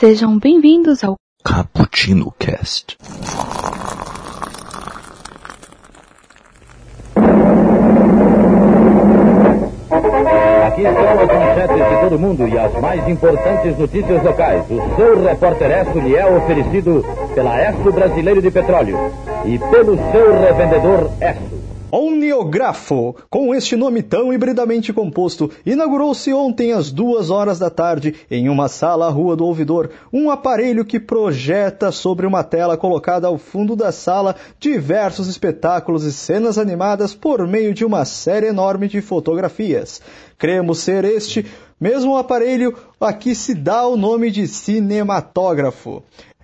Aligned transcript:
Sejam 0.00 0.38
bem-vindos 0.38 1.04
ao 1.04 1.14
Cappuccino 1.44 2.32
Cast. 2.38 2.96
Aqui 10.66 10.80
estão 10.80 11.06
as 11.06 11.26
manchetes 11.28 11.76
de 11.76 12.00
todo 12.00 12.18
mundo 12.18 12.48
e 12.48 12.58
as 12.58 12.72
mais 12.80 13.06
importantes 13.10 13.76
notícias 13.76 14.22
locais. 14.24 14.64
O 14.70 14.96
seu 14.96 15.22
repórter 15.22 15.70
Esso 15.70 15.98
lhe 15.98 16.16
é 16.16 16.26
oferecido 16.34 17.04
pela 17.34 17.62
Esso 17.62 17.92
Brasileiro 17.92 18.40
de 18.40 18.50
Petróleo 18.50 18.96
e 19.44 19.58
pelo 19.58 19.98
seu 20.12 20.40
revendedor 20.40 21.10
Esso. 21.20 21.59
Omniografo, 21.92 23.16
com 23.28 23.54
este 23.54 23.74
nome 23.74 24.02
tão 24.02 24.32
hibridamente 24.32 24.92
composto, 24.92 25.50
inaugurou-se 25.66 26.32
ontem 26.32 26.72
às 26.72 26.92
duas 26.92 27.30
horas 27.30 27.58
da 27.58 27.68
tarde 27.68 28.14
em 28.30 28.48
uma 28.48 28.68
sala 28.68 29.06
à 29.06 29.10
Rua 29.10 29.34
do 29.34 29.44
Ouvidor, 29.44 29.90
um 30.12 30.30
aparelho 30.30 30.84
que 30.84 31.00
projeta 31.00 31.90
sobre 31.90 32.26
uma 32.26 32.44
tela 32.44 32.76
colocada 32.76 33.26
ao 33.26 33.38
fundo 33.38 33.74
da 33.74 33.90
sala 33.90 34.36
diversos 34.58 35.26
espetáculos 35.28 36.04
e 36.04 36.12
cenas 36.12 36.58
animadas 36.58 37.14
por 37.14 37.46
meio 37.46 37.74
de 37.74 37.84
uma 37.84 38.04
série 38.04 38.46
enorme 38.46 38.86
de 38.86 39.00
fotografias. 39.00 40.00
Cremos 40.38 40.78
ser 40.78 41.04
este 41.04 41.44
mesmo 41.80 42.16
aparelho 42.16 42.76
a 43.00 43.12
que 43.12 43.34
se 43.34 43.54
dá 43.54 43.86
o 43.86 43.96
nome 43.96 44.30
de 44.30 44.46
cinematógrafo. 44.46 46.02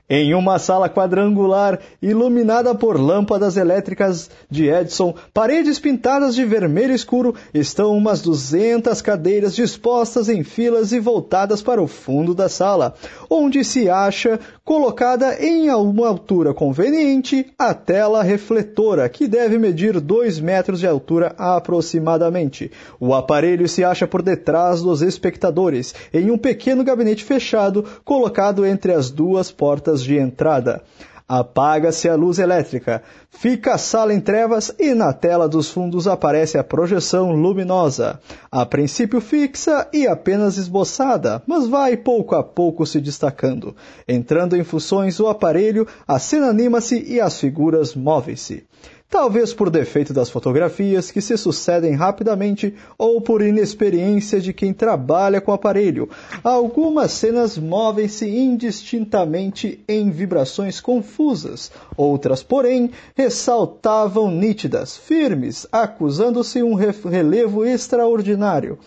Em 0.09 0.35
uma 0.35 0.61
sala 0.61 0.89
quadrangular, 0.89 1.81
iluminada 2.01 2.73
por 2.77 3.01
lâmpadas 3.01 3.57
elétricas 3.57 4.31
de 4.49 4.69
Edison, 4.69 5.13
paredes 5.35 5.81
pintadas 5.81 6.37
de 6.37 6.45
vermelho 6.45 6.95
escuro, 6.95 7.35
estão 7.53 7.97
umas 7.97 8.23
200 8.23 9.03
cadeiras 9.03 9.53
dispostas 9.53 10.29
em 10.29 10.45
filas 10.45 10.93
e 10.93 11.01
voltadas 11.01 11.61
para 11.61 11.83
o 11.83 11.89
fundo 11.89 12.37
da 12.37 12.49
sala, 12.49 12.95
onde 13.29 13.65
se 13.65 13.91
acha 13.91 14.39
colocada 14.67 15.37
em 15.41 15.71
uma 15.71 16.09
altura 16.09 16.53
conveniente 16.53 17.47
a 17.57 17.73
tela 17.73 18.21
refletora, 18.21 19.09
que 19.09 19.29
deve 19.29 19.59
medir 19.59 20.01
2 20.01 20.41
metros 20.41 20.81
de 20.81 20.89
altura 20.89 21.37
aproximadamente. 21.39 22.73
O 22.99 23.15
aparelho 23.15 23.69
se 23.69 23.85
acha 23.85 24.09
por 24.09 24.23
detrás 24.23 24.83
dos 24.83 25.03
espectadores, 25.03 25.95
em 26.13 26.33
um 26.33 26.37
pequeno 26.37 26.83
gabinete 26.83 27.23
fechado, 27.23 27.85
colocado 28.05 28.67
entre 28.67 28.93
as 28.93 29.09
duas 29.09 29.53
portas 29.53 30.03
de 30.03 30.17
entrada. 30.17 30.83
Apaga-se 31.29 32.09
a 32.09 32.15
luz 32.15 32.39
elétrica, 32.39 33.03
fica 33.31 33.75
a 33.75 33.79
sala 33.79 34.15
em 34.15 34.21
trevas 34.21 34.73
e 34.79 34.95
na 34.95 35.13
tela 35.13 35.49
dos 35.49 35.69
fundos 35.69 36.07
aparece 36.07 36.57
a 36.57 36.63
projeção 36.63 37.33
luminosa, 37.33 38.21
a 38.49 38.65
princípio 38.65 39.21
fixa 39.21 39.89
e 39.93 40.07
apenas 40.07 40.57
esboçada, 40.57 41.43
mas 41.45 41.67
vai 41.67 41.97
pouco 41.97 42.37
a 42.37 42.45
pouco 42.45 42.87
se 42.87 43.01
destacando. 43.01 43.75
Entrando 44.07 44.57
em 44.57 44.63
funções 44.63 45.19
o 45.19 45.27
aparelho, 45.27 45.85
a 46.07 46.21
cena 46.21 46.47
anima-se 46.47 47.03
e 47.05 47.21
as 47.21 47.41
figuras 47.41 47.97
movem-se 47.97 48.65
talvez 49.09 49.55
por 49.55 49.71
defeito 49.71 50.13
das 50.13 50.29
fotografias 50.29 51.11
que 51.11 51.21
se 51.21 51.37
sucedem 51.37 51.95
rapidamente 51.95 52.75
ou 52.99 53.21
por 53.21 53.43
inexperiência 53.43 54.41
de 54.41 54.53
quem 54.53 54.73
trabalha 54.73 55.41
com 55.41 55.53
o 55.53 55.55
aparelho. 55.55 56.09
Algumas 56.43 57.13
cenas 57.13 57.57
movem-se 57.57 58.29
indistintamente 58.29 59.83
em 59.89 60.11
vibrações 60.11 60.81
confusas, 60.81 61.71
outras, 61.97 62.43
porém, 62.43 62.91
ressaltavam 63.15 64.31
nítidas, 64.31 64.97
firmes, 64.97 65.67
acusando-se 65.71 66.63
um 66.63 66.75
relevo 66.75 67.65
extraordinário, 67.65 68.79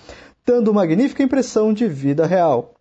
dando 0.45 0.73
magnífica 0.73 1.23
impressão 1.23 1.73
de 1.73 1.87
vida 1.87 2.25
real. 2.25 2.78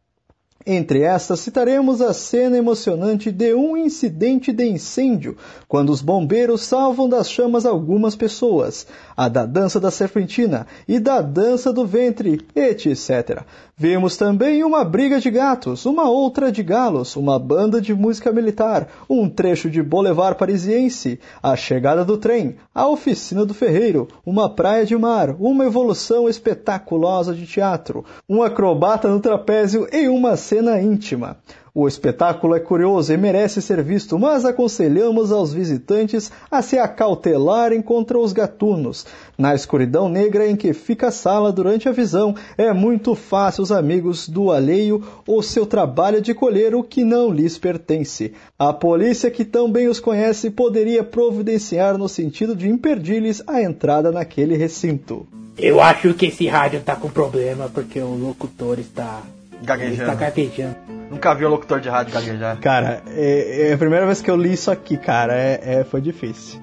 Entre 0.66 1.02
estas, 1.02 1.40
citaremos 1.40 2.02
a 2.02 2.12
cena 2.12 2.58
emocionante 2.58 3.30
de 3.30 3.54
um 3.54 3.76
incidente 3.76 4.52
de 4.52 4.66
incêndio, 4.66 5.36
quando 5.68 5.90
os 5.90 6.02
bombeiros 6.02 6.62
salvam 6.62 7.08
das 7.08 7.30
chamas 7.30 7.64
algumas 7.64 8.16
pessoas, 8.16 8.86
a 9.18 9.28
da 9.28 9.44
dança 9.44 9.80
da 9.80 9.90
serpentina 9.90 10.64
e 10.86 11.00
da 11.00 11.20
dança 11.20 11.72
do 11.72 11.84
ventre, 11.84 12.40
etc. 12.54 13.42
Vimos 13.76 14.16
também 14.16 14.62
uma 14.62 14.84
briga 14.84 15.18
de 15.18 15.28
gatos, 15.28 15.84
uma 15.86 16.08
outra 16.08 16.52
de 16.52 16.62
galos, 16.62 17.16
uma 17.16 17.36
banda 17.36 17.80
de 17.80 17.92
música 17.92 18.30
militar, 18.30 18.86
um 19.10 19.28
trecho 19.28 19.68
de 19.68 19.82
Boulevard 19.82 20.38
Parisiense, 20.38 21.18
a 21.42 21.56
chegada 21.56 22.04
do 22.04 22.16
trem, 22.16 22.58
a 22.72 22.86
oficina 22.86 23.44
do 23.44 23.52
ferreiro, 23.52 24.06
uma 24.24 24.48
praia 24.48 24.86
de 24.86 24.96
mar, 24.96 25.34
uma 25.40 25.64
evolução 25.64 26.28
espetaculosa 26.28 27.34
de 27.34 27.44
teatro, 27.44 28.04
um 28.28 28.40
acrobata 28.40 29.08
no 29.08 29.18
trapézio 29.18 29.88
e 29.92 30.08
uma 30.08 30.36
cena 30.36 30.80
íntima. 30.80 31.38
O 31.74 31.86
espetáculo 31.86 32.54
é 32.54 32.60
curioso 32.60 33.12
e 33.12 33.16
merece 33.16 33.60
ser 33.60 33.82
visto, 33.82 34.18
mas 34.18 34.44
aconselhamos 34.44 35.30
aos 35.30 35.52
visitantes 35.52 36.30
a 36.50 36.62
se 36.62 36.78
acautelarem 36.78 37.82
contra 37.82 38.18
os 38.18 38.32
gatunos. 38.32 39.06
Na 39.36 39.54
escuridão 39.54 40.08
negra 40.08 40.46
em 40.46 40.56
que 40.56 40.72
fica 40.72 41.08
a 41.08 41.12
sala 41.12 41.52
durante 41.52 41.88
a 41.88 41.92
visão, 41.92 42.34
é 42.56 42.72
muito 42.72 43.14
fácil 43.14 43.62
os 43.62 43.72
amigos 43.72 44.28
do 44.28 44.50
alheio 44.50 45.02
ou 45.26 45.42
seu 45.42 45.66
trabalho 45.66 46.20
de 46.20 46.34
colher 46.34 46.74
o 46.74 46.82
que 46.82 47.04
não 47.04 47.30
lhes 47.30 47.58
pertence. 47.58 48.32
A 48.58 48.72
polícia, 48.72 49.30
que 49.30 49.44
tão 49.44 49.70
bem 49.70 49.88
os 49.88 50.00
conhece, 50.00 50.50
poderia 50.50 51.04
providenciar 51.04 51.96
no 51.96 52.08
sentido 52.08 52.56
de 52.56 52.68
impedir-lhes 52.68 53.42
a 53.46 53.62
entrada 53.62 54.10
naquele 54.10 54.56
recinto. 54.56 55.26
Eu 55.56 55.80
acho 55.80 56.14
que 56.14 56.26
esse 56.26 56.46
rádio 56.46 56.80
tá 56.80 56.94
com 56.94 57.10
problema 57.10 57.68
porque 57.72 57.98
o 57.98 58.14
locutor 58.14 58.78
está 58.78 59.22
Gaguejando. 59.62 60.02
Está 60.02 60.14
gaguejando. 60.14 60.97
Nunca 61.10 61.34
vi 61.34 61.46
um 61.46 61.48
locutor 61.48 61.80
de 61.80 61.88
rádio 61.88 62.12
gaguejar. 62.12 62.58
Cara, 62.60 63.02
é, 63.08 63.70
é, 63.70 63.72
a 63.72 63.78
primeira 63.78 64.04
vez 64.04 64.20
que 64.20 64.30
eu 64.30 64.36
li 64.36 64.52
isso 64.52 64.70
aqui, 64.70 64.96
cara, 64.96 65.34
é, 65.34 65.60
é, 65.80 65.84
foi 65.84 66.00
difícil. 66.00 66.60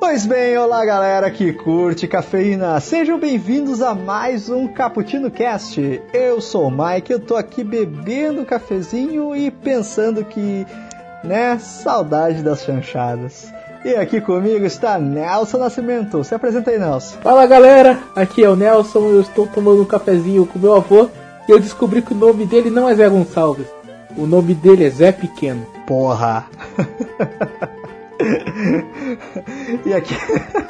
Pois 0.00 0.26
bem, 0.26 0.56
olá 0.58 0.84
galera 0.84 1.30
que 1.30 1.52
curte 1.52 2.08
cafeína, 2.08 2.80
sejam 2.80 3.20
bem-vindos 3.20 3.80
a 3.80 3.94
mais 3.94 4.48
um 4.48 4.66
Cappuccino 4.66 5.30
Cast. 5.30 6.02
Eu 6.12 6.40
sou 6.40 6.66
o 6.66 6.70
Mike, 6.70 7.12
eu 7.12 7.20
tô 7.20 7.36
aqui 7.36 7.62
bebendo 7.62 8.44
cafezinho 8.44 9.36
e 9.36 9.50
pensando 9.50 10.24
que, 10.24 10.66
né, 11.22 11.56
saudade 11.58 12.42
das 12.42 12.64
chanchadas. 12.64 13.52
E 13.84 13.94
aqui 13.94 14.20
comigo 14.20 14.64
está 14.64 14.98
Nelson 14.98 15.58
Nascimento. 15.58 16.24
Se 16.24 16.34
apresenta 16.34 16.70
aí, 16.70 16.78
Nelson. 16.78 17.18
Fala 17.20 17.46
galera, 17.46 17.98
aqui 18.16 18.42
é 18.42 18.48
o 18.48 18.56
Nelson, 18.56 19.10
eu 19.10 19.20
estou 19.20 19.46
tomando 19.46 19.82
um 19.82 19.86
cafezinho 19.86 20.46
com 20.46 20.58
meu 20.58 20.74
avô 20.74 21.08
e 21.48 21.52
eu 21.52 21.60
descobri 21.60 22.00
que 22.00 22.12
o 22.12 22.16
nome 22.16 22.46
dele 22.46 22.70
não 22.70 22.88
é 22.88 22.94
Zé 22.94 23.08
Gonçalves. 23.08 23.81
O 24.16 24.26
nome 24.26 24.54
dele 24.54 24.86
é 24.86 24.90
Zé 24.90 25.12
Pequeno. 25.12 25.66
Porra. 25.86 26.46
e 29.84 29.92
aqui. 29.94 30.14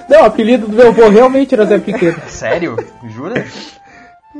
Não, 0.08 0.22
o 0.22 0.26
apelido 0.26 0.66
do 0.68 0.76
meu 0.76 0.88
avô 0.88 1.08
realmente 1.08 1.54
era 1.54 1.66
Zé 1.66 1.78
Pequeno. 1.78 2.18
Sério? 2.28 2.76
Jura? 3.08 3.44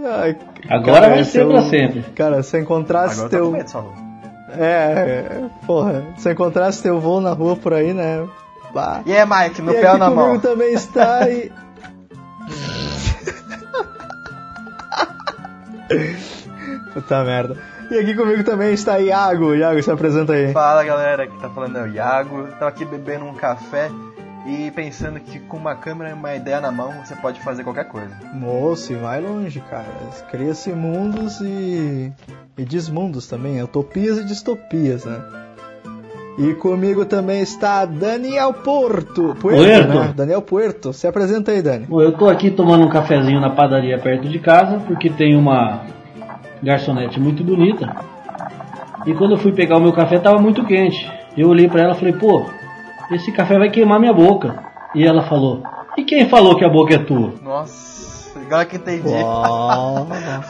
Ai, 0.04 0.36
Agora 0.68 1.02
cara, 1.02 1.14
vai 1.14 1.24
se 1.24 1.30
ser 1.32 1.42
eu- 1.42 1.48
pra 1.48 1.62
sempre. 1.62 2.02
Cara, 2.14 2.42
se 2.42 2.56
eu 2.56 2.60
encontrasse 2.62 3.20
Agora 3.20 3.36
eu 3.36 3.44
tô 3.44 3.50
com 3.52 3.64
teu. 3.64 3.82
medo. 3.82 4.02
É, 4.58 4.64
é, 4.64 5.41
porra. 5.66 6.04
Se 6.18 6.28
eu 6.28 6.32
encontrasse 6.32 6.82
teu 6.82 7.00
voo 7.00 7.20
na 7.20 7.32
rua 7.32 7.56
por 7.56 7.72
aí, 7.72 7.92
né? 7.94 8.26
Bah. 8.74 9.00
E 9.06 9.12
é, 9.12 9.24
Mike, 9.26 9.62
no 9.62 9.72
e 9.72 9.74
pé 9.74 9.80
aqui 9.88 9.92
ou 9.92 9.98
na 9.98 10.04
comigo 10.10 10.28
mão? 10.28 10.38
também 10.41 10.72
está 10.74 11.28
e. 11.28 11.50
Puta 16.94 17.24
merda. 17.24 17.56
E 17.92 17.98
aqui 17.98 18.14
comigo 18.14 18.42
também 18.42 18.72
está 18.72 18.98
Iago. 18.98 19.54
Iago, 19.54 19.82
se 19.82 19.91
apresenta 19.91 20.32
aí. 20.32 20.50
Fala 20.50 20.82
galera, 20.82 21.26
que 21.26 21.38
tá 21.38 21.50
falando 21.50 21.76
é 21.76 21.82
o 21.82 21.86
Iago. 21.88 22.48
Tava 22.58 22.69
aqui 22.69 22.86
bebendo 22.86 23.26
um 23.26 23.34
café 23.34 23.91
e 24.47 24.70
pensando 24.70 25.20
que 25.20 25.38
com 25.41 25.58
uma 25.58 25.75
câmera 25.75 26.08
e 26.08 26.14
uma 26.14 26.34
ideia 26.34 26.58
na 26.58 26.72
mão 26.72 26.91
você 27.04 27.14
pode 27.14 27.38
fazer 27.42 27.62
qualquer 27.64 27.84
coisa. 27.84 28.08
Moço, 28.32 28.94
e 28.94 28.97
vai 28.97 29.20
longe, 29.20 29.60
cara. 29.69 29.84
Cria-se 30.30 30.70
mundos 30.72 31.38
e. 31.42 32.10
e 32.56 32.64
desmundos 32.64 33.26
também. 33.26 33.62
Utopias 33.62 34.16
e 34.16 34.24
distopias, 34.24 35.04
né? 35.04 35.21
E 36.39 36.54
comigo 36.54 37.04
também 37.04 37.42
está 37.42 37.84
Daniel 37.84 38.54
Porto. 38.54 39.36
Puerto, 39.39 39.60
Puerto. 39.60 39.98
né? 39.98 40.15
Daniel 40.16 40.41
Puerto. 40.41 40.94
Se 40.94 41.06
apresenta 41.06 41.50
aí, 41.50 41.60
Dani. 41.60 41.84
Bom, 41.84 42.00
eu 42.00 42.12
tô 42.12 42.30
aqui 42.30 42.50
tomando 42.50 42.86
um 42.86 42.89
cafezinho 42.89 43.39
na 43.39 43.50
padaria 43.50 43.98
perto 43.98 44.27
de 44.27 44.39
casa, 44.39 44.78
porque 44.86 45.10
tem 45.10 45.36
uma 45.36 45.83
garçonete 46.62 47.18
muito 47.18 47.42
bonita. 47.42 47.94
E 49.06 49.12
quando 49.14 49.32
eu 49.32 49.38
fui 49.38 49.53
pegar 49.53 49.78
o 49.78 49.80
meu 49.80 49.92
café 49.92 50.18
tava 50.18 50.38
muito 50.38 50.64
quente. 50.64 51.10
Eu 51.36 51.48
olhei 51.48 51.68
pra 51.68 51.82
ela 51.82 51.94
e 51.94 51.98
falei, 51.98 52.12
pô, 52.12 52.44
esse 53.10 53.32
café 53.32 53.59
vai 53.59 53.70
queimar 53.70 53.98
minha 53.98 54.12
boca. 54.12 54.54
E 54.94 55.04
ela 55.04 55.22
falou, 55.22 55.62
e 55.97 56.04
quem 56.04 56.28
falou 56.28 56.56
que 56.56 56.64
a 56.64 56.68
boca 56.68 56.94
é 56.94 56.98
tua? 56.98 57.32
Nossa, 57.42 58.38
agora 58.38 58.64
que 58.64 58.76
entendi. 58.76 59.09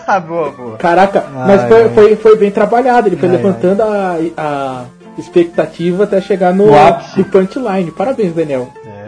Ah, 0.07 0.21
boa, 0.21 0.51
boa. 0.51 0.77
Caraca, 0.77 1.25
mas 1.33 1.63
Ai, 1.63 1.69
foi, 1.69 1.83
ai. 1.83 1.89
foi, 1.91 2.17
foi 2.17 2.37
bem 2.37 2.51
trabalhado. 2.51 3.09
Ele 3.09 3.17
foi 3.17 3.29
Ai, 3.29 3.37
levantando 3.37 3.83
a, 3.83 4.17
a 4.37 4.85
expectativa 5.17 6.05
até 6.05 6.21
chegar 6.21 6.53
no, 6.53 6.67
no 6.67 7.25
punchline. 7.25 7.91
Parabéns, 7.91 8.35
Daniel. 8.35 8.69
É. 8.85 9.02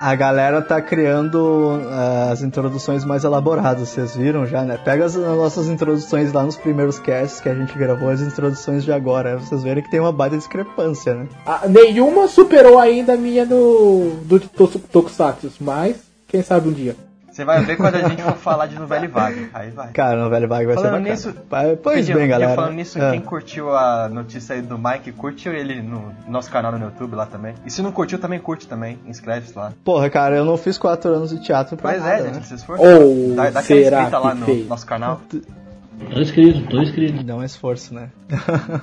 A 0.00 0.14
galera 0.14 0.62
tá 0.62 0.80
criando 0.80 1.36
uh, 1.36 2.30
as 2.30 2.40
introduções 2.42 3.04
mais 3.04 3.24
elaboradas, 3.24 3.88
vocês 3.88 4.14
viram 4.14 4.46
já, 4.46 4.62
né? 4.62 4.78
Pega 4.78 5.04
as 5.04 5.16
nossas 5.16 5.66
introduções 5.66 6.32
lá 6.32 6.44
nos 6.44 6.56
primeiros 6.56 7.00
casts 7.00 7.40
que 7.40 7.48
a 7.48 7.54
gente 7.54 7.76
gravou, 7.76 8.08
as 8.08 8.20
introduções 8.20 8.84
de 8.84 8.92
agora. 8.92 9.38
Vocês 9.38 9.62
verem 9.64 9.82
que 9.82 9.90
tem 9.90 9.98
uma 9.98 10.12
baita 10.12 10.36
discrepância, 10.36 11.14
né? 11.14 11.28
Ah, 11.44 11.66
nenhuma 11.68 12.28
superou 12.28 12.78
ainda 12.78 13.14
a 13.14 13.16
minha 13.16 13.44
do, 13.44 14.20
do 14.22 14.38
Tokusatsu, 14.38 15.50
mas 15.60 15.96
quem 16.28 16.42
sabe 16.42 16.68
um 16.68 16.72
dia. 16.72 16.94
Você 17.38 17.44
vai 17.44 17.62
ver 17.64 17.76
quando 17.76 17.94
a 17.94 18.08
gente 18.08 18.20
for 18.20 18.34
falar 18.34 18.66
de 18.66 18.76
novela 18.76 19.04
e 19.04 19.06
vaga. 19.06 19.48
Aí 19.54 19.70
vai. 19.70 19.92
Cara, 19.92 20.16
novela 20.16 20.44
e 20.44 20.48
vaga 20.48 20.66
vai 20.66 20.74
falando 20.74 21.04
ser 21.04 21.10
nisso, 21.10 21.34
Pois 21.80 22.10
bem, 22.10 22.26
galera. 22.26 22.56
Falando 22.56 22.74
nisso, 22.74 22.98
Ah. 23.00 23.12
quem 23.12 23.20
curtiu 23.20 23.76
a 23.76 24.08
notícia 24.08 24.56
aí 24.56 24.60
do 24.60 24.76
Mike, 24.76 25.12
curtiu 25.12 25.52
ele 25.52 25.80
no 25.80 26.12
nosso 26.26 26.50
canal 26.50 26.72
no 26.72 26.84
YouTube 26.84 27.14
lá 27.14 27.26
também. 27.26 27.54
E 27.64 27.70
se 27.70 27.80
não 27.80 27.92
curtiu, 27.92 28.18
também 28.18 28.40
curte 28.40 28.66
também. 28.66 28.98
Inscreve-se 29.06 29.56
lá. 29.56 29.72
Porra, 29.84 30.10
cara, 30.10 30.34
eu 30.34 30.44
não 30.44 30.56
fiz 30.56 30.76
quatro 30.76 31.14
anos 31.14 31.30
de 31.30 31.40
teatro 31.40 31.76
pra 31.76 31.92
Mas 31.92 32.02
nada, 32.02 32.14
é, 32.14 32.22
né? 32.22 32.34
gente, 32.34 32.46
se 32.48 32.54
esfor. 32.56 32.76
Ou 32.80 33.36
dá, 33.36 33.50
dá 33.50 33.60
aquela 33.60 33.62
será 33.62 33.98
inscrita 33.98 34.18
lá 34.18 34.34
no 34.34 34.44
fez? 34.44 34.66
nosso 34.68 34.86
canal. 34.86 35.20
Tô 35.30 36.20
inscrito, 36.20 36.68
tô 36.68 36.82
inscrito. 36.82 37.22
Dá 37.22 37.36
um 37.36 37.44
esforço, 37.44 37.94
né? 37.94 38.08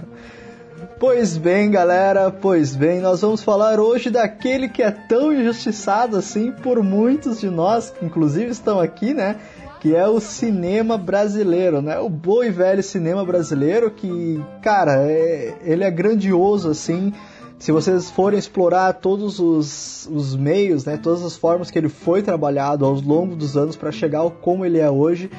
pois 0.99 1.37
bem, 1.37 1.69
galera, 1.69 2.31
pois 2.31 2.75
bem, 2.75 2.99
nós 2.99 3.21
vamos 3.21 3.43
falar 3.43 3.79
hoje 3.79 4.09
daquele 4.09 4.69
que 4.69 4.81
é 4.81 4.91
tão 4.91 5.33
injustiçado 5.33 6.17
assim 6.17 6.51
por 6.51 6.81
muitos 6.83 7.39
de 7.39 7.49
nós, 7.49 7.89
que 7.89 8.05
inclusive 8.05 8.51
estão 8.51 8.79
aqui, 8.79 9.13
né? 9.13 9.35
Que 9.79 9.95
é 9.95 10.07
o 10.07 10.19
cinema 10.19 10.97
brasileiro, 10.97 11.81
né? 11.81 11.99
O 11.99 12.09
bom 12.09 12.43
e 12.43 12.49
velho 12.49 12.81
cinema 12.81 13.23
brasileiro 13.25 13.91
que, 13.91 14.43
cara, 14.61 14.95
é- 15.01 15.55
ele 15.63 15.83
é 15.83 15.91
grandioso 15.91 16.69
assim. 16.69 17.13
Se 17.59 17.71
vocês 17.71 18.09
forem 18.11 18.37
explorar 18.37 18.93
todos 18.93 19.39
os, 19.39 20.09
os 20.11 20.35
meios, 20.35 20.85
né, 20.85 20.97
todas 21.01 21.23
as 21.23 21.37
formas 21.37 21.71
que 21.71 21.77
ele 21.77 21.87
foi 21.87 22.21
trabalhado 22.21 22.83
ao 22.85 22.93
longo 22.93 23.35
dos 23.35 23.55
anos 23.55 23.75
para 23.75 23.91
chegar 23.91 24.19
ao 24.19 24.31
como 24.31 24.65
ele 24.65 24.77
é 24.77 24.89
hoje, 24.89 25.31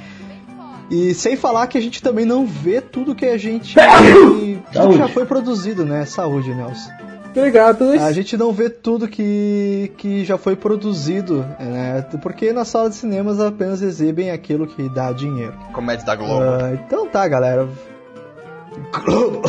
e 0.91 1.15
sem 1.15 1.37
falar 1.37 1.67
que 1.67 1.77
a 1.77 1.81
gente 1.81 2.03
também 2.03 2.25
não 2.25 2.47
vê 2.47 2.81
tudo 2.81 3.15
que 3.15 3.27
a 3.27 3.37
gente. 3.37 3.75
tudo 4.73 4.93
que 4.93 4.99
já 4.99 5.09
foi 5.09 5.27
produzido, 5.27 5.85
né? 5.85 6.05
Saúde, 6.05 6.55
Nelson. 6.55 6.91
Obrigado. 7.31 7.91
A 7.93 8.13
gente 8.13 8.37
não 8.37 8.51
vê 8.53 8.71
tudo 8.71 9.07
que, 9.07 9.93
que 9.99 10.25
já 10.25 10.39
foi 10.39 10.57
produzido, 10.57 11.45
né? 11.61 12.07
Porque 12.23 12.53
nas 12.53 12.69
salas 12.69 12.93
de 12.93 12.97
cinemas 12.97 13.39
apenas 13.41 13.83
exibem 13.83 14.31
aquilo 14.31 14.67
que 14.67 14.89
dá 14.89 15.13
dinheiro. 15.13 15.53
Comédia 15.73 16.07
da 16.07 16.17
Globo. 16.17 16.43
Ah, 16.43 16.73
então 16.73 17.07
tá, 17.07 17.29
galera. 17.29 17.69
Globo. 19.05 19.43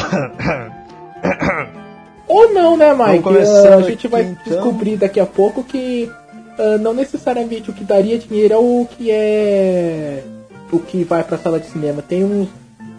Ou 2.28 2.54
não, 2.54 2.76
né, 2.76 2.94
Mike? 2.94 3.24
Ah, 3.30 3.76
a 3.76 3.82
gente 3.84 4.08
vai 4.10 4.24
então. 4.24 4.44
descobrir 4.44 4.98
daqui 4.98 5.20
a 5.20 5.26
pouco 5.26 5.64
que 5.64 6.12
ah, 6.60 6.78
não 6.78 6.94
necessariamente 6.94 7.70
o 7.70 7.74
que 7.74 7.86
daria 7.86 8.20
dinheiro 8.20 8.54
é 8.54 8.58
o 8.58 8.86
que 8.86 9.10
é 9.10 10.24
o 10.72 10.80
que 10.80 11.04
vai 11.04 11.24
pra 11.24 11.38
sala 11.38 11.60
de 11.60 11.68
cinema. 11.68 12.02
Tem 12.02 12.24
uns, 12.24 12.48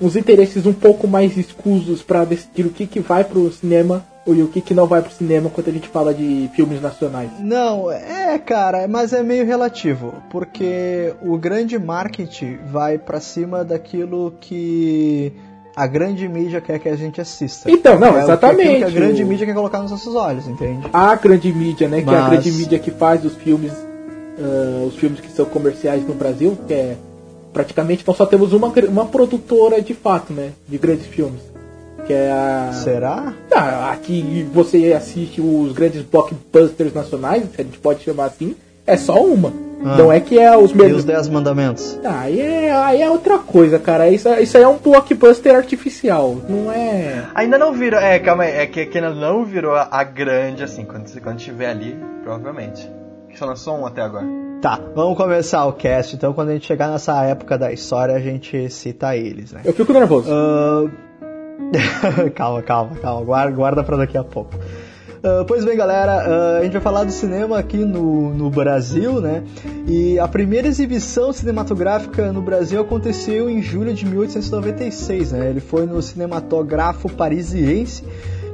uns 0.00 0.16
interesses 0.16 0.64
um 0.66 0.72
pouco 0.72 1.06
mais 1.06 1.36
escusos 1.36 2.02
pra 2.02 2.24
decidir 2.24 2.66
o 2.66 2.70
que, 2.70 2.86
que 2.86 3.00
vai 3.00 3.24
pro 3.24 3.50
cinema 3.52 4.04
e 4.26 4.42
o 4.42 4.48
que, 4.48 4.60
que 4.60 4.74
não 4.74 4.86
vai 4.86 5.00
pro 5.00 5.10
cinema 5.10 5.48
quando 5.48 5.68
a 5.68 5.72
gente 5.72 5.88
fala 5.88 6.12
de 6.12 6.50
filmes 6.54 6.82
nacionais. 6.82 7.30
Não, 7.40 7.90
é, 7.90 8.38
cara, 8.38 8.86
mas 8.86 9.14
é 9.14 9.22
meio 9.22 9.46
relativo, 9.46 10.12
porque 10.30 11.14
o 11.22 11.38
grande 11.38 11.78
marketing 11.78 12.58
vai 12.70 12.98
pra 12.98 13.20
cima 13.20 13.64
daquilo 13.64 14.34
que 14.38 15.32
a 15.74 15.86
grande 15.86 16.28
mídia 16.28 16.60
quer 16.60 16.78
que 16.78 16.88
a 16.90 16.96
gente 16.96 17.20
assista. 17.22 17.70
Então, 17.70 17.98
não, 17.98 18.08
É 18.08 18.20
o 18.20 18.24
exatamente. 18.24 18.78
que 18.78 18.84
a 18.84 18.90
grande 18.90 19.22
O- 19.24 19.26
mídia 19.26 19.46
quer 19.46 19.54
colocar 19.54 19.78
nos 19.78 19.90
nossos 19.92 20.14
olhos, 20.14 20.46
entende? 20.46 20.86
a 20.92 21.14
grande 21.14 21.50
mídia, 21.52 21.88
né? 21.88 22.02
Que 22.02 22.10
é 22.10 22.12
a 22.16 22.20
Mas- 22.20 22.30
grande 22.30 22.52
mídia 22.52 22.78
que 22.78 22.90
faz 22.90 23.24
os 23.24 23.34
filmes, 23.34 23.72
ah, 24.38 24.84
os 24.86 24.94
filmes 24.96 25.20
que 25.20 25.30
são 25.30 25.46
comerciais 25.46 26.06
no 26.06 26.12
Brasil, 26.14 26.58
que 26.66 26.74
é 26.74 26.96
praticamente 27.58 28.04
nós 28.06 28.16
só 28.16 28.24
temos 28.24 28.52
uma, 28.52 28.68
uma 28.88 29.06
produtora 29.06 29.82
de 29.82 29.92
fato, 29.92 30.32
né? 30.32 30.52
De 30.68 30.78
grandes 30.78 31.06
filmes. 31.06 31.40
Que 32.06 32.12
é 32.12 32.30
a. 32.30 32.70
Será? 32.72 33.34
Ah, 33.52 33.90
aqui 33.90 34.46
você 34.54 34.92
assiste 34.92 35.40
os 35.40 35.72
grandes 35.72 36.02
blockbusters 36.02 36.94
nacionais, 36.94 37.42
se 37.52 37.60
a 37.60 37.64
gente 37.64 37.78
pode 37.78 38.04
chamar 38.04 38.26
assim, 38.26 38.54
é 38.86 38.96
só 38.96 39.20
uma. 39.20 39.52
Ah. 39.84 39.96
Não 39.96 40.12
é 40.12 40.20
que 40.20 40.38
é 40.38 40.56
os 40.56 40.62
E 40.62 40.64
os 40.66 40.72
melhores. 40.72 41.04
Dez 41.04 41.28
Mandamentos? 41.28 41.98
Ah, 42.04 42.20
aí, 42.20 42.40
é, 42.40 42.72
aí 42.72 43.02
é 43.02 43.10
outra 43.10 43.38
coisa, 43.38 43.78
cara. 43.78 44.08
Isso, 44.08 44.28
isso 44.34 44.56
aí 44.56 44.62
é 44.62 44.68
um 44.68 44.78
blockbuster 44.78 45.56
artificial. 45.56 46.36
Não 46.48 46.70
é. 46.70 47.24
Ainda 47.34 47.58
não 47.58 47.72
virou. 47.72 47.98
É, 47.98 48.20
calma 48.20 48.44
aí. 48.44 48.52
É 48.52 48.66
que, 48.66 48.86
que 48.86 48.98
ainda 48.98 49.10
não 49.10 49.44
virou 49.44 49.74
a, 49.74 49.88
a 49.90 50.04
grande, 50.04 50.62
assim. 50.62 50.84
Quando, 50.84 51.10
quando 51.20 51.38
tiver 51.38 51.70
ali, 51.70 51.96
provavelmente. 52.22 52.88
Só 53.38 53.46
lançou 53.46 53.78
um 53.78 53.86
até 53.86 54.02
agora. 54.02 54.26
Tá, 54.60 54.80
vamos 54.96 55.16
começar 55.16 55.64
o 55.66 55.72
cast, 55.72 56.16
então 56.16 56.32
quando 56.32 56.48
a 56.48 56.54
gente 56.54 56.66
chegar 56.66 56.90
nessa 56.90 57.22
época 57.22 57.56
da 57.56 57.72
história 57.72 58.16
a 58.16 58.18
gente 58.18 58.68
cita 58.68 59.16
eles, 59.16 59.52
né? 59.52 59.60
Eu 59.64 59.72
fico 59.72 59.92
nervoso. 59.92 60.28
Ah, 60.28 60.90
calma, 62.34 62.62
calma, 62.62 62.96
calma, 62.96 63.24
guarda, 63.24 63.52
guarda 63.52 63.84
pra 63.84 63.96
daqui 63.96 64.18
a 64.18 64.24
pouco. 64.24 64.56
Ah, 65.22 65.44
pois 65.46 65.64
bem, 65.64 65.76
galera, 65.76 66.12
ah, 66.12 66.58
a 66.58 66.64
gente 66.64 66.72
vai 66.72 66.80
falar 66.80 67.04
do 67.04 67.12
cinema 67.12 67.60
aqui 67.60 67.76
no, 67.76 68.34
no 68.34 68.50
Brasil, 68.50 69.20
né? 69.20 69.44
E 69.86 70.18
a 70.18 70.26
primeira 70.26 70.66
exibição 70.66 71.32
cinematográfica 71.32 72.32
no 72.32 72.42
Brasil 72.42 72.80
aconteceu 72.80 73.48
em 73.48 73.62
julho 73.62 73.94
de 73.94 74.04
1896, 74.04 75.30
né? 75.30 75.50
Ele 75.50 75.60
foi 75.60 75.86
no 75.86 76.02
Cinematográfico 76.02 77.08
Parisiense, 77.12 78.02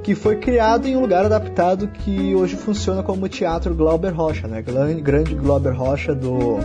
que 0.04 0.14
foi 0.14 0.36
criado 0.36 0.86
em 0.86 0.94
um 0.96 1.00
lugar 1.00 1.24
adaptado 1.24 1.88
que 1.88 2.34
hoje 2.34 2.54
funciona 2.56 3.02
como 3.02 3.24
o 3.24 3.28
Teatro 3.28 3.74
Glauber 3.74 4.10
Rocha, 4.14 4.46
né? 4.46 4.62
Gran- 4.62 4.94
Grande 5.00 5.34
Glauber 5.34 5.72
Rocha 5.74 6.14
do 6.14 6.58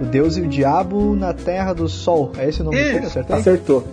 O 0.00 0.04
Deus 0.10 0.36
e 0.36 0.42
o 0.42 0.46
Diabo 0.46 1.16
na 1.16 1.32
Terra 1.32 1.72
do 1.72 1.88
Sol. 1.88 2.30
É 2.38 2.48
esse 2.48 2.60
o 2.60 2.64
nome 2.64 2.76
filme, 2.76 3.06
acertei? 3.06 3.36
Acertou. 3.36 3.84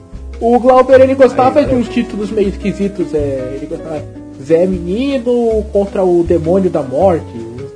O 0.41 0.59
Glauber 0.59 0.99
ele 1.01 1.15
gostava 1.15 1.59
Aí, 1.59 1.65
de 1.65 1.75
uns 1.75 1.87
títulos 1.89 2.29
meio 2.29 2.49
esquisitos. 2.49 3.13
É, 3.13 3.53
ele 3.55 3.67
gostava 3.67 4.01
Zé 4.41 4.65
Menino 4.65 5.63
contra 5.71 6.03
o 6.03 6.23
Demônio 6.23 6.69
da 6.69 6.81
Morte. 6.83 7.25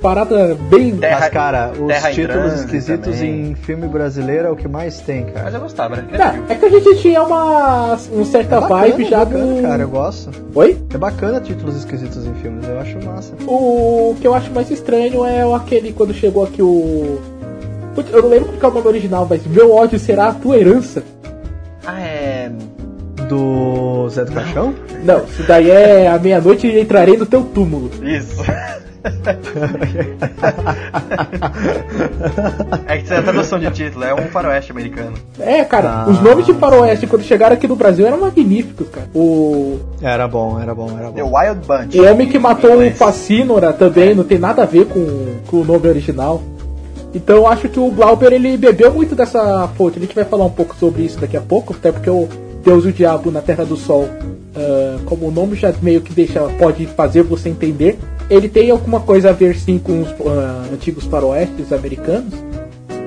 Umas 0.03 0.27
paradas 0.27 0.57
bem. 0.69 0.97
Terra- 0.97 1.19
Mas, 1.21 1.29
cara, 1.29 1.71
os 1.79 1.88
Terra 1.88 2.11
títulos 2.11 2.53
esquisitos 2.53 3.15
também. 3.15 3.51
em 3.51 3.55
filme 3.55 3.88
brasileiro 3.88 4.47
é 4.47 4.51
o 4.51 4.55
que 4.55 4.67
mais 4.67 5.00
tem, 5.00 5.23
Mas 5.23 5.33
cara. 5.33 5.55
eu 5.55 5.61
gostava, 5.61 5.95
né? 5.95 6.05
Não, 6.11 6.44
é 6.50 6.55
que 6.55 6.65
a 6.65 6.69
gente 6.69 6.95
tinha 7.01 7.23
uma, 7.23 7.97
uma 8.11 8.25
certa 8.25 8.57
É 8.57 8.59
bacana, 8.59 8.81
vibe 8.81 9.05
já 9.05 9.19
bacana, 9.23 9.45
do. 9.55 9.61
cara, 9.61 9.83
eu 9.83 9.89
gosto. 9.89 10.29
Oi? 10.53 10.77
É 10.94 10.97
bacana 10.97 11.39
títulos 11.39 11.77
esquisitos 11.77 12.25
em 12.25 12.33
filmes, 12.35 12.67
eu 12.67 12.79
acho 12.79 12.97
massa. 13.05 13.33
O 13.47 14.15
que 14.19 14.27
eu 14.27 14.33
acho 14.33 14.51
mais 14.51 14.69
estranho 14.69 15.25
é 15.25 15.41
aquele 15.55 15.94
quando 15.94 16.13
chegou 16.13 16.44
aqui 16.44 16.61
o. 16.61 17.19
Putz, 17.95 18.11
Eu 18.11 18.23
não 18.23 18.29
lembro 18.29 18.50
qual 18.59 18.59
que 18.59 18.65
é 18.65 18.69
o 18.69 18.83
nome 18.83 18.88
original, 18.88 19.25
mas 19.29 19.45
meu 19.47 19.73
ódio 19.73 19.97
será 20.00 20.27
a 20.27 20.33
tua 20.33 20.57
herança. 20.57 21.01
Ah, 21.85 22.01
é. 22.01 22.51
Do 23.29 24.09
Zé 24.09 24.25
do 24.25 24.31
Caixão? 24.33 24.73
Não, 25.05 25.23
isso 25.23 25.44
daí 25.47 25.69
é 25.71 26.07
a 26.10 26.17
meia-noite 26.19 26.67
e 26.67 26.81
entrarei 26.81 27.15
no 27.15 27.25
teu 27.25 27.41
túmulo. 27.43 27.89
Isso. 28.03 28.43
é 32.88 32.98
que 32.98 33.07
você 33.07 33.22
tem 33.22 33.33
noção 33.33 33.60
de 33.60 33.69
título, 33.72 34.03
é 34.05 34.13
um 34.13 34.27
faroeste 34.29 34.72
americano. 34.72 35.13
É, 35.39 35.63
cara, 35.65 36.03
Ah, 36.03 36.10
os 36.10 36.22
nomes 36.22 36.45
de 36.45 36.53
faroeste 36.53 37.07
quando 37.07 37.24
chegaram 37.24 37.53
aqui 37.55 37.67
no 37.67 37.75
Brasil 37.75 38.05
eram 38.07 38.19
magníficos, 38.22 38.88
cara. 38.89 39.07
O, 39.13 39.79
Era 40.01 40.27
bom, 40.27 40.60
era 40.60 40.74
bom, 40.74 40.89
era 40.98 41.12
The 41.12 41.22
bom. 41.24 41.38
Wild 41.38 41.67
Bunch. 41.67 42.00
o 42.00 42.12
homem 42.12 42.27
que 42.29 42.39
matou 42.39 42.77
o. 42.81 42.91
Facínora 42.91 43.74
também 43.74 44.15
não 44.15 44.24
tem 44.24 44.38
nada 44.38 44.63
a 44.63 44.65
ver 44.65 44.86
com, 44.86 45.36
com 45.48 45.57
o 45.57 45.65
nome 45.65 45.88
original. 45.88 46.41
Então 47.13 47.36
eu 47.38 47.48
acho 47.48 47.69
que 47.69 47.79
o 47.79 47.91
Glauber 47.91 48.31
ele 48.33 48.57
bebeu 48.57 48.91
muito 48.93 49.15
dessa 49.15 49.67
fonte. 49.75 50.00
A 50.00 50.01
gente 50.01 50.15
vai 50.15 50.25
falar 50.25 50.45
um 50.45 50.50
pouco 50.50 50.75
sobre 50.75 51.03
isso 51.03 51.19
daqui 51.19 51.38
a 51.38 51.41
pouco, 51.41 51.74
até 51.74 51.91
porque 51.91 52.10
o 52.10 52.27
Deus 52.63 52.86
e 52.86 52.89
o 52.89 52.93
Diabo 52.93 53.29
na 53.29 53.41
Terra 53.41 53.65
do 53.65 53.75
Sol, 53.75 54.07
ah, 54.55 54.98
como 55.05 55.27
o 55.27 55.31
nome 55.31 55.55
já 55.55 55.72
meio 55.81 56.01
que 56.01 56.13
deixa, 56.13 56.39
pode 56.57 56.88
fazer 56.88 57.22
você 57.24 57.50
entender, 57.50 58.00
ele 58.33 58.49
tem 58.49 58.71
alguma 58.71 58.99
coisa 58.99 59.29
a 59.29 59.33
ver 59.33 59.55
sim 59.55 59.77
com 59.79 60.01
os 60.01 60.09
ah, 60.09 60.65
antigos 60.73 61.05
faroestes 61.05 61.71
americanos. 61.71 62.33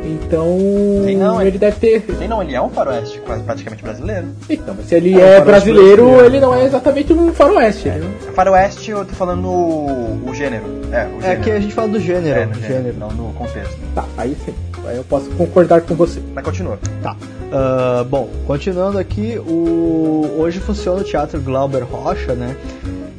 Então 0.09 0.57
Sim, 1.05 1.17
não, 1.17 1.43
ele 1.43 1.57
é- 1.57 1.59
deve 1.59 1.77
ter. 1.81 2.05
Sim, 2.17 2.29
não, 2.29 2.41
ele 2.41 2.55
é 2.55 2.63
um 2.63 2.69
faroeste 2.69 3.19
quase 3.27 3.43
praticamente 3.43 3.83
brasileiro. 3.83 4.27
Então, 4.49 4.73
mas 4.77 4.87
se 4.87 4.95
ele 4.95 5.13
É, 5.15 5.17
um 5.17 5.19
é, 5.19 5.23
faroeste 5.39 5.45
brasileiro, 5.45 6.03
brasileiro. 6.05 6.27
ele 6.27 6.41
não 6.41 6.55
é 6.55 6.65
exatamente 6.65 7.13
um 7.13 7.33
faroeste. 7.35 7.89
né? 7.89 8.09
Faroeste, 8.33 8.91
eu 8.93 9.05
tô 9.05 9.15
falando 9.15 9.49
o, 9.49 10.21
o 10.29 10.33
gênero. 10.35 10.63
É, 10.93 11.07
o 11.07 11.19
É 11.19 11.23
gênero. 11.23 11.41
que 11.43 11.51
a 11.51 11.61
gente 11.61 11.75
fala 11.75 11.89
do 11.89 11.99
gênero, 11.99 12.39
É, 12.39 12.47
no 12.47 12.55
gênero. 12.55 12.73
gênero, 12.75 12.97
não 13.01 13.09
no 13.11 13.33
contexto. 13.33 13.77
Tá, 13.97 14.05
aí 14.17 14.37
sim. 14.45 14.55
Aí 14.87 14.97
eu 14.97 15.03
posso 15.05 15.29
concordar 15.31 15.81
com 15.81 15.97
você. 15.97 16.21
Mas 16.33 16.45
continua. 16.45 16.79
Tá. 17.03 17.17
Ah, 17.53 18.05
bom, 18.09 18.29
continuando 18.47 18.99
aqui, 18.99 19.37
o... 19.45 20.37
hoje 20.39 20.61
funciona 20.61 21.01
o 21.01 21.05
Teatro 21.05 21.41
Glauber 21.41 21.83
Rocha, 21.83 22.35
né? 22.35 22.55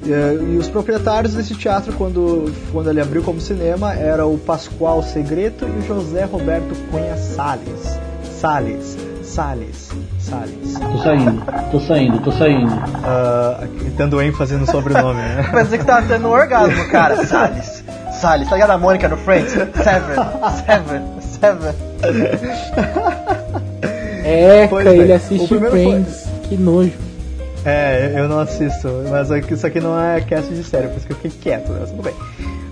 E, 0.07 0.53
e 0.53 0.57
os 0.57 0.69
proprietários 0.69 1.33
desse 1.33 1.53
teatro, 1.53 1.91
quando, 1.93 2.49
quando 2.71 2.89
ele 2.89 3.01
abriu 3.01 3.21
como 3.21 3.41
cinema, 3.41 3.93
era 3.93 4.25
o 4.25 4.37
Pascoal 4.37 5.03
Segreto 5.03 5.65
e 5.65 5.79
o 5.79 5.85
José 5.85 6.23
Roberto 6.23 6.73
Cunha 6.89 7.17
Salles. 7.17 7.99
Salles, 8.23 8.97
Salles, 9.23 9.89
Salles. 10.19 10.73
Tô 10.79 10.97
saindo, 10.99 11.43
tô 11.71 11.79
saindo, 11.81 12.19
tô 12.19 12.31
saindo. 12.31 12.71
Ah, 13.03 13.67
dando 13.97 14.21
ênfase 14.21 14.55
no 14.55 14.65
sobrenome, 14.65 15.19
né? 15.19 15.45
Parece 15.51 15.77
que 15.77 15.83
tava 15.83 16.07
tendo 16.07 16.27
um 16.27 16.31
orgasmo, 16.31 16.87
cara. 16.89 17.17
Salles. 17.27 17.83
Salles, 18.13 18.47
tá 18.47 18.55
ligado 18.55 18.71
a 18.71 18.77
Mônica 18.77 19.09
no 19.09 19.17
Friends? 19.17 19.51
Seven, 19.51 20.15
Seven, 20.65 21.03
Seven. 21.19 21.75
É, 24.23 24.67
Pois 24.67 24.85
bem, 24.85 24.99
ele 25.01 25.13
o 25.13 25.15
assiste 25.15 25.59
Friends. 25.59 26.27
Que 26.47 26.55
nojo. 26.57 27.06
É, 27.69 28.13
eu 28.15 28.29
não 28.29 28.39
assisto, 28.39 28.87
mas 29.09 29.29
isso 29.29 29.67
aqui 29.67 29.81
não 29.81 29.99
é 29.99 30.21
cast 30.21 30.53
de 30.53 30.63
série, 30.63 30.87
por 30.87 30.95
isso 30.95 31.05
que 31.05 31.11
eu 31.11 31.17
fiquei 31.17 31.31
quieto, 31.31 31.69
né? 31.73 31.79
mas 31.81 31.89
tudo 31.89 32.01
bem. 32.01 32.13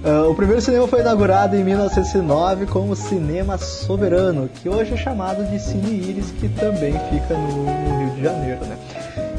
Ah, 0.06 0.26
o 0.30 0.34
primeiro 0.34 0.62
cinema 0.62 0.88
foi 0.88 1.02
inaugurado 1.02 1.54
em 1.54 1.66
1909 1.66 2.66
como 2.68 2.96
Cinema 2.96 3.58
Soberano, 3.58 4.48
que 4.48 4.70
hoje 4.70 4.94
é 4.94 4.98
chamado 4.98 5.44
de 5.44 5.60
Cine 5.60 6.00
Iris, 6.00 6.32
que 6.40 6.48
também 6.48 6.94
fica 7.10 7.34
no, 7.34 7.66
no 7.66 8.06
Rio 8.06 8.16
de 8.16 8.24
Janeiro, 8.24 8.66
né? 8.68 8.78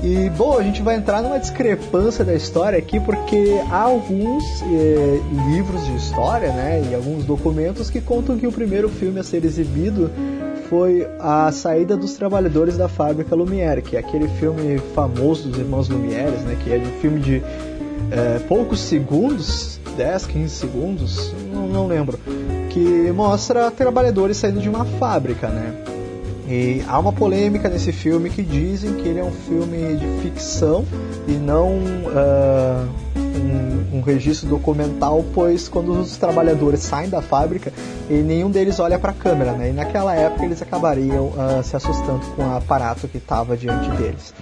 E, 0.02 0.28
bom, 0.30 0.58
a 0.58 0.62
gente 0.62 0.82
vai 0.82 0.96
entrar 0.96 1.22
numa 1.22 1.38
discrepância 1.38 2.22
da 2.22 2.34
história 2.34 2.78
aqui, 2.78 3.00
porque 3.00 3.58
há 3.70 3.80
alguns 3.80 4.44
eh, 4.62 5.20
livros 5.48 5.86
de 5.86 5.96
história, 5.96 6.52
né, 6.52 6.82
e 6.90 6.94
alguns 6.94 7.24
documentos 7.24 7.88
que 7.88 8.00
contam 8.00 8.36
que 8.36 8.46
o 8.46 8.52
primeiro 8.52 8.90
filme 8.90 9.18
a 9.18 9.24
ser 9.24 9.42
exibido 9.44 10.10
foi 10.68 11.06
a 11.18 11.50
saída 11.52 11.96
dos 11.96 12.14
trabalhadores 12.14 12.76
da 12.76 12.88
fábrica 12.88 13.34
Lumière, 13.34 13.82
que 13.82 13.96
é 13.96 14.00
aquele 14.00 14.28
filme 14.28 14.78
famoso 14.94 15.48
dos 15.48 15.58
irmãos 15.58 15.88
Lumière, 15.88 16.30
né, 16.44 16.56
que 16.62 16.72
é 16.72 16.78
um 16.78 17.00
filme 17.00 17.20
de 17.20 17.42
eh, 18.10 18.40
poucos 18.48 18.80
segundos, 18.80 19.80
10, 19.96 20.26
15 20.26 20.54
segundos, 20.54 21.34
não, 21.52 21.66
não 21.66 21.86
lembro, 21.86 22.18
que 22.70 23.10
mostra 23.12 23.70
trabalhadores 23.70 24.36
saindo 24.36 24.60
de 24.60 24.68
uma 24.68 24.84
fábrica, 24.84 25.48
né? 25.48 25.74
E 26.48 26.84
há 26.86 26.98
uma 26.98 27.12
polêmica 27.12 27.68
nesse 27.68 27.90
filme 27.90 28.30
que 28.30 28.42
dizem 28.42 28.94
que 28.94 29.08
ele 29.08 29.18
é 29.18 29.24
um 29.24 29.32
filme 29.32 29.96
de 29.96 30.22
ficção 30.22 30.84
e 31.26 31.32
não 31.32 31.80
ah, 32.14 32.86
um, 33.36 33.98
um 33.98 34.00
registro 34.00 34.48
documental, 34.48 35.24
pois 35.34 35.68
quando 35.68 35.92
os 35.92 36.16
trabalhadores 36.16 36.80
saem 36.80 37.08
da 37.08 37.22
fábrica, 37.22 37.72
e 38.08 38.14
nenhum 38.14 38.50
deles 38.50 38.78
olha 38.80 38.98
para 38.98 39.10
a 39.10 39.14
câmera, 39.14 39.52
né? 39.52 39.70
E 39.70 39.72
naquela 39.72 40.14
época 40.14 40.44
eles 40.44 40.62
acabariam 40.62 41.32
ah, 41.38 41.62
se 41.62 41.76
assustando 41.76 42.20
com 42.34 42.42
o 42.42 42.56
aparato 42.56 43.08
que 43.08 43.18
estava 43.18 43.56
diante 43.56 43.90
deles. 43.90 44.34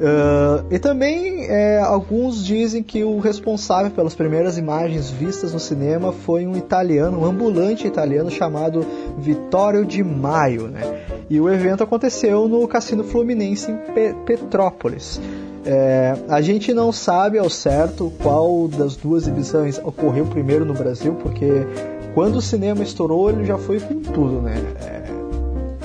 Ah, 0.00 0.64
e 0.70 0.78
também 0.78 1.46
é, 1.48 1.78
alguns 1.78 2.44
dizem 2.44 2.82
que 2.82 3.04
o 3.04 3.18
responsável 3.20 3.90
pelas 3.90 4.14
primeiras 4.14 4.58
imagens 4.58 5.10
vistas 5.10 5.52
no 5.52 5.60
cinema 5.60 6.12
foi 6.12 6.46
um 6.46 6.56
italiano, 6.56 7.20
um 7.20 7.24
ambulante 7.24 7.86
italiano 7.86 8.30
chamado 8.30 8.84
Vittorio 9.18 9.84
Di 9.84 10.02
Maio, 10.02 10.68
né? 10.68 11.04
E 11.30 11.40
o 11.40 11.48
evento 11.48 11.82
aconteceu 11.82 12.48
no 12.48 12.66
Cassino 12.66 13.04
Fluminense 13.04 13.70
em 13.70 13.76
Pe- 13.94 14.14
Petrópolis. 14.26 15.20
É, 15.64 16.16
a 16.28 16.40
gente 16.40 16.72
não 16.72 16.90
sabe 16.90 17.38
ao 17.38 17.48
certo 17.48 18.12
qual 18.20 18.66
das 18.66 18.96
duas 18.96 19.22
exibições 19.22 19.78
ocorreu 19.78 20.26
primeiro 20.26 20.64
no 20.64 20.74
Brasil, 20.74 21.14
porque 21.14 21.66
quando 22.14 22.36
o 22.36 22.42
cinema 22.42 22.82
estourou 22.82 23.30
ele 23.30 23.44
já 23.44 23.56
foi 23.56 23.78
com 23.78 24.00
tudo, 24.00 24.42
né? 24.42 24.54
É, 24.80 25.01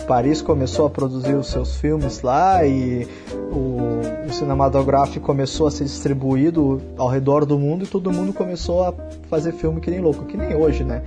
Paris 0.07 0.41
começou 0.41 0.85
a 0.87 0.89
produzir 0.89 1.33
os 1.35 1.47
seus 1.47 1.75
filmes 1.75 2.21
lá 2.21 2.65
e 2.65 3.05
o, 3.51 4.27
o 4.29 4.33
cinematográfico 4.33 5.25
começou 5.25 5.67
a 5.67 5.71
ser 5.71 5.83
distribuído 5.83 6.81
ao 6.97 7.09
redor 7.09 7.45
do 7.45 7.59
mundo 7.59 7.83
e 7.83 7.87
todo 7.87 8.11
mundo 8.11 8.31
começou 8.33 8.83
a 8.85 8.93
fazer 9.29 9.51
filme 9.51 9.81
que 9.81 9.91
nem 9.91 9.99
louco, 9.99 10.23
que 10.25 10.37
nem 10.37 10.55
hoje, 10.55 10.83
né? 10.83 11.01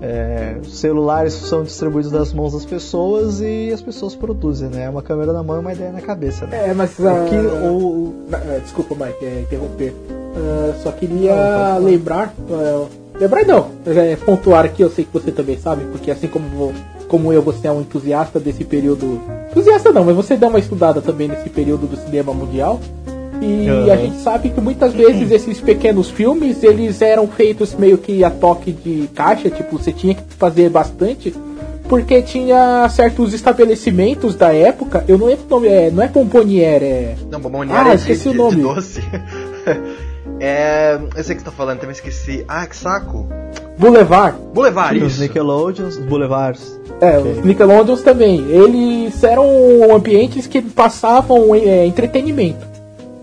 É, 0.00 0.56
celulares 0.64 1.32
são 1.34 1.62
distribuídos 1.62 2.10
das 2.10 2.32
mãos 2.32 2.52
das 2.54 2.64
pessoas 2.64 3.40
e 3.40 3.70
as 3.72 3.80
pessoas 3.82 4.14
produzem, 4.14 4.68
né? 4.68 4.88
Uma 4.88 5.02
câmera 5.02 5.32
na 5.32 5.42
mão 5.42 5.56
e 5.56 5.60
uma 5.60 5.72
ideia 5.72 5.92
na 5.92 6.00
cabeça, 6.00 6.46
né? 6.46 6.70
É, 6.70 6.74
mas. 6.74 6.98
ah, 7.04 7.24
Aqui, 7.24 7.36
o, 7.36 8.14
ah, 8.32 8.58
Desculpa, 8.62 8.94
Mike, 8.94 9.24
é, 9.24 9.40
interromper. 9.42 9.94
Ah, 10.36 10.74
só 10.82 10.92
queria 10.92 11.34
Não, 11.34 11.84
lembrar. 11.84 12.34
ah, 12.50 12.86
lembrar 13.20 13.44
não, 13.44 13.70
é, 13.86 14.16
pontuar 14.16 14.64
aqui, 14.64 14.82
eu 14.82 14.90
sei 14.90 15.04
que 15.04 15.12
você 15.12 15.30
também 15.30 15.58
sabe, 15.58 15.84
porque 15.90 16.10
assim 16.10 16.26
como, 16.28 16.72
como 17.08 17.32
eu, 17.32 17.42
você 17.42 17.66
é 17.68 17.72
um 17.72 17.80
entusiasta 17.80 18.38
desse 18.38 18.64
período. 18.64 19.20
Entusiasta 19.50 19.92
não, 19.92 20.04
mas 20.04 20.14
você 20.16 20.36
dá 20.36 20.48
uma 20.48 20.58
estudada 20.58 21.00
também 21.00 21.28
nesse 21.28 21.48
período 21.48 21.86
do 21.86 21.96
cinema 21.96 22.32
mundial. 22.34 22.80
E 23.40 23.68
Aham. 23.68 23.92
a 23.92 23.96
gente 23.96 24.16
sabe 24.22 24.48
que 24.48 24.60
muitas 24.60 24.94
vezes 24.94 25.30
esses 25.32 25.60
pequenos 25.60 26.10
filmes, 26.10 26.62
eles 26.62 27.02
eram 27.02 27.26
feitos 27.28 27.74
meio 27.74 27.98
que 27.98 28.24
a 28.24 28.30
toque 28.30 28.72
de 28.72 29.08
caixa, 29.14 29.50
tipo, 29.50 29.78
você 29.78 29.92
tinha 29.92 30.14
que 30.14 30.22
fazer 30.38 30.70
bastante, 30.70 31.34
porque 31.88 32.20
tinha 32.22 32.88
certos 32.88 33.32
estabelecimentos 33.34 34.34
da 34.34 34.52
época, 34.54 35.04
eu 35.06 35.16
não 35.18 35.26
lembro 35.26 35.44
o 35.46 35.50
nome, 35.50 35.68
é, 35.68 35.90
não 35.90 36.02
é 36.02 36.08
Pomponier, 36.08 36.82
é... 36.82 37.14
Não, 37.30 37.38
bomboniere 37.38 37.78
Ah, 37.78 37.88
é 37.92 37.96
de, 37.96 38.00
esqueci 38.00 38.28
o 38.28 38.32
de- 38.32 38.38
nome. 38.38 38.56
de 38.56 38.62
doce. 38.62 39.00
é. 40.40 40.98
Eu 41.16 41.24
sei 41.24 41.34
o 41.34 41.36
que 41.38 41.42
você 41.42 41.50
tá 41.50 41.50
falando, 41.50 41.78
também 41.80 41.92
esqueci. 41.94 42.44
Ah, 42.48 42.66
que 42.66 42.76
saco. 42.76 43.26
Boulevard. 43.78 44.36
Boulevard, 44.54 44.98
os 45.02 45.12
isso. 45.12 45.22
Nickelodeons, 45.22 45.96
os 45.96 46.04
Boulevards. 46.04 46.80
É, 47.00 47.18
Ok. 47.18 47.32
os 47.32 47.44
Nickelodeons 47.44 48.02
também. 48.02 48.40
Eles 48.50 49.22
eram 49.22 49.94
ambientes 49.94 50.46
que 50.46 50.62
passavam 50.62 51.54
é, 51.54 51.84
entretenimento. 51.86 52.66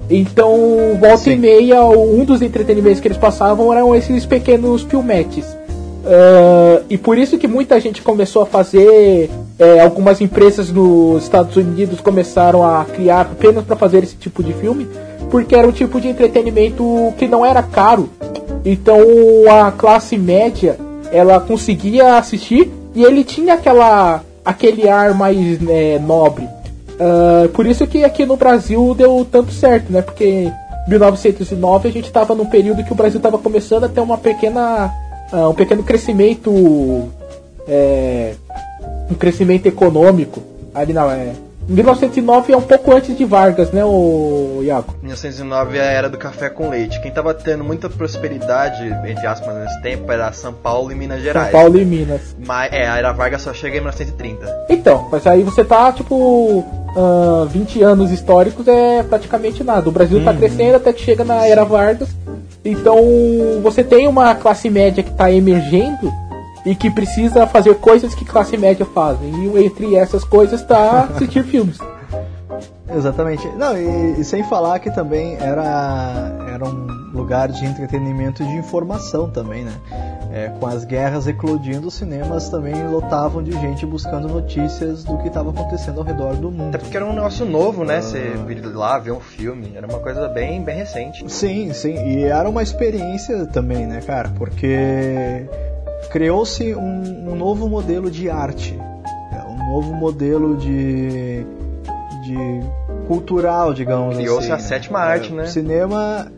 Então, 0.10 0.98
volta 1.00 1.18
Sim. 1.18 1.32
e 1.32 1.36
meia, 1.38 1.82
um 1.84 2.24
dos 2.26 2.42
entretenimentos 2.42 3.00
que 3.00 3.08
eles 3.08 3.18
passavam 3.18 3.74
eram 3.74 3.96
esses 3.96 4.26
pequenos 4.26 4.84
filmetes. 4.84 5.46
Ah, 6.06 6.82
e 6.90 6.98
por 6.98 7.18
isso 7.18 7.38
que 7.38 7.48
muita 7.48 7.80
gente 7.80 8.02
começou 8.02 8.42
a 8.44 8.46
fazer. 8.46 9.30
é, 9.60 9.80
algumas 9.80 10.20
empresas 10.20 10.72
nos 10.72 11.24
Estados 11.24 11.56
Unidos 11.56 12.02
começaram 12.02 12.64
a 12.64 12.84
criar 12.86 13.22
apenas 13.22 13.64
para 13.64 13.76
fazer 13.76 14.04
esse 14.04 14.16
tipo 14.16 14.44
de 14.44 14.52
filme, 14.54 14.88
porque 15.34 15.56
era 15.56 15.68
um 15.68 15.72
tipo 15.72 16.00
de 16.00 16.08
entretenimento 16.08 17.12
que 17.18 17.28
não 17.28 17.44
era 17.44 17.64
caro. 17.64 18.08
Então 18.64 19.00
a 19.50 19.72
classe 19.72 20.16
média 20.16 20.78
ela 21.12 21.40
conseguia 21.40 22.18
assistir 22.18 22.72
e 22.94 23.04
ele 23.04 23.24
tinha 23.24 23.56
aquela 23.56 24.22
aquele 24.46 24.88
ar 24.88 25.16
mais 25.16 25.60
né, 25.60 25.98
nobre. 25.98 26.48
Ah, 27.00 27.50
por 27.52 27.66
isso 27.66 27.88
que 27.88 28.04
aqui 28.04 28.28
no 28.28 28.38
Brasil 28.38 28.94
deu 28.94 29.26
tanto 29.26 29.52
certo, 29.52 29.92
né? 29.92 30.04
Porque 30.04 30.24
em 30.24 30.54
1909 30.88 31.90
a 31.90 31.92
gente 31.92 32.06
estava 32.06 32.36
num 32.36 32.46
período 32.46 32.84
que 32.84 32.94
o 32.94 32.96
Brasil 32.96 33.18
estava 33.18 33.40
começando 33.40 33.86
a 33.86 33.90
ter 33.90 34.02
uma 34.02 34.20
pequena 34.20 34.94
ah, 35.32 35.50
um 35.50 35.56
pequeno 35.56 35.82
crescimento 35.82 37.10
é, 37.68 38.36
um 39.10 39.16
crescimento 39.16 39.66
econômico 39.66 40.44
ali 40.76 40.94
na 40.94 41.12
é, 41.12 41.34
1909 41.68 42.54
é 42.54 42.58
um 42.58 42.62
pouco 42.62 42.94
antes 42.94 43.18
de 43.18 43.26
Vargas, 43.26 43.72
né, 43.72 43.84
o 43.86 44.62
Iago? 44.64 44.96
1909 45.02 45.78
é 45.78 45.82
a 45.82 45.86
era 45.86 46.10
do 46.10 46.18
café 46.18 46.50
com 46.50 46.70
leite. 46.70 47.02
Quem 47.02 47.12
tava 47.12 47.34
tendo 47.34 47.64
muita 47.64 47.90
prosperidade, 47.90 48.84
entre 49.06 49.26
aspas, 49.26 49.56
nesse 49.56 49.82
tempo, 49.82 50.12
era 50.12 50.32
São 50.34 50.54
Paulo 50.54 50.92
e 50.92 50.96
Minas 50.96 51.18
São 51.18 51.26
Gerais. 51.26 51.52
Paulo 51.52 51.80
e 51.80 51.86
Minas. 51.86 52.36
Mas, 52.46 52.72
é, 52.74 52.88
a 52.88 52.98
era 52.98 53.12
Vargas 53.12 53.42
só 53.42 53.54
chega 53.54 53.78
em 53.78 53.80
1930. 53.80 54.66
Então, 54.70 55.08
mas 55.12 55.26
aí 55.26 55.44
você 55.44 55.64
tá, 55.64 55.92
tipo, 55.92 56.66
ah, 56.96 57.46
20 57.50 57.82
anos 57.82 58.12
históricos 58.12 58.68
é 58.68 59.04
praticamente 59.04 59.64
nada. 59.64 59.90
O 59.90 59.92
Brasil 59.92 60.24
tá 60.24 60.34
crescendo 60.34 60.76
até 60.76 60.94
que 60.94 61.02
chega 61.02 61.24
na 61.24 61.46
era 61.46 61.64
Vargas. 61.64 62.10
Então, 62.64 62.98
você 63.62 63.84
tem 63.84 64.08
uma 64.08 64.34
classe 64.36 64.70
média 64.70 65.04
que 65.04 65.12
tá 65.12 65.32
emergendo 65.32 66.12
e 66.66 66.76
que 66.76 66.90
precisa 66.90 67.46
fazer 67.48 67.76
coisas 67.76 68.16
que 68.16 68.26
classe 68.26 68.58
média 68.58 68.86
fazem. 68.86 69.30
E 69.30 69.66
entre 69.66 69.96
essas 69.96 70.24
coisas 70.24 70.64
tá 70.64 71.10
assistir 71.14 71.44
filmes. 71.44 71.78
Exatamente. 72.96 73.48
Não, 73.58 73.78
e, 73.78 74.20
e 74.20 74.24
sem 74.24 74.44
falar 74.44 74.80
que 74.80 74.92
também 74.92 75.36
era, 75.36 76.32
era 76.54 76.66
um 76.66 76.94
lugar 77.14 77.50
de 77.50 77.66
entretenimento 77.66 78.44
e 78.44 78.46
de 78.46 78.56
informação 78.56 79.30
também, 79.30 79.64
né? 79.64 79.74
É, 80.32 80.50
com 80.60 80.66
as 80.66 80.84
guerras 80.84 81.28
eclodindo, 81.28 81.88
os 81.88 81.94
cinemas 81.94 82.50
também 82.50 82.88
lotavam 82.88 83.44
de 83.44 83.52
gente 83.52 83.86
buscando 83.86 84.28
notícias 84.28 85.04
do 85.04 85.18
que 85.20 85.28
estava 85.28 85.52
acontecendo 85.52 86.00
ao 86.00 86.04
redor 86.04 86.36
do 86.36 86.50
mundo. 86.50 86.70
Até 86.70 86.80
porque 86.80 86.98
era 86.98 87.06
um 87.06 87.14
negócio 87.14 87.46
novo, 87.46 87.84
né? 87.86 88.02
Você 88.02 88.34
vir 88.48 88.66
lá 88.66 88.98
ver 88.98 89.12
um 89.12 89.20
filme. 89.20 89.74
Era 89.76 89.86
uma 89.86 90.00
coisa 90.00 90.28
bem, 90.28 90.64
bem 90.64 90.78
recente. 90.78 91.24
Sim, 91.32 91.72
sim, 91.74 91.94
e 91.94 92.24
era 92.24 92.50
uma 92.50 92.64
experiência 92.64 93.46
também, 93.46 93.86
né, 93.86 94.02
cara? 94.02 94.30
Porque 94.30 95.48
criou-se 96.12 96.74
um, 96.76 97.32
um 97.32 97.36
novo 97.36 97.68
modelo 97.68 98.10
de 98.12 98.30
arte, 98.30 98.78
é, 99.32 99.44
um 99.50 99.70
novo 99.72 99.94
modelo 99.94 100.56
de, 100.58 101.46
de 102.24 102.62
cultural, 103.08 103.74
digamos 103.74 104.16
Criou-se 104.16 104.52
assim. 104.52 104.66
a 104.66 104.68
sétima 104.68 105.00
arte, 105.00 105.34
né? 105.34 105.44
O 105.44 105.48
cinema, 105.48 106.32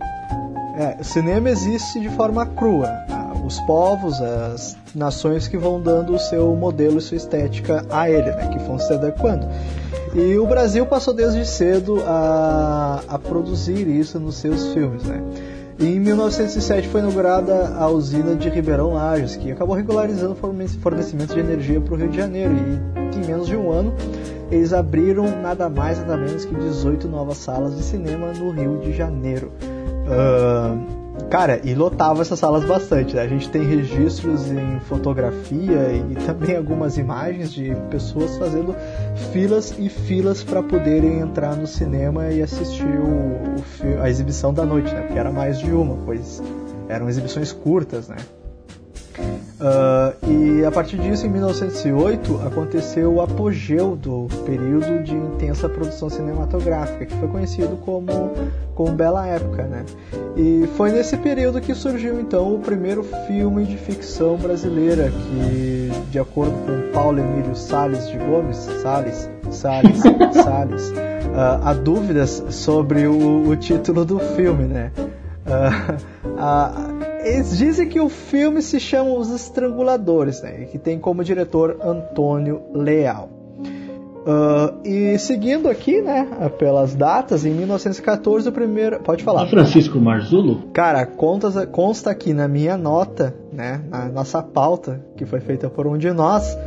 é, 0.78 1.04
cinema 1.04 1.50
existe 1.50 2.00
de 2.00 2.10
forma 2.10 2.46
crua. 2.46 2.88
Ah, 3.10 3.34
Os 3.46 3.60
povos, 3.62 4.20
as 4.22 4.76
nações 4.96 5.48
que 5.48 5.58
vão 5.58 5.80
dando 5.82 6.14
o 6.16 6.20
seu 6.20 6.56
modelo 6.56 6.98
e 6.98 7.02
sua 7.02 7.18
estética 7.18 7.86
a 7.90 8.10
ele, 8.10 8.32
né, 8.32 8.48
que 8.48 8.58
vão 8.60 8.80
se 8.80 8.92
adequando. 8.94 9.48
E 10.16 10.38
o 10.38 10.48
Brasil 10.48 10.86
passou 10.86 11.14
desde 11.14 11.46
cedo 11.46 12.02
a, 12.08 13.02
a 13.08 13.20
produzir 13.20 13.86
isso 13.88 14.18
nos 14.18 14.36
seus 14.36 14.74
filmes, 14.74 15.04
né? 15.04 15.22
Em 15.78 16.00
1907 16.00 16.88
foi 16.88 17.02
inaugurada 17.02 17.76
a 17.78 17.88
usina 17.90 18.34
de 18.36 18.48
Ribeirão 18.50 18.94
Lages, 18.94 19.36
que 19.36 19.52
acabou 19.52 19.76
regularizando 19.76 20.32
o 20.32 20.36
forne- 20.36 20.68
fornecimento 20.68 21.34
de 21.34 21.40
energia 21.40 21.82
para 21.82 21.94
o 21.94 21.98
Rio 21.98 22.10
de 22.10 22.16
Janeiro. 22.18 22.54
E 23.14 23.18
em 23.18 23.26
menos 23.28 23.48
de 23.48 23.58
um 23.58 23.72
ano, 23.72 23.94
eles 24.50 24.72
abriram 24.72 25.26
nada 25.42 25.68
mais 25.70 26.00
nada 26.00 26.16
menos 26.16 26.46
que 26.46 26.56
18 26.56 27.08
novas 27.10 27.38
salas 27.38 27.76
de 27.76 27.84
cinema 27.84 28.32
no 28.32 28.52
Rio 28.52 28.80
de 28.80 28.94
Janeiro. 28.94 29.52
Ah, 30.08 30.76
Cara, 31.30 31.60
e 31.64 31.74
lotava 31.74 32.22
essas 32.22 32.40
salas 32.40 32.64
bastante, 32.66 33.16
né? 33.16 33.22
A 33.22 33.28
gente 33.28 33.50
tem 33.50 33.64
registros 33.64 34.52
em 34.52 34.80
fotografia 34.82 35.92
e 36.10 36.16
também 36.26 36.56
algumas 36.56 36.98
imagens 36.98 37.52
de 37.52 37.76
pessoas 37.90 38.38
fazendo 38.38 38.76
filas 39.32 39.74
e 39.78 39.90
filas 39.90 40.44
para 40.44 40.62
poderem 40.62 41.20
entrar 41.20 41.56
no 41.56 41.66
cinema 41.66 42.32
e 42.32 42.42
assistir 42.42 42.86
o, 42.86 43.98
o, 43.98 44.02
a 44.02 44.10
exibição 44.10 44.54
da 44.54 44.66
noite, 44.66 44.94
né? 44.94 45.02
Porque 45.02 45.20
era 45.20 45.32
mais 45.32 45.60
de 45.60 45.72
uma, 45.72 45.98
pois 46.06 46.42
eram 46.88 47.10
exibições 47.10 47.52
curtas, 47.52 48.08
né? 48.08 48.18
Uh, 49.56 50.30
e 50.30 50.66
a 50.66 50.72
partir 50.72 50.98
disso, 50.98 51.26
em 51.26 51.30
1908, 51.30 52.42
aconteceu 52.46 53.14
o 53.14 53.22
apogeu 53.22 53.96
do 53.96 54.28
período 54.46 55.02
de 55.02 55.16
intensa 55.16 55.70
produção 55.70 56.10
cinematográfica, 56.10 57.06
que 57.06 57.16
foi 57.18 57.28
conhecido 57.30 57.78
como, 57.78 58.34
como 58.76 58.92
Bela 58.92 59.26
Época. 59.26 59.64
Né? 59.64 59.86
E 60.36 60.68
foi 60.76 60.92
nesse 60.92 61.16
período 61.16 61.62
que 61.62 61.74
surgiu 61.74 62.20
então 62.20 62.54
o 62.54 62.60
primeiro 62.60 63.04
filme 63.28 63.64
de 63.64 63.78
ficção 63.78 64.36
brasileira, 64.36 65.10
que, 65.10 65.90
de 66.12 66.20
acordo 66.20 66.54
com 66.66 66.92
Paulo 66.92 67.20
Emílio 67.20 67.56
Sales 67.56 68.10
de 68.10 68.18
Gomes, 68.18 68.58
Sales, 68.58 69.30
Sales, 69.52 70.00
Sales, 70.44 70.90
uh, 70.90 71.64
há 71.64 71.74
dúvidas 71.74 72.44
sobre 72.50 73.08
o, 73.08 73.48
o, 73.48 73.56
título 73.56 74.04
do 74.04 74.20
filme. 74.20 74.66
Né? 74.66 74.92
Uh, 75.46 76.95
eles 77.26 77.58
dizem 77.58 77.90
que 77.90 78.00
o 78.00 78.08
filme 78.08 78.62
se 78.62 78.80
chama 78.80 79.12
Os 79.12 79.30
Estranguladores, 79.32 80.42
né? 80.42 80.66
que 80.72 80.78
tem 80.78 81.00
como 81.00 81.24
diretor 81.24 81.78
Antônio 81.82 82.62
Leal. 82.74 83.30
Uh, 84.26 84.82
e 84.84 85.20
seguindo 85.20 85.70
aqui, 85.70 86.02
né, 86.02 86.28
pelas 86.58 86.96
datas, 86.96 87.46
em 87.46 87.52
1914 87.52 88.50
o 88.50 88.52
primeiro. 88.52 89.00
Pode 89.02 89.24
falar. 89.24 89.46
Francisco 89.46 90.00
Marzulo? 90.00 90.64
Cara, 90.74 91.06
conta, 91.06 91.68
consta 91.68 92.10
aqui 92.10 92.34
na 92.34 92.48
minha 92.48 92.76
nota, 92.76 93.36
né, 93.54 93.82
na 93.88 94.06
nossa 94.06 94.42
pauta, 94.42 95.00
que 95.16 95.28
foi 95.28 95.40
feita 95.42 95.70
por 95.70 95.86
um 95.86 95.96
de 95.96 96.12
nós, 96.12 96.58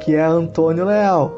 que 0.00 0.14
é 0.14 0.22
Antônio 0.22 0.84
Leal. 0.84 1.37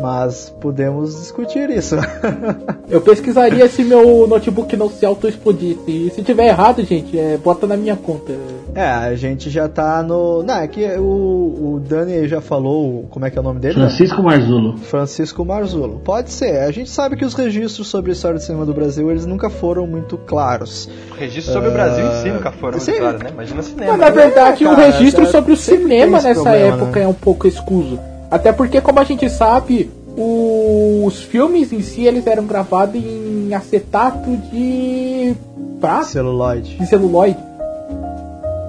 Mas 0.00 0.54
podemos 0.60 1.18
discutir 1.18 1.70
isso. 1.70 1.96
Eu 2.88 3.00
pesquisaria 3.00 3.68
se 3.68 3.82
meu 3.82 4.26
notebook 4.26 4.76
não 4.76 4.88
se 4.88 5.04
auto-explodisse. 5.04 5.80
E 5.88 6.10
se 6.10 6.22
tiver 6.22 6.46
errado, 6.46 6.84
gente, 6.84 7.18
é, 7.18 7.36
bota 7.36 7.66
na 7.66 7.76
minha 7.76 7.96
conta. 7.96 8.32
É, 8.74 8.88
a 8.88 9.14
gente 9.14 9.50
já 9.50 9.68
tá 9.68 10.02
no. 10.02 10.42
Não, 10.42 10.54
é 10.54 10.68
que 10.68 10.84
o, 10.98 11.02
o 11.02 11.82
Dani 11.86 12.28
já 12.28 12.40
falou 12.40 13.06
como 13.10 13.26
é 13.26 13.30
que 13.30 13.36
é 13.36 13.40
o 13.40 13.44
nome 13.44 13.60
dele? 13.60 13.74
Francisco 13.74 14.22
Marzulo. 14.22 14.78
Francisco 14.78 15.44
Marzulo. 15.44 16.00
Pode 16.04 16.30
ser. 16.30 16.60
A 16.60 16.70
gente 16.70 16.88
sabe 16.88 17.16
que 17.16 17.24
os 17.24 17.34
registros 17.34 17.88
sobre 17.88 18.10
a 18.10 18.14
história 18.14 18.38
do 18.38 18.42
cinema 18.42 18.64
do 18.64 18.72
Brasil 18.72 19.10
eles 19.10 19.26
nunca 19.26 19.50
foram 19.50 19.86
muito 19.86 20.16
claros. 20.16 20.88
Registros 21.16 21.52
sobre 21.52 21.68
uh... 21.68 21.72
o 21.72 21.74
Brasil 21.74 22.06
em 22.06 22.22
si 22.22 22.30
nunca 22.30 22.52
foram 22.52 22.78
muito 22.78 22.98
claros, 22.98 23.22
né? 23.22 23.30
Imagina 23.30 23.60
o 23.60 23.62
cinema. 23.64 23.90
Mas, 23.92 24.00
na 24.00 24.10
verdade, 24.10 24.64
é, 24.64 24.66
cara, 24.68 24.80
o 24.80 24.80
registro 24.80 25.26
sobre 25.26 25.52
o 25.52 25.56
cinema 25.56 26.20
nessa 26.20 26.42
problema, 26.42 26.76
época 26.76 27.00
né? 27.00 27.04
é 27.04 27.08
um 27.08 27.14
pouco 27.14 27.48
escuso. 27.48 27.98
Até 28.30 28.52
porque, 28.52 28.80
como 28.80 29.00
a 29.00 29.04
gente 29.04 29.28
sabe, 29.30 29.90
os 30.16 31.22
filmes 31.22 31.72
em 31.72 31.80
si 31.80 32.04
eles 32.04 32.26
eram 32.26 32.44
gravados 32.44 32.96
em 32.96 33.54
acetato 33.54 34.36
de 34.50 35.34
prata? 35.80 36.04
Celuloide. 36.04 36.76
De 36.76 36.86
celuloide. 36.86 37.38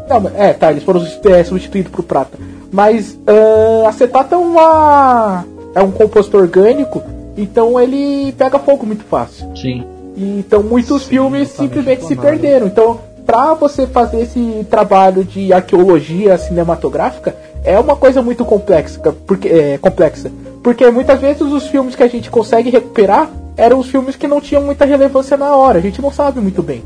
Não, 0.08 0.32
é, 0.36 0.54
tá, 0.54 0.72
eles 0.72 0.84
foram 0.84 1.06
é, 1.26 1.44
substituídos 1.44 1.92
por 1.92 2.04
prata. 2.04 2.38
Mas 2.72 3.14
uh, 3.14 3.88
acetato 3.88 4.36
é 4.36 4.38
uma. 4.38 5.46
é 5.76 5.82
um 5.82 5.92
composto 5.92 6.38
orgânico, 6.38 7.02
então 7.38 7.80
ele 7.80 8.32
pega 8.34 8.60
fogo 8.60 8.86
muito 8.86 9.04
fácil. 9.04 9.52
Sim. 9.56 9.84
Então 10.16 10.64
muitos 10.64 11.04
Sim, 11.04 11.10
filmes 11.10 11.50
simplesmente 11.50 12.06
se 12.06 12.16
perderam. 12.16 12.68
Então, 12.68 13.00
pra 13.26 13.54
você 13.54 13.86
fazer 13.86 14.22
esse 14.22 14.66
trabalho 14.70 15.24
de 15.24 15.54
arqueologia 15.54 16.38
cinematográfica, 16.38 17.36
é 17.64 17.80
uma 17.80 17.96
coisa 17.96 18.22
muito 18.22 18.46
complexa, 18.46 19.00
porque 19.26 19.48
é, 19.48 19.78
complexa, 19.78 20.32
porque 20.64 20.90
muitas 20.90 21.20
vezes 21.20 21.42
os 21.42 21.68
filmes 21.68 21.96
que 21.96 22.04
a 22.04 22.08
gente 22.08 22.30
consegue 22.30 22.70
recuperar 22.70 23.30
eram 23.58 23.80
os 23.80 23.88
filmes 23.88 24.16
que 24.16 24.28
não 24.28 24.40
tinham 24.40 24.64
muita 24.64 24.86
relevância 24.86 25.36
na 25.36 25.56
hora, 25.56 25.80
a 25.80 25.82
gente 25.82 26.02
não 26.02 26.12
sabe 26.12 26.40
muito 26.40 26.64
bem. 26.64 26.84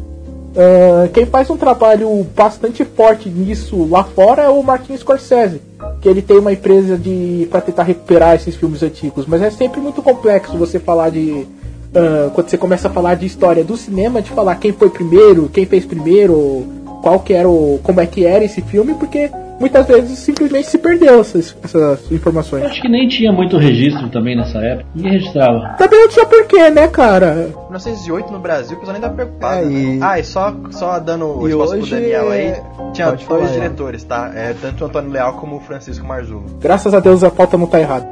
Uh, 0.54 1.10
quem 1.12 1.26
faz 1.26 1.50
um 1.50 1.58
trabalho 1.58 2.24
bastante 2.36 2.86
forte 2.86 3.28
nisso 3.28 3.88
lá 3.90 4.04
fora 4.04 4.44
é 4.44 4.50
o 4.50 4.62
Martin 4.62 4.96
Scorsese, 4.96 5.60
que 6.00 6.08
ele 6.08 6.22
tem 6.22 6.38
uma 6.38 6.54
empresa 6.54 6.96
de 6.96 7.48
para 7.50 7.60
tentar 7.62 7.84
recuperar 7.84 8.36
esses 8.36 8.56
filmes 8.56 8.84
antigos, 8.84 9.26
mas 9.26 9.42
é 9.42 9.50
sempre 9.50 9.82
muito 9.82 10.04
complexo 10.04 10.56
você 10.56 10.78
falar 10.78 11.10
de 11.10 11.48
uh, 11.94 12.30
quando 12.36 12.50
você 12.50 12.58
começa 12.58 12.88
a 12.88 12.92
falar 12.92 13.16
de 13.16 13.26
história 13.26 13.64
do 13.64 13.76
cinema, 13.76 14.22
de 14.22 14.30
falar 14.30 14.56
quem 14.58 14.72
foi 14.72 14.92
primeiro, 14.92 15.50
quem 15.50 15.66
fez 15.66 15.86
primeiro, 15.86 16.68
qual 17.02 17.20
que 17.20 17.34
era 17.34 17.50
o 17.50 17.80
como 17.82 18.00
é 18.00 18.06
que 18.06 18.24
era 18.24 18.46
esse 18.46 18.62
filme, 18.62 18.94
porque 18.94 19.32
muitas 19.60 19.88
vezes 19.88 20.20
simplesmente 20.20 20.68
se 20.68 20.78
perdeu 20.78 21.22
essas, 21.22 21.56
essas 21.64 22.12
informações. 22.12 22.64
Eu 22.64 22.70
acho 22.70 22.82
que 22.82 22.90
nem 22.90 23.08
tinha 23.08 23.32
muito 23.32 23.58
registro 23.58 24.10
também 24.10 24.36
nessa 24.36 24.60
época. 24.60 24.86
Ninguém 24.96 25.14
registrava. 25.14 25.76
Também 25.78 26.00
não 26.00 26.10
tinha 26.10 26.26
porquê, 26.26 26.70
né, 26.70 26.88
cara? 26.88 27.50
1908 27.66 28.32
no 28.32 28.40
Brasil, 28.40 28.78
o 28.78 28.80
pessoal 28.80 29.00
nem 29.00 29.02
tá 29.02 29.10
preocupado. 29.10 29.68
É, 29.68 29.72
e... 29.72 30.00
Ah, 30.02 30.20
e 30.20 30.24
só, 30.24 30.56
só 30.72 31.00
dando 31.00 31.26
o 31.26 31.48
espaço 31.48 31.74
hoje... 31.74 31.90
pro 31.90 32.00
Daniel 32.00 32.30
aí, 32.30 32.56
tinha 32.94 33.08
Pode 33.08 33.26
dois 33.26 33.42
falar, 33.42 33.54
diretores, 33.54 34.04
tá? 34.04 34.32
É, 34.36 34.54
tanto 34.54 34.84
o 34.84 34.88
Antônio 34.88 35.12
Leal 35.12 35.34
como 35.34 35.58
o 35.58 35.60
Francisco 35.60 36.06
Marzulo. 36.06 36.46
Graças 36.60 36.94
a 36.94 37.00
Deus 37.00 37.24
a 37.24 37.32
pauta 37.32 37.58
não 37.58 37.68
tá 37.68 37.80
errada. 37.80 38.08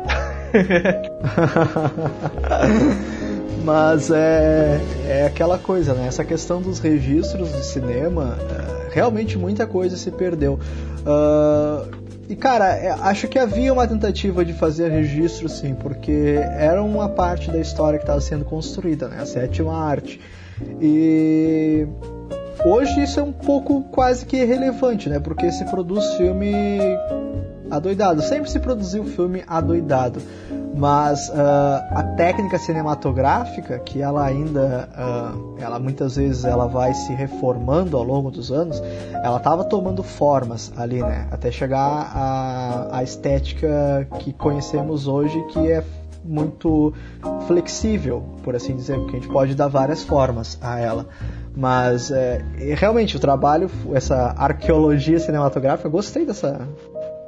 Mas 3.63 4.09
é, 4.09 4.79
é 5.07 5.25
aquela 5.25 5.57
coisa, 5.57 5.93
né? 5.93 6.07
Essa 6.07 6.23
questão 6.23 6.61
dos 6.61 6.79
registros 6.79 7.51
de 7.51 7.63
cinema, 7.65 8.37
é, 8.39 8.93
realmente 8.93 9.37
muita 9.37 9.67
coisa 9.67 9.95
se 9.95 10.09
perdeu. 10.09 10.59
Uh, 11.01 12.01
e 12.27 12.35
cara, 12.35 12.75
é, 12.75 12.89
acho 12.89 13.27
que 13.27 13.37
havia 13.37 13.71
uma 13.71 13.85
tentativa 13.85 14.43
de 14.43 14.53
fazer 14.53 14.89
registro 14.89 15.47
sim, 15.49 15.75
porque 15.75 16.37
era 16.57 16.81
uma 16.81 17.09
parte 17.09 17.51
da 17.51 17.59
história 17.59 17.99
que 17.99 18.03
estava 18.03 18.21
sendo 18.21 18.45
construída, 18.45 19.07
né? 19.07 19.17
A 19.21 19.25
sétima 19.25 19.77
arte. 19.77 20.19
E 20.79 21.85
hoje 22.65 23.03
isso 23.03 23.19
é 23.19 23.23
um 23.23 23.33
pouco 23.33 23.83
quase 23.91 24.25
que 24.25 24.37
irrelevante, 24.37 25.09
né? 25.09 25.19
Porque 25.19 25.51
se 25.51 25.65
produz 25.65 26.13
filme 26.13 26.79
adoidado. 27.69 28.21
Sempre 28.21 28.49
se 28.49 28.59
produziu 28.59 29.03
filme 29.05 29.43
adoidado 29.47 30.21
mas 30.73 31.29
uh, 31.29 31.33
a 31.91 32.03
técnica 32.15 32.57
cinematográfica 32.57 33.79
que 33.79 34.01
ela 34.01 34.25
ainda 34.25 34.89
uh, 34.93 35.55
ela 35.59 35.79
muitas 35.79 36.15
vezes 36.15 36.45
ela 36.45 36.65
vai 36.65 36.93
se 36.93 37.13
reformando 37.13 37.97
ao 37.97 38.03
longo 38.03 38.31
dos 38.31 38.51
anos 38.51 38.81
ela 39.23 39.37
estava 39.37 39.63
tomando 39.65 40.01
formas 40.01 40.71
ali 40.77 41.01
né 41.01 41.27
até 41.29 41.51
chegar 41.51 42.11
a, 42.13 42.97
a 42.97 43.03
estética 43.03 44.07
que 44.19 44.31
conhecemos 44.31 45.07
hoje 45.07 45.41
que 45.47 45.71
é 45.71 45.83
muito 46.23 46.93
flexível 47.47 48.23
por 48.43 48.55
assim 48.55 48.75
dizer 48.75 48.97
porque 48.97 49.17
a 49.17 49.19
gente 49.19 49.31
pode 49.31 49.55
dar 49.55 49.67
várias 49.67 50.03
formas 50.03 50.57
a 50.61 50.79
ela 50.79 51.07
mas 51.53 52.11
é, 52.11 52.41
realmente 52.77 53.17
o 53.17 53.19
trabalho 53.19 53.69
essa 53.93 54.33
arqueologia 54.37 55.19
cinematográfica 55.19 55.89
gostei 55.89 56.25
dessa 56.25 56.65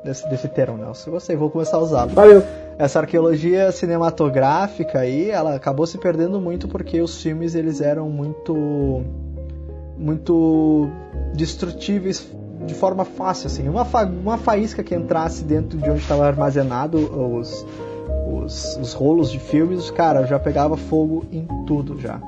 desse, 0.04 0.30
desse 0.30 0.48
termo, 0.50 0.78
Nelson. 0.78 1.12
Gostei, 1.12 1.36
vou 1.36 1.50
começar 1.50 1.78
a 1.78 1.80
usá-lo. 1.80 2.12
Valeu! 2.12 2.44
Essa 2.78 3.00
arqueologia 3.00 3.72
cinematográfica 3.72 5.00
aí, 5.00 5.30
ela 5.30 5.56
acabou 5.56 5.86
se 5.86 5.98
perdendo 5.98 6.42
muito 6.42 6.68
porque 6.68 7.02
os 7.02 7.22
filmes 7.22 7.56
eles 7.56 7.82
eram 7.82 8.10
muito 8.10 9.04
muito 9.98 10.90
destrutíveis 11.36 12.28
de 12.66 12.74
forma 12.74 13.06
fácil 13.06 13.48
assim. 13.48 13.70
Uma, 13.70 13.86
fa 13.86 14.06
uma 14.06 14.38
faísca 14.38 14.84
que 14.84 14.96
entrasse 14.96 15.44
dentro 15.44 15.78
de 15.78 15.90
onde 15.90 16.02
estava 16.02 16.26
armazenado 16.26 16.98
os, 16.98 17.66
os, 18.32 18.78
os 18.78 18.94
rolos 18.94 19.32
de 19.32 19.40
filmes 19.40 19.92
cara 19.92 20.26
já 20.26 20.40
pegava 20.40 20.76
fogo 20.76 21.26
em 21.32 21.48
tudo 21.66 22.00
já 22.00 22.20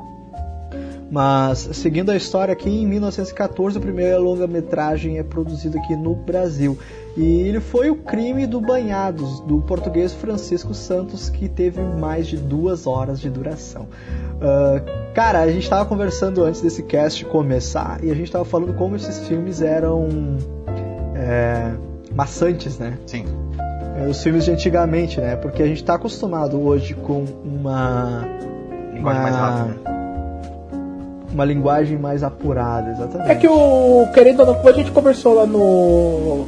mas 1.10 1.70
seguindo 1.74 2.12
a 2.12 2.16
história 2.16 2.52
aqui 2.52 2.70
em 2.70 2.88
1914 2.88 3.78
a 3.78 3.82
primeira 3.82 4.18
longa-metragem 4.18 5.18
é 5.20 5.24
produzida 5.24 5.78
aqui 5.78 5.96
no 5.96 6.16
Brasil 6.16 6.78
e 7.16 7.42
ele 7.42 7.62
foi 7.62 7.90
o 7.90 7.96
crime 7.96 8.46
do 8.46 8.60
Banhados, 8.60 9.40
do 9.42 9.62
português 9.62 10.14
Francisco 10.14 10.74
Santos, 10.74 11.30
que 11.30 11.48
teve 11.48 11.82
mais 11.82 12.28
de 12.28 12.36
duas 12.36 12.86
horas 12.86 13.22
de 13.22 13.30
duração. 13.30 13.84
Uh, 13.84 15.14
cara, 15.14 15.40
a 15.40 15.48
gente 15.48 15.64
estava 15.64 15.86
conversando 15.86 16.44
antes 16.44 16.62
desse 16.62 16.84
cast 16.84 17.24
começar 17.26 18.04
e 18.04 18.12
a 18.12 18.14
gente 18.14 18.26
estava 18.26 18.44
falando 18.44 18.74
como 18.74 18.98
esses 18.98 19.26
filmes 19.28 19.62
eram 19.62 20.10
é, 21.16 21.72
maçantes, 22.14 22.78
né? 22.78 22.98
Sim. 23.06 23.26
É, 23.98 24.08
os 24.08 24.22
filmes 24.22 24.44
de 24.44 24.52
antigamente, 24.52 25.22
né? 25.22 25.38
Porque 25.38 25.64
a 25.64 25.68
gente 25.68 25.78
está 25.82 25.96
acostumado 25.96 26.62
hoje 26.62 26.94
com 26.96 27.24
uma. 27.46 28.28
Linguagem 28.94 29.22
uma, 29.22 29.32
mais 29.32 29.36
rápida. 29.36 29.95
Uma 31.34 31.46
linguagem 31.46 31.98
mais 31.98 32.24
apurada, 32.24 32.92
exatamente. 32.92 33.32
É 33.32 33.36
que 33.36 33.48
o. 33.48 34.08
Querendo 34.14 34.42
ou 34.42 34.46
não, 34.46 34.56
como 34.56 34.70
a 34.70 34.74
gente 34.74 34.92
conversou 34.92 35.34
lá 35.34 35.46
no 35.46 36.46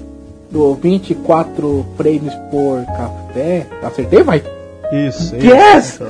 do 0.49 0.73
24 0.75 1.85
frames 1.97 2.33
por 2.49 2.85
café. 2.85 3.67
Acertei, 3.83 4.23
vai? 4.23 4.41
Isso. 4.91 5.35
Yes! 5.35 5.85
Isso. 5.85 6.03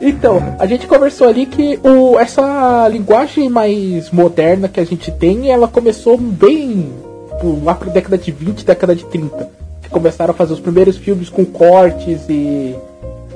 Então, 0.00 0.40
a 0.58 0.66
gente 0.66 0.86
conversou 0.86 1.28
ali 1.28 1.44
que 1.44 1.78
o, 1.82 2.18
essa 2.18 2.86
linguagem 2.88 3.48
mais 3.48 4.10
moderna 4.10 4.68
que 4.68 4.78
a 4.78 4.84
gente 4.84 5.10
tem, 5.10 5.50
ela 5.50 5.66
começou 5.66 6.16
bem 6.16 6.92
lá 7.64 7.74
pra 7.74 7.90
década 7.90 8.16
de 8.16 8.30
20, 8.30 8.64
década 8.64 8.94
de 8.94 9.04
30. 9.06 9.50
Que 9.82 9.90
começaram 9.90 10.32
a 10.32 10.36
fazer 10.36 10.52
os 10.52 10.60
primeiros 10.60 10.96
filmes 10.96 11.28
com 11.28 11.44
cortes 11.44 12.28
e 12.28 12.76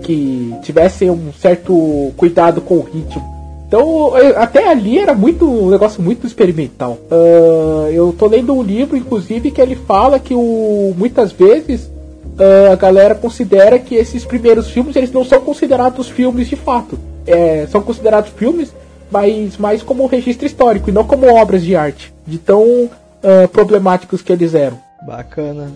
que 0.03 0.55
tivessem 0.63 1.11
um 1.11 1.33
certo 1.33 2.13
cuidado 2.17 2.61
com 2.61 2.77
o 2.77 2.83
ritmo. 2.83 3.32
Então, 3.73 4.13
até 4.37 4.69
ali 4.69 4.99
era 4.99 5.15
muito 5.15 5.47
um 5.47 5.71
negócio 5.71 6.03
muito 6.03 6.27
experimental. 6.27 6.99
Uh, 7.11 7.89
eu 7.91 8.15
tô 8.19 8.27
lendo 8.27 8.53
um 8.53 8.63
livro, 8.63 8.99
inclusive, 8.99 9.51
que 9.51 9.63
ele 9.63 9.75
fala 9.75 10.19
que 10.19 10.35
o, 10.35 10.95
muitas 10.95 11.33
vezes 11.33 11.85
uh, 11.85 12.71
a 12.71 12.77
galera 12.77 13.15
considera 13.15 13.79
que 13.79 13.95
esses 13.95 14.27
primeiros 14.27 14.69
filmes 14.69 14.95
eles 14.95 15.11
não 15.11 15.25
são 15.25 15.41
considerados 15.41 16.11
filmes 16.11 16.49
de 16.49 16.57
fato. 16.57 16.99
É, 17.27 17.67
são 17.71 17.81
considerados 17.81 18.31
filmes, 18.33 18.71
mas 19.11 19.57
mais 19.57 19.83
como 19.83 20.05
registro 20.05 20.45
histórico 20.45 20.91
e 20.91 20.93
não 20.93 21.05
como 21.05 21.27
obras 21.35 21.63
de 21.63 21.75
arte. 21.75 22.13
De 22.27 22.37
tão 22.37 22.63
uh, 22.63 23.49
problemáticos 23.51 24.21
que 24.21 24.35
eles 24.35 24.55
eram. 24.55 24.79
Bacana. 25.07 25.73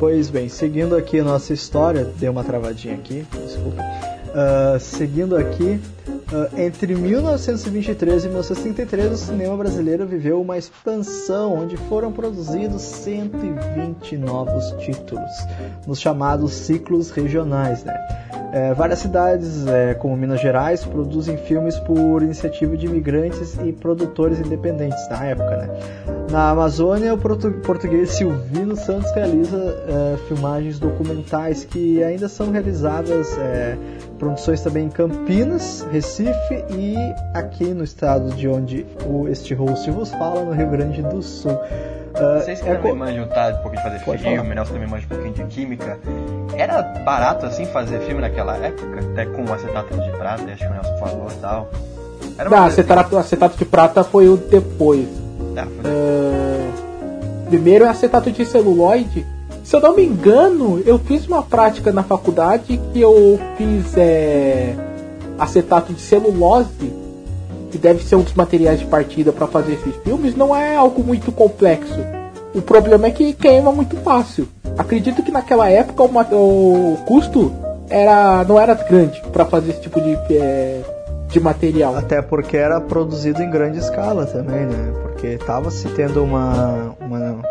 Pois 0.00 0.30
bem, 0.30 0.48
seguindo 0.48 0.96
aqui 0.96 1.20
nossa 1.20 1.52
história, 1.52 2.04
deu 2.18 2.32
uma 2.32 2.42
travadinha 2.42 2.94
aqui, 2.94 3.26
desculpa. 3.44 3.84
Uh, 4.28 4.78
seguindo 4.78 5.36
aqui, 5.36 5.80
uh, 6.08 6.60
entre 6.60 6.94
1923 6.94 8.24
e 8.24 8.28
1933, 8.28 9.12
o 9.12 9.16
cinema 9.16 9.56
brasileiro 9.56 10.06
viveu 10.06 10.40
uma 10.40 10.58
expansão 10.58 11.54
onde 11.54 11.76
foram 11.76 12.12
produzidos 12.12 12.82
120 12.82 14.16
novos 14.18 14.72
títulos, 14.78 15.30
nos 15.86 15.98
chamados 15.98 16.52
ciclos 16.52 17.10
regionais. 17.10 17.82
Né? 17.84 17.94
É, 18.52 18.72
várias 18.72 19.00
cidades, 19.00 19.66
é, 19.66 19.92
como 19.94 20.16
Minas 20.16 20.40
Gerais, 20.40 20.84
produzem 20.84 21.36
filmes 21.36 21.78
por 21.80 22.22
iniciativa 22.22 22.76
de 22.76 22.86
imigrantes 22.86 23.56
e 23.62 23.72
produtores 23.72 24.40
independentes 24.40 25.06
na 25.10 25.24
época. 25.26 25.56
Né? 25.56 25.68
Na 26.30 26.50
Amazônia, 26.50 27.12
o 27.12 27.18
português 27.18 28.10
Silvino 28.10 28.74
Santos 28.74 29.10
realiza 29.12 29.56
é, 29.56 30.16
filmagens 30.28 30.78
documentais 30.78 31.64
que 31.64 32.02
ainda 32.02 32.28
são 32.28 32.50
realizadas, 32.50 33.36
é, 33.38 33.76
produções 34.18 34.60
também 34.60 34.86
em 34.86 34.88
Campinas, 34.88 35.86
Recife 35.90 36.64
e 36.70 36.96
aqui 37.34 37.64
no 37.72 37.84
estado 37.84 38.30
de 38.34 38.48
onde 38.48 38.84
o, 39.06 39.28
este 39.28 39.54
host 39.54 39.90
vos 39.90 40.10
fala, 40.10 40.44
no 40.44 40.52
Rio 40.52 40.68
Grande 40.68 41.02
do 41.02 41.22
Sul. 41.22 41.52
Uh, 41.52 42.40
Vocês 42.40 42.60
que 42.60 42.68
é 42.68 42.74
também 42.74 42.92
co... 42.92 42.98
manjam 42.98 43.28
tá, 43.28 43.48
um 43.48 43.62
pouquinho 43.62 43.76
de 43.76 43.82
fazer 43.82 44.04
Pode 44.04 44.22
filme, 44.22 44.38
o 44.38 44.54
Nelson 44.54 44.72
também 44.72 44.88
manja 44.88 45.06
um 45.06 45.08
pouquinho 45.08 45.34
de 45.34 45.44
química. 45.44 45.98
Era 46.56 46.82
barato 46.82 47.46
assim 47.46 47.64
fazer 47.66 48.00
filme 48.00 48.20
naquela 48.20 48.56
época? 48.56 49.00
Até 49.12 49.26
com 49.26 49.52
acetato 49.52 50.00
de 50.00 50.10
prata, 50.10 50.42
acho 50.50 50.58
que 50.58 50.66
o 50.66 50.70
Nelson 50.70 50.96
falou 50.96 51.28
e 51.30 51.40
tal. 51.40 51.70
Era 52.36 52.50
Não, 52.50 52.64
acetato, 52.64 53.16
assim. 53.16 53.26
acetato 53.26 53.56
de 53.56 53.64
prata 53.64 54.02
foi 54.02 54.28
o 54.28 54.36
depois. 54.36 55.08
Tá, 55.54 55.66
foi 55.66 55.90
uh, 55.90 57.48
primeiro 57.48 57.84
é 57.84 57.88
acetato 57.88 58.30
de 58.30 58.44
celuloide. 58.44 59.24
Se 59.64 59.76
eu 59.76 59.80
não 59.80 59.94
me 59.94 60.04
engano, 60.04 60.82
eu 60.86 60.98
fiz 60.98 61.26
uma 61.26 61.42
prática 61.42 61.92
na 61.92 62.02
faculdade 62.02 62.80
que 62.92 63.00
eu 63.00 63.38
fiz 63.56 63.96
é, 63.96 64.74
acetato 65.38 65.92
de 65.92 66.00
celulose 66.00 67.08
que 67.70 67.78
deve 67.78 68.02
ser 68.02 68.16
um 68.16 68.22
dos 68.22 68.34
materiais 68.34 68.80
de 68.80 68.86
partida 68.86 69.32
para 69.32 69.46
fazer 69.46 69.74
esses 69.74 69.94
filmes, 70.02 70.34
não 70.34 70.54
é 70.54 70.76
algo 70.76 71.02
muito 71.02 71.30
complexo. 71.30 71.98
O 72.54 72.62
problema 72.62 73.06
é 73.06 73.10
que 73.10 73.32
queima 73.34 73.70
muito 73.70 73.96
fácil. 73.98 74.48
Acredito 74.76 75.22
que 75.22 75.30
naquela 75.30 75.68
época 75.68 76.02
o, 76.02 76.94
o 76.94 76.96
custo 77.06 77.52
era 77.90 78.44
não 78.44 78.58
era 78.58 78.74
grande 78.74 79.20
para 79.32 79.44
fazer 79.44 79.72
esse 79.72 79.82
tipo 79.82 80.00
de, 80.00 80.16
é, 80.30 80.80
de 81.28 81.40
material. 81.40 81.96
Até 81.96 82.22
porque 82.22 82.56
era 82.56 82.80
produzido 82.80 83.42
em 83.42 83.50
grande 83.50 83.78
escala 83.78 84.24
também, 84.26 84.66
né? 84.66 84.92
Porque 85.02 85.26
estava 85.28 85.70
se 85.70 85.88
tendo 85.90 86.22
uma, 86.22 86.96
uma 87.00 87.42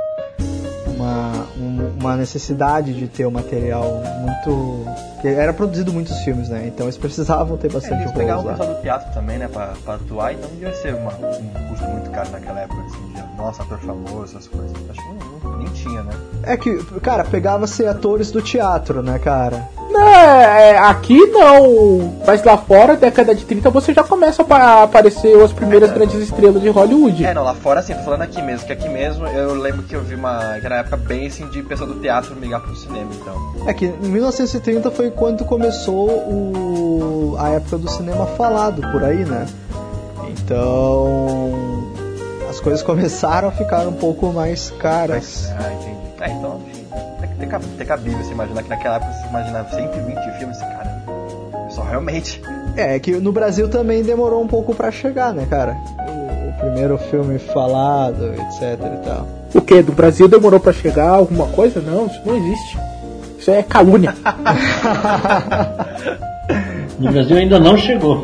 uma, 2.00 2.16
necessidade 2.16 2.94
de 2.94 3.08
ter 3.08 3.26
o 3.26 3.30
um 3.30 3.32
material 3.32 4.02
muito. 4.22 4.86
que 5.22 5.28
era 5.28 5.54
produzido 5.54 5.94
muitos 5.94 6.18
filmes, 6.20 6.50
né? 6.50 6.68
Então 6.68 6.86
eles 6.86 6.98
precisavam 6.98 7.58
ter 7.58 7.72
bastante 7.72 8.02
é, 8.02 8.04
eles 8.04 8.12
pegavam 8.12 8.46
o 8.46 8.50
pessoal 8.50 8.74
do 8.76 8.82
teatro 8.82 9.14
também, 9.14 9.38
né? 9.38 9.48
Pra, 9.48 9.74
pra 9.84 9.96
atuar, 9.96 10.34
então 10.34 10.50
não 10.50 10.56
devia 10.56 10.74
ser 10.74 10.96
uma, 10.96 11.14
um 11.14 11.70
custo 11.70 11.86
muito 11.86 12.10
caro 12.12 12.30
naquela 12.32 12.62
época, 12.62 12.82
assim, 12.82 13.14
de 13.14 13.38
nossa, 13.38 13.64
ator 13.64 13.80
famoso, 13.80 14.24
essas 14.24 14.48
coisas. 14.48 14.76
Acho 14.90 15.02
que 15.02 15.46
não, 15.46 15.58
nem 15.58 15.68
tinha, 15.68 16.04
né? 16.04 16.14
É 16.44 16.58
que, 16.58 16.78
cara, 17.02 17.24
pegava-se 17.24 17.86
atores 17.86 18.32
do 18.32 18.42
teatro, 18.42 19.02
né, 19.04 19.20
cara? 19.20 19.70
É, 20.00 20.70
é, 20.72 20.78
aqui 20.78 21.26
não. 21.28 22.14
Mas 22.26 22.44
lá 22.44 22.58
fora, 22.58 22.96
década 22.96 23.34
de 23.34 23.46
30, 23.46 23.70
você 23.70 23.94
já 23.94 24.04
começa 24.04 24.46
a 24.48 24.84
aparecer 24.84 25.40
as 25.42 25.52
primeiras 25.54 25.90
é, 25.90 25.94
grandes 25.94 26.22
estrelas 26.22 26.62
de 26.62 26.70
Hollywood. 26.70 27.26
É, 27.26 27.34
não, 27.34 27.44
lá 27.44 27.54
fora, 27.54 27.80
assim, 27.80 27.94
tô 27.94 28.02
falando 28.02 28.22
aqui 28.22 28.42
mesmo, 28.42 28.68
que 28.68 28.74
aqui 28.74 28.90
mesmo 28.90 29.26
eu 29.28 29.54
lembro 29.56 29.84
que 29.84 29.96
eu 29.96 30.02
vi 30.02 30.16
uma. 30.16 30.58
que 30.60 30.66
era 30.66 30.78
época 30.78 30.98
bem 30.98 31.28
assim 31.28 31.48
de 31.50 31.62
pessoa 31.64 31.88
do 31.88 32.00
teatro 32.00 32.36
ligar 32.40 32.62
pro 32.62 32.76
cinema, 32.76 33.10
então. 33.14 33.56
É 33.66 33.74
que 33.74 33.86
em 33.86 34.10
1930 34.10 34.92
foi 34.92 35.12
quando 35.12 35.44
começou 35.46 36.10
o, 36.10 37.36
a 37.40 37.50
época 37.50 37.78
do 37.78 37.90
cinema 37.90 38.26
falado 38.26 38.82
por 38.92 39.04
aí, 39.04 39.26
né? 39.26 39.46
Então. 40.30 41.88
As 42.50 42.62
coisas 42.62 42.82
começaram 42.82 43.50
a 43.50 43.52
ficar 43.52 43.82
um 43.88 43.94
pouco 43.94 44.28
mais 44.34 44.72
caras. 44.80 45.52
Ah, 45.60 45.74
entendi. 45.74 45.98
É, 46.20 46.32
então, 46.32 46.60
ter, 47.40 47.60
ter 47.78 47.86
cabível 47.86 48.24
você 48.24 48.32
imaginar 48.32 48.64
que 48.64 48.70
naquela 48.70 48.96
época 48.98 49.14
você 49.14 49.28
imaginava 49.28 49.70
120 49.70 50.38
filmes, 50.38 50.58
cara. 50.60 51.04
Só 51.70 51.84
realmente. 51.84 52.42
É, 52.76 52.96
é, 52.96 53.00
que 53.00 53.12
no 53.14 53.32
Brasil 53.32 53.70
também 53.70 54.04
demorou 54.04 54.42
um 54.42 54.48
pouco 54.48 54.74
para 54.74 54.92
chegar, 54.92 55.34
né, 55.34 55.46
cara? 55.50 55.76
O, 56.08 56.50
o, 56.50 56.54
primeiro 56.60 56.98
filme 56.98 57.40
falado, 57.40 58.34
etc 58.34 58.74
e 58.74 59.06
tal. 59.06 59.28
O 59.54 59.62
que? 59.62 59.82
Do 59.82 59.92
Brasil 59.92 60.28
demorou 60.28 60.60
para 60.60 60.74
chegar 60.74 61.10
alguma 61.10 61.48
coisa? 61.48 61.82
Não, 61.82 62.08
isso 62.08 62.22
não 62.26 62.36
existe. 62.36 62.78
Isso 63.40 63.52
é 63.52 63.64
calúnia. 63.64 64.14
no 67.00 67.12
Brasil 67.12 67.38
ainda 67.38 67.60
não 67.60 67.78
chegou. 67.78 68.24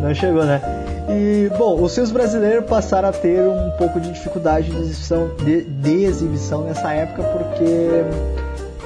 não 0.00 0.14
chegou, 0.14 0.44
né? 0.44 0.60
E, 1.08 1.50
bom, 1.56 1.82
os 1.82 1.94
filmes 1.94 2.12
brasileiros 2.12 2.66
passaram 2.66 3.08
a 3.08 3.12
ter 3.12 3.40
um 3.40 3.70
pouco 3.78 3.98
de 3.98 4.12
dificuldade 4.12 4.70
de 4.70 4.76
exibição, 4.76 5.30
de, 5.42 5.62
de 5.62 6.04
exibição 6.04 6.62
nessa 6.64 6.92
época 6.92 7.22
porque 7.22 8.04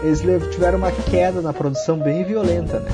eles 0.04 0.20
tiveram 0.52 0.78
uma 0.78 0.92
queda 0.92 1.40
na 1.40 1.52
produção 1.52 1.98
bem 1.98 2.24
violenta, 2.24 2.80
né? 2.80 2.90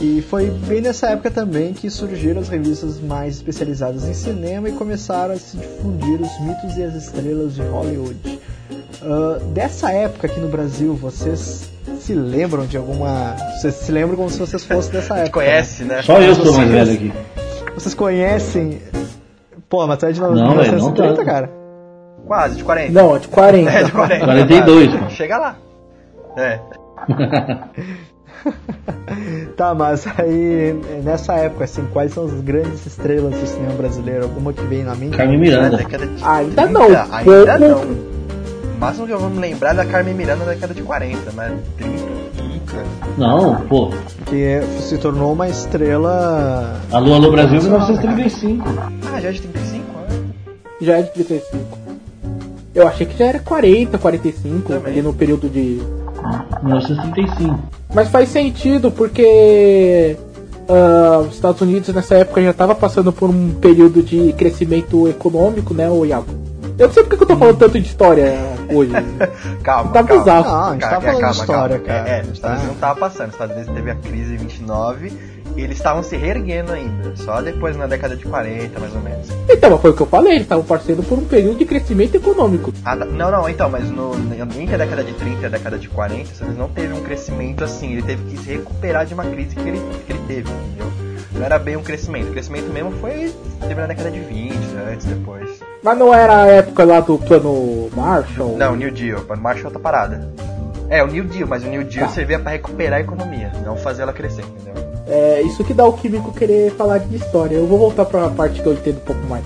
E 0.00 0.22
foi 0.22 0.46
bem 0.46 0.80
nessa 0.80 1.10
época 1.10 1.30
também 1.30 1.74
que 1.74 1.90
surgiram 1.90 2.40
as 2.40 2.48
revistas 2.48 2.98
mais 2.98 3.36
especializadas 3.36 4.04
em 4.08 4.14
cinema 4.14 4.70
e 4.70 4.72
começaram 4.72 5.34
a 5.34 5.36
se 5.36 5.58
difundir 5.58 6.18
os 6.22 6.40
mitos 6.40 6.74
e 6.78 6.82
as 6.82 6.94
estrelas 6.94 7.54
de 7.54 7.60
Hollywood. 7.60 8.40
Uh, 9.02 9.44
dessa 9.52 9.92
época 9.92 10.26
aqui 10.26 10.40
no 10.40 10.48
Brasil, 10.48 10.94
vocês 10.94 11.68
se 12.00 12.14
lembram 12.14 12.64
de 12.64 12.78
alguma. 12.78 13.36
Vocês 13.58 13.74
se 13.74 13.92
lembram 13.92 14.16
como 14.16 14.30
se 14.30 14.38
vocês 14.38 14.64
fossem 14.64 14.92
dessa 14.92 15.16
época? 15.18 15.40
Conhece, 15.40 15.84
né? 15.84 16.00
Só 16.00 16.18
eu 16.18 16.34
sou 16.34 16.52
mais 16.54 16.70
velho 16.70 16.92
aqui. 16.92 17.12
Vocês 17.80 17.94
conhecem. 17.94 18.82
Pô, 19.66 19.86
mas 19.86 20.02
é 20.02 20.12
de 20.12 20.20
1930, 20.20 21.14
não, 21.14 21.24
cara? 21.24 21.50
Quase, 22.26 22.56
de 22.56 22.64
40. 22.64 22.92
Não, 22.92 23.18
de 23.18 23.28
40. 23.28 23.70
É, 23.70 23.84
de 23.84 23.92
40. 23.92 24.24
42. 24.26 25.12
Chega 25.12 25.38
lá. 25.38 25.56
É. 26.36 26.60
tá, 29.56 29.74
mas 29.74 30.06
aí 30.18 30.78
nessa 31.02 31.36
época, 31.36 31.64
assim, 31.64 31.86
quais 31.90 32.12
são 32.12 32.26
as 32.26 32.38
grandes 32.42 32.84
estrelas 32.84 33.34
do 33.34 33.46
cinema 33.46 33.72
brasileiro? 33.72 34.24
Alguma 34.24 34.52
que 34.52 34.62
vem 34.64 34.84
na 34.84 34.94
mente? 34.94 35.16
Carmen 35.16 35.38
Miranda. 35.38 35.78
Ainda 36.22 36.66
não. 36.66 36.86
Ainda 37.12 37.58
não. 37.58 37.80
O 37.80 38.78
máximo 38.78 39.06
que 39.06 39.12
eu 39.14 39.18
vou 39.18 39.30
me 39.30 39.38
lembrar 39.38 39.70
é 39.70 39.74
da 39.74 39.86
Carmen 39.86 40.12
Miranda 40.12 40.44
na 40.44 40.52
década 40.52 40.74
de 40.74 40.82
40, 40.82 41.32
mas 41.32 41.54
30 41.78 42.29
não, 43.16 43.56
pô. 43.66 43.90
Que 44.26 44.60
se 44.80 44.98
tornou 44.98 45.32
uma 45.32 45.48
estrela. 45.48 46.80
Alô, 46.90 47.14
Alô 47.14 47.30
Brasil 47.30 47.62
1935. 47.62 48.64
Ah, 49.12 49.20
já 49.20 49.28
é 49.28 49.32
de 49.32 49.40
35? 49.40 49.84
Já 50.80 50.98
é 50.98 51.02
de 51.02 51.10
35. 51.10 51.78
Eu 52.74 52.86
achei 52.86 53.06
que 53.06 53.18
já 53.18 53.26
era 53.26 53.38
40, 53.40 53.98
45, 53.98 54.72
Também. 54.72 54.92
ali 54.92 55.02
no 55.02 55.12
período 55.12 55.48
de. 55.48 55.80
1935. 56.62 57.58
Mas 57.92 58.08
faz 58.08 58.28
sentido, 58.28 58.90
porque 58.90 60.16
uh, 60.68 61.20
os 61.26 61.34
Estados 61.34 61.60
Unidos 61.60 61.92
nessa 61.94 62.16
época 62.16 62.42
já 62.42 62.50
estava 62.50 62.74
passando 62.74 63.12
por 63.12 63.28
um 63.28 63.50
período 63.54 64.02
de 64.02 64.32
crescimento 64.34 65.08
econômico, 65.08 65.74
né, 65.74 65.90
o 65.90 66.04
Iago? 66.04 66.49
Eu 66.80 66.86
não 66.86 66.94
sei 66.94 67.02
porque 67.02 67.22
eu 67.22 67.28
tô 67.28 67.36
falando 67.36 67.58
tanto 67.58 67.78
de 67.78 67.86
história 67.86 68.32
hoje. 68.72 68.92
calma, 69.62 69.92
tá 69.92 70.02
bizarro. 70.02 70.50
Não, 70.50 70.64
a 70.64 70.72
gente 70.72 70.80
tá 70.80 71.00
falando 71.00 71.20
calma, 71.20 71.34
de 71.34 71.40
história, 71.40 71.78
calma. 71.78 72.02
cara. 72.02 72.08
É, 72.08 72.18
é, 72.18 72.22
os 72.22 72.30
Estados 72.30 72.56
Unidos 72.56 72.74
não 72.74 72.80
tava 72.80 73.00
passando. 73.00 73.28
Os 73.28 73.34
Estados 73.34 73.56
Unidos 73.56 73.74
teve 73.74 73.90
a 73.90 73.94
crise 73.96 74.34
em 74.34 74.36
29 74.38 75.30
eles 75.56 75.76
estavam 75.76 76.02
se 76.02 76.16
reerguendo 76.16 76.72
ainda, 76.72 77.14
só 77.16 77.42
depois 77.42 77.76
na 77.76 77.86
década 77.86 78.16
de 78.16 78.24
40, 78.24 78.78
mais 78.78 78.94
ou 78.94 79.00
menos. 79.00 79.28
Então, 79.48 79.78
foi 79.78 79.90
o 79.90 79.94
que 79.94 80.00
eu 80.00 80.06
falei, 80.06 80.32
eles 80.32 80.42
estavam 80.42 80.64
passando 80.64 81.02
por 81.02 81.18
um 81.18 81.24
período 81.24 81.58
de 81.58 81.64
crescimento 81.64 82.14
econômico. 82.14 82.72
Ah, 82.84 82.94
não, 82.96 83.30
não, 83.30 83.48
então, 83.48 83.68
mas 83.68 83.90
no, 83.90 84.14
entre 84.58 84.74
a 84.74 84.78
década 84.78 85.02
de 85.02 85.12
30 85.14 85.42
e 85.42 85.46
a 85.46 85.48
década 85.48 85.78
de 85.78 85.88
40, 85.88 86.44
eles 86.44 86.56
não 86.56 86.68
teve 86.68 86.94
um 86.94 87.02
crescimento 87.02 87.64
assim, 87.64 87.92
ele 87.92 88.02
teve 88.02 88.22
que 88.30 88.38
se 88.38 88.52
recuperar 88.52 89.04
de 89.04 89.14
uma 89.14 89.24
crise 89.24 89.54
que 89.56 89.68
ele, 89.68 89.80
que 90.06 90.12
ele 90.12 90.22
teve, 90.26 90.50
entendeu? 90.50 90.92
Não 91.32 91.44
era 91.44 91.58
bem 91.58 91.76
um 91.76 91.82
crescimento, 91.82 92.28
o 92.28 92.32
crescimento 92.32 92.72
mesmo 92.72 92.92
foi 92.92 93.32
teve 93.60 93.80
na 93.80 93.86
década 93.86 94.10
de 94.10 94.20
20, 94.20 94.56
antes, 94.90 95.06
depois. 95.06 95.60
Mas 95.82 95.98
não 95.98 96.14
era 96.14 96.42
a 96.42 96.46
época 96.46 96.84
lá 96.84 97.00
do 97.00 97.18
plano 97.18 97.88
Marshall? 97.96 98.56
Não, 98.56 98.76
New 98.76 98.90
Deal, 98.90 99.20
o 99.20 99.24
plano 99.24 99.42
Marshall 99.42 99.70
tá 99.70 99.78
parada. 99.78 100.30
É, 100.90 101.02
o 101.02 101.06
New 101.06 101.24
Deal, 101.24 101.48
mas 101.48 101.64
o 101.64 101.68
New 101.68 101.84
Deal 101.84 102.06
tá. 102.06 102.12
servia 102.12 102.38
para 102.38 102.52
recuperar 102.52 102.98
a 102.98 103.02
economia, 103.02 103.52
não 103.64 103.76
fazer 103.76 104.02
ela 104.02 104.12
crescer, 104.12 104.42
entendeu? 104.42 104.74
É 105.06 105.40
isso 105.42 105.64
que 105.64 105.72
dá 105.72 105.86
o 105.86 105.92
químico 105.92 106.32
querer 106.32 106.72
falar 106.72 106.98
de 106.98 107.16
história. 107.16 107.56
Eu 107.56 107.66
vou 107.66 107.78
voltar 107.78 108.04
para 108.04 108.26
a 108.26 108.30
parte 108.30 108.60
que 108.60 108.68
eu 108.68 108.74
entendo 108.74 108.98
um 108.98 109.00
pouco 109.00 109.26
mais. 109.26 109.44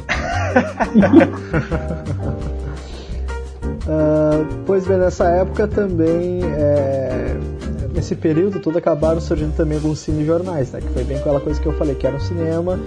uh, 3.87 4.47
pois 4.66 4.87
bem, 4.87 4.99
nessa 4.99 5.29
época 5.29 5.68
também, 5.68 6.40
é, 6.42 7.37
nesse 7.94 8.14
período 8.14 8.59
todo, 8.61 8.77
acabaram 8.77 9.20
surgindo 9.20 9.55
também 9.57 9.79
alguns 9.79 10.01
cinejornais, 10.01 10.73
né? 10.73 10.81
Que 10.81 10.88
foi 10.88 11.05
bem 11.05 11.18
aquela 11.18 11.40
coisa 11.40 11.61
que 11.61 11.66
eu 11.66 11.73
falei, 11.75 11.94
que 11.94 12.07
era 12.07 12.16
um 12.16 12.20
cinema 12.20 12.79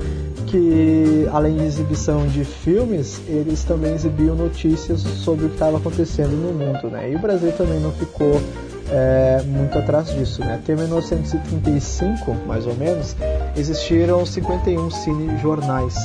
que, 0.47 1.27
além 1.31 1.57
de 1.57 1.63
exibição 1.63 2.25
de 2.27 2.43
filmes, 2.43 3.21
eles 3.27 3.63
também 3.63 3.93
exibiam 3.93 4.35
notícias 4.35 5.01
sobre 5.01 5.45
o 5.45 5.49
que 5.49 5.55
estava 5.55 5.77
acontecendo 5.77 6.31
no 6.31 6.53
mundo, 6.53 6.89
né? 6.89 7.11
E 7.11 7.15
o 7.15 7.19
Brasil 7.19 7.51
também 7.51 7.79
não 7.79 7.91
ficou 7.91 8.41
é, 8.89 9.41
muito 9.45 9.77
atrás 9.77 10.13
disso. 10.13 10.41
Né? 10.41 10.55
Até 10.55 10.75
1935, 10.75 12.35
mais 12.47 12.65
ou 12.65 12.75
menos, 12.75 13.15
existiram 13.55 14.25
51 14.25 14.89
cinejornais. 14.91 15.95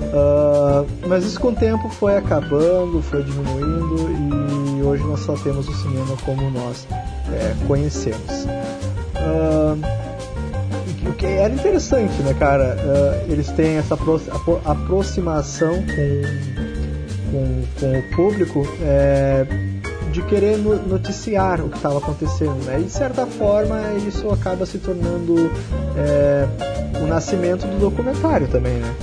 Uh, 0.00 0.86
mas 1.06 1.24
isso 1.24 1.38
com 1.38 1.48
o 1.48 1.54
tempo 1.54 1.88
foi 1.90 2.16
acabando, 2.16 3.02
foi 3.02 3.22
diminuindo 3.22 4.78
e 4.78 4.82
hoje 4.82 5.04
nós 5.04 5.20
só 5.20 5.34
temos 5.34 5.68
o 5.68 5.74
cinema 5.74 6.16
como 6.24 6.50
nós 6.50 6.86
é, 7.32 7.54
conhecemos. 7.66 8.46
Uh, 9.14 9.99
era 11.26 11.52
interessante, 11.52 12.22
né, 12.22 12.34
cara? 12.34 12.76
Uh, 12.76 13.32
eles 13.32 13.48
têm 13.50 13.76
essa 13.76 13.96
aproximação 14.64 15.74
com, 15.82 17.30
com, 17.30 17.64
com 17.78 17.98
o 17.98 18.02
público. 18.16 18.66
É, 18.82 19.46
de 20.10 20.22
querer 20.22 20.58
noticiar 20.58 21.60
o 21.60 21.68
que 21.68 21.76
estava 21.76 21.98
acontecendo, 21.98 22.64
né? 22.64 22.80
E 22.80 22.84
de 22.84 22.90
certa 22.90 23.26
forma 23.26 23.80
isso 24.08 24.28
acaba 24.30 24.66
se 24.66 24.78
tornando 24.78 25.50
é, 25.96 26.48
o 27.00 27.06
nascimento 27.06 27.66
do 27.66 27.78
documentário 27.78 28.48
também, 28.48 28.74
né? 28.74 28.94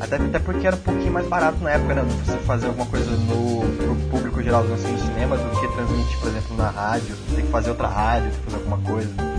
Até, 0.00 0.16
até 0.16 0.38
porque 0.38 0.66
era 0.66 0.76
um 0.76 0.80
pouquinho 0.80 1.12
mais 1.12 1.26
barato 1.26 1.62
na 1.62 1.70
época, 1.70 1.94
né? 1.94 2.04
Você 2.24 2.36
fazer 2.38 2.66
alguma 2.66 2.86
coisa 2.86 3.10
no 3.10 3.60
pro 3.76 3.94
público 4.10 4.42
geral 4.42 4.64
assim, 4.72 4.96
cinemas 4.98 5.40
do 5.40 5.60
que 5.60 5.68
transmitir, 5.68 6.18
por 6.18 6.28
exemplo, 6.28 6.56
na 6.56 6.70
rádio. 6.70 7.16
Tem 7.34 7.44
que 7.44 7.50
fazer 7.50 7.70
outra 7.70 7.88
rádio, 7.88 8.30
tem 8.30 8.40
que 8.40 8.50
fazer 8.50 8.56
alguma 8.56 8.78
coisa 8.78 9.29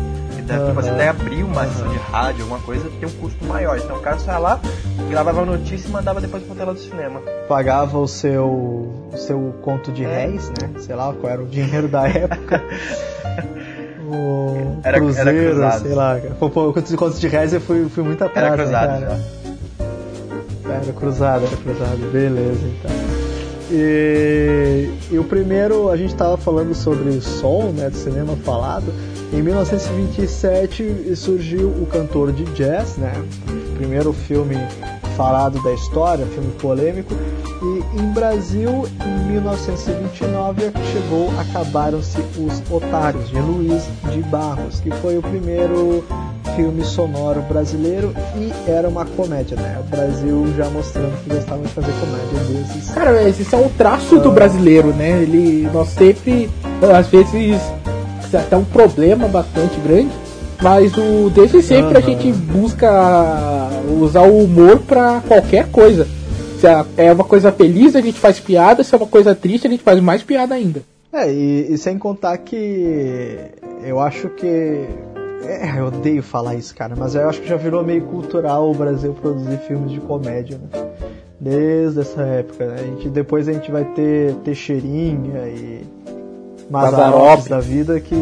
uhum. 0.41 0.67
Tipo, 0.67 0.73
você 0.73 0.89
até 0.89 1.10
abrir 1.10 1.43
uma 1.43 1.63
uhum. 1.63 1.89
de 1.89 1.97
rádio, 1.97 2.41
alguma 2.43 2.60
coisa, 2.60 2.89
tem 2.99 3.08
um 3.08 3.12
custo 3.13 3.43
maior. 3.45 3.77
Então 3.77 3.97
o 3.97 3.99
cara 3.99 4.17
só 4.19 4.32
ia 4.32 4.38
lá, 4.38 4.60
gravava 5.10 5.41
a 5.41 5.45
notícia 5.45 5.88
e 5.88 5.91
mandava 5.91 6.21
depois 6.21 6.43
pra 6.43 6.56
tela 6.56 6.73
do 6.73 6.80
cinema. 6.80 7.21
Pagava 7.47 7.97
o 7.97 8.08
seu, 8.08 8.47
o 8.47 9.17
seu 9.17 9.56
conto 9.62 9.91
de 9.91 10.04
é. 10.04 10.25
réis, 10.25 10.49
né? 10.49 10.69
Sei 10.80 10.95
lá 10.95 11.13
qual 11.13 11.32
era 11.32 11.41
o 11.41 11.47
dinheiro 11.47 11.88
da 11.88 12.08
época. 12.08 12.63
o 14.08 14.80
era, 14.84 14.99
cruzeiro, 14.99 15.62
era 15.62 15.71
sei 15.80 15.93
lá. 15.93 16.19
Pô, 16.39 16.49
pô, 16.49 16.73
quantos 16.73 17.19
de 17.19 17.27
réis 17.27 17.54
eu 17.54 17.62
fui, 17.62 17.88
fui 17.89 18.04
muito 18.04 18.23
atrás, 18.23 18.47
Era 18.47 18.63
cruzado 18.63 18.99
né, 18.99 19.08
já. 19.08 19.41
Era 20.73 20.93
cruzado, 20.93 21.45
era 21.45 21.58
cruzado. 21.58 22.12
Beleza, 22.12 22.62
então. 22.65 22.91
E, 23.73 24.89
e, 25.10 25.17
o 25.17 25.23
primeiro, 25.23 25.89
a 25.89 25.95
gente 25.95 26.12
estava 26.12 26.36
falando 26.36 26.73
sobre 26.75 27.21
som, 27.21 27.71
né, 27.71 27.89
do 27.89 27.95
cinema 27.95 28.36
falado. 28.43 28.93
Em 29.34 29.41
1927 29.41 31.15
surgiu 31.15 31.70
o 31.70 31.86
cantor 31.86 32.34
de 32.34 32.44
jazz, 32.54 32.98
né? 32.98 33.13
Primeiro 33.78 34.12
filme 34.12 34.58
falado 35.15 35.62
da 35.63 35.72
história, 35.72 36.26
filme 36.26 36.52
polêmico. 36.54 37.13
E 37.62 38.02
em 38.02 38.12
Brasil, 38.12 38.88
em 39.06 39.32
1929, 39.32 40.72
chegou 40.91 41.32
Acabaram-se 41.39 42.20
os 42.38 42.62
Otários, 42.70 43.30
de 43.30 43.39
Luiz 43.39 43.84
de 44.12 44.22
Barros, 44.24 44.80
que 44.82 44.91
foi 44.96 45.17
o 45.17 45.22
primeiro 45.22 46.04
filme 46.56 46.84
sonoro 46.84 47.41
brasileiro 47.44 48.13
e 48.36 48.52
era 48.70 48.89
uma 48.89 49.06
comédia, 49.06 49.56
né? 49.56 49.80
O 49.80 49.84
Brasil 49.89 50.54
já 50.58 50.70
mostrando 50.70 51.24
que 51.24 51.34
gostava 51.34 51.62
de 51.62 51.70
fazer 51.70 51.94
comédia 51.94 52.63
desses. 52.63 52.91
Cara, 52.91 53.30
esse 53.30 53.56
é 53.56 53.58
um 53.58 53.70
traço 53.70 54.20
do 54.20 54.32
brasileiro, 54.32 54.89
né? 54.94 55.22
Ele, 55.22 55.70
nós 55.72 55.89
sempre, 55.89 56.50
às 56.94 57.08
vezes, 57.08 57.62
é 57.81 57.81
até 58.38 58.56
um 58.56 58.65
problema 58.65 59.28
bastante 59.28 59.80
grande. 59.80 60.12
Mas 60.62 60.96
o 60.96 61.30
desde 61.34 61.62
sempre 61.62 61.94
uhum. 61.94 61.98
a 61.98 62.02
gente 62.02 62.32
busca 62.32 63.70
usar 64.00 64.22
o 64.22 64.44
humor 64.44 64.80
para 64.80 65.22
qualquer 65.28 65.67
coisa. 65.72 66.08
Se 66.60 66.67
é 66.96 67.12
uma 67.12 67.24
coisa 67.24 67.52
feliz, 67.52 67.96
a 67.96 68.02
gente 68.02 68.20
faz 68.20 68.39
piada, 68.39 68.84
se 68.84 68.94
é 68.94 68.98
uma 68.98 69.08
coisa 69.08 69.34
triste, 69.34 69.65
a 69.65 69.70
gente 69.70 69.82
faz 69.82 70.00
mais 70.00 70.22
piada 70.22 70.54
ainda. 70.54 70.84
É, 71.12 71.32
e, 71.34 71.74
e 71.74 71.78
sem 71.78 71.98
contar 71.98 72.38
que 72.38 73.38
eu 73.84 74.00
acho 74.00 74.30
que. 74.30 74.46
É, 75.44 75.80
eu 75.80 75.88
odeio 75.88 76.22
falar 76.22 76.54
isso, 76.54 76.76
cara, 76.76 76.96
mas 76.96 77.15
eu 77.15 77.28
acho 77.28 77.41
que 77.41 77.50
já 77.50 77.58
virou 77.58 77.84
meio 77.84 78.04
cultural 78.04 78.70
o 78.70 78.76
Brasil 78.76 79.13
produzir 79.13 79.58
filmes 79.67 79.91
de 79.91 80.00
comédia, 80.00 80.60
né? 80.60 80.91
Desde 81.39 82.02
essa 82.02 82.22
época, 82.22 82.67
né? 82.67 82.76
A 82.80 82.84
gente, 82.84 83.10
depois 83.10 83.50
a 83.50 83.54
gente 83.54 83.72
vai 83.72 83.84
ter 83.84 84.36
Teixeirinha 84.44 85.48
e 85.48 85.82
Mazarop 86.71 87.49
da 87.49 87.60
vida 87.60 87.99
que 87.99 88.15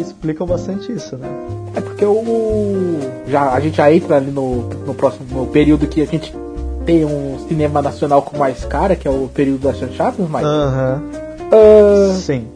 explicam 0.00 0.46
bastante 0.46 0.92
isso, 0.92 1.16
né? 1.16 1.28
É 1.74 1.80
porque 1.80 2.04
o 2.04 2.98
já 3.26 3.50
a 3.50 3.60
gente 3.60 3.78
já 3.78 3.92
entra 3.92 4.16
ali 4.16 4.30
no, 4.30 4.68
no 4.86 4.94
próximo 4.94 5.26
no 5.30 5.46
período 5.46 5.86
que 5.86 6.02
a 6.02 6.06
gente 6.06 6.34
tem 6.84 7.04
um 7.04 7.38
cinema 7.48 7.80
nacional 7.80 8.22
com 8.22 8.36
mais 8.36 8.64
cara, 8.64 8.94
que 8.94 9.08
é 9.08 9.10
o 9.10 9.28
período 9.32 9.62
das 9.62 9.78
chanchadas, 9.78 10.28
mas 10.28 10.44
Aham. 10.44 11.02
Uhum. 11.02 11.24
Uh, 11.48 12.14
Sim. 12.18 12.46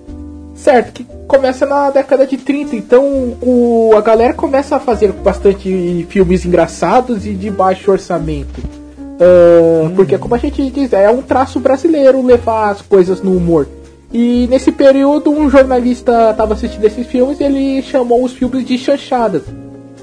Certo, 0.54 0.92
que 0.92 1.06
começa 1.26 1.64
na 1.64 1.90
década 1.90 2.26
de 2.26 2.37
30, 2.37 2.74
então 2.74 3.04
o, 3.40 3.92
a 3.96 4.00
galera 4.00 4.34
começa 4.34 4.76
a 4.76 4.80
fazer 4.80 5.12
bastante 5.12 6.06
filmes 6.11 6.44
engraçados 6.44 7.26
e 7.26 7.32
de 7.32 7.48
baixo 7.48 7.90
orçamento. 7.90 8.61
Uh, 8.61 9.87
hum. 9.87 9.92
Porque, 9.94 10.18
como 10.18 10.34
a 10.34 10.38
gente 10.38 10.68
diz, 10.70 10.92
é 10.92 11.08
um 11.11 11.22
traço 11.22 11.61
brasileiro 11.61 12.24
levar 12.24 12.70
as 12.70 12.82
coisas 12.82 13.22
no 13.22 13.37
humor. 13.37 13.68
E 14.12 14.47
nesse 14.49 14.73
período, 14.73 15.31
um 15.31 15.51
jornalista 15.51 16.31
estava 16.31 16.55
assistindo 16.55 16.85
esses 16.85 17.07
filmes 17.07 17.40
e 17.40 17.44
ele 17.44 17.83
chamou 17.83 18.25
os 18.25 18.33
filmes 18.33 18.64
de 18.64 18.79
chanchadas, 18.79 19.42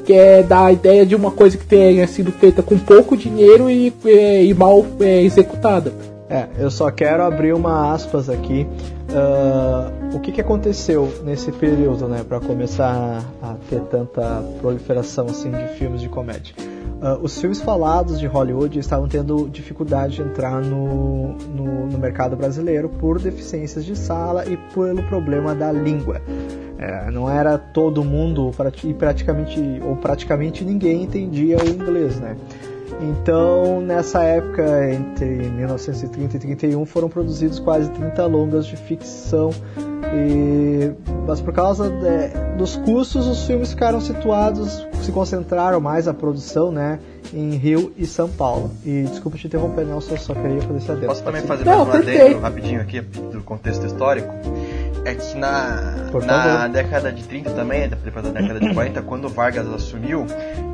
que 0.05 0.13
é 0.13 0.43
da 0.43 0.71
ideia 0.71 1.05
de 1.05 1.15
uma 1.15 1.31
coisa 1.31 1.57
que 1.57 1.65
tenha 1.65 2.05
sido 2.05 2.31
feita 2.31 2.61
com 2.61 2.77
pouco 2.77 3.17
dinheiro 3.17 3.69
e, 3.69 3.91
e, 4.05 4.49
e 4.49 4.53
mal 4.53 4.85
é, 4.99 5.23
executada. 5.23 5.91
É, 6.29 6.47
eu 6.57 6.69
só 6.69 6.89
quero 6.91 7.23
abrir 7.23 7.53
uma 7.53 7.93
aspas 7.93 8.29
aqui. 8.29 8.67
Uh, 9.07 10.15
o 10.15 10.19
que, 10.19 10.31
que 10.31 10.41
aconteceu 10.41 11.11
nesse 11.23 11.51
período, 11.51 12.07
né, 12.07 12.23
para 12.27 12.39
começar 12.39 13.23
a 13.41 13.55
ter 13.69 13.79
tanta 13.81 14.43
proliferação 14.59 15.27
assim 15.27 15.51
de 15.51 15.67
filmes 15.77 16.01
de 16.01 16.09
comédia? 16.09 16.55
Uh, 16.95 17.21
os 17.21 17.39
filmes 17.39 17.61
falados 17.61 18.19
de 18.19 18.25
Hollywood 18.25 18.79
estavam 18.79 19.07
tendo 19.07 19.49
dificuldade 19.49 20.15
de 20.15 20.21
entrar 20.21 20.61
no, 20.61 21.33
no, 21.33 21.87
no, 21.87 21.97
mercado 21.97 22.37
brasileiro 22.37 22.87
por 22.87 23.19
deficiências 23.19 23.83
de 23.83 23.97
sala 23.97 24.45
e 24.45 24.55
pelo 24.73 25.03
problema 25.03 25.53
da 25.53 25.71
língua. 25.71 26.21
É, 26.77 27.11
não 27.11 27.29
era 27.29 27.57
todo 27.57 28.03
mundo 28.03 28.51
e 28.83 28.93
praticamente 28.93 29.61
ou 29.83 29.95
praticamente 29.97 30.63
ninguém 30.63 31.03
entendia 31.03 31.57
o 31.57 31.67
inglês, 31.67 32.19
né? 32.19 32.35
Então, 33.01 33.81
nessa 33.81 34.23
época, 34.23 34.93
entre 34.93 35.25
1930 35.25 36.37
e 36.37 36.39
31, 36.39 36.85
foram 36.85 37.09
produzidos 37.09 37.59
quase 37.59 37.89
30 37.91 38.25
longas 38.25 38.65
de 38.65 38.77
ficção 38.77 39.49
e, 40.13 40.93
mas 41.27 41.41
por 41.41 41.53
causa 41.53 41.89
de, 41.89 42.57
dos 42.57 42.77
custos, 42.77 43.27
os 43.27 43.45
filmes 43.45 43.71
ficaram 43.71 43.99
situados, 43.99 44.87
se 45.05 45.11
concentraram 45.11 45.79
mais 45.79 46.07
a 46.07 46.13
produção, 46.13 46.71
né, 46.71 46.99
em 47.31 47.51
Rio 47.55 47.93
e 47.95 48.07
São 48.07 48.27
Paulo. 48.27 48.71
E 48.83 49.03
desculpa 49.03 49.37
te 49.37 49.45
interromper, 49.45 49.85
Nelson, 49.85 50.13
eu 50.13 50.17
só 50.17 50.33
queria 50.33 50.61
fazer 50.61 50.77
esse 50.77 50.91
adendo. 50.91 51.07
Posso 51.07 51.23
também 51.23 51.41
fazer 51.43 51.63
mais 51.63 51.87
um 51.87 51.91
adendo 51.91 52.39
rapidinho 52.39 52.81
aqui 52.81 53.01
do 53.01 53.41
contexto 53.43 53.85
histórico? 53.85 54.33
É 55.05 55.13
que 55.13 55.37
na, 55.37 56.09
na 56.25 56.67
década 56.67 57.11
de 57.11 57.23
30 57.23 57.51
também, 57.51 57.87
depois 57.87 58.25
da 58.25 58.31
década 58.31 58.59
de 58.59 58.73
40, 58.73 59.01
quando 59.03 59.29
Vargas 59.29 59.67
assumiu, 59.67 60.25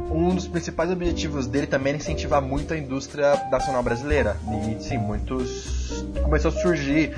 um 0.10 0.34
dos 0.34 0.48
principais 0.48 0.90
objetivos 0.90 1.48
dele 1.48 1.68
também 1.68 1.92
era 1.92 1.98
incentivar 1.98 2.42
muito 2.42 2.74
a 2.74 2.78
indústria 2.78 3.34
nacional 3.52 3.84
brasileira. 3.84 4.38
E 4.48 4.82
sim, 4.82 4.98
muitos. 4.98 6.06
Começou 6.24 6.50
a 6.50 6.54
surgir 6.54 7.12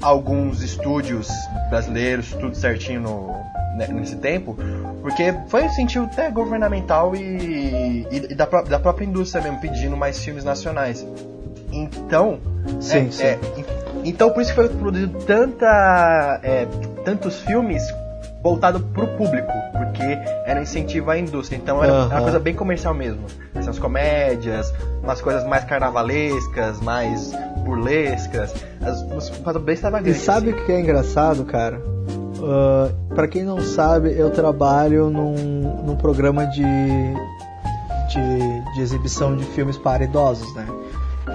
alguns 0.00 0.62
estúdios 0.62 1.28
brasileiros, 1.68 2.30
tudo 2.32 2.56
certinho 2.56 3.00
no, 3.02 3.43
né, 3.76 3.86
nesse 3.88 4.16
tempo, 4.16 4.56
porque 5.02 5.34
foi 5.48 5.64
um 5.64 5.68
sentido 5.70 6.04
até 6.04 6.30
governamental 6.30 7.14
e, 7.16 8.06
e, 8.10 8.26
e 8.30 8.34
da, 8.34 8.44
da 8.46 8.78
própria 8.78 9.04
indústria 9.04 9.42
mesmo 9.42 9.60
pedindo 9.60 9.96
mais 9.96 10.18
filmes 10.22 10.44
nacionais. 10.44 11.06
Então, 11.72 12.38
Sim, 12.80 13.08
é, 13.08 13.10
sim. 13.10 13.22
é, 13.24 13.38
en- 13.56 14.08
então 14.08 14.30
por 14.30 14.40
isso 14.42 14.50
que 14.50 14.56
foi 14.56 14.68
produzido 14.68 15.18
tanta, 15.24 16.40
é, 16.42 16.66
tantos 17.04 17.40
filmes 17.40 17.82
voltados 18.42 18.82
pro 18.92 19.06
público, 19.16 19.50
porque 19.72 20.02
era 20.44 20.60
um 20.60 20.62
incentivo 20.62 21.10
à 21.10 21.18
indústria. 21.18 21.56
Então 21.56 21.82
era 21.82 21.92
Aham. 21.92 22.08
uma 22.10 22.20
coisa 22.22 22.38
bem 22.38 22.54
comercial 22.54 22.92
mesmo. 22.94 23.24
Essas 23.54 23.78
comédias, 23.78 24.72
umas 25.02 25.20
coisas 25.22 25.44
mais 25.44 25.64
carnavalescas, 25.64 26.78
mais 26.80 27.32
burlescas, 27.64 28.54
as, 28.82 29.00
umas 29.02 29.30
coisas 29.30 29.62
bem 29.62 29.74
E 29.74 30.14
sabe 30.14 30.50
assim. 30.50 30.60
o 30.60 30.66
que 30.66 30.72
é 30.72 30.80
engraçado, 30.80 31.44
cara? 31.44 31.80
Ah, 32.46 32.90
pra 33.14 33.26
quem 33.26 33.44
não 33.44 33.60
sabe, 33.60 34.14
eu 34.16 34.30
trabalho 34.30 35.08
num, 35.08 35.34
num 35.84 35.96
programa 35.96 36.46
de, 36.46 36.62
de, 36.62 38.74
de 38.74 38.80
exibição 38.80 39.36
de 39.36 39.44
filmes 39.44 39.78
para 39.78 40.04
idosos, 40.04 40.52
né? 40.54 40.66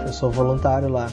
Eu 0.06 0.14
sou 0.14 0.30
voluntário 0.30 0.90
lá. 0.90 1.08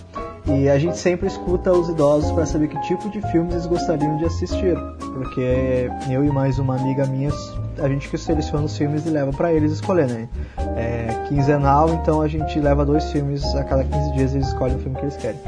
E 0.46 0.68
a 0.68 0.78
gente 0.78 0.96
sempre 0.96 1.26
escuta 1.26 1.72
os 1.72 1.88
idosos 1.88 2.30
para 2.30 2.46
saber 2.46 2.68
que 2.68 2.80
tipo 2.82 3.09
de 3.11 3.20
filmes 3.32 3.52
eles 3.52 3.66
gostariam 3.66 4.16
de 4.16 4.26
assistir. 4.26 4.76
Porque 5.14 5.90
eu 6.09 6.24
e 6.24 6.30
mais 6.30 6.59
uma 6.59 6.76
amiga 6.76 7.04
minha, 7.06 7.30
a 7.78 7.88
gente 7.88 8.09
que 8.09 8.16
seleciona 8.16 8.64
os 8.64 8.76
filmes 8.76 9.04
e 9.06 9.11
leva 9.11 9.32
para 9.32 9.52
eles 9.52 9.72
escolher, 9.72 10.06
né? 10.06 10.28
É 10.76 11.26
quinzenal, 11.26 11.92
então 11.94 12.20
a 12.20 12.28
gente 12.28 12.61
leva 12.61 12.85
dois 12.85 13.11
filmes, 13.11 13.44
a 13.56 13.64
cada 13.64 13.82
15 13.82 14.12
dias 14.12 14.35
eles 14.35 14.46
escolhem 14.46 14.76
o 14.76 14.78
filme 14.78 14.96
que 14.96 15.04
eles 15.04 15.16
querem. 15.16 15.40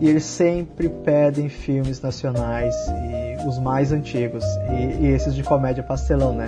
E 0.00 0.08
eles 0.08 0.24
sempre 0.24 0.88
pedem 0.88 1.50
filmes 1.50 2.00
nacionais 2.00 2.74
e 2.88 3.25
os 3.48 3.58
mais 3.58 3.92
antigos 3.92 4.44
e, 4.70 5.04
e 5.04 5.06
esses 5.06 5.34
de 5.34 5.42
comédia 5.42 5.82
pastelão, 5.82 6.34
né? 6.34 6.46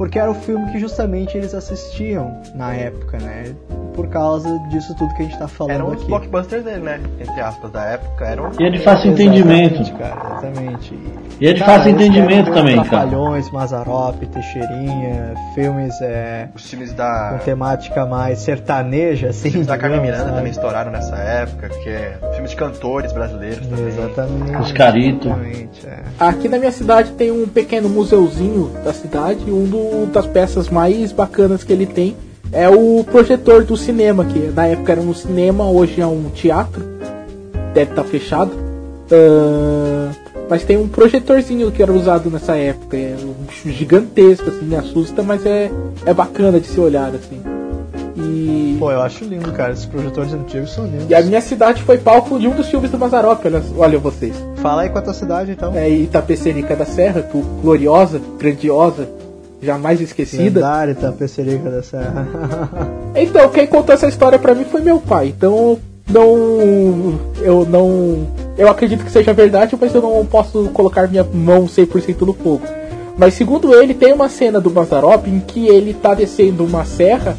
Porque 0.00 0.18
era 0.18 0.30
o 0.30 0.34
filme 0.34 0.72
que 0.72 0.78
justamente 0.78 1.36
eles 1.36 1.52
assistiam 1.54 2.40
na 2.54 2.72
época, 2.72 3.18
né? 3.18 3.54
Por 3.92 4.08
causa 4.08 4.48
disso 4.70 4.94
tudo 4.96 5.12
que 5.14 5.20
a 5.20 5.24
gente 5.26 5.38
tá 5.38 5.46
falando 5.46 5.74
Eram 5.74 5.86
os 5.88 5.92
aqui. 5.94 6.06
blockbusters 6.06 6.64
dele, 6.64 6.80
né? 6.80 7.00
Entre 7.20 7.38
aspas, 7.38 7.70
da 7.70 7.84
época. 7.84 8.24
Eram 8.24 8.50
E 8.58 8.64
é 8.64 8.70
de 8.70 8.78
fácil 8.78 9.10
entendimento. 9.10 9.74
Exatamente, 9.82 9.92
cara, 9.92 10.30
exatamente. 10.38 10.98
E 11.38 11.46
é 11.46 11.52
de 11.52 11.60
Cara, 11.60 11.72
fácil 11.74 11.90
entendimento 11.92 12.46
ver 12.46 12.54
também, 12.54 12.80
os 12.80 12.88
cara. 12.88 13.06
Trapalhões, 13.08 13.50
Mazarop, 13.50 14.22
Teixeirinha, 14.26 15.34
filmes 15.54 15.94
é, 16.00 16.48
os 16.54 16.70
filmes 16.70 16.90
com 16.92 16.96
da. 16.96 17.38
temática 17.44 18.06
mais 18.06 18.38
sertaneja, 18.38 19.28
assim. 19.28 19.50
filmes 19.50 19.66
da 19.66 19.76
Carmen 19.76 20.00
Miranda 20.00 20.24
sabe? 20.24 20.36
também 20.36 20.50
estouraram 20.50 20.90
nessa 20.90 21.16
época, 21.16 21.68
que 21.68 21.88
é 21.90 22.18
filmes 22.32 22.50
de 22.52 22.56
cantores 22.56 23.12
brasileiros 23.12 23.66
também. 23.66 23.86
Exatamente. 23.88 24.56
Os 24.62 24.72
Carito. 24.72 25.28
Exatamente, 25.28 25.86
é. 25.86 25.98
Aqui 26.18 26.48
na 26.48 26.58
minha 26.58 26.72
cidade 26.72 27.12
tem 27.12 27.30
um 27.30 27.46
pequeno 27.46 27.88
museuzinho 27.90 28.70
da 28.82 28.94
cidade. 28.94 29.44
Um 29.50 29.64
do- 29.64 29.89
das 30.12 30.26
peças 30.26 30.68
mais 30.68 31.12
bacanas 31.12 31.62
que 31.64 31.72
ele 31.72 31.86
tem 31.86 32.16
é 32.52 32.68
o 32.68 33.04
projetor 33.04 33.64
do 33.64 33.76
cinema, 33.76 34.24
que 34.24 34.38
na 34.54 34.66
época 34.66 34.92
era 34.92 35.00
um 35.00 35.14
cinema, 35.14 35.68
hoje 35.70 36.00
é 36.00 36.06
um 36.06 36.24
teatro. 36.34 36.82
Deve 37.74 37.90
estar 37.92 38.04
fechado. 38.04 38.50
Ah, 39.12 40.10
mas 40.48 40.64
tem 40.64 40.76
um 40.76 40.88
projetorzinho 40.88 41.70
que 41.70 41.80
era 41.82 41.92
usado 41.92 42.28
nessa 42.30 42.56
época. 42.56 42.96
É 42.96 43.16
um 43.22 43.44
bicho 43.44 43.70
gigantesco, 43.70 44.48
assim, 44.48 44.64
me 44.64 44.74
assusta, 44.76 45.22
mas 45.22 45.46
é, 45.46 45.70
é 46.04 46.12
bacana 46.12 46.58
de 46.58 46.66
se 46.66 46.80
olhar, 46.80 47.10
assim. 47.14 47.40
E, 48.16 48.76
Pô, 48.78 48.90
eu 48.90 49.00
acho 49.00 49.24
lindo, 49.24 49.52
cara. 49.52 49.72
Esses 49.72 49.86
projetores 49.86 50.32
antigos 50.32 50.72
são 50.72 50.84
lindos. 50.86 51.08
e 51.08 51.14
a 51.14 51.22
minha 51.22 51.40
cidade 51.40 51.82
foi 51.84 51.98
palco 51.98 52.38
de 52.38 52.48
um 52.48 52.54
dos 52.56 52.66
filmes 52.68 52.90
do 52.90 52.98
Mazarop, 52.98 53.44
olha, 53.46 53.62
olha 53.78 53.98
vocês. 53.98 54.34
Fala 54.56 54.82
aí 54.82 54.88
com 54.88 54.98
a 54.98 55.02
tua 55.02 55.14
cidade, 55.14 55.52
então. 55.52 55.72
é, 55.76 55.88
Itapecerica 55.88 56.74
da 56.74 56.84
Serra, 56.84 57.22
tu- 57.22 57.44
gloriosa, 57.62 58.20
grandiosa, 58.38 59.08
jamais 59.62 60.00
esquecida. 60.00 60.60
Lendária 60.60 60.94
Tapecerica 60.94 61.70
da 61.70 61.82
Serra. 61.82 62.26
Então, 63.12 63.48
quem 63.48 63.66
contou 63.66 63.92
essa 63.92 64.06
história 64.06 64.38
pra 64.38 64.54
mim 64.54 64.64
foi 64.64 64.80
meu 64.82 65.00
pai. 65.00 65.34
Então, 65.36 65.76
não. 66.08 67.18
Eu 67.40 67.66
não. 67.66 68.26
Eu 68.56 68.68
acredito 68.68 69.04
que 69.04 69.10
seja 69.10 69.32
verdade, 69.32 69.76
mas 69.78 69.94
eu 69.94 70.00
não 70.00 70.24
posso 70.24 70.68
colocar 70.72 71.08
minha 71.08 71.24
mão 71.24 71.66
100% 71.66 72.20
no 72.20 72.32
fogo. 72.32 72.62
Mas 73.18 73.34
segundo 73.34 73.74
ele, 73.74 73.94
tem 73.94 74.12
uma 74.12 74.28
cena 74.28 74.60
do 74.60 74.70
Mazarop 74.70 75.26
em 75.26 75.40
que 75.40 75.66
ele 75.66 75.92
tá 75.92 76.14
descendo 76.14 76.64
uma 76.64 76.84
serra, 76.84 77.36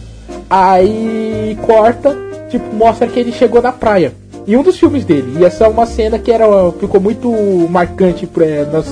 aí 0.49 1.57
corta, 1.65 2.15
tipo, 2.49 2.75
mostra 2.75 3.07
que 3.07 3.19
ele 3.19 3.31
chegou 3.31 3.61
na 3.61 3.71
praia. 3.71 4.13
Em 4.47 4.57
um 4.57 4.63
dos 4.63 4.77
filmes 4.77 5.05
dele. 5.05 5.37
E 5.39 5.45
essa 5.45 5.65
é 5.65 5.67
uma 5.67 5.85
cena 5.85 6.19
que 6.19 6.31
era, 6.31 6.45
ficou 6.79 6.99
muito 6.99 7.31
marcante 7.69 8.27
pra, 8.27 8.45
na, 8.65 8.83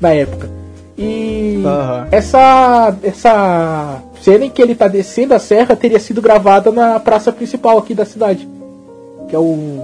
na 0.00 0.10
época. 0.10 0.59
E 1.02 1.62
Aham. 1.64 2.08
essa, 2.12 2.94
essa 3.02 4.02
cena 4.20 4.44
em 4.44 4.50
que 4.50 4.60
ele 4.60 4.74
tá 4.74 4.86
descendo 4.86 5.32
a 5.32 5.38
serra 5.38 5.74
teria 5.74 5.98
sido 5.98 6.20
gravada 6.20 6.70
na 6.70 7.00
praça 7.00 7.32
principal 7.32 7.78
aqui 7.78 7.94
da 7.94 8.04
cidade. 8.04 8.46
Que 9.28 9.34
é 9.34 9.38
o. 9.38 9.80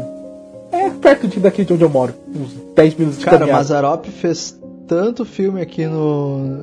É 0.71 0.91
perto 0.91 1.27
de, 1.27 1.41
daqui 1.41 1.65
de 1.65 1.73
onde 1.73 1.83
eu 1.83 1.89
moro. 1.89 2.13
Uns 2.29 2.53
10 2.75 2.95
minutos 2.97 3.19
de 3.21 3.25
Cara, 3.25 3.39
caminhada. 3.39 3.59
Mazarop 3.63 4.05
fez 4.11 4.59
tanto 4.87 5.25
filme 5.25 5.61
aqui 5.63 5.87
no. 5.87 6.61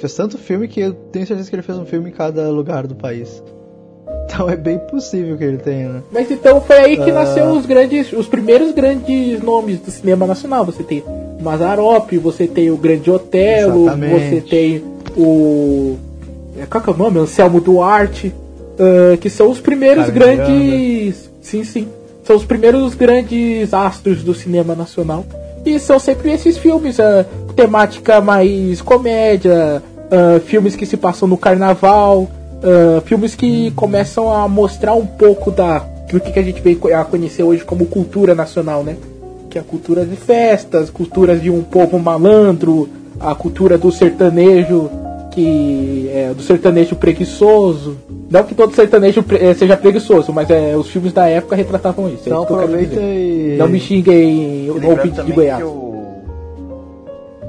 Fez 0.00 0.12
tanto 0.14 0.36
filme 0.36 0.66
que 0.66 0.80
eu 0.80 0.92
tenho 0.92 1.24
certeza 1.26 1.48
que 1.48 1.54
ele 1.54 1.62
fez 1.62 1.78
um 1.78 1.84
filme 1.86 2.10
em 2.10 2.12
cada 2.12 2.48
lugar 2.50 2.86
do 2.86 2.94
país. 2.96 3.42
Então 4.24 4.48
é 4.48 4.56
bem 4.56 4.78
possível 4.78 5.36
que 5.36 5.44
ele 5.44 5.58
tenha, 5.58 5.88
né? 5.90 6.02
Mas 6.10 6.30
então 6.30 6.58
foi 6.60 6.76
aí 6.76 6.96
que 6.96 7.10
Ah. 7.10 7.14
nasceu 7.14 7.50
os 7.50 7.66
grandes, 7.66 8.12
os 8.14 8.26
primeiros 8.26 8.72
grandes 8.72 9.42
nomes 9.42 9.78
do 9.80 9.90
cinema 9.90 10.26
nacional. 10.26 10.64
Você 10.64 10.82
tem 10.82 11.04
Mazarop, 11.42 12.10
você 12.18 12.46
tem 12.46 12.70
o 12.70 12.76
Grande 12.76 13.10
Otelo, 13.10 13.82
Exatamente. 13.84 14.30
você 14.30 14.40
tem 14.40 14.84
o 15.16 15.96
é, 16.58 16.66
qual 16.66 16.82
que 16.82 16.90
é 16.90 16.92
o 16.92 16.96
nome? 16.96 17.18
Anselmo 17.18 17.60
Duarte, 17.60 18.32
ah, 18.78 19.16
que 19.16 19.28
são 19.30 19.50
os 19.50 19.60
primeiros 19.60 20.08
grandes, 20.10 21.30
sim, 21.40 21.64
sim, 21.64 21.88
são 22.24 22.36
os 22.36 22.44
primeiros 22.44 22.94
grandes 22.94 23.72
astros 23.74 24.22
do 24.22 24.34
cinema 24.34 24.74
nacional. 24.74 25.24
E 25.64 25.78
são 25.78 25.98
sempre 25.98 26.32
esses 26.32 26.58
filmes, 26.58 26.98
ah, 27.00 27.24
temática 27.56 28.20
mais 28.20 28.80
comédia, 28.82 29.82
ah, 30.10 30.40
filmes 30.44 30.76
que 30.76 30.84
se 30.86 30.96
passam 30.96 31.26
no 31.28 31.36
carnaval, 31.38 32.30
filmes 33.06 33.34
que 33.34 33.72
começam 33.72 34.32
a 34.32 34.46
mostrar 34.48 34.94
um 34.94 35.04
pouco 35.04 35.50
da 35.50 35.80
do 36.12 36.20
que, 36.20 36.30
que 36.30 36.38
a 36.38 36.42
gente 36.42 36.62
co- 36.76 36.94
a 36.94 37.04
conhecer 37.04 37.42
hoje 37.42 37.64
como 37.64 37.86
cultura 37.86 38.34
nacional, 38.34 38.84
né? 38.84 38.96
Que 39.52 39.58
é 39.58 39.60
a 39.60 39.64
cultura 39.64 40.06
de 40.06 40.16
festas, 40.16 40.88
culturas 40.88 41.42
de 41.42 41.50
um 41.50 41.62
povo 41.62 41.98
malandro, 41.98 42.88
a 43.20 43.34
cultura 43.34 43.76
do 43.76 43.92
sertanejo, 43.92 44.88
que 45.30 46.08
é 46.10 46.32
do 46.34 46.40
sertanejo 46.40 46.96
preguiçoso. 46.96 47.98
Não 48.30 48.44
que 48.44 48.54
todo 48.54 48.74
sertanejo 48.74 49.22
pre- 49.22 49.44
eh, 49.44 49.52
seja 49.52 49.76
preguiçoso, 49.76 50.32
mas 50.32 50.48
é, 50.48 50.74
os 50.74 50.88
filmes 50.88 51.12
da 51.12 51.28
época 51.28 51.54
retratavam 51.54 52.08
isso. 52.08 52.22
é 52.24 52.26
Então 52.28 52.38
eu 52.40 52.46
quero 52.46 52.60
aproveita 52.60 52.98
e. 52.98 53.56
Não 53.58 53.68
me 53.68 53.78
xinguem, 53.78 54.70
ouvinte 54.70 55.22
de 55.22 55.32
Goiás. 55.32 55.62
o... 55.62 55.92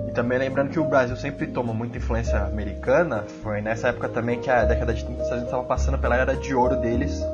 E 0.09 0.11
também 0.11 0.37
lembrando 0.37 0.71
que 0.71 0.79
o 0.79 0.83
Brasil 0.83 1.15
sempre 1.15 1.47
toma 1.47 1.73
muita 1.73 1.97
influência 1.99 2.37
americana, 2.37 3.23
foi 3.41 3.61
nessa 3.61 3.87
época 3.87 4.09
também 4.09 4.39
que 4.39 4.49
a 4.49 4.65
década 4.65 4.93
de 4.93 5.05
30 5.05 5.23
a 5.23 5.35
gente 5.35 5.45
estava 5.45 5.63
passando 5.63 5.97
pela 5.97 6.17
era 6.17 6.35
de 6.35 6.53
ouro 6.53 6.75
deles, 6.75 7.25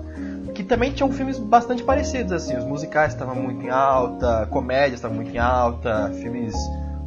que 0.53 0.63
também 0.63 0.91
tinham 0.91 1.11
filmes 1.11 1.37
bastante 1.39 1.83
parecidos, 1.83 2.31
assim, 2.31 2.57
os 2.57 2.63
musicais 2.65 3.13
estavam 3.13 3.35
muito 3.35 3.63
em 3.65 3.69
alta, 3.69 4.47
comédias 4.51 4.95
estavam 4.95 5.15
muito 5.17 5.33
em 5.33 5.37
alta, 5.39 6.11
filmes, 6.21 6.53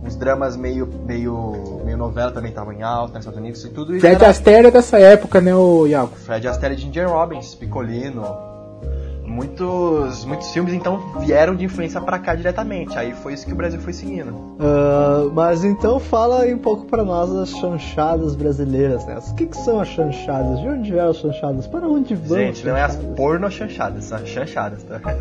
uns 0.02 0.16
dramas 0.16 0.56
meio, 0.56 0.86
meio, 1.06 1.80
meio 1.84 1.96
novela 1.96 2.30
também 2.30 2.50
estavam 2.50 2.72
em 2.72 2.82
alta 2.82 3.14
nos 3.14 3.20
Estados 3.22 3.38
Unidos 3.38 3.64
e 3.64 3.68
tudo 3.70 3.92
isso 3.92 4.00
Fred 4.00 4.16
era- 4.22 4.30
Astaire 4.30 4.66
é 4.68 4.70
dessa 4.70 4.98
época, 4.98 5.40
né, 5.40 5.54
o 5.54 5.86
Iago? 5.86 6.12
Fred 6.16 6.46
Astaire 6.48 6.74
de 6.76 6.82
Ginger 6.82 7.08
Robbins, 7.08 7.54
Picolino. 7.54 8.51
Muitos, 9.32 10.26
muitos 10.26 10.52
filmes 10.52 10.74
então 10.74 11.18
vieram 11.20 11.56
de 11.56 11.64
influência 11.64 12.00
pra 12.00 12.18
cá 12.18 12.34
diretamente. 12.34 12.96
Aí 12.98 13.14
foi 13.14 13.32
isso 13.32 13.46
que 13.46 13.52
o 13.52 13.56
Brasil 13.56 13.80
foi 13.80 13.94
seguindo. 13.94 14.56
Ah, 14.60 15.30
mas 15.32 15.64
então 15.64 15.98
fala 15.98 16.42
aí 16.42 16.52
um 16.52 16.58
pouco 16.58 16.84
pra 16.84 17.02
nós 17.02 17.32
das 17.32 17.50
chanchadas 17.50 18.36
brasileiras, 18.36 19.06
né? 19.06 19.18
O 19.18 19.34
que, 19.34 19.46
que 19.46 19.56
são 19.56 19.80
as 19.80 19.88
chanchadas? 19.88 20.60
De 20.60 20.68
onde 20.68 20.92
vieram 20.92 21.10
as 21.10 21.16
chanchadas? 21.16 21.66
Para 21.66 21.88
onde 21.88 22.14
vão? 22.14 22.36
Gente, 22.36 22.66
não 22.66 22.76
é 22.76 22.82
as 22.82 22.96
porno 22.96 23.50
chanchadas, 23.50 24.04
são 24.04 24.18
as 24.18 24.28
chanchadas, 24.28 24.82
tá? 24.82 25.00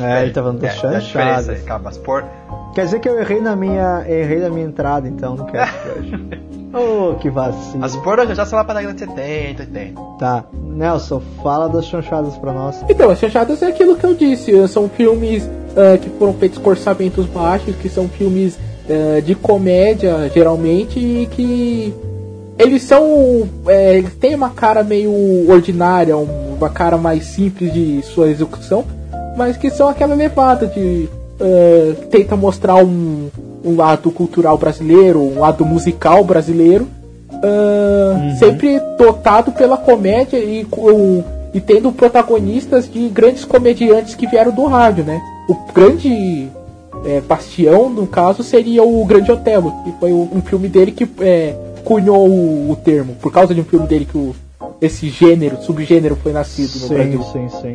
É, 0.00 0.22
ele 0.22 0.32
tá 0.32 0.42
falando 0.42 0.60
das 0.60 0.74
diferença 0.74 1.00
chanchadas. 1.00 1.48
aí, 1.48 1.62
calma, 1.62 1.88
as 1.88 1.98
por... 1.98 2.24
Quer 2.74 2.84
dizer 2.84 3.00
que 3.00 3.08
eu 3.08 3.18
errei 3.18 3.40
na 3.40 3.56
minha, 3.56 4.04
errei 4.08 4.38
na 4.38 4.48
minha 4.48 4.66
entrada, 4.66 5.08
então, 5.08 5.34
no 5.34 5.44
cast 5.46 5.74
de 5.82 5.90
hoje. 6.14 6.40
Oh, 6.72 7.14
que 7.16 7.28
vacilo. 7.28 7.84
As 7.84 7.96
porno 7.96 8.22
chanchadas 8.26 8.48
são 8.48 8.56
lá 8.58 8.64
pra 8.64 8.74
década 8.74 8.94
de 8.94 9.00
70, 9.00 9.62
80. 9.64 10.00
Tá, 10.20 10.44
Nelson, 10.54 11.20
fala 11.42 11.68
das 11.68 11.84
chanchadas 11.86 12.36
pra 12.36 12.52
nós. 12.52 12.84
Então, 12.88 13.10
as 13.10 13.18
chanchadas 13.18 13.60
é 13.62 13.66
aquilo 13.66 13.96
que 13.96 14.04
eu 14.06 14.14
disse, 14.14 14.68
são 14.68 14.88
filmes 14.88 15.48
ah, 15.76 15.98
que 15.98 16.08
foram 16.10 16.32
feitos 16.34 16.58
com 16.58 16.70
orçamentos 16.70 17.26
baixos, 17.26 17.74
que 17.74 17.88
são 17.88 18.08
filmes 18.08 18.56
ah, 18.88 19.20
de 19.20 19.34
comédia, 19.34 20.30
geralmente, 20.32 21.00
e 21.00 21.26
que 21.26 21.92
eles 22.56 22.82
são. 22.84 23.48
é, 23.66 23.96
eles 23.98 24.14
têm 24.14 24.36
uma 24.36 24.50
cara 24.50 24.84
meio 24.84 25.10
ordinária, 25.50 26.16
um- 26.16 26.54
uma 26.54 26.68
cara 26.70 26.96
mais 26.96 27.24
simples 27.24 27.72
de 27.72 28.00
sua 28.02 28.28
execução, 28.30 28.84
mas 29.36 29.56
que 29.56 29.70
são 29.70 29.88
aquela 29.88 30.14
levada 30.14 30.68
de. 30.68 31.08
Ah, 31.40 32.06
tenta 32.10 32.36
mostrar 32.36 32.76
um, 32.76 33.28
um 33.64 33.76
lado 33.76 34.10
cultural 34.10 34.58
brasileiro, 34.58 35.20
um 35.20 35.40
lado 35.40 35.64
musical 35.64 36.24
brasileiro, 36.24 36.86
uh, 37.32 38.38
sempre 38.38 38.80
dotado 38.98 39.52
pela 39.52 39.76
comédia 39.76 40.38
e, 40.38 40.64
com, 40.64 41.24
e 41.54 41.60
tendo 41.60 41.92
protagonistas 41.92 42.90
de 42.90 43.08
grandes 43.08 43.44
comediantes 43.44 44.14
que 44.14 44.26
vieram 44.26 44.52
do 44.52 44.66
rádio, 44.66 45.04
né? 45.04 45.20
O 45.48 45.72
grande 45.72 46.48
é, 47.04 47.20
bastião, 47.20 47.88
no 47.88 48.06
caso, 48.06 48.42
seria 48.42 48.82
o 48.82 49.04
Grande 49.04 49.32
Otelo, 49.32 49.72
que 49.84 49.92
foi 49.98 50.12
um 50.12 50.40
filme 50.42 50.68
dele 50.68 50.92
que 50.92 51.08
é, 51.20 51.54
cunhou 51.84 52.28
o, 52.28 52.70
o 52.70 52.76
termo, 52.76 53.14
por 53.14 53.32
causa 53.32 53.54
de 53.54 53.60
um 53.60 53.64
filme 53.64 53.86
dele 53.86 54.04
que 54.04 54.16
o, 54.16 54.34
esse 54.80 55.08
gênero, 55.08 55.60
subgênero 55.62 56.16
foi 56.16 56.32
nascido 56.32 56.80
no 56.80 56.88
Sim, 56.88 56.94
Brasil. 56.94 57.22
sim, 57.24 57.48
sim. 57.48 57.74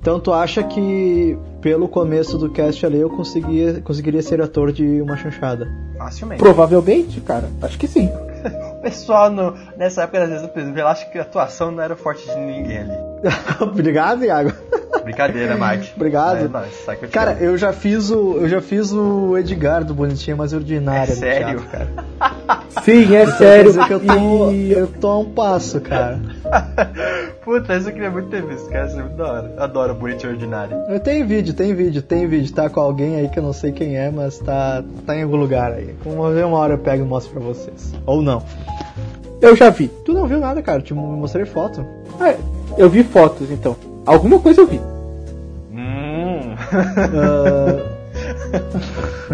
Então 0.00 0.20
tu 0.20 0.32
acha 0.32 0.62
que 0.62 1.36
pelo 1.60 1.88
começo 1.88 2.38
do 2.38 2.50
cast 2.50 2.84
ali 2.86 2.98
eu 3.00 3.10
conseguia, 3.10 3.80
conseguiria 3.80 4.22
ser 4.22 4.40
ator 4.40 4.72
de 4.72 5.00
uma 5.00 5.16
chanchada? 5.16 5.66
Facilmente. 5.96 6.38
Provavelmente, 6.40 7.20
cara, 7.20 7.48
acho 7.62 7.78
que 7.78 7.86
sim. 7.88 8.08
O 8.78 8.80
pessoal 8.80 9.28
no- 9.28 9.54
nessa 9.76 10.02
época, 10.04 10.22
às 10.22 10.28
vezes, 10.30 10.48
eu 10.76 10.86
acho 10.86 11.10
que 11.10 11.18
a 11.18 11.22
atuação 11.22 11.72
não 11.72 11.82
era 11.82 11.96
forte 11.96 12.24
de 12.24 12.36
ninguém 12.36 12.78
ali. 12.78 12.92
Obrigado, 13.60 14.24
Iago. 14.24 14.52
Brincadeira, 15.04 15.56
Mike. 15.56 15.92
Obrigado. 15.96 16.38
É, 16.38 17.04
eu 17.04 17.08
Cara, 17.08 17.32
eu 17.40 17.56
já 17.56 17.72
fiz 17.72 18.10
o 18.10 18.38
eu 18.38 18.48
já 18.48 18.60
fiz 18.60 18.92
o 18.92 19.36
Edgar 19.38 19.84
do 19.84 19.94
Bonitinha 19.94 20.36
Mais 20.36 20.52
Ordinária 20.52 21.12
É 21.12 21.14
no 21.14 21.20
sério? 21.20 21.60
teatro, 21.60 21.68
cara. 21.70 22.62
Sim, 22.82 23.14
é 23.14 23.22
Então 23.22 23.26
quer 23.26 23.36
sério. 23.36 23.64
dizer 23.70 23.84
que 23.86 23.92
eu 23.94 24.00
tô, 24.00 24.50
E- 24.52 24.72
eu 24.72 24.86
tô 24.86 25.08
a 25.08 25.18
um 25.18 25.24
passo, 25.30 25.80
cara. 25.80 26.20
Puta, 27.44 27.76
isso 27.76 27.88
eu 27.88 27.92
queria 27.92 28.10
muito 28.10 28.28
ter 28.28 28.42
visto, 28.42 28.68
cara. 28.70 28.86
Isso 28.86 28.98
é 28.98 29.02
muito 29.02 29.16
da 29.16 29.32
hora. 29.32 29.54
Adoro 29.58 29.94
Bonitinho 29.94 30.32
Ordinário. 30.32 30.76
Eu 30.88 31.00
tenho 31.00 31.26
vídeo, 31.26 31.54
tem 31.54 31.74
vídeo, 31.74 32.02
tem 32.02 32.26
vídeo. 32.26 32.52
Tá 32.52 32.68
com 32.68 32.80
alguém 32.80 33.16
aí 33.16 33.28
que 33.28 33.38
eu 33.38 33.42
não 33.42 33.52
sei 33.52 33.72
quem 33.72 33.96
é, 33.96 34.10
mas 34.10 34.38
tá, 34.38 34.82
tá 35.06 35.16
em 35.16 35.22
algum 35.22 35.36
lugar 35.36 35.72
aí. 35.72 35.94
Uma 36.04 36.30
vez 36.30 36.44
uma 36.46 36.58
hora 36.58 36.74
eu 36.74 36.78
pego 36.78 37.04
e 37.04 37.06
mostro 37.06 37.32
pra 37.32 37.40
vocês. 37.42 37.92
Ou 38.06 38.22
não. 38.22 38.42
Eu 39.40 39.54
já 39.56 39.70
vi. 39.70 39.88
Tu 39.88 40.12
não 40.12 40.26
viu 40.26 40.38
nada, 40.38 40.60
cara. 40.62 40.82
Te 40.82 40.92
mostrei 40.94 41.46
foto. 41.46 41.84
Ah, 42.20 42.34
eu 42.76 42.88
vi 42.88 43.02
fotos, 43.04 43.50
então. 43.50 43.76
Alguma 44.04 44.38
coisa 44.40 44.60
eu 44.62 44.66
vi. 44.66 44.80
Hum. 45.72 46.54
Ah, 46.70 47.98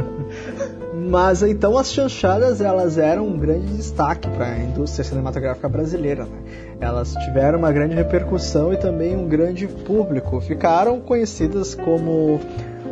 Mas 1.15 1.43
então 1.43 1.79
as 1.79 1.93
chanchadas 1.93 2.61
elas 2.61 2.99
eram 2.99 3.27
um 3.29 3.39
grande 3.39 3.77
destaque 3.77 4.29
para 4.31 4.47
a 4.47 4.59
indústria 4.59 5.05
cinematográfica 5.05 5.69
brasileira. 5.69 6.25
Né? 6.25 6.39
Elas 6.81 7.13
tiveram 7.15 7.59
uma 7.59 7.71
grande 7.71 7.95
repercussão 7.95 8.73
e 8.73 8.77
também 8.77 9.15
um 9.17 9.29
grande 9.29 9.67
público. 9.67 10.41
Ficaram 10.41 11.01
conhecidas 11.01 11.75
como 11.75 12.41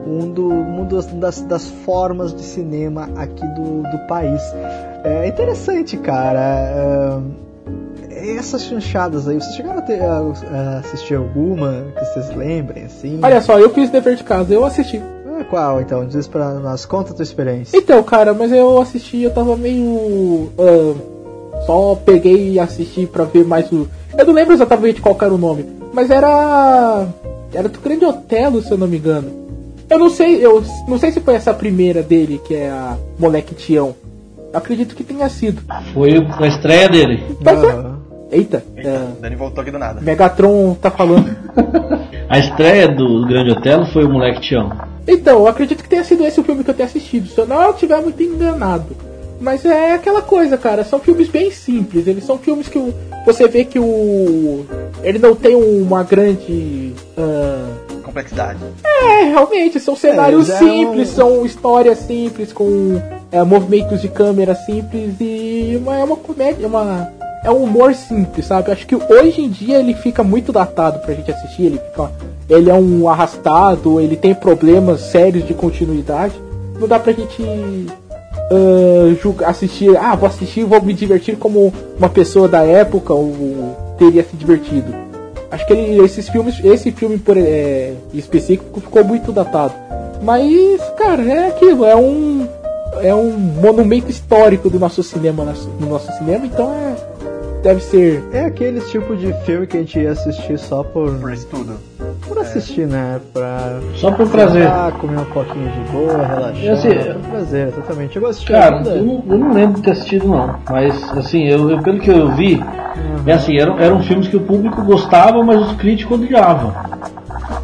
um, 0.06 0.30
do, 0.30 0.48
um 0.50 0.84
dos- 0.84 1.06
das, 1.06 1.40
das 1.42 1.68
formas 1.68 2.34
de 2.34 2.42
cinema 2.42 3.08
aqui 3.16 3.46
do, 3.54 3.82
do 3.90 3.98
país. 4.08 4.40
É 5.04 5.26
interessante, 5.28 5.96
cara. 5.96 7.20
é, 8.10 8.36
essas 8.36 8.62
chanchadas 8.64 9.26
aí, 9.28 9.40
vocês 9.40 9.54
chegaram 9.56 9.78
a, 9.78 9.82
ter, 9.82 10.00
a- 10.00 10.22
a 10.52 10.78
assistir 10.78 11.14
alguma 11.16 11.84
que 11.98 12.04
vocês 12.04 12.34
lembrem, 12.36 12.84
assim? 12.84 13.18
Olha 13.22 13.40
só, 13.40 13.58
eu 13.58 13.70
fiz 13.70 13.90
dever 13.90 14.16
de 14.16 14.24
casa, 14.24 14.52
eu 14.52 14.64
assisti. 14.64 15.00
Ah, 15.26 15.44
Qual, 15.48 15.80
então? 15.80 16.06
Diz 16.06 16.28
pra 16.28 16.50
nós, 16.54 16.84
conta 16.84 17.12
a 17.12 17.14
tua 17.14 17.22
experiência. 17.22 17.76
Então, 17.76 18.02
cara, 18.02 18.32
mas 18.34 18.52
eu 18.52 18.80
assisti, 18.80 19.22
eu 19.22 19.30
tava 19.32 19.56
meio. 19.56 20.50
ah, 20.58 21.62
só 21.66 21.94
peguei 22.04 22.52
e 22.52 22.60
assisti 22.60 23.06
pra 23.06 23.24
ver 23.24 23.44
mais 23.44 23.70
o. 23.72 23.88
Eu 24.16 24.26
não 24.26 24.34
lembro 24.34 24.52
exatamente 24.54 25.00
qual 25.00 25.16
era 25.20 25.32
o 25.32 25.38
nome, 25.38 25.64
mas 25.92 26.10
era. 26.10 27.06
Era 27.54 27.68
do 27.68 27.78
Grande 27.80 28.04
Otelo, 28.04 28.62
se 28.62 28.70
eu 28.70 28.78
não 28.78 28.86
me 28.88 28.96
engano. 28.98 29.41
Eu 29.92 29.98
não 29.98 30.08
sei, 30.08 30.44
eu 30.44 30.64
não 30.88 30.98
sei 30.98 31.12
se 31.12 31.20
foi 31.20 31.34
essa 31.34 31.52
primeira 31.52 32.02
dele, 32.02 32.40
que 32.46 32.54
é 32.54 32.70
a 32.70 32.96
Moleque 33.18 33.54
Tião. 33.54 33.94
Acredito 34.54 34.94
que 34.96 35.04
tenha 35.04 35.28
sido. 35.28 35.60
Foi 35.92 36.10
a 36.40 36.46
estreia 36.46 36.88
dele. 36.88 37.22
Mas 37.44 37.62
é- 37.62 37.66
Aham. 37.66 37.98
Eita, 38.30 38.64
Eita, 38.74 38.88
é, 38.88 39.06
Dani 39.20 39.36
voltou 39.36 39.60
aqui 39.60 39.70
do 39.70 39.78
nada. 39.78 40.00
Megatron 40.00 40.74
tá 40.80 40.90
falando. 40.90 41.36
A 42.30 42.38
estreia 42.38 42.88
do 42.88 43.26
Grande 43.26 43.50
Otelo 43.50 43.84
foi 43.84 44.04
o 44.04 44.08
Moleque 44.08 44.40
Tião. 44.40 44.72
Então, 45.06 45.40
eu 45.40 45.46
acredito 45.48 45.82
que 45.82 45.88
tenha 45.90 46.02
sido 46.02 46.24
esse 46.24 46.40
o 46.40 46.44
filme 46.44 46.64
que 46.64 46.70
eu 46.70 46.74
tenha 46.74 46.86
assistido, 46.86 47.28
se 47.28 47.38
eu 47.38 47.46
não 47.46 47.70
estiver 47.72 48.00
muito 48.00 48.22
enganado. 48.22 48.96
Mas 49.38 49.66
é 49.66 49.92
aquela 49.92 50.22
coisa, 50.22 50.56
cara, 50.56 50.82
são 50.84 50.98
filmes 50.98 51.28
bem 51.28 51.50
simples. 51.50 52.06
Eles 52.06 52.24
são 52.24 52.38
filmes 52.38 52.68
que 52.68 52.78
o- 52.78 52.94
você 53.26 53.46
vê 53.48 53.64
que 53.66 53.78
o. 53.78 54.64
Ele 55.02 55.18
não 55.18 55.34
tem 55.34 55.54
uma 55.54 56.02
grande. 56.02 56.92
ah, 57.18 57.68
Complexidade. 58.12 58.58
É, 58.84 59.24
realmente, 59.24 59.80
são 59.80 59.96
cenários 59.96 60.48
eles 60.50 60.60
eram- 60.62 60.70
simples, 60.70 61.08
são 61.08 61.46
histórias 61.46 61.98
simples, 62.00 62.52
com 62.52 63.00
é, 63.30 63.42
movimentos 63.42 64.02
de 64.02 64.08
câmera 64.08 64.54
simples 64.54 65.14
e 65.18 65.78
uma- 65.80 65.96
é 65.98 66.04
uma 66.04 66.16
comédia, 66.16 66.64
é 66.64 66.66
uma. 66.66 67.08
É 67.44 67.50
um 67.50 67.64
humor 67.64 67.92
simples, 67.94 68.46
sabe? 68.46 68.70
Acho 68.70 68.86
que 68.86 68.94
hoje 68.94 69.40
em 69.42 69.48
dia 69.48 69.78
ele 69.78 69.94
fica 69.94 70.22
muito 70.22 70.52
datado 70.52 71.00
pra 71.00 71.12
gente 71.14 71.28
assistir, 71.32 71.62
ele 71.64 71.78
fica. 71.90 72.08
Ele 72.48 72.70
é 72.70 72.74
um 72.74 73.08
arrastado, 73.08 73.98
ele 73.98 74.14
tem 74.14 74.32
problemas 74.32 75.00
sérios 75.00 75.44
de 75.44 75.52
continuidade. 75.54 76.34
Não 76.78 76.86
dá 76.86 77.00
pra 77.00 77.12
gente 77.12 77.42
ah, 78.52 79.14
julgar, 79.20 79.50
assistir, 79.50 79.96
ah, 79.96 80.14
vou 80.14 80.28
assistir, 80.28 80.62
vou 80.64 80.80
me 80.82 80.92
divertir 80.94 81.36
como 81.36 81.72
uma 81.98 82.08
pessoa 82.08 82.46
da 82.46 82.62
época 82.62 83.12
ou 83.12 83.34
teria 83.98 84.22
se 84.22 84.36
divertido. 84.36 84.92
Acho 85.52 85.66
que 85.66 85.72
ele, 85.74 86.02
esses 86.02 86.28
filmes, 86.30 86.58
esse 86.64 86.90
filme 86.90 87.18
por, 87.18 87.36
é, 87.36 87.92
específico 88.14 88.80
ficou 88.80 89.04
muito 89.04 89.30
datado. 89.30 89.74
Mas, 90.22 90.80
cara, 90.96 91.22
é 91.22 91.48
aquilo, 91.48 91.84
é 91.84 91.94
um 91.94 92.48
é 93.00 93.14
um 93.14 93.30
monumento 93.32 94.10
histórico 94.10 94.68
do 94.68 94.78
nosso 94.78 95.02
cinema 95.02 95.54
no 95.80 95.86
nosso 95.86 96.10
cinema, 96.12 96.46
então 96.46 96.72
é 96.72 96.94
deve 97.62 97.80
ser 97.82 98.22
É 98.32 98.44
aquele 98.46 98.80
tipo 98.80 99.14
de 99.16 99.32
filme 99.44 99.66
que 99.66 99.76
a 99.76 99.80
gente 99.80 99.98
ia 99.98 100.12
assistir 100.12 100.58
só 100.58 100.82
por, 100.82 101.12
Por 101.18 101.32
isso 101.32 101.46
tudo. 101.48 101.74
por 102.26 102.38
assistir, 102.38 102.86
né? 102.86 103.20
Pra 103.32 103.78
Só 103.94 104.10
por 104.12 104.28
prazer. 104.28 104.64
sentar, 104.64 104.92
comer 104.92 105.18
um 105.18 105.24
pouquinho 105.26 105.70
de 105.70 105.80
boa, 105.92 106.26
relaxar. 106.26 106.62
E 106.64 106.68
assim, 106.68 106.88
por 107.20 107.30
prazer, 107.30 107.68
exatamente. 107.68 108.16
Eu 108.16 108.22
gosto 108.22 108.40
de 108.40 108.46
Cara, 108.46 108.76
ainda. 108.76 108.90
eu 108.90 109.04
não, 109.04 109.24
eu 109.28 109.38
não 109.38 109.52
lembro 109.52 109.76
de 109.76 109.82
ter 109.82 109.90
assistido 109.92 110.28
não. 110.28 110.56
Mas 110.70 111.02
assim, 111.16 111.44
eu, 111.48 111.70
eu- 111.70 111.82
pelo 111.82 111.98
que 112.00 112.10
eu 112.10 112.30
vi, 112.32 112.62
é 113.26 113.32
assim, 113.32 113.56
eram, 113.58 113.78
eram 113.78 114.02
filmes 114.02 114.28
que 114.28 114.36
o 114.36 114.40
público 114.40 114.82
gostava, 114.84 115.42
mas 115.44 115.60
os 115.60 115.72
críticos 115.76 116.20
odiavam. 116.20 116.72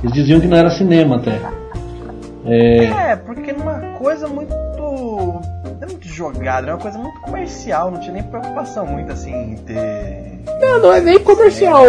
Eles 0.02 0.12
diziam 0.12 0.40
que 0.40 0.46
não 0.46 0.56
era 0.56 0.70
cinema 0.70 1.16
até. 1.16 1.38
É, 2.46 2.84
É, 3.12 3.16
porque 3.16 3.52
numa 3.52 3.74
coisa 3.98 4.26
muito. 4.28 4.54
É 6.18 6.32
jogada, 6.32 6.66
era 6.66 6.74
uma 6.74 6.82
coisa 6.82 6.98
muito 6.98 7.20
comercial, 7.20 7.92
não 7.92 8.00
tinha 8.00 8.12
nem 8.14 8.22
preocupação 8.24 8.84
muito 8.84 9.12
assim 9.12 9.30
em 9.32 9.56
ter. 9.58 10.40
Não, 10.60 10.80
não 10.80 10.92
é 10.92 11.00
nem 11.00 11.18
comercial, 11.20 11.84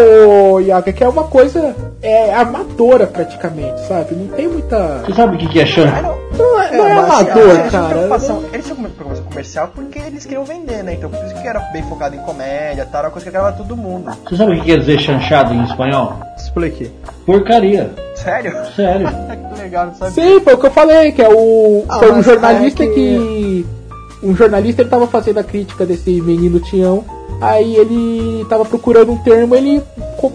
Yaga, 0.61 0.93
que 0.93 1.03
é 1.03 1.09
uma 1.09 1.23
coisa 1.23 1.75
é 2.03 2.31
amadora 2.35 3.07
praticamente, 3.07 3.79
sabe? 3.87 4.13
Não 4.13 4.27
tem 4.27 4.47
muita. 4.47 4.99
você 5.05 5.13
sabe 5.15 5.35
o 5.35 5.39
que, 5.39 5.47
que 5.47 5.59
é 5.59 5.63
Ah, 5.63 5.65
chance? 5.65 6.01
não, 6.03 6.17
Não 6.37 6.61
é, 6.61 6.77
não 6.77 6.87
é 6.87 6.95
mas, 6.95 7.09
amador, 7.09 7.43
eles 7.49 7.69
tinham 7.69 7.71
cara. 7.71 7.87
preocupação, 7.89 8.43
eles 8.53 8.65
tinham 8.67 8.77
preocupação 8.83 9.23
comercial 9.25 9.67
porque 9.73 9.99
eles 9.99 10.23
queriam 10.25 10.43
vender, 10.45 10.83
né? 10.83 10.93
Então 10.93 11.09
por 11.09 11.25
isso 11.25 11.33
que 11.41 11.47
era 11.47 11.59
bem 11.71 11.81
focado 11.83 12.15
em 12.15 12.19
comédia, 12.19 12.85
tal, 12.85 12.99
era 12.99 13.07
uma 13.07 13.11
coisa 13.11 13.23
que 13.31 13.35
agradava 13.35 13.57
todo 13.57 13.75
mundo. 13.75 14.11
Você 14.29 14.35
sabe 14.35 14.51
o 14.53 14.59
que 14.59 14.65
quer 14.65 14.77
dizer 14.79 14.99
chanchado 14.99 15.53
em 15.55 15.63
espanhol? 15.63 16.19
Explique. 16.37 16.91
Porcaria. 17.25 17.89
Sério? 18.15 18.53
Sério. 18.75 19.07
que 19.55 19.61
legal, 19.61 19.87
não 19.87 19.95
sabia. 19.95 20.13
Sim, 20.13 20.39
foi 20.41 20.53
o 20.53 20.57
que 20.57 20.67
eu 20.67 20.71
falei, 20.71 21.11
que 21.13 21.21
é 21.23 21.29
o. 21.29 21.83
Ah, 21.89 21.97
foi 21.99 22.11
um 22.11 22.21
jornalista 22.21 22.83
é 22.83 22.87
que- 22.87 22.93
que... 22.93 23.78
Um 24.21 24.35
jornalista 24.35 24.81
ele 24.81 24.89
tava 24.89 25.07
fazendo 25.07 25.37
a 25.39 25.43
crítica 25.43 25.85
desse 25.85 26.21
menino 26.21 26.59
Tião. 26.59 27.03
Aí 27.41 27.75
ele 27.75 28.45
tava 28.49 28.65
procurando 28.65 29.11
um 29.13 29.17
termo, 29.17 29.55
ele 29.55 29.81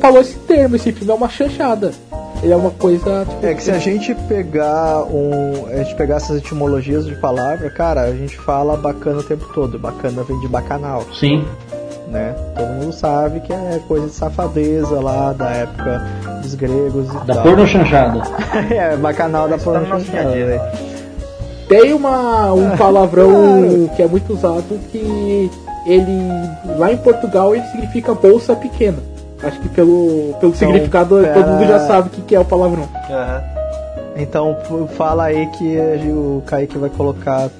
falou 0.01 0.21
esse 0.21 0.37
termo, 0.37 0.77
esse 0.77 0.91
filme 0.93 1.11
é 1.11 1.15
uma 1.15 1.29
chanchada. 1.29 1.93
Ele 2.43 2.53
é 2.53 2.57
uma 2.57 2.71
coisa. 2.71 3.25
Tipo, 3.29 3.47
É 3.47 3.55
que 3.55 3.63
se 3.63 3.71
a 3.71 3.79
gente 3.79 4.15
pegar 4.29 5.03
um. 5.05 5.67
A 5.71 5.77
gente 5.77 5.95
pegar 5.95 6.17
essas 6.17 6.39
etimologias 6.39 7.07
de 7.07 7.15
palavra, 7.17 7.71
cara, 7.71 8.03
a 8.03 8.13
gente 8.13 8.37
fala 8.39 8.77
bacana 8.77 9.21
o 9.21 9.23
tempo 9.23 9.47
todo. 9.55 9.79
Bacana 9.79 10.23
vem 10.23 10.39
de 10.41 10.49
bacanal, 10.49 11.05
Sim. 11.19 11.45
né? 12.09 12.35
Todo 12.57 12.69
mundo 12.69 12.93
sabe 12.93 13.41
que 13.41 13.53
é 13.53 13.81
coisa 13.89 14.07
de 14.09 14.13
safadeza 14.15 15.01
lá 15.01 15.33
da 15.33 15.51
época 15.51 16.03
dos 16.43 16.55
gregos 16.55 17.09
e 17.11 17.27
Da 17.27 17.35
tal. 17.35 17.43
porno 17.45 17.67
chanchada. 17.67 18.23
é, 18.71 18.97
bacanal 18.97 19.49
da 19.49 19.57
Isso 19.57 19.65
tá 19.65 19.81
Tem 21.69 21.93
uma, 21.95 22.53
um 22.53 22.73
Ah, 22.73 22.77
palavrão 22.77 23.31
claro. 23.31 23.91
que 23.97 24.03
é 24.03 24.07
muito 24.07 24.33
usado 24.33 24.79
que 24.93 25.51
ele. 25.87 26.19
Lá 26.79 26.93
em 26.93 26.97
Portugal 26.97 27.55
ele 27.55 27.65
significa 27.67 28.15
bolsa 28.15 28.55
pequena. 28.55 28.99
Acho 29.43 29.61
que 29.61 29.69
pelo, 29.69 30.35
pelo 30.41 30.55
significado 30.55 31.17
pera- 31.21 31.35
todo 31.35 31.47
mundo 31.53 31.67
já 31.67 31.79
sabe 31.81 32.09
o 32.09 32.11
que, 32.11 32.21
que 32.23 32.35
é 32.35 32.41
o 32.41 32.45
palavrão. 32.45 32.89
Aham. 33.11 33.43
Então 34.17 34.57
fala 34.97 35.25
aí 35.25 35.47
que 35.49 35.77
o 36.09 36.41
Kaique 36.47 36.79
vai 36.79 36.89
colocar 36.91 37.51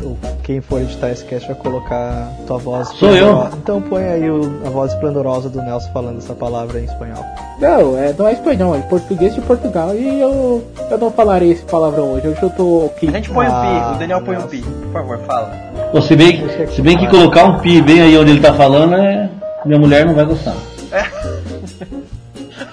quem 0.45 0.61
for 0.61 0.81
editar 0.81 1.11
esse 1.11 1.25
cast 1.25 1.49
vai 1.49 1.57
colocar 1.57 2.29
tua 2.47 2.59
voz. 2.59 2.89
Sou 2.91 3.11
eu. 3.11 3.49
Então 3.61 3.83
põe 3.83 4.05
aí 4.05 4.31
o- 4.31 4.61
a 4.65 4.71
voz 4.71 4.93
esplendorosa 4.93 5.49
do 5.49 5.61
Nelson 5.61 5.91
falando 5.93 6.19
essa 6.19 6.33
palavra 6.35 6.79
em 6.79 6.85
espanhol. 6.85 7.25
Não, 7.59 7.99
é, 7.99 8.15
não 8.17 8.29
é 8.29 8.33
espanhol, 8.35 8.77
é 8.77 8.81
português 8.83 9.35
de 9.35 9.41
Portugal. 9.41 9.95
E 9.97 10.21
eu, 10.21 10.63
eu 10.91 10.99
não 10.99 11.11
falarei 11.11 11.51
esse 11.51 11.63
palavrão 11.65 12.13
hoje. 12.13 12.29
Hoje 12.29 12.43
eu 12.43 12.51
tô 12.51 12.91
aqui. 12.95 13.09
A 13.09 13.13
gente 13.13 13.31
põe 13.31 13.47
Ah, 13.47 13.51
um 13.51 13.63
pi, 13.91 13.97
o 13.97 13.99
Daniel 13.99 14.21
põe 14.23 14.37
um 14.37 14.43
pi. 14.47 14.63
Por 14.63 14.93
favor, 14.93 15.19
fala. 15.27 15.51
Pô, 15.91 16.01
se, 16.03 16.15
bem, 16.15 16.47
que- 16.47 16.67
se 16.69 16.83
bem 16.83 16.97
que 16.97 17.09
colocar 17.09 17.45
um 17.47 17.59
pi 17.61 17.83
bem 17.83 18.01
aí 18.01 18.17
onde 18.17 18.31
ele 18.31 18.41
tá 18.41 18.53
falando, 18.55 18.95
é... 18.95 19.29
minha 19.65 19.79
mulher 19.79 20.07
não 20.07 20.15
vai 20.15 20.25
gostar. 20.25 20.55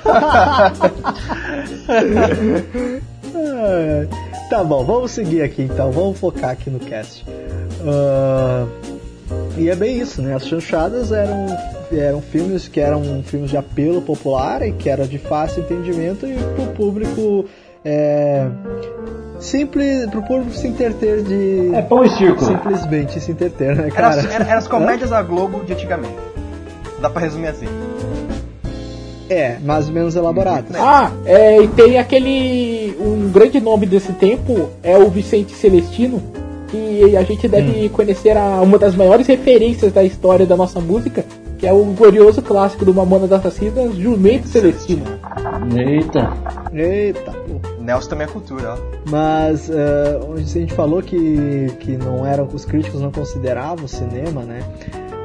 Ah, 0.05 0.71
tá 4.49 4.63
bom, 4.63 4.83
vamos 4.83 5.11
seguir 5.11 5.41
aqui 5.41 5.63
então, 5.63 5.91
vamos 5.91 6.19
focar 6.19 6.51
aqui 6.51 6.69
no 6.69 6.79
cast. 6.79 7.25
Ah, 7.85 8.65
e 9.57 9.69
é 9.69 9.75
bem 9.75 9.97
isso, 9.99 10.21
né? 10.21 10.35
As 10.35 10.45
chanchadas 10.45 11.11
eram, 11.11 11.47
eram 11.91 12.21
filmes 12.21 12.67
que 12.67 12.79
eram 12.79 13.23
filmes 13.23 13.49
de 13.49 13.57
apelo 13.57 14.01
popular 14.01 14.61
e 14.61 14.71
que 14.71 14.89
era 14.89 15.07
de 15.07 15.17
fácil 15.17 15.61
entendimento 15.63 16.25
e 16.27 16.35
pro 16.55 16.67
público 16.73 17.45
é, 17.83 18.47
simples, 19.39 20.05
pro 20.09 20.21
público 20.21 20.51
se 20.53 20.67
entreter 20.67 21.23
de 21.23 21.73
É 21.73 21.81
pão 21.81 22.03
e 22.03 22.09
circo. 22.09 22.43
simplesmente 22.45 23.19
se 23.19 23.31
entreter, 23.31 23.75
né, 23.75 23.83
Era, 23.83 23.91
cara? 23.91 24.15
era, 24.33 24.43
era 24.43 24.57
as 24.57 24.67
comédias 24.67 25.09
da 25.09 25.21
Globo 25.21 25.63
de 25.65 25.73
antigamente. 25.73 26.15
Dá 27.01 27.09
pra 27.09 27.21
resumir 27.21 27.47
assim. 27.47 27.65
É, 29.31 29.57
mais 29.63 29.87
ou 29.87 29.93
menos 29.93 30.13
elaboradas. 30.17 30.75
Ah, 30.75 31.09
é, 31.25 31.61
e 31.61 31.67
tem 31.69 31.97
aquele. 31.97 32.93
Um 32.99 33.31
grande 33.31 33.61
nome 33.61 33.85
desse 33.85 34.11
tempo 34.11 34.69
é 34.83 34.97
o 34.97 35.09
Vicente 35.09 35.53
Celestino. 35.53 36.21
Que 36.67 37.15
a 37.15 37.23
gente 37.23 37.47
deve 37.47 37.87
conhecer 37.89 38.35
a, 38.35 38.61
uma 38.61 38.77
das 38.77 38.93
maiores 38.93 39.27
referências 39.27 39.93
da 39.93 40.03
história 40.03 40.45
da 40.45 40.57
nossa 40.57 40.81
música, 40.81 41.25
que 41.57 41.65
é 41.65 41.71
o 41.71 41.83
glorioso 41.85 42.41
clássico 42.41 42.83
do 42.83 42.93
Mamona 42.93 43.25
das 43.25 43.39
Assassinas, 43.39 43.95
Jumento 43.95 44.49
Celestino. 44.49 45.03
Eita. 45.77 46.33
Eita, 46.73 47.31
pô. 47.31 47.81
Nelson 47.81 48.09
também 48.09 48.27
é 48.27 48.29
cultura, 48.29 48.73
ó. 48.73 48.77
Mas 49.09 49.69
eh, 49.69 50.19
onde 50.29 50.41
a 50.41 50.45
gente 50.45 50.73
falou 50.73 51.01
que, 51.01 51.67
que 51.79 51.97
não 51.97 52.25
eram 52.25 52.47
os 52.53 52.65
críticos 52.65 53.01
não 53.01 53.11
consideravam 53.11 53.85
o 53.85 53.87
cinema, 53.87 54.43
né? 54.43 54.61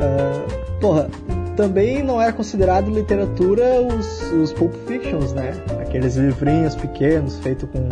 Ah, 0.01 0.43
porra, 0.81 1.09
também 1.57 2.03
não 2.03 2.21
era 2.21 2.33
considerado 2.33 2.91
literatura 2.91 3.81
os, 3.81 4.23
os 4.33 4.53
Pulp 4.53 4.75
Fictions, 4.87 5.33
né? 5.33 5.55
Aqueles 5.81 6.17
livrinhos 6.17 6.75
pequenos 6.75 7.39
feitos 7.39 7.69
com, 7.71 7.89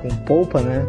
com 0.00 0.16
polpa, 0.24 0.60
né? 0.60 0.84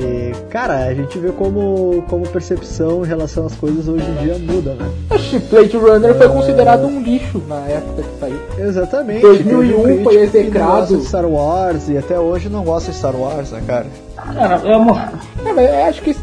E, 0.00 0.32
cara, 0.48 0.84
a 0.84 0.94
gente 0.94 1.18
vê 1.18 1.32
como, 1.32 2.04
como 2.08 2.28
percepção 2.28 3.04
em 3.04 3.08
relação 3.08 3.46
às 3.46 3.54
coisas 3.56 3.88
hoje 3.88 4.04
em 4.08 4.14
dia 4.22 4.38
muda, 4.38 4.74
né? 4.74 4.88
Acho 5.10 5.30
que 5.30 5.38
Blade 5.40 5.76
Runner 5.76 6.14
foi 6.14 6.28
considerado 6.28 6.86
um 6.86 7.00
lixo 7.00 7.42
na 7.48 7.60
época 7.66 8.02
que 8.02 8.20
saiu. 8.20 8.38
Exatamente. 8.58 9.20
2001 9.22 9.58
Teve 9.58 9.74
um 9.74 9.82
crítico 9.82 10.04
foi 10.04 10.14
não 10.14 10.22
execrado. 10.22 10.96
de 10.96 11.04
Star 11.04 11.26
Wars 11.26 11.88
e 11.88 11.98
até 11.98 12.20
hoje 12.20 12.48
não 12.48 12.62
gosta 12.62 12.92
de 12.92 12.96
Star 12.96 13.16
Wars, 13.16 13.50
né, 13.50 13.62
cara? 13.66 13.86
Cara, 14.16 14.60
é 14.64 14.76
uma... 14.76 15.12
É, 15.44 15.52
mas 15.52 15.68
eu 15.68 15.84
acho 15.84 16.02
que 16.02 16.16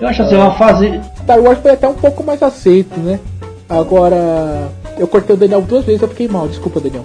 eu 0.00 0.08
acho 0.08 0.22
assim, 0.22 0.34
é 0.34 0.38
uma 0.38 0.54
fase... 0.54 1.00
Star 1.22 1.40
Wars 1.40 1.58
foi 1.60 1.70
até 1.70 1.86
um 1.86 1.94
pouco 1.94 2.24
mais 2.24 2.42
aceito, 2.42 2.98
né? 2.98 3.20
Agora, 3.68 4.68
eu 4.98 5.06
cortei 5.06 5.34
o 5.34 5.38
Daniel 5.38 5.62
duas 5.62 5.84
vezes, 5.84 6.02
eu 6.02 6.08
fiquei 6.08 6.28
mal. 6.28 6.46
Desculpa, 6.48 6.80
Daniel. 6.80 7.04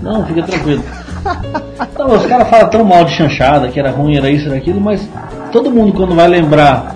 Não, 0.00 0.24
fica 0.26 0.42
tranquilo. 0.42 0.82
Não, 1.98 2.14
os 2.16 2.26
caras 2.26 2.48
falam 2.48 2.68
tão 2.68 2.84
mal 2.84 3.04
de 3.04 3.12
chanchada, 3.12 3.68
que 3.68 3.78
era 3.80 3.90
ruim, 3.90 4.16
era 4.16 4.30
isso, 4.30 4.46
era 4.48 4.56
aquilo, 4.56 4.80
mas 4.80 5.08
todo 5.50 5.70
mundo 5.70 5.92
quando 5.92 6.14
vai 6.14 6.28
lembrar 6.28 6.94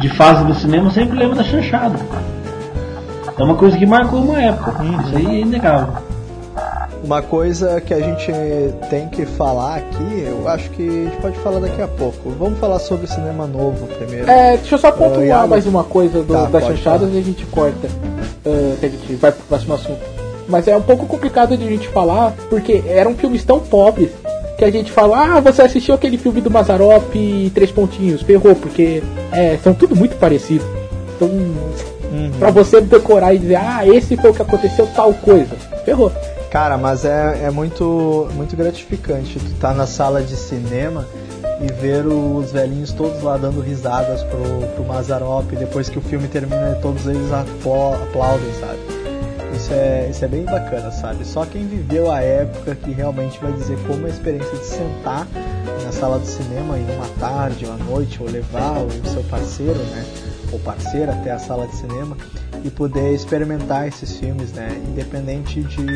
de 0.00 0.08
fase 0.16 0.44
do 0.44 0.54
cinema 0.54 0.90
sempre 0.90 1.18
lembra 1.18 1.36
da 1.36 1.44
chanchada. 1.44 1.98
É 3.38 3.42
uma 3.42 3.54
coisa 3.54 3.76
que 3.76 3.84
marcou 3.86 4.20
uma 4.20 4.40
época. 4.40 4.74
Isso 5.06 5.16
aí 5.16 5.26
é 5.26 5.40
inegável. 5.40 5.94
Uma 7.04 7.20
coisa 7.22 7.80
que 7.80 7.92
a 7.94 8.00
gente 8.00 8.32
tem 8.88 9.08
que 9.08 9.26
falar 9.26 9.76
aqui, 9.76 10.24
eu 10.26 10.48
acho 10.48 10.70
que 10.70 10.82
a 10.88 11.04
gente 11.10 11.16
pode 11.20 11.38
falar 11.38 11.60
daqui 11.60 11.80
a 11.82 11.86
pouco. 11.86 12.30
Vamos 12.30 12.58
falar 12.58 12.78
sobre 12.78 13.04
o 13.04 13.08
cinema 13.08 13.46
novo 13.46 13.86
primeiro. 13.98 14.28
É, 14.28 14.56
deixa 14.56 14.74
eu 14.74 14.78
só 14.78 14.90
pontuar 14.90 15.22
Iago. 15.24 15.48
mais 15.48 15.66
uma 15.66 15.84
coisa 15.84 16.22
do, 16.22 16.32
Tá, 16.32 16.46
das 16.46 16.64
chanchadas 16.64 17.00
falar. 17.02 17.12
e 17.14 17.18
a 17.18 17.22
gente 17.22 17.44
corta. 17.46 17.88
Ah, 18.46 18.76
que 18.78 18.86
a 18.86 18.88
gente 18.88 19.14
vai 19.14 19.32
pro 19.32 19.44
próximo 19.44 19.74
assunto. 19.74 20.00
Mas 20.48 20.68
é 20.68 20.76
um 20.76 20.82
pouco 20.82 21.06
complicado 21.06 21.56
de 21.56 21.64
a 21.64 21.70
gente 21.70 21.88
falar, 21.88 22.32
porque 22.48 22.82
eram 22.86 23.14
filmes 23.16 23.44
tão 23.44 23.58
pobres 23.58 24.10
que 24.56 24.64
a 24.64 24.70
gente 24.70 24.90
fala, 24.90 25.36
ah, 25.36 25.40
você 25.40 25.62
assistiu 25.62 25.94
aquele 25.94 26.16
filme 26.16 26.40
do 26.40 26.50
Mazarop 26.50 27.14
e 27.14 27.50
três 27.54 27.70
pontinhos, 27.70 28.22
ferrou, 28.22 28.54
porque 28.54 29.02
é, 29.32 29.58
são 29.62 29.74
tudo 29.74 29.94
muito 29.94 30.16
parecidos. 30.16 30.66
Então, 31.16 31.30
pra 32.38 32.50
você 32.50 32.80
decorar 32.80 33.34
e 33.34 33.38
dizer, 33.38 33.56
ah, 33.56 33.86
esse 33.86 34.16
foi 34.16 34.30
o 34.30 34.34
que 34.34 34.42
aconteceu, 34.42 34.86
tal 34.94 35.12
coisa, 35.12 35.54
ferrou. 35.84 36.10
Cara, 36.50 36.78
mas 36.78 37.04
é, 37.04 37.42
é 37.44 37.50
muito, 37.50 38.28
muito 38.34 38.56
gratificante 38.56 39.38
tu 39.38 39.54
tá 39.60 39.74
na 39.74 39.86
sala 39.86 40.22
de 40.22 40.36
cinema 40.36 41.06
e 41.60 41.72
ver 41.80 42.06
os 42.06 42.52
velhinhos 42.52 42.92
todos 42.92 43.22
lá 43.22 43.36
dando 43.36 43.60
risadas 43.60 44.22
pro, 44.24 44.66
pro 44.74 44.84
Mazarop 44.84 45.50
depois 45.52 45.88
que 45.88 45.98
o 45.98 46.02
filme 46.02 46.28
termina 46.28 46.78
todos 46.82 47.06
eles 47.06 47.32
apla- 47.32 47.96
aplaudem, 48.02 48.52
sabe? 48.60 48.78
Isso 49.54 49.72
é, 49.72 50.08
isso 50.10 50.24
é 50.24 50.28
bem 50.28 50.44
bacana, 50.44 50.90
sabe? 50.90 51.24
Só 51.24 51.46
quem 51.46 51.66
viveu 51.66 52.10
a 52.12 52.20
época 52.20 52.74
que 52.74 52.90
realmente 52.92 53.38
vai 53.40 53.52
dizer 53.52 53.78
como 53.86 54.06
a 54.06 54.10
experiência 54.10 54.56
de 54.58 54.66
sentar 54.66 55.26
na 55.82 55.92
sala 55.92 56.18
do 56.18 56.26
cinema 56.26 56.78
em 56.78 56.84
uma 56.94 57.06
tarde 57.18 57.64
à 57.64 57.84
noite 57.84 58.22
ou 58.22 58.28
levar 58.28 58.78
o 58.82 59.08
seu 59.08 59.22
parceiro, 59.24 59.78
né? 59.78 60.04
Ou 60.52 60.58
parceira 60.58 61.12
até 61.12 61.30
a 61.32 61.38
sala 61.38 61.66
de 61.66 61.74
cinema 61.74 62.16
e 62.64 62.70
poder 62.70 63.14
experimentar 63.14 63.88
esses 63.88 64.16
filmes, 64.16 64.52
né? 64.52 64.68
Independente 64.88 65.62
de 65.62 65.86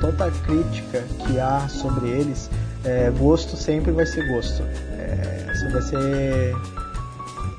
toda 0.00 0.26
a 0.26 0.30
crítica 0.30 1.02
que 1.26 1.40
há 1.40 1.66
sobre 1.68 2.08
eles, 2.08 2.48
é, 2.86 3.10
gosto 3.18 3.56
sempre 3.56 3.90
vai 3.92 4.06
ser 4.06 4.26
gosto. 4.28 4.62
É, 4.98 5.52
isso 5.52 5.70
vai 5.70 5.82
ser 5.82 6.54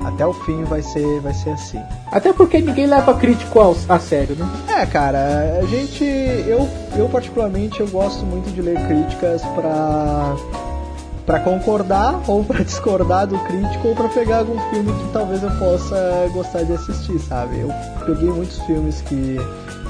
até 0.06 0.26
o 0.26 0.34
fim 0.34 0.64
vai 0.64 0.82
ser 0.82 1.20
vai 1.22 1.34
ser 1.34 1.50
assim. 1.52 1.82
Até 2.12 2.32
porque 2.32 2.60
ninguém 2.60 2.86
leva 2.88 3.14
crítico 3.16 3.60
ao- 3.60 3.76
a 3.90 4.00
sério, 4.00 4.36
né? 4.36 4.48
É, 4.82 4.86
cara, 4.86 5.60
a 5.62 5.66
gente, 5.66 6.04
eu, 6.04 6.68
eu 6.96 7.10
particularmente 7.10 7.80
eu 7.80 7.88
gosto 7.88 8.26
muito 8.26 8.50
de 8.54 8.62
ler 8.62 8.80
críticas 8.88 9.42
pra 9.56 10.36
para 11.26 11.42
concordar 11.42 12.22
ou 12.30 12.42
pra 12.44 12.64
discordar 12.64 13.28
do 13.28 13.38
crítico 13.40 13.90
ou 13.90 13.96
pra 13.96 14.08
pegar 14.08 14.38
algum 14.40 14.58
filme 14.70 14.94
que 14.94 15.12
talvez 15.12 15.44
eu 15.44 15.52
possa 15.60 16.30
gostar 16.32 16.64
de 16.64 16.72
assistir, 16.74 17.20
sabe? 17.20 17.60
Eu 17.60 17.70
peguei 18.06 18.30
muitos 18.30 18.60
filmes 18.62 19.02
que 19.02 19.36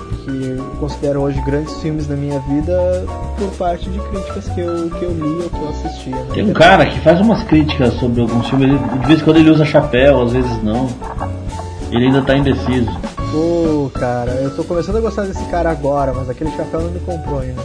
que 0.07 0.55
eu 0.57 0.63
considero 0.79 1.21
hoje 1.21 1.39
grandes 1.41 1.73
filmes 1.81 2.07
na 2.07 2.15
minha 2.15 2.39
vida 2.41 3.05
por 3.37 3.49
parte 3.57 3.89
de 3.89 3.99
críticas 3.99 4.47
que 4.49 4.61
eu, 4.61 4.89
que 4.91 5.03
eu 5.03 5.11
li 5.11 5.43
ou 5.43 5.49
que 5.49 5.61
eu 5.61 5.69
assistia. 5.69 6.15
Né? 6.15 6.25
Tem 6.33 6.43
um 6.49 6.53
cara 6.53 6.85
que 6.85 6.99
faz 7.01 7.19
umas 7.21 7.43
críticas 7.43 7.93
sobre 7.95 8.21
alguns 8.21 8.47
filmes, 8.49 8.69
ele- 8.69 8.99
de 8.99 9.07
vez 9.07 9.21
em 9.21 9.23
quando 9.23 9.37
ele 9.37 9.49
usa 9.51 9.65
chapéu, 9.65 10.21
às 10.23 10.31
vezes 10.31 10.63
não. 10.63 10.87
Ele 11.91 12.05
ainda 12.07 12.21
tá 12.21 12.35
indeciso. 12.35 12.91
Pô, 13.31 13.89
cara, 13.93 14.31
eu 14.31 14.55
tô 14.55 14.63
começando 14.63 14.97
a 14.97 15.01
gostar 15.01 15.23
desse 15.23 15.43
cara 15.45 15.69
agora, 15.69 16.13
mas 16.13 16.29
aquele 16.29 16.51
chapéu 16.51 16.81
não 16.81 16.91
me 16.91 16.99
comprou 16.99 17.39
ainda. 17.39 17.61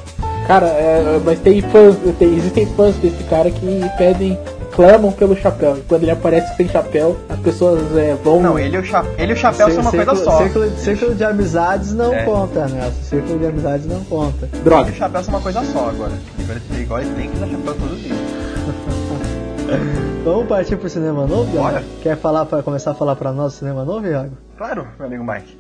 Cara, 0.47 0.67
é, 0.67 1.21
mas 1.25 1.39
tem 1.41 1.61
fãs, 1.61 1.97
tem- 2.19 2.35
existem 2.37 2.67
fãs 2.67 2.95
desse 2.97 3.23
cara 3.25 3.51
que 3.51 3.81
pedem, 3.97 4.39
clamam 4.75 5.13
pelo 5.13 5.37
chapéu. 5.37 5.77
E 5.77 5.81
quando 5.83 6.03
ele 6.03 6.11
aparece 6.11 6.57
sem 6.57 6.69
chapéu, 6.69 7.17
as 7.29 7.39
pessoas 7.41 7.81
é, 7.97 8.15
vão. 8.23 8.41
Não, 8.41 8.59
ele 8.59 8.77
e 8.77 8.81
o, 8.81 8.85
cha... 8.85 9.05
ele 9.19 9.33
e 9.33 9.35
o 9.35 9.39
chapéu 9.39 9.71
são 9.71 9.83
uma 9.83 9.91
Círculo- 9.91 10.17
coisa 10.17 10.25
só. 10.25 10.39
Círculo, 10.43 10.71
círculo 10.79 11.15
de 11.15 11.25
amizades 11.25 11.93
não 11.95 12.13
É. 12.13 12.25
conta, 12.25 12.67
Nelson. 12.67 13.03
Círculo 13.03 13.39
de 13.39 13.47
amizades 13.47 13.87
não 13.87 14.03
conta. 14.05 14.49
Ele 14.53 14.61
e 14.61 14.65
Droga. 14.65 14.91
o 14.91 14.95
chapéu 14.95 15.23
são 15.23 15.35
uma 15.35 15.41
coisa 15.41 15.63
só 15.65 15.89
agora. 15.89 16.13
Igual 16.39 16.59
ele, 16.71 16.83
igual 16.83 17.01
ele 17.01 17.15
tem 17.15 17.31
que 17.31 17.37
usar 17.37 17.47
chapéu 17.49 17.75
todo 17.75 18.03
dia. 18.03 18.15
Vamos 20.25 20.47
partir 20.47 20.77
pro 20.77 20.89
cinema 20.89 21.27
novo, 21.27 21.55
Iago? 21.55 21.71
Bora. 21.73 21.83
Quer 22.03 22.17
falar 22.17 22.47
para 22.47 22.63
começar 22.63 22.93
a 22.93 22.95
falar 22.95 23.17
para 23.17 23.33
nós 23.33 23.55
do 23.55 23.59
cinema 23.59 23.85
novo, 23.85 24.07
Iago? 24.07 24.33
Claro, 24.57 24.87
meu 24.99 25.07
amigo 25.07 25.25
Mike. 25.25 25.59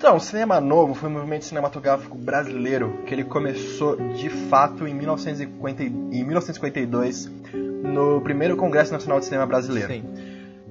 Então, 0.00 0.16
o 0.16 0.20
cinema 0.20 0.62
novo 0.62 0.94
foi 0.94 1.10
um 1.10 1.12
movimento 1.12 1.44
cinematográfico 1.44 2.16
brasileiro 2.16 3.02
que 3.04 3.12
ele 3.12 3.22
começou 3.22 3.96
de 4.14 4.30
fato 4.30 4.88
em, 4.88 4.94
1950, 4.94 5.82
e- 5.82 5.86
em 5.88 6.24
1952 6.24 7.30
no 7.52 8.18
primeiro 8.22 8.56
Congresso 8.56 8.94
Nacional 8.94 9.18
de 9.18 9.26
Cinema 9.26 9.44
Brasileiro. 9.44 9.92
Sim. 9.92 10.04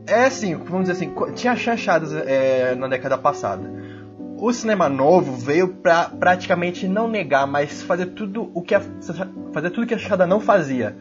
É 0.07 0.25
assim, 0.25 0.55
vamos 0.55 0.89
dizer 0.89 0.93
assim, 0.93 1.13
tinha 1.35 1.55
chanchadas 1.55 2.11
é, 2.11 2.73
na 2.73 2.87
década 2.87 3.19
passada. 3.19 3.71
O 4.39 4.51
cinema 4.51 4.89
novo 4.89 5.35
veio 5.35 5.67
pra 5.67 6.05
praticamente 6.05 6.87
não 6.87 7.07
negar, 7.07 7.45
mas 7.45 7.83
fazer 7.83 8.07
tudo 8.07 8.49
o 8.51 8.63
que 8.63 8.73
a, 8.73 8.81
fazer 9.53 9.69
tudo 9.69 9.85
que 9.85 9.93
a 9.93 9.97
chanchada 9.99 10.25
não 10.25 10.39
fazia. 10.39 10.97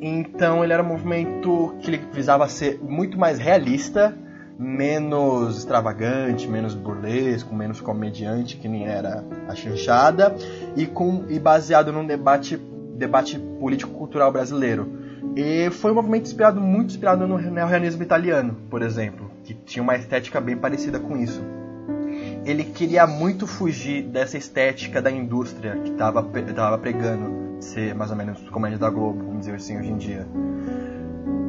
Então 0.00 0.62
ele 0.62 0.72
era 0.72 0.80
um 0.80 0.86
movimento 0.86 1.74
que 1.80 1.96
visava 2.12 2.48
ser 2.48 2.78
muito 2.80 3.18
mais 3.18 3.40
realista, 3.40 4.16
menos 4.58 5.58
extravagante, 5.58 6.48
menos 6.48 6.74
burlesco, 6.74 7.54
menos 7.54 7.80
comediante, 7.80 8.56
que 8.56 8.68
nem 8.68 8.86
era 8.86 9.24
a 9.48 9.54
chanchada, 9.54 10.34
e, 10.76 10.86
com, 10.86 11.24
e 11.28 11.38
baseado 11.38 11.92
num 11.92 12.06
debate, 12.06 12.56
debate 12.96 13.38
político-cultural 13.38 14.30
brasileiro. 14.32 15.04
E 15.36 15.70
foi 15.70 15.90
um 15.90 15.94
movimento 15.94 16.26
inspirado, 16.26 16.60
muito 16.60 16.90
inspirado 16.90 17.26
no 17.26 17.38
neorrealismo 17.38 18.02
italiano, 18.02 18.56
por 18.70 18.82
exemplo, 18.82 19.30
que 19.42 19.54
tinha 19.54 19.82
uma 19.82 19.96
estética 19.96 20.40
bem 20.40 20.56
parecida 20.56 21.00
com 21.00 21.16
isso. 21.16 21.42
Ele 22.44 22.62
queria 22.62 23.06
muito 23.06 23.46
fugir 23.46 24.02
dessa 24.02 24.38
estética 24.38 25.02
da 25.02 25.10
indústria 25.10 25.76
que 25.76 25.90
estava 25.90 26.78
pregando 26.78 27.60
ser 27.60 27.94
mais 27.94 28.10
ou 28.10 28.16
menos 28.16 28.48
comédia 28.50 28.78
da 28.78 28.90
Globo, 28.90 29.24
vamos 29.24 29.40
dizer 29.40 29.54
assim, 29.54 29.78
hoje 29.78 29.90
em 29.90 29.96
dia. 29.96 30.26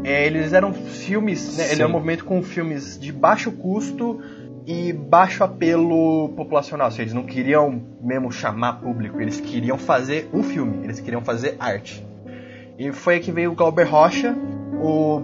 É, 0.06 0.28
eles 0.28 0.53
eram 0.53 0.72
filmes, 0.72 1.58
né, 1.58 1.72
ele 1.72 1.82
é 1.82 1.86
um 1.88 1.89
movimento 1.89 2.26
com 2.26 2.43
filmes 2.43 2.99
de 2.99 3.12
baixo 3.12 3.51
custo 3.51 4.22
e 4.68 4.93
baixo 4.93 5.43
apelo 5.43 6.30
populacional. 6.36 6.88
Ou 6.88 6.91
seja, 6.91 7.01
eles 7.01 7.14
não 7.14 7.24
queriam 7.24 7.82
mesmo 7.99 8.32
chamar 8.32 8.74
público, 8.74 9.20
eles 9.20 9.41
queriam 9.41 9.80
fazer 9.80 10.30
um 10.32 10.43
filme, 10.43 10.84
eles 10.84 10.99
queriam 10.99 11.24
fazer 11.24 11.56
arte. 11.60 12.06
E 12.78 12.91
foi 12.91 13.16
aí 13.16 13.20
que 13.20 13.32
veio 13.32 13.51
o 13.51 13.56
Glauber 13.56 13.86
Rocha, 13.86 14.36
o, 14.80 15.22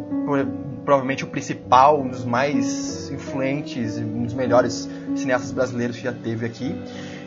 provavelmente 0.84 1.24
o 1.24 1.28
principal, 1.28 2.02
um 2.02 2.08
dos 2.08 2.26
mais 2.26 3.12
influentes, 3.12 4.00
um 4.00 4.24
dos 4.24 4.34
melhores 4.34 4.90
cineastas 5.16 5.52
brasileiros 5.52 5.98
que 5.98 6.04
já 6.04 6.14
teve 6.14 6.44
aqui. 6.44 6.76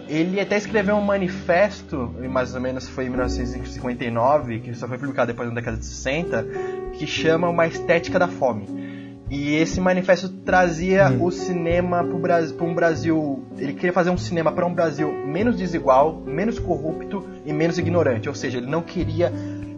Ele 0.08 0.40
até 0.40 0.56
escreveu 0.56 0.96
um 0.96 1.00
manifesto, 1.00 2.14
mais 2.30 2.54
ou 2.54 2.60
menos 2.60 2.88
foi 2.88 3.06
em 3.06 3.08
1959, 3.08 4.60
que 4.60 4.74
só 4.74 4.86
foi 4.86 4.98
publicado 4.98 5.32
depois 5.32 5.48
da 5.48 5.54
década 5.54 5.76
de 5.76 5.86
60, 5.86 6.46
que 6.92 7.06
chama 7.06 7.48
Uma 7.48 7.66
Estética 7.66 8.18
da 8.18 8.28
Fome. 8.28 8.84
E 9.30 9.54
esse 9.54 9.80
manifesto 9.80 10.28
trazia 10.28 11.08
hum. 11.08 11.24
o 11.24 11.30
cinema 11.30 12.04
para 12.04 12.64
um 12.64 12.74
Brasil. 12.74 13.42
Ele 13.56 13.72
queria 13.72 13.92
fazer 13.92 14.10
um 14.10 14.18
cinema 14.18 14.52
para 14.52 14.66
um 14.66 14.74
Brasil 14.74 15.10
menos 15.26 15.56
desigual, 15.56 16.20
menos 16.26 16.58
corrupto 16.58 17.26
e 17.44 17.52
menos 17.52 17.78
ignorante. 17.78 18.28
Ou 18.28 18.34
seja, 18.34 18.58
ele 18.58 18.66
não 18.66 18.82
queria 18.82 19.32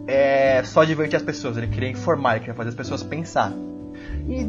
é, 0.05 0.61
só 0.63 0.83
divertir 0.83 1.15
as 1.15 1.23
pessoas, 1.23 1.57
ele 1.57 1.67
queria 1.67 1.89
informar, 1.89 2.31
ele 2.31 2.39
queria 2.41 2.55
fazer 2.55 2.69
as 2.69 2.75
pessoas 2.75 3.03
pensar. 3.03 3.53
E 4.27 4.45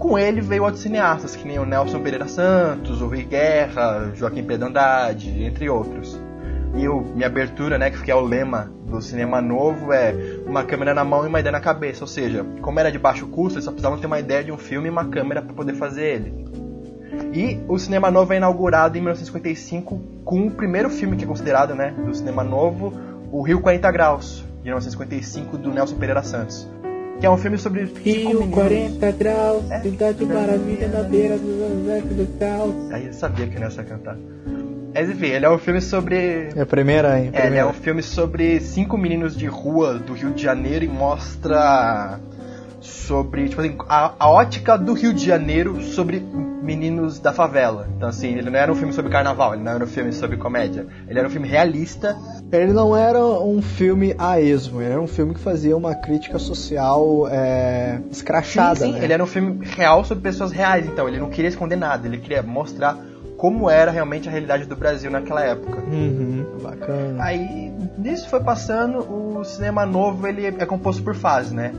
com 0.00 0.18
ele 0.18 0.40
veio 0.40 0.64
outros 0.64 0.82
cineastas, 0.82 1.36
que 1.36 1.46
nem 1.46 1.58
o 1.58 1.66
Nelson 1.66 2.00
Pereira 2.00 2.26
Santos, 2.26 3.02
o 3.02 3.06
Rui 3.06 3.22
Guerra, 3.22 4.10
Joaquim 4.14 4.42
Pedro 4.42 4.68
Andrade, 4.68 5.44
entre 5.44 5.68
outros. 5.68 6.18
E 6.74 6.88
o, 6.88 7.02
minha 7.02 7.26
abertura, 7.26 7.76
né, 7.76 7.90
que 7.90 8.10
é 8.10 8.14
o 8.14 8.20
lema 8.22 8.72
do 8.86 9.02
cinema 9.02 9.42
novo, 9.42 9.92
é 9.92 10.14
uma 10.46 10.64
câmera 10.64 10.94
na 10.94 11.04
mão 11.04 11.24
e 11.24 11.28
uma 11.28 11.38
ideia 11.38 11.52
na 11.52 11.60
cabeça. 11.60 12.02
Ou 12.02 12.08
seja, 12.08 12.46
como 12.62 12.80
era 12.80 12.90
de 12.90 12.98
baixo 12.98 13.26
custo, 13.26 13.58
eles 13.58 13.64
só 13.64 13.70
precisavam 13.70 13.98
ter 13.98 14.06
uma 14.06 14.18
ideia 14.18 14.42
de 14.42 14.50
um 14.50 14.56
filme 14.56 14.88
e 14.88 14.90
uma 14.90 15.04
câmera 15.04 15.42
para 15.42 15.52
poder 15.52 15.74
fazer 15.74 16.06
ele. 16.06 16.46
E 17.34 17.60
o 17.68 17.78
cinema 17.78 18.10
novo 18.10 18.32
é 18.32 18.38
inaugurado 18.38 18.96
em 18.96 19.02
1955 19.02 20.00
com 20.24 20.46
o 20.46 20.50
primeiro 20.50 20.88
filme 20.88 21.16
que 21.16 21.24
é 21.24 21.28
considerado, 21.28 21.74
né, 21.74 21.94
do 22.06 22.14
cinema 22.14 22.42
novo, 22.42 22.94
o 23.30 23.42
Rio 23.42 23.60
40 23.60 23.90
Graus, 23.92 24.44
de 24.62 24.64
1955 24.64 25.58
do 25.58 25.70
Nelson 25.70 25.96
Pereira 25.96 26.22
Santos. 26.22 26.66
Que 27.20 27.26
é 27.26 27.30
um 27.30 27.36
filme 27.36 27.58
sobre. 27.58 27.84
Rio, 27.84 28.48
40 28.48 29.12
graus, 29.12 29.70
é, 29.70 29.80
cidade 29.80 30.24
maravilha 30.24 30.88
na 30.88 31.02
beira 31.02 31.36
do, 31.36 32.16
do 32.16 32.38
caos. 32.38 32.90
Aí 32.90 33.06
eu 33.06 33.12
sabia 33.12 33.46
que 33.46 33.56
o 33.56 33.60
Nelson 33.60 33.82
ia 33.82 33.86
cantar. 33.86 34.16
Mas 34.94 35.08
enfim, 35.08 35.26
ele 35.26 35.44
é 35.44 35.50
um 35.50 35.58
filme 35.58 35.80
sobre. 35.80 36.48
É 36.56 36.62
a 36.62 36.66
primeira, 36.66 37.20
hein? 37.20 37.30
É, 37.32 37.46
ele 37.46 37.56
é 37.56 37.66
um 37.66 37.72
filme 37.72 38.02
sobre 38.02 38.58
cinco 38.60 38.96
meninos 38.96 39.36
de 39.36 39.46
rua 39.46 39.98
do 39.98 40.14
Rio 40.14 40.32
de 40.32 40.42
Janeiro 40.42 40.84
e 40.84 40.88
mostra 40.88 42.18
sobre, 42.80 43.48
tipo 43.48 43.60
assim, 43.60 43.76
a, 43.88 44.14
a 44.18 44.30
ótica 44.30 44.76
do 44.76 44.94
Rio 44.94 45.12
de 45.12 45.24
Janeiro 45.24 45.82
sobre 45.82 46.20
meninos 46.62 47.18
da 47.18 47.32
favela. 47.32 47.88
Então, 47.96 48.08
assim, 48.08 48.34
ele 48.34 48.50
não 48.50 48.58
era 48.58 48.72
um 48.72 48.74
filme 48.74 48.92
sobre 48.92 49.10
carnaval, 49.10 49.54
ele 49.54 49.62
não 49.62 49.72
era 49.72 49.84
um 49.84 49.86
filme 49.86 50.12
sobre 50.12 50.36
comédia. 50.36 50.86
Ele 51.08 51.18
era 51.18 51.28
um 51.28 51.30
filme 51.30 51.48
realista. 51.48 52.16
Ele 52.52 52.72
não 52.72 52.96
era 52.96 53.20
um 53.20 53.62
filme 53.62 54.14
a 54.18 54.40
esmo, 54.40 54.82
ele 54.82 54.92
era 54.92 55.00
um 55.00 55.06
filme 55.06 55.34
que 55.34 55.40
fazia 55.40 55.76
uma 55.76 55.94
crítica 55.94 56.38
social 56.38 57.28
é, 57.30 58.00
escrachada. 58.10 58.80
Sim, 58.80 58.86
sim. 58.86 58.92
Né? 58.92 59.04
ele 59.04 59.12
era 59.12 59.22
um 59.22 59.26
filme 59.26 59.64
real 59.64 60.04
sobre 60.04 60.22
pessoas 60.22 60.50
reais, 60.50 60.86
então. 60.86 61.08
Ele 61.08 61.18
não 61.18 61.30
queria 61.30 61.48
esconder 61.48 61.76
nada, 61.76 62.08
ele 62.08 62.18
queria 62.18 62.42
mostrar 62.42 62.98
como 63.36 63.70
era 63.70 63.90
realmente 63.90 64.28
a 64.28 64.32
realidade 64.32 64.66
do 64.66 64.74
Brasil 64.74 65.10
naquela 65.10 65.42
época. 65.42 65.80
Uhum, 65.80 66.44
bacana. 66.60 67.22
Aí, 67.22 67.72
nisso 67.96 68.28
foi 68.28 68.40
passando, 68.40 68.98
o 68.98 69.44
cinema 69.44 69.86
novo 69.86 70.26
ele 70.26 70.46
é 70.46 70.66
composto 70.66 71.02
por 71.02 71.14
fases, 71.14 71.52
né? 71.52 71.72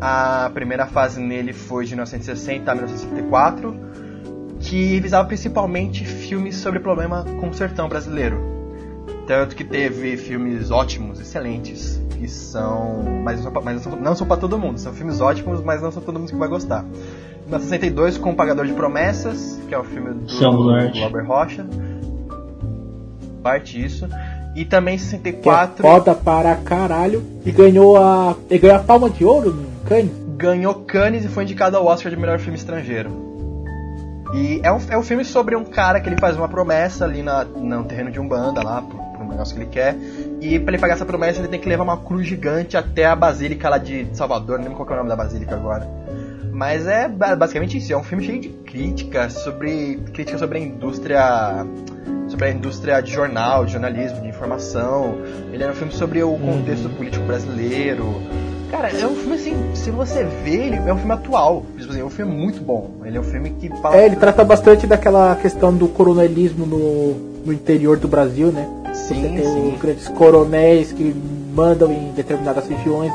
A 0.00 0.50
primeira 0.52 0.86
fase 0.86 1.20
nele 1.20 1.52
foi 1.52 1.84
de 1.84 1.92
1960 1.94 2.70
a 2.70 2.74
1964, 2.74 3.74
que 4.60 5.00
visava 5.00 5.26
principalmente 5.26 6.04
filmes 6.04 6.56
sobre 6.56 6.78
o 6.78 6.82
problema 6.82 7.24
com 7.40 7.48
o 7.48 7.54
sertão 7.54 7.88
brasileiro. 7.88 8.57
Tanto 9.26 9.54
que 9.54 9.64
teve 9.64 10.16
filmes 10.16 10.70
ótimos, 10.70 11.20
excelentes, 11.20 12.00
que 12.10 12.26
são. 12.28 13.02
Mas, 13.22 13.44
mas 13.62 13.86
não 14.00 14.14
são 14.14 14.26
para 14.26 14.36
todo 14.36 14.58
mundo. 14.58 14.78
São 14.78 14.92
filmes 14.92 15.20
ótimos, 15.20 15.62
mas 15.62 15.82
não 15.82 15.90
são 15.90 16.02
todo 16.02 16.18
mundo 16.18 16.30
que 16.30 16.36
vai 16.36 16.48
gostar. 16.48 16.82
1962 17.48 18.18
com 18.18 18.30
O 18.30 18.34
Pagador 18.34 18.66
de 18.66 18.72
Promessas, 18.72 19.58
que 19.68 19.74
é 19.74 19.78
o 19.78 19.84
filme 19.84 20.14
do 20.14 21.00
Robert 21.00 21.26
Rocha. 21.26 21.66
Parte 23.42 23.82
isso. 23.82 24.08
E 24.54 24.64
também 24.64 24.96
em 24.96 24.98
64. 24.98 25.76
Que 25.76 25.80
é 25.80 25.90
foda 25.90 26.14
para 26.14 26.56
caralho. 26.56 27.22
E 27.44 27.52
ganhou 27.52 27.96
a. 27.96 28.34
Ele 28.50 28.58
ganhou 28.58 28.76
a 28.76 28.80
palma 28.80 29.08
de 29.08 29.24
ouro 29.24 29.52
no 29.52 29.66
Cannes? 29.86 30.10
Ganhou 30.36 30.74
Cannes 30.74 31.24
e 31.24 31.28
foi 31.28 31.44
indicado 31.44 31.76
ao 31.76 31.86
Oscar 31.86 32.10
de 32.10 32.18
melhor 32.18 32.38
filme 32.38 32.58
estrangeiro. 32.58 33.27
E 34.32 34.60
é 34.62 34.70
um, 34.70 34.78
é 34.90 34.98
um 34.98 35.02
filme 35.02 35.24
sobre 35.24 35.56
um 35.56 35.64
cara 35.64 36.00
que 36.00 36.08
ele 36.08 36.18
faz 36.18 36.36
uma 36.36 36.48
promessa 36.48 37.04
ali 37.04 37.22
na, 37.22 37.44
no 37.44 37.84
terreno 37.84 38.10
de 38.10 38.20
Umbanda, 38.20 38.62
lá, 38.62 38.82
pro, 38.82 38.98
pro 38.98 39.26
negócio 39.26 39.54
que 39.54 39.62
ele 39.62 39.70
quer. 39.70 39.96
E 40.40 40.58
para 40.58 40.72
ele 40.72 40.80
pagar 40.80 40.94
essa 40.94 41.06
promessa, 41.06 41.40
ele 41.40 41.48
tem 41.48 41.60
que 41.60 41.68
levar 41.68 41.84
uma 41.84 41.96
cruz 41.96 42.26
gigante 42.26 42.76
até 42.76 43.06
a 43.06 43.16
Basílica 43.16 43.68
lá 43.68 43.78
de 43.78 44.08
Salvador, 44.12 44.58
não 44.58 44.64
lembro 44.64 44.84
qual 44.84 44.90
é 44.90 44.92
o 44.92 44.96
nome 44.96 45.08
da 45.08 45.16
Basílica 45.16 45.54
agora. 45.54 45.88
Mas 46.52 46.86
é 46.86 47.08
basicamente 47.08 47.78
isso, 47.78 47.92
é 47.92 47.96
um 47.96 48.02
filme 48.02 48.24
cheio 48.24 48.40
de 48.40 48.48
críticas 48.48 49.34
sobre. 49.34 49.96
crítica 50.12 50.36
sobre 50.38 50.58
a 50.58 50.60
indústria 50.60 51.64
sobre 52.28 52.46
a 52.46 52.50
indústria 52.50 53.00
de 53.00 53.10
jornal, 53.10 53.64
de 53.64 53.72
jornalismo, 53.72 54.20
de 54.20 54.28
informação. 54.28 55.18
Ele 55.52 55.62
era 55.62 55.72
um 55.72 55.74
filme 55.74 55.92
sobre 55.92 56.22
o 56.22 56.36
contexto 56.36 56.86
uhum. 56.86 56.94
político 56.94 57.24
brasileiro. 57.24 58.22
Cara, 58.70 58.90
é 58.90 59.06
um 59.06 59.14
filme 59.14 59.34
assim, 59.34 59.54
se 59.74 59.90
você 59.90 60.24
vê, 60.44 60.66
ele 60.66 60.76
é 60.76 60.92
um 60.92 60.98
filme 60.98 61.12
atual. 61.12 61.64
É 61.96 62.04
um 62.04 62.10
filme 62.10 62.34
muito 62.34 62.60
bom. 62.60 62.90
Ele 63.04 63.16
é 63.16 63.20
um 63.20 63.24
filme 63.24 63.50
que 63.50 63.68
fala. 63.80 63.96
É, 63.96 64.06
ele 64.06 64.16
trata 64.16 64.44
bastante 64.44 64.86
daquela 64.86 65.34
questão 65.36 65.72
do 65.72 65.88
coronelismo 65.88 66.66
no, 66.66 67.14
no 67.46 67.52
interior 67.52 67.96
do 67.96 68.06
Brasil, 68.06 68.48
né? 68.52 68.68
Sim, 68.92 69.22
você 69.22 69.28
tem 69.28 69.44
sim. 69.44 69.72
os 69.72 69.80
grandes 69.80 70.08
coronéis 70.08 70.92
que 70.92 71.14
mandam 71.54 71.90
em 71.90 72.12
determinadas 72.12 72.66
regiões. 72.68 73.12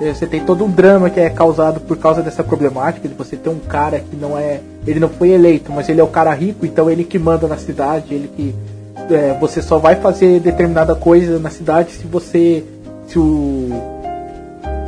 Você 0.00 0.26
tem 0.26 0.40
todo 0.40 0.64
um 0.64 0.70
drama 0.70 1.08
que 1.08 1.20
é 1.20 1.30
causado 1.30 1.78
por 1.80 1.96
causa 1.96 2.22
dessa 2.22 2.42
problemática 2.42 3.08
de 3.08 3.14
você 3.14 3.36
ter 3.36 3.50
um 3.50 3.60
cara 3.60 4.00
que 4.00 4.16
não 4.16 4.36
é. 4.36 4.60
Ele 4.84 4.98
não 4.98 5.08
foi 5.08 5.30
eleito, 5.30 5.70
mas 5.70 5.88
ele 5.88 6.00
é 6.00 6.04
o 6.04 6.08
cara 6.08 6.34
rico, 6.34 6.66
então 6.66 6.90
ele 6.90 7.04
que 7.04 7.18
manda 7.18 7.46
na 7.46 7.56
cidade, 7.56 8.12
ele 8.12 8.28
que. 8.28 8.54
É, 9.12 9.36
você 9.40 9.60
só 9.62 9.78
vai 9.78 9.96
fazer 9.96 10.40
determinada 10.40 10.94
coisa 10.94 11.38
na 11.38 11.50
cidade 11.50 11.92
se 11.92 12.04
você. 12.04 12.64
Se 13.06 13.18
o. 13.18 14.01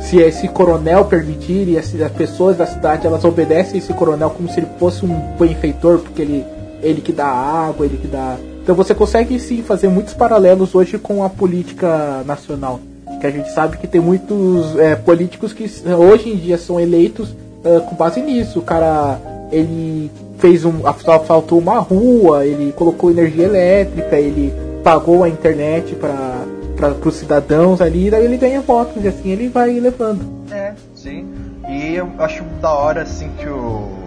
Se 0.09 0.17
esse 0.17 0.47
coronel 0.47 1.05
permitir 1.05 1.67
e 1.67 1.77
as, 1.77 1.93
as 1.99 2.11
pessoas 2.11 2.57
da 2.57 2.65
cidade 2.65 3.05
elas 3.05 3.23
obedecem 3.23 3.77
esse 3.77 3.93
coronel 3.93 4.29
como 4.29 4.49
se 4.49 4.59
ele 4.59 4.67
fosse 4.79 5.05
um 5.05 5.13
benfeitor, 5.37 5.99
porque 5.99 6.21
ele, 6.21 6.45
ele 6.81 7.01
que 7.01 7.11
dá 7.11 7.27
água, 7.27 7.85
ele 7.85 7.97
que 7.97 8.07
dá. 8.07 8.37
Então 8.63 8.75
você 8.75 8.93
consegue 8.95 9.39
sim 9.39 9.61
fazer 9.61 9.87
muitos 9.89 10.13
paralelos 10.13 10.73
hoje 10.73 10.97
com 10.97 11.23
a 11.23 11.29
política 11.29 12.23
nacional 12.25 12.79
que 13.19 13.27
a 13.27 13.31
gente 13.31 13.51
sabe 13.51 13.77
que 13.77 13.87
tem 13.87 14.01
muitos 14.01 14.77
é, 14.77 14.95
políticos 14.95 15.53
que 15.53 15.69
hoje 15.93 16.29
em 16.29 16.35
dia 16.35 16.57
são 16.57 16.79
eleitos 16.79 17.35
é, 17.63 17.79
com 17.79 17.95
base 17.95 18.21
nisso. 18.21 18.59
O 18.59 18.61
cara, 18.61 19.19
ele 19.51 20.11
fez 20.37 20.63
um. 20.65 20.81
faltou 21.25 21.59
uma 21.59 21.79
rua, 21.79 22.45
ele 22.45 22.71
colocou 22.73 23.09
energia 23.09 23.45
elétrica, 23.45 24.17
ele 24.17 24.53
pagou 24.83 25.23
a 25.23 25.29
internet 25.29 25.95
para 25.95 26.45
os 26.91 27.15
cidadãos 27.15 27.81
ali, 27.81 28.09
daí 28.09 28.25
ele 28.25 28.37
ganha 28.37 28.61
votos 28.61 29.03
e 29.03 29.07
assim 29.07 29.29
ele 29.29 29.49
vai 29.49 29.79
levando. 29.79 30.25
É, 30.51 30.73
sim. 30.93 31.27
E 31.67 31.95
eu 31.95 32.11
acho 32.19 32.43
da 32.61 32.71
hora 32.71 33.01
assim 33.01 33.29
que 33.37 33.47
o 33.47 34.05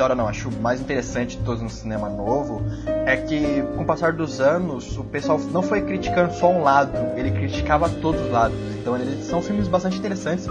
da 0.00 0.04
hora 0.04 0.14
não, 0.14 0.26
acho 0.26 0.50
mais 0.62 0.80
interessante 0.80 1.36
de 1.36 1.44
todos 1.44 1.62
no 1.62 1.68
cinema 1.68 2.08
novo 2.08 2.62
é 2.86 3.18
que 3.18 3.62
com 3.76 3.82
o 3.82 3.84
passar 3.84 4.14
dos 4.14 4.40
anos 4.40 4.96
o 4.96 5.04
pessoal 5.04 5.38
não 5.52 5.62
foi 5.62 5.82
criticando 5.82 6.32
só 6.32 6.50
um 6.50 6.62
lado, 6.62 6.96
ele 7.18 7.30
criticava 7.30 7.86
todos 7.86 8.22
os 8.22 8.30
lados. 8.30 8.56
Então 8.80 8.96
eles 8.96 9.26
são 9.26 9.42
filmes 9.42 9.68
bastante 9.68 9.98
interessantes 9.98 10.46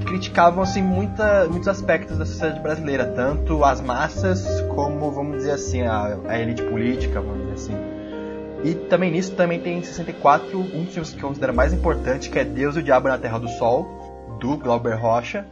que 0.00 0.04
criticavam 0.04 0.64
assim 0.64 0.82
muita, 0.82 1.46
muitos 1.48 1.68
aspectos 1.68 2.18
da 2.18 2.26
sociedade 2.26 2.60
brasileira, 2.60 3.04
tanto 3.04 3.62
as 3.62 3.80
massas 3.80 4.60
como 4.62 5.12
vamos 5.12 5.38
dizer 5.38 5.52
assim 5.52 5.82
a, 5.82 6.18
a 6.26 6.38
elite 6.40 6.64
política, 6.64 7.20
vamos 7.20 7.42
dizer 7.42 7.52
assim. 7.54 7.97
E 8.64 8.74
também 8.74 9.10
nisso 9.10 9.34
também 9.34 9.60
tem 9.60 9.78
em 9.78 9.82
64 9.82 10.58
um 10.58 10.84
dos 10.84 10.92
filmes 10.92 11.12
que 11.12 11.22
eu 11.22 11.28
considero 11.28 11.54
mais 11.54 11.72
importante, 11.72 12.28
que 12.28 12.38
é 12.38 12.44
Deus 12.44 12.76
e 12.76 12.80
o 12.80 12.82
Diabo 12.82 13.08
na 13.08 13.18
Terra 13.18 13.38
do 13.38 13.48
Sol, 13.48 14.36
do 14.40 14.56
Glauber 14.56 14.96
Rocha 14.96 15.46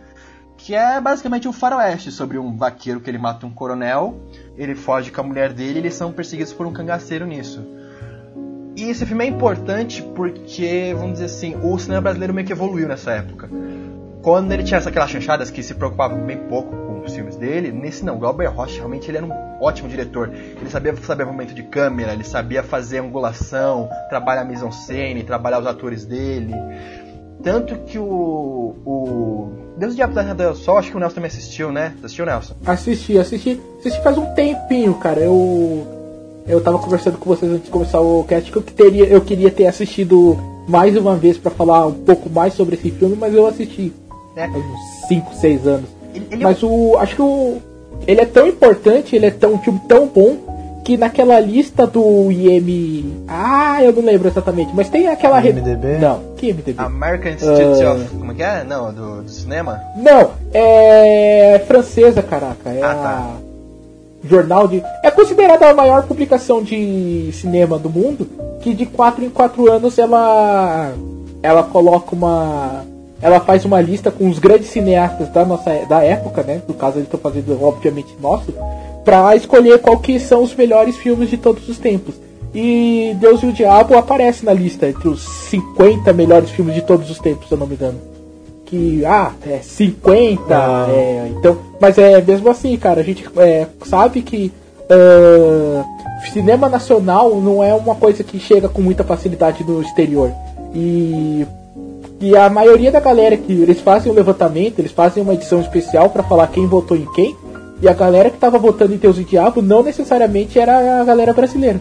que 0.57 0.75
é 0.75 1.01
basicamente 1.01 1.47
um 1.47 1.53
faroeste 1.53 2.11
sobre 2.11 2.39
um 2.39 2.57
vaqueiro 2.57 3.01
que 3.01 3.11
ele 3.11 3.19
mata 3.19 3.47
um 3.47 3.51
coronel, 3.51 4.21
ele 4.57 4.75
foge 4.75 5.11
com 5.11 5.21
a 5.21 5.25
mulher 5.25 5.53
dele 5.53 5.79
e 5.79 5.83
eles 5.83 5.95
são 5.95 6.13
perseguidos 6.13 6.53
por 6.53 6.67
um 6.67 6.73
cangaceiro 6.73 7.27
nisso. 7.27 7.65
E 8.75 8.85
esse 8.85 9.07
filme 9.07 9.25
é 9.25 9.29
importante 9.29 10.03
porque, 10.03 10.95
vamos 10.95 11.15
dizer 11.15 11.27
assim, 11.27 11.57
o 11.63 11.79
cinema 11.79 12.03
brasileiro 12.03 12.35
meio 12.35 12.47
que 12.47 12.53
evoluiu 12.53 12.89
nessa 12.89 13.13
época. 13.13 13.49
quando 14.23 14.51
ele 14.51 14.65
tinha 14.65 14.81
aquelas 14.81 15.09
chanchadas 15.09 15.51
que 15.51 15.63
se 15.63 15.73
preocupava 15.75 16.17
bem 16.17 16.37
pouco 16.37 16.75
os 17.07 17.15
filmes 17.15 17.37
dele, 17.37 17.73
nesse 17.73 18.05
não, 18.05 18.17
o 18.17 18.19
Glauber 18.19 18.47
Rocha 18.47 18.77
realmente 18.77 19.11
ele 19.11 19.19
era 19.19 19.27
um 19.27 19.33
ótimo 19.61 19.89
diretor. 19.89 20.31
Ele 20.33 20.69
sabia 20.69 20.95
saber 20.97 21.25
movimento 21.25 21.55
de 21.55 21.63
câmera, 21.63 22.13
ele 22.13 22.25
sabia 22.25 22.63
fazer 22.63 22.99
angulação, 22.99 23.89
trabalhar 24.09 24.43
a 24.43 24.45
mise-en-scène, 24.45 25.23
trabalhar 25.23 25.61
os 25.61 25.67
atores 25.67 26.05
dele. 26.05 26.55
Tanto 27.43 27.77
que 27.79 27.99
o. 27.99 28.75
o 28.85 29.53
Deus 29.77 29.93
do 29.93 29.97
Diabo 29.97 30.15
da 30.15 30.33
do 30.33 30.57
Sol, 30.57 30.79
acho 30.79 30.91
que 30.91 30.97
o 30.97 31.01
Nelson 31.01 31.15
também 31.15 31.29
assistiu, 31.29 31.71
né? 31.71 31.95
Assistiu, 32.03 32.27
Nelson? 32.27 32.55
Assisti, 32.65 33.19
assisti. 33.19 33.61
Assisti 33.79 34.03
faz 34.03 34.19
um 34.19 34.27
tempinho, 34.35 34.95
cara. 34.95 35.21
Eu. 35.21 35.87
Eu 36.47 36.61
tava 36.61 36.79
conversando 36.79 37.19
com 37.19 37.29
vocês 37.29 37.51
antes 37.51 37.65
de 37.65 37.71
começar 37.71 38.01
o 38.01 38.23
cast 38.23 38.53
que 38.53 38.57
eu, 38.57 38.63
teria, 38.63 39.05
eu 39.07 39.21
queria 39.21 39.51
ter 39.51 39.67
assistido 39.67 40.39
mais 40.69 40.97
uma 40.97 41.17
vez 41.17 41.37
para 41.37 41.51
falar 41.51 41.87
um 41.87 41.93
pouco 41.93 42.31
mais 42.31 42.55
sobre 42.55 42.77
esse 42.77 42.89
filme, 42.93 43.17
mas 43.17 43.35
eu 43.35 43.45
assisti 43.49 43.93
é. 44.37 44.47
faz 44.47 44.65
uns 44.65 45.09
5, 45.09 45.35
6 45.35 45.67
anos. 45.67 45.96
Ele, 46.17 46.27
ele 46.31 46.45
mas 46.45 46.63
o. 46.63 46.97
Acho 46.99 47.15
que 47.15 47.23
o. 47.23 47.59
Ele 48.07 48.21
é 48.21 48.27
tão 48.27 48.47
importante, 48.47 49.17
ele 49.17 49.27
é 49.27 49.31
tão, 49.31 49.55
um 49.55 49.59
filme 49.59 49.81
tão 49.89 50.07
bom 50.07 50.37
que 50.87 50.97
naquela 50.97 51.41
lista 51.41 51.85
do 51.85 52.31
IM. 52.31 53.25
Ah, 53.27 53.83
eu 53.83 53.93
não 53.93 54.05
lembro 54.05 54.29
exatamente, 54.29 54.71
mas 54.73 54.89
tem 54.89 55.09
aquela. 55.09 55.45
IMDB? 55.45 55.99
Não, 55.99 56.21
que 56.37 56.51
IMDB? 56.51 56.75
American 56.79 57.33
Institute 57.33 57.85
uh... 57.85 57.93
of. 57.93 58.17
Como 58.17 58.31
é 58.31 58.35
que 58.37 58.43
é? 58.45 58.63
Não, 58.63 58.95
do, 58.95 59.23
do, 59.23 59.29
cinema? 59.29 59.81
Não, 59.97 60.31
é. 60.55 61.61
francesa, 61.67 62.23
caraca. 62.23 62.71
É 62.71 62.81
ah, 62.83 62.95
tá. 62.95 63.37
a. 63.43 64.29
Jornal 64.29 64.69
de. 64.69 64.81
É 65.03 65.11
considerada 65.11 65.69
a 65.69 65.75
maior 65.75 66.05
publicação 66.05 66.63
de 66.63 67.31
cinema 67.33 67.79
do 67.81 67.91
mundo, 67.91 68.29
que 68.61 68.73
de 68.73 68.87
4 68.87 69.25
em 69.25 69.31
4 69.31 69.73
anos 69.73 69.99
ela. 69.99 70.93
Ela 71.43 71.65
coloca 71.65 72.15
uma. 72.15 72.85
Ela 73.21 73.41
faz 73.41 73.65
uma 73.65 73.81
lista 73.81 74.11
com 74.11 74.29
os 74.29 74.39
grandes 74.39 74.69
cineastas 74.69 75.29
da 75.31 75.45
nossa 75.45 75.71
da 75.89 76.03
época, 76.03 76.43
né? 76.43 76.61
No 76.67 76.75
caso, 76.75 76.99
eles 76.99 77.07
estão 77.07 77.21
fazendo, 77.21 77.63
obviamente, 77.63 78.15
nosso 78.21 78.53
para 79.05 79.37
escolher 79.37 79.79
qual 79.79 79.99
que 79.99 80.19
são 80.19 80.43
os 80.43 80.55
melhores 80.55 80.97
filmes 80.97 81.31
de 81.31 81.37
todos 81.37 81.69
os 81.69 81.79
tempos. 81.79 82.17
E 82.53 83.17
Deus 83.21 83.43
e 83.43 83.47
o 83.47 83.53
Diabo 83.53 83.97
aparece 83.97 84.45
na 84.45 84.53
lista 84.53 84.89
entre 84.89 85.09
os 85.09 85.21
50 85.21 86.13
melhores 86.13 86.51
filmes 86.51 86.75
de 86.75 86.83
todos 86.83 87.09
os 87.09 87.19
tempos, 87.21 87.47
se 87.47 87.55
eu 87.55 87.59
não 87.59 87.67
me 87.67 87.75
engano. 87.75 88.01
Que, 88.65 89.05
ah, 89.05 89.31
é 89.47 89.59
50, 89.59 90.43
ah. 90.51 90.87
é, 90.91 91.31
então, 91.37 91.57
mas 91.81 91.97
é 91.99 92.21
mesmo 92.21 92.51
assim, 92.51 92.77
cara, 92.77 93.01
a 93.01 93.05
gente 93.05 93.25
é, 93.37 93.67
sabe 93.85 94.23
que 94.23 94.51
uh, 94.91 95.85
cinema 96.33 96.69
nacional 96.69 97.37
não 97.41 97.63
é 97.63 97.73
uma 97.75 97.95
coisa 97.95 98.25
que 98.25 98.41
chega 98.41 98.69
com 98.69 98.83
muita 98.83 99.05
facilidade 99.05 99.63
no 99.63 99.81
exterior. 99.81 100.33
E, 100.75 101.47
e 102.21 102.37
a 102.37 102.49
maioria 102.49 102.91
da 102.91 103.01
galera 103.01 103.37
que 103.37 103.53
eles 103.53 103.81
fazem 103.81 104.11
um 104.11 104.15
levantamento, 104.15 104.79
eles 104.79 104.93
fazem 104.93 105.23
uma 105.23 105.35
edição 105.35 105.61
especial 105.61 106.09
para 106.11 106.23
falar 106.23 106.47
quem 106.49 106.67
votou 106.67 106.97
em 106.97 107.05
quem 107.13 107.37
e 107.81 107.89
a 107.89 107.93
galera 107.93 108.31
que 108.31 108.39
tava 108.39 108.59
votando 108.59 108.95
em 108.95 108.97
Deus 108.97 109.19
e 109.19 109.25
Diabo 109.25 109.61
não 109.61 109.83
necessariamente 109.83 110.59
era 110.59 111.01
a 111.01 111.05
galera 111.05 111.33
brasileira. 111.35 111.81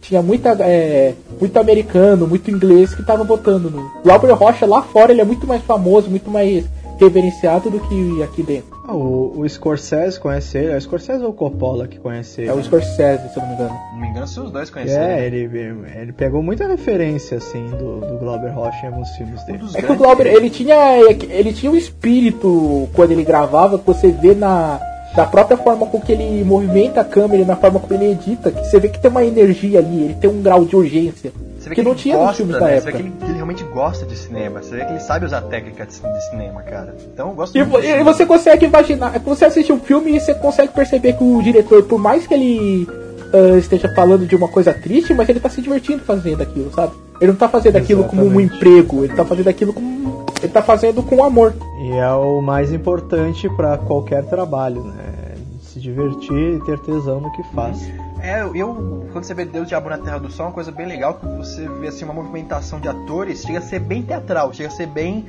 Tinha 0.00 0.22
muita, 0.22 0.50
é, 0.60 1.14
muito 1.40 1.58
americano, 1.58 2.26
muito 2.26 2.50
inglês 2.50 2.94
que 2.94 3.02
tava 3.02 3.24
votando 3.24 3.70
no. 3.70 3.90
O 4.04 4.10
Albert 4.12 4.36
Rocha 4.36 4.66
lá 4.66 4.82
fora 4.82 5.10
ele 5.10 5.22
é 5.22 5.24
muito 5.24 5.46
mais 5.46 5.62
famoso, 5.62 6.10
muito 6.10 6.30
mais 6.30 6.66
reverenciado 6.98 7.70
do 7.70 7.80
que 7.80 8.22
aqui 8.22 8.42
dentro. 8.42 8.74
Ah, 8.86 8.94
o, 8.94 9.40
o 9.40 9.48
Scorsese 9.48 10.20
conhece 10.20 10.58
ele? 10.58 10.72
É 10.72 10.76
o 10.76 10.80
Scorsese 10.80 11.24
ou 11.24 11.30
o 11.30 11.32
Coppola 11.32 11.88
que 11.88 11.98
conhece 11.98 12.42
ele? 12.42 12.50
É 12.50 12.52
o 12.52 12.62
Scorsese, 12.62 13.32
se 13.32 13.38
eu 13.38 13.42
não 13.42 13.48
me 13.48 13.54
engano. 13.54 13.74
Não 13.92 14.00
me 14.00 14.08
engano 14.08 14.26
se 14.26 14.40
os 14.40 14.50
dois 14.50 14.68
conhecem 14.68 14.96
É, 14.96 15.26
ele, 15.26 15.48
ele 15.96 16.12
pegou 16.12 16.42
muita 16.42 16.66
referência, 16.66 17.38
assim, 17.38 17.66
do, 17.66 18.00
do 18.00 18.18
Glauber 18.18 18.52
Rocha 18.52 18.84
em 18.84 18.88
alguns 18.88 19.08
filmes 19.10 19.42
dele. 19.44 19.62
Um 19.62 19.78
é 19.78 19.82
que 19.82 19.92
o 19.92 19.96
Glauber, 19.96 20.26
ele 20.26 20.50
tinha, 20.50 20.98
ele 21.00 21.52
tinha 21.52 21.72
um 21.72 21.76
espírito, 21.76 22.88
quando 22.92 23.12
ele 23.12 23.24
gravava, 23.24 23.78
que 23.78 23.86
você 23.86 24.08
vê 24.08 24.34
na 24.34 24.80
da 25.14 25.24
própria 25.24 25.56
forma 25.56 25.86
com 25.86 26.00
que 26.00 26.10
ele 26.10 26.42
movimenta 26.42 27.00
a 27.00 27.04
câmera, 27.04 27.44
na 27.44 27.54
forma 27.54 27.78
como 27.78 27.94
ele 27.94 28.10
edita, 28.10 28.50
que 28.50 28.64
você 28.64 28.80
vê 28.80 28.88
que 28.88 29.00
tem 29.00 29.08
uma 29.08 29.24
energia 29.24 29.78
ali, 29.78 30.02
ele 30.02 30.14
tem 30.14 30.28
um 30.28 30.42
grau 30.42 30.64
de 30.64 30.74
urgência. 30.74 31.32
Você 31.64 31.70
vê 31.70 31.74
que, 31.76 31.80
que 31.80 31.88
não 31.88 31.94
tinha 31.94 32.16
gosta, 32.18 32.34
filmes 32.34 32.54
né? 32.56 32.60
da 32.60 32.70
época. 32.70 32.90
Você 32.90 32.96
vê 32.98 33.02
que 33.02 33.08
ele, 33.08 33.16
que 33.18 33.24
ele, 33.24 33.34
realmente 33.34 33.64
gosta 33.64 34.04
de 34.04 34.16
cinema. 34.16 34.62
Você 34.62 34.76
vê 34.76 34.84
que 34.84 34.92
ele 34.92 35.00
sabe 35.00 35.24
usar 35.24 35.40
técnica 35.42 35.86
de, 35.86 35.92
de 35.94 36.24
cinema, 36.28 36.62
cara. 36.62 36.94
Então 37.10 37.30
eu 37.30 37.34
gosto 37.34 37.56
e, 37.56 37.64
muito. 37.64 37.86
E 37.86 38.02
você 38.02 38.26
consegue 38.26 38.66
imaginar, 38.66 39.18
você 39.20 39.46
assiste 39.46 39.72
um 39.72 39.80
filme 39.80 40.14
e 40.14 40.20
você 40.20 40.34
consegue 40.34 40.74
perceber 40.74 41.14
que 41.14 41.24
o 41.24 41.42
diretor, 41.42 41.82
por 41.84 41.98
mais 41.98 42.26
que 42.26 42.34
ele 42.34 42.88
uh, 43.32 43.56
esteja 43.56 43.88
falando 43.94 44.26
de 44.26 44.36
uma 44.36 44.46
coisa 44.46 44.74
triste, 44.74 45.14
mas 45.14 45.26
ele 45.26 45.40
tá 45.40 45.48
se 45.48 45.62
divertindo 45.62 46.04
fazendo 46.04 46.42
aquilo, 46.42 46.70
sabe? 46.70 46.92
Ele 47.18 47.32
não 47.32 47.38
tá 47.38 47.48
fazendo 47.48 47.76
aquilo 47.76 48.04
como 48.04 48.26
um 48.26 48.38
emprego, 48.38 49.02
ele 49.02 49.14
tá 49.14 49.24
fazendo 49.24 49.48
aquilo 49.48 49.72
como. 49.72 50.26
Ele 50.42 50.52
tá 50.52 50.60
fazendo 50.60 51.02
com 51.02 51.24
amor. 51.24 51.54
E 51.80 51.92
é 51.92 52.12
o 52.12 52.42
mais 52.42 52.74
importante 52.74 53.48
para 53.48 53.78
qualquer 53.78 54.22
trabalho, 54.24 54.84
né? 54.84 55.34
Se 55.62 55.80
divertir 55.80 56.56
e 56.56 56.60
ter 56.66 56.78
tesão 56.80 57.22
no 57.22 57.32
que 57.32 57.42
faz. 57.54 57.88
É, 58.24 58.42
eu, 58.54 59.06
quando 59.12 59.24
você 59.24 59.34
vê 59.34 59.44
Deus 59.44 59.68
Diabo 59.68 59.90
na 59.90 59.98
Terra 59.98 60.16
do 60.16 60.30
Sol, 60.30 60.46
é 60.46 60.48
uma 60.48 60.54
coisa 60.54 60.72
bem 60.72 60.86
legal 60.86 61.12
que 61.12 61.26
você 61.26 61.68
vê 61.68 61.88
assim, 61.88 62.06
uma 62.06 62.14
movimentação 62.14 62.80
de 62.80 62.88
atores, 62.88 63.42
chega 63.42 63.58
a 63.58 63.60
ser 63.60 63.80
bem 63.80 64.02
teatral, 64.02 64.50
chega 64.54 64.70
a 64.70 64.72
ser 64.72 64.86
bem 64.86 65.26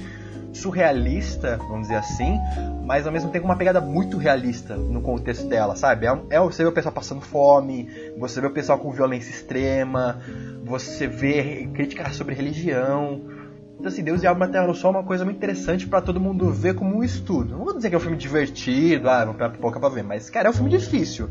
surrealista, 0.54 1.58
vamos 1.58 1.82
dizer 1.82 1.96
assim, 1.96 2.40
mas 2.86 3.06
ao 3.06 3.12
mesmo 3.12 3.32
tempo 3.32 3.44
uma 3.44 3.58
pegada 3.58 3.82
muito 3.82 4.18
realista 4.18 4.78
no 4.78 5.02
contexto 5.02 5.46
dela, 5.50 5.76
sabe? 5.76 6.06
É, 6.06 6.18
é 6.30 6.40
você 6.40 6.64
vê 6.64 6.70
o 6.70 6.72
pessoal 6.72 6.94
passando 6.94 7.20
fome, 7.20 7.90
você 8.18 8.40
vê 8.40 8.48
o 8.48 8.52
pessoal 8.52 8.80
com 8.80 8.90
violência 8.94 9.30
extrema, 9.30 10.22
você 10.64 11.06
vê 11.06 11.68
críticas 11.74 12.16
sobre 12.16 12.34
religião. 12.34 13.35
Então, 13.78 13.88
assim, 13.88 14.04
Deus 14.04 14.24
e 14.24 14.28
Alma 14.28 14.48
Terra 14.48 14.68
no 14.68 14.74
Sol 14.74 14.94
é 14.94 14.98
uma 14.98 15.04
coisa 15.04 15.24
muito 15.26 15.38
interessante 15.38 15.86
para 15.86 16.02
todo 16.02 16.20
mundo 16.20 16.50
ver 16.52 16.76
como 16.76 16.98
um 16.98 17.04
estudo. 17.04 17.58
Não 17.58 17.66
vou 17.66 17.76
dizer 17.76 17.90
que 17.90 17.96
é 17.96 17.98
um 17.98 18.02
filme 18.02 18.18
divertido, 18.18 19.10
ah, 19.10 19.26
não 19.26 19.34
pipoca 19.52 19.80
pra 19.80 19.90
ver, 19.90 20.04
mas, 20.04 20.30
cara, 20.30 20.48
é 20.48 20.50
um 20.50 20.54
filme 20.54 20.70
difícil. 20.70 21.30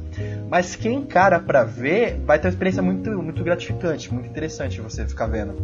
Mas 0.48 0.76
quem 0.76 0.98
encara 0.98 1.40
pra 1.40 1.64
ver 1.64 2.20
vai 2.24 2.38
ter 2.38 2.46
uma 2.46 2.52
experiência 2.52 2.82
muito, 2.82 3.10
muito 3.10 3.42
gratificante, 3.42 4.12
muito 4.12 4.28
interessante 4.28 4.80
você 4.80 5.06
ficar 5.06 5.26
vendo. 5.26 5.54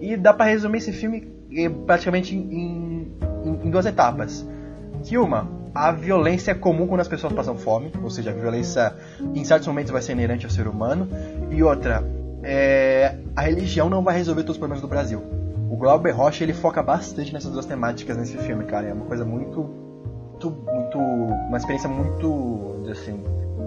E 0.00 0.16
dá 0.16 0.32
para 0.32 0.50
resumir 0.50 0.78
esse 0.78 0.92
filme 0.92 1.26
eh, 1.52 1.68
praticamente 1.68 2.36
em, 2.36 2.40
em, 2.40 3.12
em 3.64 3.70
duas 3.70 3.86
etapas. 3.86 4.46
Que 5.02 5.16
uma, 5.16 5.48
a 5.74 5.92
violência 5.92 6.50
é 6.50 6.54
comum 6.54 6.86
quando 6.86 7.00
as 7.00 7.08
pessoas 7.08 7.32
passam 7.32 7.56
fome, 7.56 7.90
ou 8.02 8.10
seja, 8.10 8.30
a 8.30 8.34
violência 8.34 8.94
em 9.34 9.44
certos 9.44 9.66
momentos 9.66 9.90
vai 9.90 10.02
ser 10.02 10.12
inerente 10.12 10.44
ao 10.44 10.50
ser 10.50 10.68
humano. 10.68 11.08
E 11.50 11.62
outra, 11.62 12.04
é, 12.42 13.16
a 13.34 13.42
religião 13.42 13.88
não 13.88 14.02
vai 14.02 14.16
resolver 14.16 14.42
todos 14.42 14.56
os 14.56 14.58
problemas 14.58 14.82
do 14.82 14.88
Brasil. 14.88 15.37
O 15.70 15.76
Glauber 15.76 16.12
Rocha 16.12 16.44
ele 16.44 16.54
foca 16.54 16.82
bastante 16.82 17.32
nessas 17.32 17.52
duas 17.52 17.66
temáticas 17.66 18.16
nesse 18.16 18.36
filme, 18.38 18.64
cara. 18.64 18.88
É 18.88 18.92
uma 18.92 19.04
coisa 19.04 19.24
muito, 19.24 19.68
muito, 20.30 20.50
muito 20.50 20.98
uma 20.98 21.56
experiência 21.56 21.88
muito, 21.88 22.86
assim, 22.90 23.22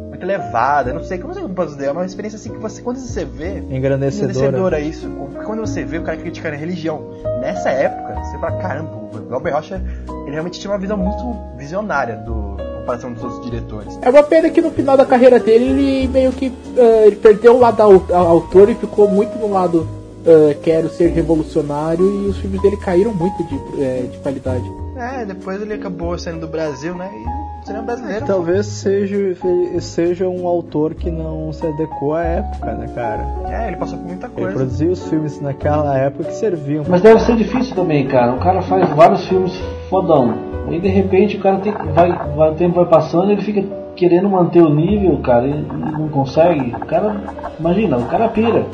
muito 0.09 0.23
elevada. 0.23 0.93
Não 0.93 1.03
sei 1.03 1.19
como 1.19 1.33
você 1.33 1.47
pode 1.47 1.71
dizer, 1.71 1.85
é 1.85 1.91
uma 1.91 2.05
experiência 2.05 2.37
assim 2.37 2.51
que 2.51 2.57
você 2.57 2.81
quando 2.81 2.97
você 2.97 3.23
vê, 3.23 3.59
engrandecedora, 3.59 4.31
engrandecedora 4.31 4.79
isso. 4.79 5.09
Porque 5.09 5.45
quando 5.45 5.59
você 5.59 5.83
vê 5.83 5.99
o 5.99 6.03
cara 6.03 6.17
criticando 6.17 6.55
a 6.55 6.57
religião 6.57 7.21
nessa 7.39 7.69
época, 7.69 8.15
você 8.23 8.37
fala 8.39 8.57
caramba, 8.57 8.91
o 8.95 9.21
Glauber 9.27 9.51
Rocha 9.51 9.81
ele 10.25 10.31
realmente 10.31 10.59
tinha 10.59 10.71
uma 10.71 10.79
visão 10.79 10.97
muito 10.97 11.57
visionária 11.57 12.17
do 12.17 12.51
comparação 12.81 13.13
dos 13.13 13.23
outros 13.23 13.43
diretores. 13.43 13.99
É 14.01 14.09
uma 14.09 14.23
pena 14.23 14.49
que 14.49 14.59
no 14.59 14.71
final 14.71 14.97
da 14.97 15.05
carreira 15.05 15.39
dele 15.39 15.65
ele 15.65 16.07
meio 16.07 16.31
que 16.31 16.47
uh, 16.47 17.05
ele 17.05 17.15
perdeu 17.15 17.55
o 17.55 17.59
lado 17.59 17.81
autor 17.81 18.69
e 18.69 18.75
ficou 18.75 19.07
muito 19.07 19.37
no 19.37 19.51
lado 19.51 20.00
uh, 20.25 20.59
quero 20.61 20.89
ser 20.89 21.07
revolucionário 21.07 22.05
e 22.05 22.27
os 22.27 22.37
filmes 22.37 22.61
dele 22.61 22.77
caíram 22.77 23.13
muito 23.13 23.43
de, 23.43 23.55
uh, 23.55 24.07
de 24.07 24.17
qualidade. 24.19 24.71
É, 24.95 25.25
depois 25.25 25.61
ele 25.61 25.73
acabou 25.73 26.17
saindo 26.17 26.41
do 26.41 26.47
Brasil, 26.47 26.93
né? 26.95 27.09
E 27.13 27.65
cinema 27.65 27.85
brasileiro. 27.85 28.25
Talvez 28.25 28.65
seja, 28.65 29.35
seja 29.79 30.27
um 30.27 30.47
autor 30.47 30.93
que 30.93 31.09
não 31.09 31.51
se 31.53 31.65
adequou 31.65 32.13
à 32.13 32.23
época, 32.23 32.73
né, 32.73 32.87
cara? 32.93 33.27
É, 33.49 33.67
ele 33.67 33.77
passou 33.77 33.97
por 33.97 34.07
muita 34.07 34.29
coisa. 34.29 34.49
Ele 34.49 34.57
produziu 34.57 34.91
os 34.91 35.07
filmes 35.07 35.39
naquela 35.41 35.97
época 35.97 36.25
que 36.25 36.35
serviam. 36.35 36.83
Mas 36.87 37.01
deve 37.01 37.19
ser 37.21 37.35
difícil 37.35 37.75
também, 37.75 38.07
cara. 38.07 38.33
O 38.33 38.39
cara 38.39 38.61
faz 38.61 38.89
vários 38.89 39.25
filmes 39.27 39.53
fodão. 39.89 40.33
Aí 40.67 40.79
de 40.79 40.89
repente 40.89 41.37
o 41.37 41.41
cara 41.41 41.57
tem, 41.59 41.73
vai, 41.73 42.11
vai, 42.35 42.51
o 42.51 42.55
tempo 42.55 42.75
vai 42.75 42.85
passando 42.85 43.29
e 43.29 43.33
ele 43.33 43.41
fica 43.41 43.63
querendo 43.95 44.29
manter 44.29 44.61
o 44.61 44.69
nível, 44.73 45.17
cara, 45.19 45.47
e, 45.47 45.51
e 45.51 45.91
não 45.91 46.09
consegue. 46.09 46.75
O 46.75 46.85
cara, 46.85 47.21
imagina, 47.59 47.97
o 47.97 48.05
cara 48.05 48.29
pira. 48.29 48.65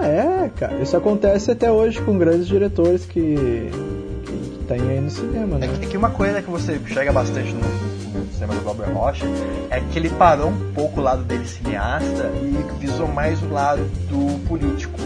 Ah, 0.00 0.06
é, 0.06 0.50
cara. 0.56 0.80
Isso 0.80 0.96
acontece 0.96 1.50
até 1.50 1.70
hoje 1.70 2.00
com 2.00 2.16
grandes 2.16 2.46
diretores 2.46 3.04
que, 3.04 3.34
que 4.24 4.64
tem 4.68 4.80
aí 4.80 5.00
no 5.00 5.10
cinema, 5.10 5.58
né? 5.58 5.66
É 5.66 5.78
que, 5.78 5.84
é 5.84 5.88
que 5.88 5.96
uma 5.96 6.10
coisa 6.10 6.40
que 6.40 6.50
você 6.50 6.80
chega 6.86 7.12
bastante 7.12 7.52
no, 7.52 7.60
no 7.60 8.32
cinema 8.32 8.54
do 8.54 8.60
Robert 8.60 8.92
Rocha 8.92 9.26
é 9.70 9.80
que 9.80 9.98
ele 9.98 10.08
parou 10.10 10.50
um 10.50 10.72
pouco 10.72 11.00
o 11.00 11.02
lado 11.02 11.24
dele 11.24 11.46
cineasta 11.46 12.30
e 12.42 12.78
visou 12.78 13.08
mais 13.08 13.42
o 13.42 13.48
lado 13.48 13.84
do 14.08 14.38
político. 14.46 14.98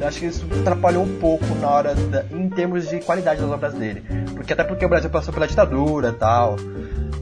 Eu 0.00 0.06
acho 0.06 0.20
que 0.20 0.26
isso 0.26 0.46
atrapalhou 0.60 1.02
um 1.02 1.18
pouco 1.18 1.44
na 1.60 1.68
hora 1.68 1.94
da, 1.94 2.24
em 2.30 2.48
termos 2.48 2.88
de 2.88 3.00
qualidade 3.00 3.40
das 3.40 3.50
obras 3.50 3.74
dele. 3.74 4.04
Porque 4.34 4.52
até 4.52 4.62
porque 4.62 4.84
o 4.84 4.88
Brasil 4.88 5.10
passou 5.10 5.32
pela 5.32 5.48
ditadura 5.48 6.10
e 6.10 6.12
tal. 6.12 6.56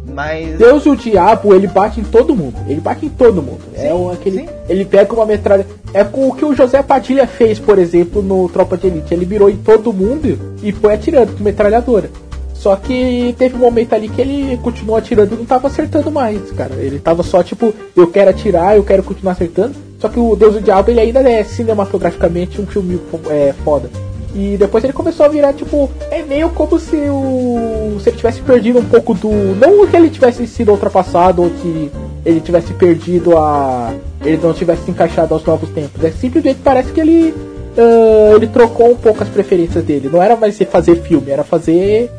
Mas. 0.06 0.58
Deus 0.58 0.84
e 0.84 0.90
o 0.90 0.96
diabo, 0.96 1.54
ele 1.54 1.66
bate 1.66 2.00
em 2.00 2.04
todo 2.04 2.34
mundo. 2.34 2.56
Ele 2.68 2.80
bate 2.80 3.06
em 3.06 3.08
todo 3.08 3.42
mundo. 3.42 3.60
É 3.74 3.80
sim, 3.80 3.86
é 3.88 3.94
um, 3.94 4.10
aquele. 4.10 4.38
Sim. 4.40 4.48
Ele 4.68 4.84
pega 4.84 5.14
uma 5.14 5.26
metralha. 5.26 5.66
É 5.92 6.04
com 6.04 6.28
o 6.28 6.34
que 6.34 6.44
o 6.44 6.54
José 6.54 6.82
Padilha 6.82 7.26
fez, 7.26 7.58
por 7.58 7.78
exemplo, 7.78 8.22
no 8.22 8.48
Tropa 8.48 8.76
de 8.76 8.86
Elite. 8.86 9.14
Ele 9.14 9.26
mirou 9.26 9.48
em 9.48 9.56
todo 9.56 9.92
mundo 9.92 10.38
e 10.62 10.72
foi 10.72 10.94
atirando 10.94 11.36
com 11.36 11.44
metralhadora. 11.44 12.10
Só 12.54 12.76
que 12.76 13.34
teve 13.36 13.56
um 13.56 13.58
momento 13.58 13.92
ali 13.92 14.08
que 14.08 14.20
ele 14.20 14.56
continuou 14.62 14.96
atirando 14.96 15.34
e 15.34 15.38
não 15.38 15.44
tava 15.44 15.66
acertando 15.66 16.10
mais, 16.10 16.50
cara. 16.52 16.74
Ele 16.76 16.98
tava 16.98 17.22
só 17.22 17.42
tipo, 17.42 17.74
eu 17.94 18.06
quero 18.06 18.30
atirar, 18.30 18.74
eu 18.74 18.82
quero 18.82 19.02
continuar 19.02 19.32
acertando. 19.32 19.74
Só 19.98 20.08
que 20.08 20.18
o 20.18 20.34
Deus 20.34 20.54
do 20.54 20.60
Diabo 20.62 20.90
ele 20.90 21.00
ainda 21.00 21.20
é 21.20 21.44
cinematograficamente 21.44 22.60
um 22.60 22.66
filme 22.66 22.98
é, 23.28 23.54
foda. 23.64 23.90
E 24.34 24.56
depois 24.56 24.82
ele 24.82 24.92
começou 24.92 25.24
a 25.24 25.28
virar, 25.28 25.52
tipo, 25.52 25.88
é 26.10 26.22
meio 26.22 26.50
como 26.50 26.78
se 26.78 26.96
o. 26.96 27.98
se 28.02 28.08
ele 28.08 28.16
tivesse 28.16 28.40
perdido 28.42 28.80
um 28.80 28.84
pouco 28.84 29.14
do. 29.14 29.30
Não 29.30 29.86
que 29.86 29.96
ele 29.96 30.10
tivesse 30.10 30.46
sido 30.46 30.72
ultrapassado 30.72 31.42
ou 31.42 31.50
que 31.50 31.90
ele 32.26 32.40
tivesse 32.40 32.72
perdido 32.74 33.38
a. 33.38 33.94
ele 34.22 34.38
não 34.42 34.52
tivesse 34.52 34.84
se 34.84 34.90
encaixado 34.90 35.34
aos 35.34 35.44
novos 35.44 35.70
tempos. 35.70 36.02
É 36.02 36.10
simplesmente 36.10 36.58
parece 36.64 36.90
que 36.92 37.00
ele. 37.00 37.32
Uh, 37.76 38.36
ele 38.36 38.46
trocou 38.48 38.90
um 38.90 38.96
pouco 38.96 39.22
as 39.22 39.28
preferências 39.28 39.84
dele. 39.84 40.08
Não 40.12 40.20
era 40.20 40.34
mais 40.34 40.58
fazer 40.70 40.96
filme, 40.96 41.30
era 41.30 41.44
fazer. 41.44 42.10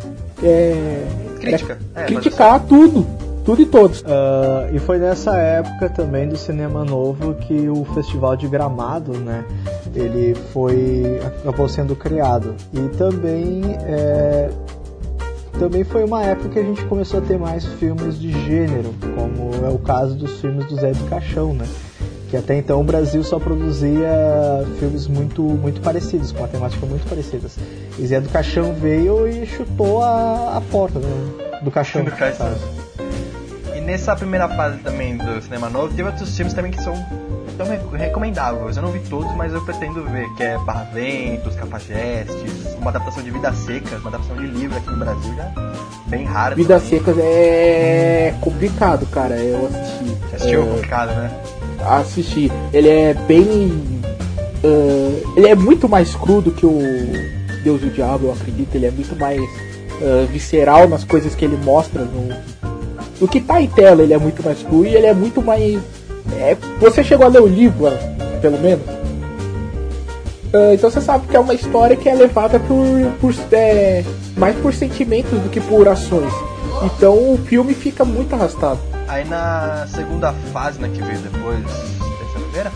É, 0.42 1.04
Crítica. 1.40 1.78
Era 1.94 2.06
é, 2.06 2.08
criticar 2.08 2.62
tudo 2.62 3.06
tudo 3.46 3.62
e 3.62 3.66
todos. 3.66 4.02
Uh, 4.02 4.74
e 4.74 4.80
foi 4.80 4.98
nessa 4.98 5.38
época 5.38 5.88
também 5.88 6.28
do 6.28 6.36
cinema 6.36 6.84
novo 6.84 7.36
que 7.36 7.70
o 7.70 7.86
Festival 7.94 8.36
de 8.36 8.48
Gramado, 8.48 9.14
né, 9.14 9.46
ele 9.96 10.34
foi 10.52 11.22
acabou 11.24 11.70
sendo 11.70 11.96
criado. 11.96 12.56
E 12.74 12.90
também 12.98 13.62
é, 13.84 14.50
também 15.60 15.84
foi 15.84 16.04
uma 16.04 16.24
época 16.24 16.50
que 16.50 16.60
a 16.60 16.64
gente 16.64 16.84
começou 16.86 17.20
a 17.20 17.22
ter 17.22 17.38
mais 17.38 17.64
filmes 17.64 18.20
de 18.20 18.32
gênero, 18.46 18.94
como 19.16 19.66
é 19.66 19.70
o 19.70 19.78
caso 19.78 20.16
dos 20.16 20.42
filmes 20.42 20.66
do 20.66 20.76
Zé 20.76 20.92
de 20.92 21.04
Caixão, 21.04 21.54
né? 21.54 21.68
Que 22.30 22.36
até 22.36 22.58
então 22.58 22.82
o 22.82 22.84
Brasil 22.84 23.24
só 23.24 23.38
produzia 23.38 24.10
filmes 24.80 25.08
muito, 25.08 25.44
muito 25.44 25.80
parecidos, 25.82 26.32
com 26.32 26.40
uma 26.40 26.48
temática 26.48 26.84
muito 26.88 27.08
parecidas. 27.08 27.56
E 28.00 28.08
Zé 28.08 28.20
do 28.20 28.28
Caixão 28.30 28.74
veio 28.74 29.28
e 29.28 29.46
chutou 29.46 30.02
a, 30.02 30.58
a 30.58 30.62
porta 30.72 30.98
né, 30.98 31.60
do 31.62 31.70
caixão. 31.70 32.04
Do 32.04 32.12
caixão 32.12 32.48
nessa 33.86 34.16
primeira 34.16 34.50
fase 34.50 34.78
também 34.80 35.16
do 35.18 35.42
cinema 35.42 35.70
novo, 35.70 35.94
teve 35.94 36.10
outros 36.10 36.36
filmes 36.36 36.54
também 36.54 36.72
que 36.72 36.82
são 36.82 36.94
tão 37.58 37.68
recomendáveis. 37.98 38.76
Eu 38.76 38.84
não 38.84 38.92
vi 38.92 39.00
todos, 39.00 39.34
mas 39.36 39.54
eu 39.54 39.62
pretendo 39.62 40.04
ver, 40.04 40.28
que 40.36 40.44
é 40.44 40.58
Barra 40.60 40.90
Ventos, 40.94 41.56
Capagestes, 41.56 42.76
uma 42.80 42.90
adaptação 42.90 43.24
de 43.24 43.32
Vidas 43.32 43.56
Secas, 43.58 44.00
uma 44.02 44.10
adaptação 44.10 44.36
de 44.36 44.48
livro 44.48 44.78
aqui 44.78 44.90
no 44.90 44.98
Brasil 44.98 45.36
já 45.36 45.76
bem 46.08 46.24
rara. 46.24 46.56
Vidas 46.56 46.84
Secas 46.84 47.18
é 47.18 48.34
complicado, 48.42 49.06
cara. 49.08 49.36
Eu 49.36 49.68
assisti. 49.68 50.04
Você 50.06 50.36
assistiu? 50.36 50.62
É... 50.62 50.66
Complicado, 50.66 51.10
né? 51.10 51.32
Assisti. 51.86 52.52
Ele 52.74 52.90
é 52.90 53.14
bem. 53.14 54.02
Uh, 54.64 55.34
ele 55.36 55.48
é 55.48 55.56
muito 55.56 55.88
mais 55.88 56.16
crudo 56.16 56.52
que 56.52 56.66
o 56.66 56.80
Deus 57.64 57.82
e 57.84 57.86
o 57.86 57.90
Diabo, 57.92 58.28
eu 58.28 58.34
acredito. 58.34 58.76
Ele 58.76 58.88
é 58.88 58.92
muito 58.92 59.16
mais 59.16 59.42
uh, 59.42 60.26
visceral 60.32 60.88
nas 60.88 61.04
coisas 61.04 61.36
que 61.36 61.46
ele 61.46 61.58
mostra 61.58 62.04
no, 62.04 62.30
o 63.20 63.28
que 63.28 63.40
tá 63.40 63.62
em 63.62 63.68
tela 63.68 64.02
ele 64.02 64.14
é 64.14 64.18
muito 64.18 64.44
mais 64.44 64.62
cru 64.64 64.86
e 64.86 64.94
ele 64.94 65.08
é 65.08 65.14
muito 65.14 65.42
mais. 65.42 65.80
É, 66.38 66.56
você 66.80 67.04
chegou 67.04 67.26
a 67.26 67.30
ler 67.30 67.42
o 67.42 67.48
livro, 67.48 67.88
pelo 68.42 68.60
menos? 68.60 68.86
Uh, 70.54 70.74
então 70.74 70.90
você 70.90 71.02
sabe 71.02 71.28
que 71.28 71.36
é 71.36 71.40
uma 71.40 71.54
história 71.54 71.96
que 71.96 72.08
é 72.08 72.16
levada 72.16 72.60
por, 72.60 72.86
por 73.20 73.34
é, 73.52 74.04
mais 74.38 74.56
por 74.58 74.74
sentimentos 74.74 75.40
do 75.40 75.50
que 75.50 75.60
por 75.60 75.88
ações. 75.88 76.34
Então 76.84 77.34
o 77.34 77.38
filme 77.38 77.74
fica 77.74 78.06
muito 78.06 78.34
arrastado. 78.34 78.80
Aí 79.08 79.26
na 79.26 79.86
segunda 79.88 80.34
fase, 80.52 80.80
né, 80.80 80.90
que 80.94 81.02
veio 81.02 81.20
depois 81.20 81.96
primeira, 82.56 82.72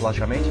logicamente, 0.00 0.50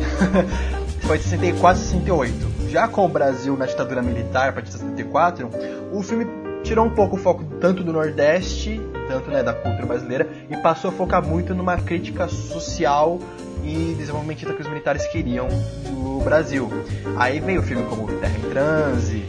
foi 1.06 1.18
de 1.20 1.24
64 1.26 1.82
e 1.82 1.86
68. 1.86 2.52
Já 2.70 2.88
com 2.88 3.06
o 3.06 3.08
Brasil 3.08 3.56
na 3.56 3.66
ditadura 3.66 4.02
militar, 4.02 4.50
a 4.50 4.54
partir 4.54 4.72
de 4.72 4.78
74, 4.78 5.50
o 5.92 6.02
filme 6.02 6.26
tirou 6.72 6.86
um 6.86 6.90
pouco 6.90 7.18
o 7.18 7.20
foco 7.20 7.44
tanto 7.60 7.84
do 7.84 7.92
Nordeste 7.92 8.80
tanto 9.06 9.30
né, 9.30 9.44
da 9.44 9.54
cultura 9.54 9.86
brasileira 9.86 10.30
e 10.50 10.56
passou 10.56 10.90
a 10.90 10.94
focar 10.94 11.22
muito 11.22 11.54
numa 11.54 11.76
crítica 11.76 12.30
social 12.30 13.20
e 13.62 13.94
desenvolvimentista 13.98 14.54
que 14.54 14.62
os 14.62 14.68
militares 14.70 15.06
queriam 15.08 15.50
do 15.84 16.24
Brasil. 16.24 16.70
Aí 17.18 17.42
veio 17.42 17.60
o 17.60 17.64
filme 17.64 17.84
como 17.90 18.08
Terra 18.08 18.38
em 18.38 18.50
Transe, 18.50 19.26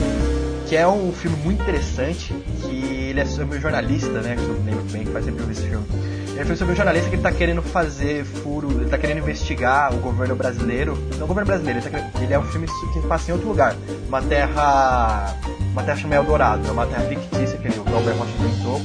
que 0.68 0.76
é 0.76 0.86
um 0.86 1.12
filme 1.12 1.36
muito 1.38 1.62
interessante, 1.62 2.32
que 2.62 3.08
ele 3.08 3.18
é 3.18 3.24
sobre 3.24 3.58
um 3.58 3.60
jornalista, 3.60 4.22
né, 4.22 4.36
que 4.36 4.42
eu 4.42 4.62
lembro 4.64 4.84
bem, 4.92 5.04
que 5.04 5.10
faz 5.10 5.24
sempre 5.24 5.50
esse 5.50 5.66
filme. 5.66 6.21
Ele 6.34 6.44
foi 6.44 6.56
sobre 6.56 6.72
um 6.72 6.76
jornalista 6.76 7.08
que 7.08 7.16
ele 7.16 7.22
tá 7.22 7.32
querendo 7.32 7.62
fazer 7.62 8.24
furo, 8.24 8.70
ele 8.70 8.88
tá 8.88 8.98
querendo 8.98 9.18
investigar 9.18 9.94
o 9.94 9.98
governo 9.98 10.34
brasileiro. 10.34 10.98
Não 11.16 11.24
o 11.24 11.28
governo 11.28 11.46
brasileiro, 11.46 11.80
ele, 11.80 11.90
tá 11.90 12.10
ele 12.20 12.32
é 12.32 12.38
um 12.38 12.44
filme 12.44 12.66
que 12.92 13.00
passa 13.06 13.30
em 13.30 13.34
outro 13.34 13.48
lugar. 13.48 13.74
Uma 14.08 14.22
terra. 14.22 15.36
Uma 15.72 15.82
terra 15.82 15.96
chamada 15.96 16.20
Eldorado, 16.20 16.68
é 16.68 16.70
uma 16.70 16.86
terra 16.86 17.02
fictícia 17.04 17.56
que 17.56 17.68
o 17.68 17.96
Albert 17.96 18.14
Rocha 18.14 18.32
inventou 18.38 18.80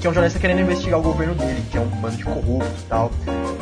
que 0.00 0.06
é 0.06 0.10
um 0.10 0.14
jornalista 0.14 0.38
querendo 0.38 0.60
investigar 0.62 0.98
o 0.98 1.02
governo 1.02 1.34
dele, 1.34 1.62
que 1.70 1.76
é 1.76 1.80
um 1.80 1.86
bando 1.86 2.16
de 2.16 2.24
corruptos 2.24 2.80
e 2.80 2.86
tal. 2.86 3.10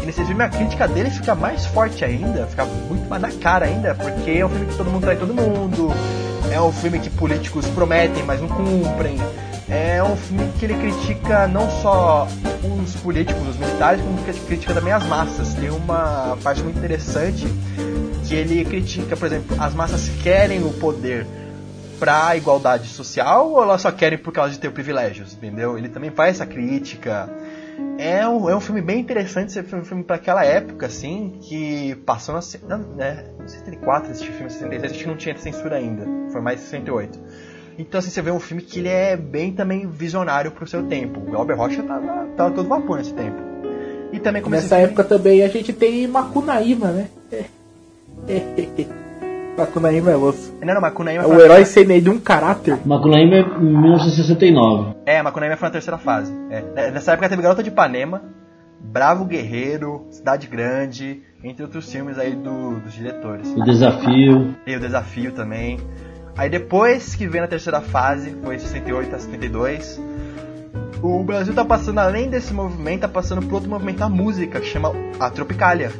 E 0.01 0.07
nesse 0.07 0.25
filme 0.25 0.45
a 0.45 0.49
crítica 0.49 0.87
dele 0.87 1.11
fica 1.11 1.35
mais 1.35 1.67
forte 1.67 2.05
ainda, 2.05 2.47
fica 2.47 2.65
muito 2.65 3.09
mais 3.09 3.21
na 3.21 3.33
cara 3.33 3.67
ainda, 3.67 3.95
porque 3.97 4.31
é 4.31 4.47
um 4.47 4.49
filme 4.49 4.67
que 4.67 4.77
todo 4.77 4.89
mundo 4.89 5.03
trai 5.03 5.17
todo 5.17 5.35
mundo, 5.35 5.93
é 6.53 6.61
um 6.61 6.73
filme 6.73 7.01
que 7.01 7.11
políticos 7.11 7.67
prometem, 7.67 8.23
mas 8.23 8.41
não 8.41 8.49
cumprem. 8.49 9.19
É 9.71 10.03
um 10.03 10.17
filme 10.17 10.51
que 10.59 10.65
ele 10.65 10.75
critica 10.75 11.47
não 11.47 11.71
só 11.83 12.27
os 12.83 12.97
políticos, 12.97 13.47
os 13.47 13.57
militares, 13.57 14.01
como 14.01 14.17
que 14.25 14.33
critica 14.47 14.73
também 14.73 14.93
as 14.93 15.07
massas. 15.07 15.53
Tem 15.55 15.71
uma 15.71 16.39
parte 16.43 16.63
muito 16.63 16.79
interessante 16.79 17.47
que 18.27 18.35
ele 18.35 18.65
critica, 18.65 19.17
por 19.17 19.27
exemplo, 19.27 19.57
as 19.61 19.75
massas 19.75 20.09
querem 20.23 20.65
o 20.65 20.73
poder, 20.73 21.27
pra 21.99 22.37
igualdade 22.37 22.89
social 22.89 23.51
ou 23.51 23.63
elas 23.63 23.83
só 23.83 23.91
querem 23.91 24.19
por 24.19 24.33
causa 24.33 24.53
de 24.53 24.59
ter 24.59 24.71
privilégios, 24.71 25.35
entendeu? 25.35 25.77
Ele 25.77 25.89
também 25.89 26.11
faz 26.11 26.37
essa 26.37 26.47
crítica. 26.47 27.29
É 27.99 28.27
um, 28.27 28.49
é 28.49 28.57
um 28.57 28.61
filme 28.61 28.81
bem 28.81 29.01
interessante, 29.01 29.53
ser 29.53 29.65
um 29.75 29.85
filme 29.85 30.03
para 30.03 30.17
aquela 30.17 30.45
época, 30.45 30.87
assim, 30.87 31.39
que 31.43 31.95
passou 32.07 32.35
na. 32.35 32.41
Não, 32.69 32.95
né, 32.95 33.25
64 33.47 34.11
esse 34.11 34.25
filme, 34.25 34.51
66, 34.51 34.93
acho 34.93 35.01
que 35.03 35.09
não 35.09 35.17
tinha 35.17 35.37
censura 35.37 35.77
ainda, 35.77 36.05
foi 36.31 36.41
mais 36.41 36.61
68. 36.61 37.19
Então, 37.79 38.01
assim, 38.01 38.11
você 38.11 38.21
vê 38.21 38.33
um 38.33 38.41
filme 38.41 38.61
que 38.61 38.81
ele 38.81 38.89
é 38.89 39.17
bem 39.17 39.53
também 39.53 39.87
visionário 39.87 40.51
pro 40.51 40.67
seu 40.67 40.83
tempo. 40.83 41.23
O 41.31 41.37
Albert 41.37 41.57
Rocha 41.57 41.83
tava, 41.83 42.27
tava 42.37 42.51
todo 42.51 42.69
vapor 42.69 42.99
nesse 42.99 43.15
tempo. 43.15 43.37
E 44.13 44.19
também 44.19 44.43
como 44.43 44.55
Nessa 44.55 44.77
época 44.77 45.05
filme... 45.05 45.19
também 45.19 45.43
a 45.45 45.49
gente 45.49 45.73
tem 45.73 46.07
Macunaíma, 46.09 46.89
né? 46.89 47.09
Macunaíma 49.57 50.11
é 50.11 50.17
osso. 50.17 50.55
Não, 50.61 50.75
não, 50.75 50.81
Macunaíma 50.81 51.25
é 51.25 51.27
o 51.27 51.41
herói 51.41 51.65
sem 51.65 51.85
nenhum 51.85 52.19
caráter. 52.19 52.79
Macunaíma 52.85 53.37
é 53.37 53.59
1969. 53.59 54.95
É, 55.05 55.23
Macunaíma 55.23 55.57
foi 55.57 55.69
na 55.69 55.73
terceira 55.73 55.99
fase. 55.99 56.33
É. 56.51 56.91
Nessa 56.91 57.13
época 57.13 57.29
teve 57.29 57.43
Garota 57.43 57.63
de 57.63 57.69
Ipanema, 57.69 58.23
Bravo 58.81 59.25
Guerreiro, 59.25 60.07
Cidade 60.11 60.47
Grande, 60.47 61.23
entre 61.43 61.65
outros 61.65 61.91
filmes 61.91 62.19
aí 62.19 62.35
do, 62.35 62.79
dos 62.81 62.93
diretores. 62.93 63.49
O 63.57 63.65
Desafio. 63.65 64.55
E 64.67 64.77
o 64.77 64.81
Desafio 64.81 65.33
também. 65.33 65.79
Aí 66.39 66.49
depois 66.49 67.17
que 67.17 67.27
vem 67.27 67.41
na 67.41 67.49
terceira 67.49 67.81
fase, 67.81 68.35
foi 68.45 68.61
68 68.61 69.17
a 69.17 69.19
72, 69.19 70.01
o 71.03 71.25
Brasil 71.25 71.53
tá 71.53 71.65
passando, 71.65 71.99
além 71.99 72.31
desse 72.31 72.55
movimento, 72.55 73.01
tá 73.01 73.09
passando 73.09 73.45
por 73.45 73.55
outro 73.55 73.69
movimento 73.69 73.99
da 73.99 74.09
música, 74.09 74.61
que 74.61 74.67
chama 74.67 74.93
a 75.19 75.29
Tropicália. 75.31 75.93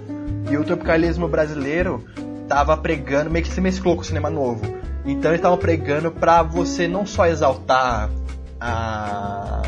E 0.49 0.57
o 0.57 0.65
tropicalismo 0.65 1.27
brasileiro 1.27 2.05
tava 2.49 2.77
pregando, 2.77 3.31
meio 3.31 3.45
que 3.45 3.51
se 3.51 3.61
mesclou 3.61 3.97
com 3.97 4.03
o 4.03 4.05
cinema 4.05 4.31
novo. 4.31 4.63
Então 5.05 5.33
eles 5.33 5.41
estavam 5.41 5.59
pregando 5.59 6.13
pra 6.13 6.43
você 6.43 6.87
não 6.87 7.05
só 7.05 7.27
exaltar 7.27 8.09
a. 8.61 9.63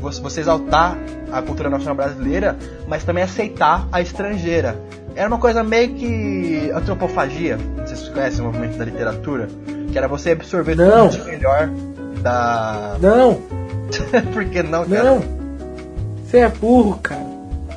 Você 0.00 0.40
exaltar 0.40 0.96
a 1.30 1.42
cultura 1.42 1.68
nacional 1.68 1.94
brasileira, 1.94 2.56
mas 2.88 3.04
também 3.04 3.22
aceitar 3.22 3.86
a 3.92 4.00
estrangeira. 4.00 4.76
Era 5.14 5.28
uma 5.28 5.38
coisa 5.38 5.62
meio 5.62 5.94
que 5.94 6.70
antropofagia. 6.74 7.58
Vocês 7.76 8.08
conhecem 8.08 8.40
o 8.40 8.44
movimento 8.44 8.78
da 8.78 8.84
literatura? 8.84 9.48
Que 9.90 9.98
era 9.98 10.08
você 10.08 10.30
absorver 10.30 10.74
não. 10.76 11.08
tudo 11.08 11.22
de 11.22 11.30
melhor 11.30 11.68
da. 12.22 12.96
Não! 13.00 13.40
Por 14.32 14.44
que 14.44 14.62
não, 14.62 14.84
cara? 14.84 15.02
Não! 15.02 15.22
Você 16.24 16.38
é 16.38 16.48
burro, 16.48 16.98
cara. 17.02 17.26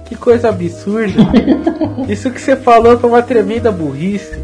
Que 0.05 0.15
coisa 0.15 0.49
absurda. 0.49 1.23
Isso 2.07 2.29
que 2.29 2.39
você 2.39 2.55
falou 2.55 2.99
foi 2.99 3.09
uma 3.09 3.21
tremenda 3.21 3.71
burrice. 3.71 4.37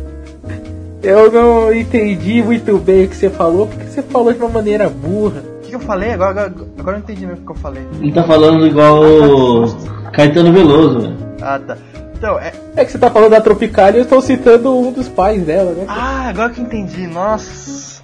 Eu 1.01 1.31
não 1.31 1.73
entendi 1.73 2.43
muito 2.43 2.77
bem 2.77 3.05
o 3.05 3.07
que 3.07 3.15
você 3.15 3.29
falou, 3.29 3.67
porque 3.67 3.85
você 3.85 4.01
falou 4.01 4.33
de 4.33 4.39
uma 4.39 4.49
maneira 4.49 4.89
burra. 4.89 5.43
O 5.69 5.71
que, 5.71 5.75
eu 5.75 5.79
falei? 5.81 6.13
Agora, 6.13 6.31
agora, 6.31 6.47
agora 6.79 6.97
eu 6.97 6.99
não 6.99 6.99
entendi 6.99 7.27
mesmo 7.27 7.43
o 7.43 7.45
que 7.45 7.51
eu 7.51 7.55
falei. 7.55 7.87
Ele 8.01 8.11
tá 8.11 8.23
falando 8.23 8.65
igual 8.65 9.03
o 9.03 9.67
Caetano 10.11 10.51
Veloso, 10.51 11.01
velho. 11.01 11.17
Ah, 11.43 11.59
tá. 11.59 11.77
Então, 12.17 12.39
é... 12.39 12.51
é 12.75 12.83
que 12.83 12.91
você 12.91 12.97
tá 12.97 13.11
falando 13.11 13.29
da 13.29 13.39
Tropicália 13.39 13.99
e 13.99 14.01
eu 14.01 14.03
estou 14.03 14.19
citando 14.19 14.75
um 14.75 14.91
dos 14.91 15.07
pais 15.07 15.43
dela, 15.43 15.71
né? 15.73 15.85
Ah, 15.87 16.29
agora 16.29 16.49
que 16.49 16.59
eu 16.59 16.65
entendi. 16.65 17.05
Nossa. 17.05 18.01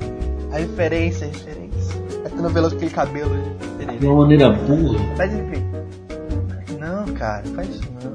A 0.53 0.59
referência, 0.59 1.25
a 1.25 1.31
referência. 1.31 2.01
Caetano 2.21 2.49
Veloso 2.49 2.75
com 2.75 2.77
aquele 2.77 2.91
cabelo. 2.91 3.35
De 3.99 4.05
uma 4.05 4.21
maneira 4.21 4.51
burra. 4.51 4.99
Mas 5.17 5.33
enfim 5.33 5.74
cara, 7.17 7.43
faz 7.55 7.69
isso 7.69 7.83
não. 8.03 8.13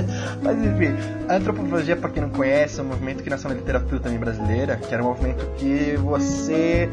Mas 0.42 0.58
enfim, 0.58 0.94
a 1.28 1.36
antropologia, 1.36 1.96
para 1.96 2.10
quem 2.10 2.22
não 2.22 2.30
conhece, 2.30 2.80
é 2.80 2.82
um 2.82 2.86
movimento 2.86 3.22
que 3.22 3.30
nasceu 3.30 3.50
na 3.50 3.56
literatura 3.56 4.00
também 4.00 4.18
brasileira, 4.18 4.76
que 4.76 4.92
era 4.92 5.02
um 5.02 5.06
movimento 5.06 5.44
que 5.56 5.96
você 5.96 6.88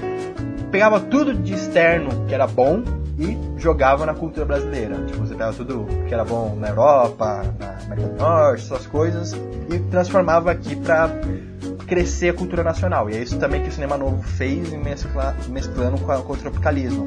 pegava 0.71 0.99
tudo 0.99 1.33
de 1.33 1.53
externo 1.53 2.25
que 2.27 2.33
era 2.33 2.47
bom 2.47 2.83
e 3.19 3.37
jogava 3.59 4.05
na 4.05 4.13
cultura 4.13 4.45
brasileira. 4.45 4.95
Tipo, 5.05 5.19
você 5.19 5.33
pegava 5.33 5.53
tudo 5.53 5.85
que 6.07 6.13
era 6.13 6.23
bom 6.23 6.55
na 6.55 6.69
Europa, 6.69 7.43
na 7.59 7.77
América 7.85 8.07
do 8.07 8.17
Norte, 8.17 8.63
essas 8.63 8.87
coisas, 8.87 9.33
e 9.69 9.79
transformava 9.91 10.51
aqui 10.51 10.75
pra 10.75 11.09
crescer 11.91 12.29
a 12.29 12.33
cultura 12.33 12.63
nacional. 12.63 13.09
E 13.09 13.17
é 13.17 13.21
isso 13.21 13.37
também 13.37 13.61
que 13.61 13.67
o 13.67 13.71
cinema 13.71 13.97
novo 13.97 14.23
fez, 14.23 14.69
mescla, 14.71 15.35
mesclando 15.49 15.97
com, 15.97 16.09
a, 16.09 16.21
com, 16.21 16.31
o 16.31 16.37
tropicalismo. 16.37 17.05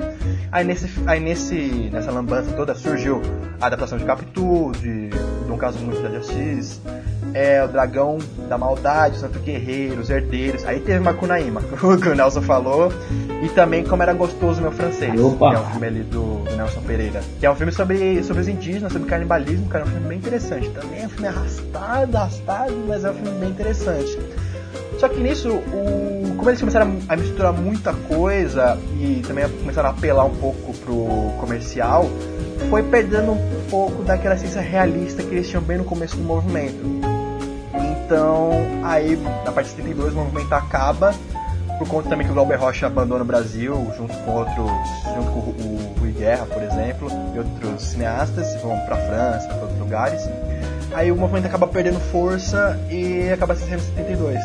Aí, 0.53 0.63
nesse, 0.63 0.91
aí 1.07 1.19
nesse, 1.19 1.89
nessa 1.91 2.11
lambança 2.11 2.53
toda 2.53 2.75
surgiu 2.75 3.23
a 3.59 3.67
adaptação 3.67 3.97
de 3.97 4.05
Capitu, 4.05 4.73
de 4.79 5.09
Dom 5.49 5.57
Casmurro 5.57 6.07
de 6.07 6.17
Assis, 6.17 6.83
é, 7.33 7.65
o 7.65 7.69
Dragão 7.69 8.19
da 8.47 8.59
Maldade, 8.59 9.17
o 9.17 9.21
Santo 9.21 9.39
Guerreiro, 9.39 10.03
os 10.03 10.11
Herdeiros. 10.11 10.67
Aí 10.67 10.81
teve 10.81 11.01
Macunaíma, 11.01 11.63
que 12.03 12.09
o 12.11 12.15
Nelson 12.15 12.43
falou. 12.43 12.93
E 13.43 13.49
também 13.49 13.85
Como 13.85 14.03
Era 14.03 14.13
Gostoso 14.13 14.61
Meu 14.61 14.71
Francês, 14.71 15.19
Opa. 15.19 15.49
que 15.49 15.57
é 15.57 15.59
um 15.61 15.71
filme 15.71 15.87
ali 15.87 16.03
do, 16.03 16.45
do, 16.45 16.57
Nelson 16.57 16.83
Pereira. 16.83 17.23
Que 17.41 17.47
é 17.47 17.51
um 17.51 17.57
filme 17.57 17.73
sobre, 17.73 18.23
sobre 18.23 18.43
os 18.43 18.49
indígenas, 18.49 18.93
sobre 18.93 19.09
canibalismo, 19.09 19.67
cara, 19.67 19.85
é 19.85 19.87
um 19.87 19.91
filme 19.91 20.09
bem 20.09 20.19
interessante. 20.19 20.69
Também 20.69 21.03
é 21.03 21.07
um 21.07 21.09
filme 21.09 21.29
arrastado, 21.29 22.17
arrastado, 22.19 22.85
mas 22.87 23.03
é 23.03 23.11
um 23.11 23.15
filme 23.15 23.41
bem 23.41 23.49
interessante. 23.49 24.44
Só 25.05 25.09
que 25.11 25.21
nisso, 25.21 25.51
o, 25.51 26.35
como 26.39 26.49
eles 26.49 26.61
começaram 26.61 26.99
a 27.07 27.15
misturar 27.15 27.53
muita 27.53 27.93
coisa 27.93 28.79
e 28.99 29.21
também 29.21 29.47
começaram 29.51 29.91
a 29.91 29.93
apelar 29.93 30.25
um 30.25 30.35
pouco 30.37 30.73
pro 30.79 31.07
comercial, 31.39 32.07
foi 32.71 32.83
perdendo 32.83 33.33
um 33.33 33.67
pouco 33.69 34.03
daquela 34.03 34.35
essência 34.35 34.63
realista 34.63 35.23
que 35.23 35.29
eles 35.29 35.47
tinham 35.47 35.63
bem 35.63 35.77
no 35.77 35.85
começo 35.85 36.17
do 36.17 36.23
movimento. 36.23 36.83
Então, 37.75 38.53
aí, 38.83 39.15
na 39.45 39.53
parte 39.53 39.67
de 39.67 39.77
72, 39.77 40.15
o 40.15 40.17
movimento 40.17 40.55
acaba, 40.55 41.15
por 41.79 41.87
conta 41.87 42.09
também 42.09 42.27
que 42.27 42.33
o 42.33 42.35
Glauber 42.35 42.59
Rocha 42.59 42.87
abandona 42.87 43.21
o 43.25 43.27
Brasil, 43.27 43.93
junto 43.99 44.17
com 44.21 44.31
outros, 44.31 44.57
junto 45.15 45.31
com 45.33 45.41
o 45.41 45.95
Rui 46.01 46.13
Guerra, 46.13 46.47
por 46.47 46.63
exemplo, 46.63 47.09
e 47.35 47.39
outros 47.41 47.83
cineastas, 47.83 48.59
vão 48.63 48.75
para 48.87 48.97
França, 48.97 49.49
para 49.49 49.61
outros 49.61 49.79
lugares. 49.81 50.27
Aí 50.95 51.11
o 51.11 51.17
movimento 51.17 51.47
acaba 51.47 51.67
perdendo 51.67 51.99
força 51.99 52.79
e 52.89 53.29
acaba 53.29 53.55
se 53.57 53.69
sendo 53.69 53.81
72, 53.81 54.39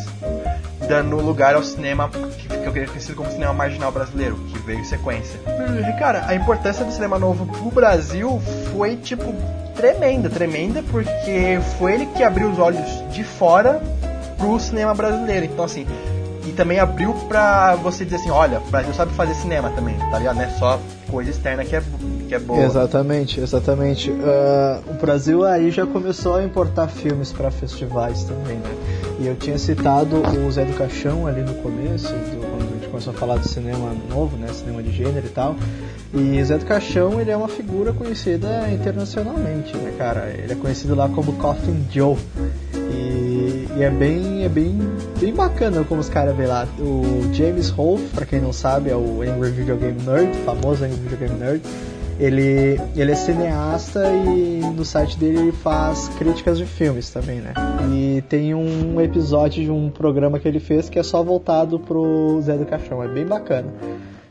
dando 0.89 1.17
lugar 1.17 1.53
ao 1.53 1.63
cinema 1.63 2.09
que, 2.09 2.47
que 2.47 2.65
eu 2.65 2.73
queria 2.73 2.87
conhecido 2.87 3.15
como 3.15 3.31
cinema 3.31 3.53
marginal 3.53 3.91
brasileiro, 3.91 4.35
que 4.51 4.57
veio 4.57 4.79
em 4.79 4.83
sequência. 4.83 5.39
E, 5.87 5.99
cara, 5.99 6.25
a 6.27 6.33
importância 6.33 6.83
do 6.83 6.91
cinema 6.91 7.19
novo 7.19 7.45
pro 7.45 7.69
Brasil 7.69 8.41
foi 8.73 8.95
tipo 8.97 9.31
tremenda, 9.75 10.29
tremenda, 10.29 10.83
porque 10.89 11.59
foi 11.77 11.93
ele 11.93 12.05
que 12.07 12.23
abriu 12.23 12.49
os 12.49 12.57
olhos 12.57 12.87
de 13.11 13.23
fora 13.23 13.79
pro 14.37 14.59
cinema 14.59 14.95
brasileiro. 14.95 15.45
Então 15.45 15.63
assim, 15.63 15.85
e 16.47 16.51
também 16.53 16.79
abriu 16.79 17.13
pra 17.27 17.75
você 17.75 18.03
dizer 18.03 18.17
assim, 18.17 18.31
olha, 18.31 18.59
o 18.59 18.71
Brasil 18.71 18.93
sabe 18.93 19.13
fazer 19.13 19.35
cinema 19.35 19.69
também, 19.69 19.95
tá 20.09 20.17
ligado? 20.17 20.37
Não 20.37 20.43
é 20.43 20.49
só 20.49 20.79
coisa 21.11 21.29
externa 21.29 21.63
que 21.63 21.75
é, 21.75 21.83
que 22.27 22.33
é 22.33 22.39
boa. 22.39 22.63
Exatamente, 22.63 23.39
exatamente. 23.39 24.09
Uh, 24.09 24.89
o 24.89 24.93
Brasil 24.95 25.45
aí 25.45 25.69
já 25.69 25.85
começou 25.85 26.35
a 26.35 26.43
importar 26.43 26.87
filmes 26.87 27.31
para 27.31 27.51
festivais 27.51 28.23
também, 28.23 28.57
né? 28.57 28.98
E 29.19 29.27
eu 29.27 29.35
tinha 29.35 29.57
citado 29.57 30.15
o 30.17 30.49
Zé 30.49 30.63
do 30.63 30.73
Caixão 30.77 31.27
ali 31.27 31.41
no 31.41 31.53
começo, 31.55 32.07
do, 32.07 32.49
quando 32.49 32.69
a 32.69 32.73
gente 32.75 32.87
começou 32.87 33.13
a 33.13 33.15
falar 33.17 33.35
do 33.35 33.45
cinema 33.45 33.93
novo, 34.09 34.37
né? 34.37 34.47
Cinema 34.53 34.81
de 34.81 34.91
gênero 34.91 35.25
e 35.25 35.29
tal. 35.29 35.57
E 36.13 36.41
Zé 36.41 36.57
do 36.57 36.65
Caixão, 36.65 37.19
ele 37.19 37.29
é 37.29 37.35
uma 37.35 37.49
figura 37.49 37.91
conhecida 37.91 38.71
internacionalmente, 38.71 39.75
né, 39.75 39.93
cara? 39.97 40.29
Ele 40.29 40.53
é 40.53 40.55
conhecido 40.55 40.95
lá 40.95 41.09
como 41.09 41.33
Coffin 41.33 41.85
Joe. 41.91 42.15
E, 42.73 43.67
e, 43.75 43.83
é 43.83 43.89
bem 43.89 44.45
é 44.45 44.49
bem 44.49 44.79
bem 45.19 45.33
bacana 45.33 45.83
como 45.83 45.99
os 45.99 46.07
caras 46.07 46.35
vê 46.35 46.47
lá. 46.47 46.65
O 46.79 47.33
James 47.33 47.69
Rolfe, 47.69 48.05
para 48.15 48.25
quem 48.25 48.39
não 48.39 48.53
sabe, 48.53 48.89
é 48.89 48.95
o 48.95 49.21
Angry 49.21 49.51
Video 49.51 49.75
Game 49.75 50.01
Nerd, 50.01 50.33
famoso 50.45 50.85
Angry 50.85 50.95
Video 50.95 51.17
Game 51.17 51.37
Nerd. 51.37 51.61
Ele, 52.19 52.79
ele 52.97 53.11
é 53.13 53.15
cineasta 53.15 54.03
e 54.11 54.59
no 54.75 54.83
site 54.83 55.17
dele 55.17 55.39
ele 55.39 55.51
faz 55.53 56.09
críticas 56.17 56.57
de 56.57 56.65
filmes 56.65 57.09
também, 57.09 57.39
né? 57.39 57.53
E 57.93 58.21
tem 58.27 58.53
um 58.53 58.99
episódio 58.99 59.63
de 59.63 59.71
um 59.71 59.89
programa 59.89 60.37
que 60.37 60.47
ele 60.47 60.59
fez 60.59 60.89
que 60.89 60.99
é 60.99 61.03
só 61.03 61.23
voltado 61.23 61.79
pro 61.79 62.41
Zé 62.41 62.57
do 62.57 62.65
Caixão, 62.65 63.01
é 63.01 63.07
bem 63.07 63.25
bacana. 63.25 63.73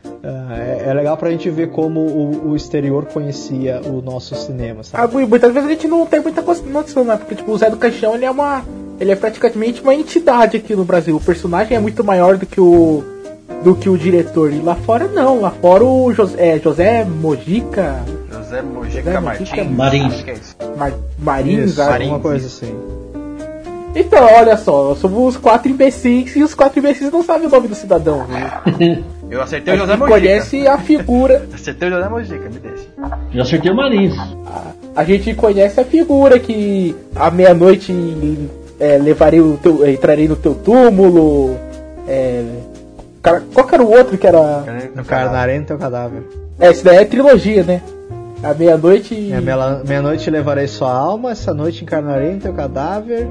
Uh, 0.05 0.51
é, 0.51 0.89
é, 0.89 0.93
legal 0.93 1.15
pra 1.15 1.31
gente 1.31 1.49
ver 1.49 1.69
como 1.69 2.01
o, 2.01 2.49
o, 2.49 2.55
exterior 2.55 3.05
conhecia 3.05 3.81
o 3.85 4.01
nosso 4.01 4.35
cinema, 4.35 4.83
sabe? 4.83 5.15
Ah, 5.15 5.27
muitas 5.27 5.53
vezes 5.53 5.69
a 5.69 5.71
gente 5.71 5.87
não 5.87 6.05
tem 6.05 6.19
muita 6.19 6.41
noção, 6.41 7.05
né? 7.05 7.15
Porque 7.15 7.35
tipo, 7.35 7.49
o 7.49 7.57
Zé 7.57 7.69
do 7.69 7.77
Caixão 7.77 8.15
ele 8.15 8.25
é 8.25 8.31
uma. 8.31 8.63
Ele 8.99 9.11
é 9.11 9.15
praticamente 9.15 9.81
uma 9.81 9.95
entidade 9.95 10.57
aqui 10.57 10.75
no 10.75 10.83
Brasil. 10.83 11.15
O 11.15 11.21
personagem 11.21 11.77
é 11.77 11.79
muito 11.79 12.03
maior 12.03 12.37
do 12.37 12.45
que 12.45 12.59
o. 12.59 13.01
do 13.63 13.75
que 13.75 13.89
o 13.89 13.97
diretor. 13.97 14.51
E 14.51 14.59
lá 14.59 14.75
fora 14.75 15.07
não. 15.07 15.41
Lá 15.41 15.51
fora 15.51 15.83
o 15.83 16.13
José, 16.13 16.55
é, 16.55 16.59
José 16.59 17.05
Mojica. 17.05 18.03
José 18.31 18.61
Mojica, 18.61 19.03
José 19.03 19.19
Mojica 19.19 19.63
Martins. 19.65 20.55
Mar, 20.77 20.93
Marins, 21.19 21.71
Isso, 21.71 21.81
alguma 21.81 22.19
coisa 22.19 22.47
assim. 22.47 22.73
Então, 23.95 24.23
olha 24.23 24.55
só, 24.55 24.93
somos 24.95 25.35
quatro 25.35 25.69
imbecis 25.69 26.35
e 26.35 26.43
os 26.43 26.53
quatro 26.53 26.79
imbecis 26.79 27.11
não 27.11 27.23
sabem 27.23 27.47
o 27.47 27.49
nome 27.49 27.67
do 27.67 27.75
cidadão. 27.75 28.25
Né? 28.27 29.03
Eu 29.29 29.41
acertei 29.41 29.75
o 29.75 29.77
José 29.77 29.95
Mojica. 29.95 30.19
conhece 30.19 30.67
a 30.67 30.77
figura. 30.77 31.45
acertei 31.53 31.89
o 31.89 31.91
José 31.91 32.09
Mojica, 32.09 32.49
me 32.49 32.59
deixa. 32.59 32.85
Já 33.31 33.41
acertei 33.41 33.71
o 33.71 33.75
Marins. 33.75 34.15
A, 34.17 34.63
a 34.95 35.03
gente 35.03 35.33
conhece 35.35 35.79
a 35.79 35.85
figura 35.85 36.39
que 36.39 36.95
à 37.15 37.29
meia-noite 37.29 37.93
é, 38.79 38.97
levarei 38.97 39.39
o 39.39 39.57
teu, 39.57 39.85
é, 39.85 39.91
entrarei 39.91 40.27
no 40.27 40.35
teu 40.35 40.55
túmulo. 40.55 41.55
É, 42.07 42.43
qual 43.53 43.65
que 43.65 43.75
era 43.75 43.83
o 43.83 43.91
outro 43.91 44.17
que 44.17 44.27
era. 44.27 44.63
Encarnarei 44.97 45.59
no 45.59 45.65
teu 45.65 45.77
cadáver. 45.77 46.23
É, 46.59 46.69
esse 46.69 46.83
daí 46.83 46.97
é 46.97 47.05
trilogia, 47.05 47.63
né? 47.63 47.81
À 48.43 48.53
meia-noite. 48.53 49.31
É, 49.31 49.41
meia-noite 49.85 50.29
levarei 50.29 50.67
sua 50.67 50.91
alma, 50.91 51.31
essa 51.31 51.53
noite 51.53 51.83
encarnarei 51.83 52.33
no 52.33 52.39
teu 52.39 52.53
cadáver. 52.53 53.27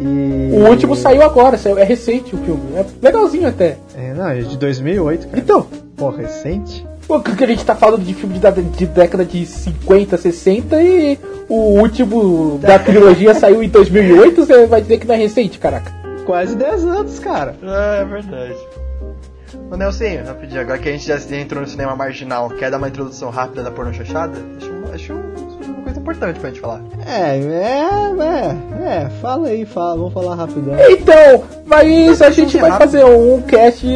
E... 0.00 0.50
O 0.52 0.68
último 0.68 0.96
saiu 0.96 1.22
agora, 1.22 1.56
saiu, 1.56 1.78
é 1.78 1.84
recente 1.84 2.34
o 2.34 2.38
filme. 2.38 2.62
É 2.76 2.84
legalzinho 3.02 3.48
até. 3.48 3.76
É, 3.96 4.12
não, 4.12 4.28
é 4.28 4.40
de 4.40 4.56
2008, 4.56 5.28
cara. 5.28 5.40
Então. 5.40 5.66
Pô, 5.96 6.10
recente? 6.10 6.84
Pô, 7.06 7.20
que 7.20 7.44
a 7.44 7.46
gente 7.46 7.64
tá 7.64 7.74
falando 7.74 8.02
de 8.02 8.14
filme 8.14 8.38
de, 8.38 8.62
de 8.62 8.86
década 8.86 9.24
de 9.24 9.44
50, 9.44 10.16
60 10.16 10.82
e 10.82 11.18
o 11.48 11.78
último 11.78 12.58
da 12.58 12.78
trilogia 12.80 13.34
saiu 13.34 13.62
em 13.62 13.68
2008, 13.68 14.46
você 14.46 14.66
vai 14.66 14.80
dizer 14.80 14.98
que 14.98 15.06
não 15.06 15.14
é 15.14 15.18
recente, 15.18 15.58
caraca. 15.58 15.92
Quase 16.24 16.56
10 16.56 16.84
anos, 16.84 17.18
cara. 17.18 17.54
É, 17.62 18.00
é 18.00 18.04
verdade. 18.04 18.56
Ô 19.70 19.76
Nelson, 19.76 20.24
rapidinho, 20.26 20.60
agora 20.60 20.78
que 20.78 20.88
a 20.88 20.92
gente 20.92 21.06
já 21.06 21.18
entrou 21.36 21.60
no 21.60 21.66
cinema 21.66 21.96
marginal, 21.96 22.48
quer 22.50 22.70
dar 22.70 22.78
uma 22.78 22.88
introdução 22.88 23.30
rápida 23.30 23.62
da 23.62 23.70
porno 23.70 23.92
chachada? 23.92 24.38
Acho, 24.56 24.70
acho 24.94 25.12
uma 25.12 25.82
coisa 25.82 25.98
importante 25.98 26.38
pra 26.38 26.50
gente 26.50 26.60
falar. 26.60 26.80
É, 27.06 27.38
é, 27.38 27.84
é, 28.20 29.04
é, 29.04 29.10
fala 29.20 29.48
aí, 29.48 29.64
fala, 29.64 29.96
vamos 29.96 30.12
falar 30.12 30.34
rapidão. 30.34 30.74
Então, 30.88 31.44
mas 31.66 32.22
a 32.22 32.30
gente 32.30 32.56
vai 32.58 32.72
fazer 32.78 33.04
um 33.04 33.40
cast 33.42 33.86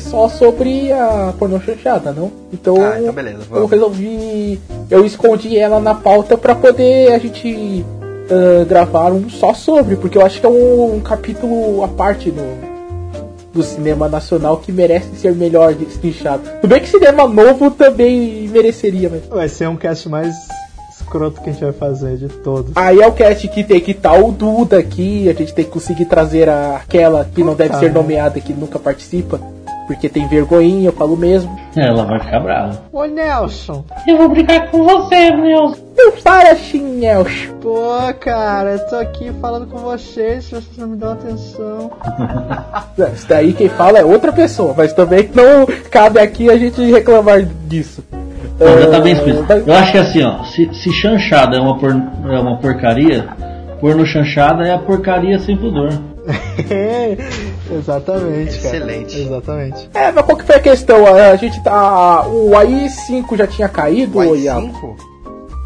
só 0.00 0.28
sobre 0.28 0.92
a 0.92 1.34
porno 1.38 1.60
chanchada, 1.60 2.12
não? 2.12 2.30
Então, 2.52 2.76
ah, 2.80 3.00
então 3.00 3.12
beleza, 3.12 3.40
eu 3.50 3.66
resolvi, 3.66 4.60
eu 4.90 5.04
escondi 5.04 5.58
ela 5.58 5.80
na 5.80 5.94
pauta 5.94 6.38
pra 6.38 6.54
poder 6.54 7.12
a 7.12 7.18
gente 7.18 7.84
uh, 8.30 8.64
gravar 8.64 9.10
um 9.12 9.28
só 9.28 9.52
sobre, 9.52 9.96
porque 9.96 10.16
eu 10.16 10.24
acho 10.24 10.40
que 10.40 10.46
é 10.46 10.48
um, 10.48 10.96
um 10.96 11.00
capítulo 11.00 11.82
à 11.84 11.88
parte 11.88 12.30
no, 12.30 12.69
do 13.52 13.62
cinema 13.62 14.08
nacional 14.08 14.58
que 14.58 14.70
merece 14.70 15.16
ser 15.16 15.34
melhor 15.34 15.74
destrinchado. 15.74 16.42
Tudo 16.60 16.70
bem 16.70 16.80
que 16.80 16.88
cinema 16.88 17.26
novo 17.26 17.70
também 17.70 18.48
mereceria, 18.48 19.08
mas. 19.08 19.26
Vai 19.26 19.48
ser 19.48 19.68
um 19.68 19.76
cast 19.76 20.08
mais 20.08 20.34
escroto 20.92 21.40
que 21.40 21.50
a 21.50 21.52
gente 21.52 21.62
vai 21.62 21.72
fazer 21.72 22.16
de 22.16 22.28
todos. 22.28 22.72
Aí 22.76 23.00
é 23.00 23.06
o 23.06 23.12
cast 23.12 23.48
que 23.48 23.64
tem 23.64 23.80
que 23.80 23.90
estar 23.90 24.12
tá 24.12 24.18
o 24.18 24.30
Duda 24.30 24.78
aqui, 24.78 25.28
a 25.28 25.32
gente 25.32 25.52
tem 25.52 25.64
que 25.64 25.70
conseguir 25.70 26.04
trazer 26.04 26.48
a, 26.48 26.76
aquela 26.76 27.24
que 27.24 27.42
não 27.42 27.54
deve 27.54 27.76
ser 27.78 27.92
nomeada, 27.92 28.40
que 28.40 28.52
nunca 28.52 28.78
participa 28.78 29.40
porque 29.90 30.08
tem 30.08 30.28
vergonhinha, 30.28 30.86
eu 30.86 30.92
falo 30.92 31.16
mesmo. 31.16 31.58
Ela 31.74 32.04
vai 32.04 32.20
ficar 32.20 32.38
brava. 32.38 32.80
Ô 32.92 33.06
Nelson. 33.06 33.84
Eu 34.06 34.18
vou 34.18 34.28
brincar 34.28 34.70
com 34.70 34.84
você, 34.84 35.32
Nelson. 35.32 35.80
Não 35.96 36.12
para 36.12 36.52
assim, 36.52 36.80
Nelson. 36.80 37.54
Pô, 37.60 37.98
cara, 38.20 38.74
eu 38.74 38.86
tô 38.88 38.94
aqui 38.94 39.32
falando 39.40 39.66
com 39.66 39.78
vocês, 39.78 40.48
vocês 40.48 40.76
não 40.78 40.86
me 40.86 40.96
dão 40.96 41.14
atenção. 41.14 41.90
Isso 43.12 43.28
daí 43.28 43.52
quem 43.52 43.68
fala 43.68 43.98
é 43.98 44.04
outra 44.04 44.32
pessoa, 44.32 44.72
mas 44.76 44.92
também 44.92 45.28
não 45.34 45.66
cabe 45.90 46.20
aqui 46.20 46.48
a 46.48 46.56
gente 46.56 46.80
reclamar 46.88 47.42
disso. 47.66 48.04
Não, 48.60 48.80
já 48.80 48.90
tá 48.92 49.00
bem 49.00 49.14
explícito. 49.14 49.52
Eu 49.52 49.74
acho 49.74 49.90
que 49.90 49.98
é 49.98 50.00
assim, 50.02 50.22
ó, 50.22 50.44
se, 50.44 50.72
se 50.72 50.92
chanchada 50.92 51.56
é 51.56 51.60
uma, 51.60 51.76
por, 51.76 51.90
é 51.90 52.38
uma 52.38 52.58
porcaria, 52.58 53.26
porno 53.80 54.06
chanchada 54.06 54.62
é 54.68 54.72
a 54.72 54.78
porcaria 54.78 55.36
sem 55.40 55.56
pudor. 55.56 55.90
Exatamente. 57.72 58.56
Excelente. 58.56 59.12
Cara. 59.12 59.24
Exatamente. 59.24 59.90
É, 59.94 60.12
mas 60.12 60.24
qual 60.24 60.36
que 60.36 60.44
foi 60.44 60.56
a 60.56 60.60
questão? 60.60 61.06
A 61.06 61.36
gente 61.36 61.62
tá. 61.62 62.26
O 62.26 62.50
AI5 62.50 63.36
já 63.36 63.46
tinha 63.46 63.68
caído, 63.68 64.18
o 64.18 64.22
AI5? 64.22 64.96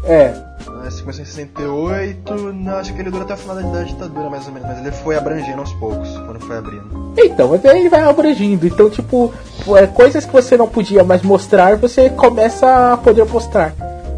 É. 0.05 0.45
Esse 0.87 1.01
começou 1.01 1.23
em 1.23 1.25
68, 1.25 2.53
não, 2.53 2.75
acho 2.75 2.93
que 2.93 3.01
ele 3.01 3.09
dura 3.09 3.23
até 3.23 3.33
o 3.33 3.37
final 3.37 3.55
da, 3.55 3.81
ditadura, 3.81 4.29
mais 4.29 4.45
ou 4.45 4.53
menos, 4.53 4.69
mas 4.69 4.77
ele 4.77 4.91
foi 4.91 5.15
abrangendo 5.15 5.59
aos 5.59 5.73
poucos, 5.73 6.07
quando 6.15 6.39
foi 6.41 6.57
abrindo. 6.57 7.13
Então, 7.17 7.49
mas 7.49 7.65
aí 7.65 7.79
ele 7.79 7.89
vai 7.89 8.01
abrangindo. 8.01 8.67
Então, 8.67 8.87
tipo, 8.87 9.33
é, 9.75 9.87
coisas 9.87 10.25
que 10.25 10.31
você 10.31 10.55
não 10.55 10.67
podia 10.67 11.03
mais 11.03 11.23
mostrar, 11.23 11.75
você 11.75 12.07
começa 12.11 12.93
a 12.93 12.97
poder 12.97 13.25
mostrar. 13.25 13.73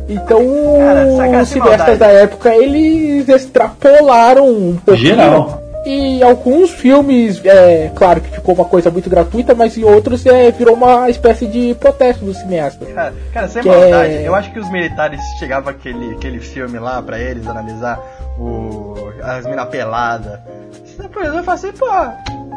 Então, 0.09 0.39
Cara, 0.77 1.41
os 1.41 1.49
cineastas 1.49 1.87
maldade. 1.87 1.97
da 1.99 2.07
época, 2.07 2.53
eles 2.53 3.29
extrapolaram 3.29 4.49
um 4.49 4.77
pouquinho. 4.77 5.07
Geral. 5.15 5.66
E 5.87 6.21
alguns 6.21 6.71
filmes, 6.71 7.41
é 7.45 7.89
claro 7.95 8.19
que 8.19 8.29
ficou 8.29 8.53
uma 8.55 8.65
coisa 8.65 8.91
muito 8.91 9.09
gratuita, 9.09 9.55
mas 9.55 9.77
em 9.77 9.85
outros 9.85 10.25
é, 10.25 10.51
virou 10.51 10.75
uma 10.75 11.09
espécie 11.09 11.47
de 11.47 11.73
protesto 11.75 12.25
dos 12.25 12.37
cineastas. 12.37 12.89
Cara, 12.93 13.13
cara 13.33 13.47
sem 13.47 13.61
Que 13.63 13.69
maldade, 13.69 14.13
é- 14.15 14.27
eu 14.27 14.35
acho 14.35 14.51
que 14.51 14.59
os 14.59 14.69
militares 14.69 15.21
chegavam 15.39 15.69
aquele, 15.69 16.13
aquele 16.15 16.39
filme 16.41 16.77
lá 16.77 17.01
pra 17.01 17.17
eles 17.17 17.47
analisar 17.47 17.99
o, 18.37 18.95
as 19.23 19.45
mina 19.45 19.65
pelada. 19.65 20.43
Depois 20.99 21.27
eu 21.27 21.41
falei 21.43 21.69
assim, 21.69 21.71
pô, 21.71 21.85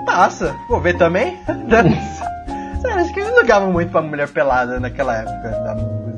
passa, 0.06 0.52
vou 0.68 0.80
ver 0.80 0.96
também. 0.98 1.38
Sério, 2.82 3.00
acho 3.00 3.12
que 3.12 3.20
eles 3.20 3.30
não 3.30 3.40
ligavam 3.42 3.70
muito 3.70 3.92
pra 3.92 4.02
mulher 4.02 4.26
pelada 4.28 4.80
naquela 4.80 5.16
época 5.18 5.50
da 5.50 5.76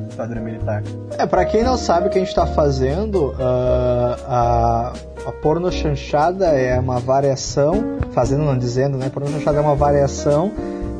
ditadura 0.09 0.41
militar. 0.41 0.83
É, 1.19 1.27
pra 1.27 1.45
quem 1.45 1.63
não 1.63 1.77
sabe 1.77 2.07
o 2.07 2.11
que 2.11 2.19
a 2.19 2.23
gente 2.25 2.35
tá 2.35 2.47
fazendo, 2.47 3.35
ah, 3.41 4.17
a, 4.29 4.93
a 5.27 5.33
porno 5.33 5.71
chanchada 5.71 6.47
é 6.47 6.79
uma 6.79 6.99
variação, 6.99 7.99
fazendo 8.13 8.45
não 8.45 8.57
dizendo, 8.59 8.97
né? 8.99 9.09
Porno 9.13 9.29
chanchada 9.31 9.59
é 9.59 9.61
uma 9.61 9.75
variação 9.75 10.51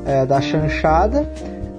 é, 0.07 0.25
da 0.27 0.41
chanchada, 0.41 1.29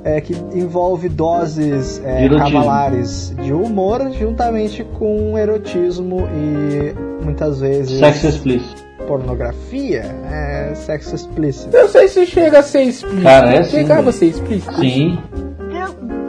é, 0.04 0.20
que 0.20 0.34
envolve 0.54 1.08
doses 1.08 2.02
é, 2.04 2.28
De 2.28 2.38
cavalares 2.38 3.34
de 3.41 3.54
humor, 3.54 4.12
juntamente 4.12 4.84
com 4.84 5.38
erotismo 5.38 6.28
e 6.28 7.24
muitas 7.24 7.62
vezes 7.62 8.00
Sexo 8.00 8.28
explícito. 8.28 8.84
pornografia, 9.08 10.04
é, 10.30 10.74
sexo 10.76 11.16
explícito. 11.16 11.76
Eu 11.76 11.88
sei 11.88 12.08
se 12.10 12.26
chega 12.26 12.60
a 12.60 12.64
ser 12.64 12.82
explícito. 12.84 13.24
Cara, 13.24 13.54
é 13.56 13.64
sim, 13.64 13.72
Chegava 13.72 14.00
a 14.02 14.04
velho. 14.04 14.14
ser 14.18 14.26
explícito. 14.26 14.76
Sim. 14.76 15.18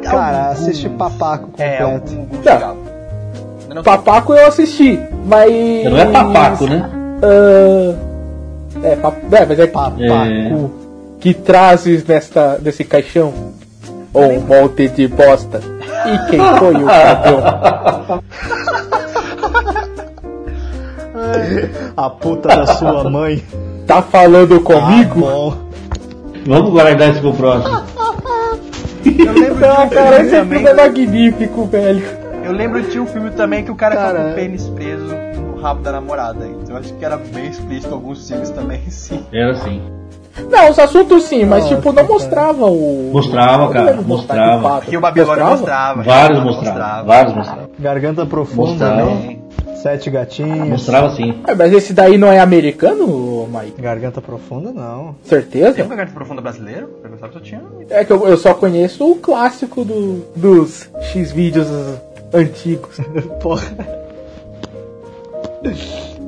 Cara, 0.03 0.51
assiste 0.51 0.89
papaco 0.91 1.51
É, 1.59 1.79
completo. 1.79 2.13
algum, 2.13 2.21
algum 2.23 2.43
Tá. 2.43 2.75
Papaco 3.83 4.35
eu 4.35 4.47
assisti, 4.47 4.99
mas. 5.27 5.51
Não 5.85 5.99
é 5.99 6.07
papaco, 6.07 6.67
né? 6.67 6.89
Ah, 7.23 7.95
é, 8.83 8.97
pap... 8.97 9.17
é, 9.33 9.47
mas 9.47 9.59
é 9.59 9.67
Papaco. 9.67 10.03
É. 10.03 10.69
que 11.21 11.35
trazes 11.35 12.05
nesta, 12.05 12.59
nesse 12.63 12.85
caixão? 12.85 13.33
Ou 14.13 14.31
um 14.33 14.41
monte 14.43 14.89
de 14.89 15.09
bosta? 15.09 15.61
E 16.07 16.31
quem 16.31 16.39
foi 16.59 16.75
o 16.77 16.87
cabrão? 16.87 18.23
A 21.97 22.11
puta 22.11 22.49
da 22.49 22.67
sua 22.67 23.09
mãe. 23.11 23.43
Tá 23.87 24.03
falando 24.03 24.57
Ah, 24.57 24.61
comigo? 24.61 25.21
bom. 25.21 25.55
Vamos 26.47 26.71
guardar 26.73 27.11
isso 27.11 27.21
pro 27.21 27.33
próximo. 27.33 27.83
Eu 29.05 29.33
lembro 29.33 29.61
Não, 29.67 29.85
um 29.85 29.89
cara, 29.89 30.21
esse 30.23 30.31
também. 30.31 30.59
filme 30.61 30.71
é 30.71 30.75
magnífico, 30.75 31.65
velho. 31.67 32.05
Eu 32.45 32.53
lembro 32.53 32.83
de 32.83 33.01
um 33.01 33.07
filme 33.07 33.31
também 33.31 33.65
que 33.65 33.71
o 33.71 33.75
cara, 33.75 33.97
Cara, 33.97 34.23
com 34.25 34.31
o 34.33 34.35
pênis 34.35 34.69
preso 34.69 35.15
no 35.37 35.61
rabo 35.61 35.83
da 35.83 35.93
namorada. 35.93 36.47
Então 36.47 36.77
eu 36.77 36.77
acho 36.77 36.93
que 36.93 37.05
era 37.05 37.17
bem 37.17 37.47
explícito 37.49 37.95
alguns 37.95 38.29
filmes 38.29 38.51
também, 38.51 38.83
sim. 38.91 39.25
Era 39.33 39.53
assim. 39.53 39.83
Não, 40.51 40.69
os 40.69 40.79
assuntos 40.79 41.25
sim, 41.25 41.45
mas 41.45 41.63
Nossa, 41.63 41.77
tipo, 41.77 41.93
não 41.93 42.05
mostrava 42.05 42.67
o. 42.67 43.11
Mostrava, 43.13 43.73
cara, 43.73 44.03
mostrava. 44.03 44.81
que 44.81 44.97
o 44.97 45.01
Babilônia 45.01 45.45
mostrava. 45.45 46.03
Vários 46.03 46.39
Aqui 46.39 46.49
o 46.49 46.51
mostravam. 46.53 47.07
Vários 47.07 47.35
mostravam. 47.35 47.71
Garganta 47.79 48.27
profunda, 48.27 48.87
Mostrava. 48.91 49.05
né? 49.11 49.39
Sete 49.77 50.11
gatinhos. 50.11 50.69
Mostrava 50.69 51.11
sim. 51.11 51.41
É, 51.47 51.55
mas 51.55 51.73
esse 51.73 51.93
daí 51.93 52.19
não 52.19 52.29
é 52.33 52.41
americano, 52.41 53.47
Mike? 53.47 53.81
Garganta 53.81 54.21
profunda, 54.21 54.73
não. 54.73 55.15
Certeza? 55.25 55.75
Tem 55.75 55.85
um 55.85 55.89
Garganta 55.89 56.13
Profunda 56.13 56.41
brasileiro? 56.41 56.89
Eu 57.05 57.19
só 57.19 57.41
tinha. 57.41 57.63
É 57.91 58.05
que 58.05 58.13
eu, 58.13 58.27
eu 58.27 58.37
só 58.37 58.55
conheço 58.55 59.09
o 59.09 59.17
clássico 59.17 59.85
do, 59.85 60.25
dos 60.35 60.91
X-vídeos 61.13 61.69
antigos. 62.35 62.99
Porra. 63.41 63.63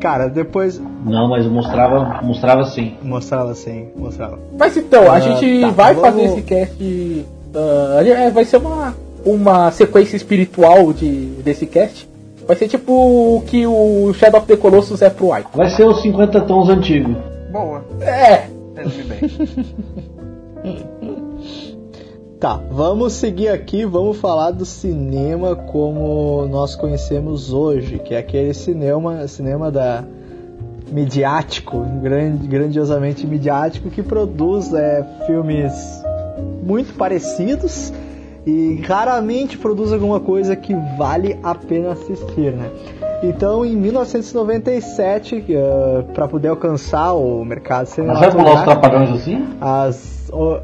Cara, 0.01 0.29
depois 0.29 0.81
Não, 1.05 1.29
mas 1.29 1.47
mostrava, 1.47 2.21
mostrava 2.23 2.65
sim. 2.67 2.95
mostrava 3.03 3.51
assim, 3.53 3.89
mostrava. 3.97 4.39
Mas 4.59 4.77
então, 4.77 5.11
a 5.11 5.15
Ah, 5.17 5.21
gente 5.21 5.61
tá, 5.63 5.71
vai 5.71 5.95
vamos- 5.95 6.11
fazer 6.11 6.25
esse 6.25 6.43
cast. 6.43 7.27
é, 7.55 8.31
vai 8.31 8.45
ser 8.45 8.57
uma, 8.59 8.95
uma 9.25 9.71
sequência 9.73 10.17
espiritual 10.17 10.93
de, 10.93 11.27
desse 11.43 11.67
cast. 11.67 12.09
Vai 12.47 12.57
ser 12.57 12.69
tipo 12.69 12.93
o 12.93 13.43
que 13.47 13.67
o 13.67 14.13
Shadow 14.15 14.39
of 14.41 14.47
the 14.47 14.57
Colossus 14.57 15.03
é 15.03 15.11
pro 15.11 15.37
Ike. 15.37 15.49
Vai 15.55 15.69
ser 15.71 15.85
os 15.85 16.01
50 16.03 16.41
tons 16.43 16.69
antigos. 16.69 17.17
Boa. 17.51 17.85
É, 18.01 18.47
Resume 18.77 19.05
bem. 19.05 19.21
Tá, 22.39 22.61
vamos 22.71 23.15
seguir 23.15 23.49
aqui, 23.49 23.87
vamos 23.87 24.19
falar 24.19 24.51
do 24.51 24.67
cinema 24.67 25.57
como 25.57 26.47
nós 26.47 26.75
conhecemos 26.75 27.51
hoje, 27.51 27.99
que 27.99 28.15
é 28.15 28.19
aquele 28.19 28.53
cinema, 28.53 29.27
cinema 29.27 29.71
da 29.71 30.05
midiático, 30.93 31.81
grande, 32.03 32.47
grandiosamente 32.47 33.27
midiático, 33.27 33.89
que 33.89 34.03
produz 34.03 34.73
é, 34.75 35.03
filmes 35.27 35.73
muito 36.63 36.93
parecidos 36.95 37.91
e 38.47 38.83
raramente 38.87 39.57
produz 39.57 39.91
alguma 39.91 40.21
coisa 40.21 40.55
que 40.55 40.75
vale 40.99 41.39
a 41.43 41.55
pena 41.55 41.93
assistir, 41.93 42.53
né? 42.53 42.71
Então, 43.23 43.65
em 43.65 43.75
1997, 43.75 45.43
para 46.13 46.29
poder 46.29 46.49
alcançar 46.49 47.15
o 47.15 47.43
mercado 47.45 47.89
Mas 47.89 47.97
vai 47.97 47.97
pular 47.97 48.21
os 48.21 48.31
cinematográfico, 48.35 48.65
trapalhões 48.65 49.11
assim? 49.11 49.47
as, 49.59 50.16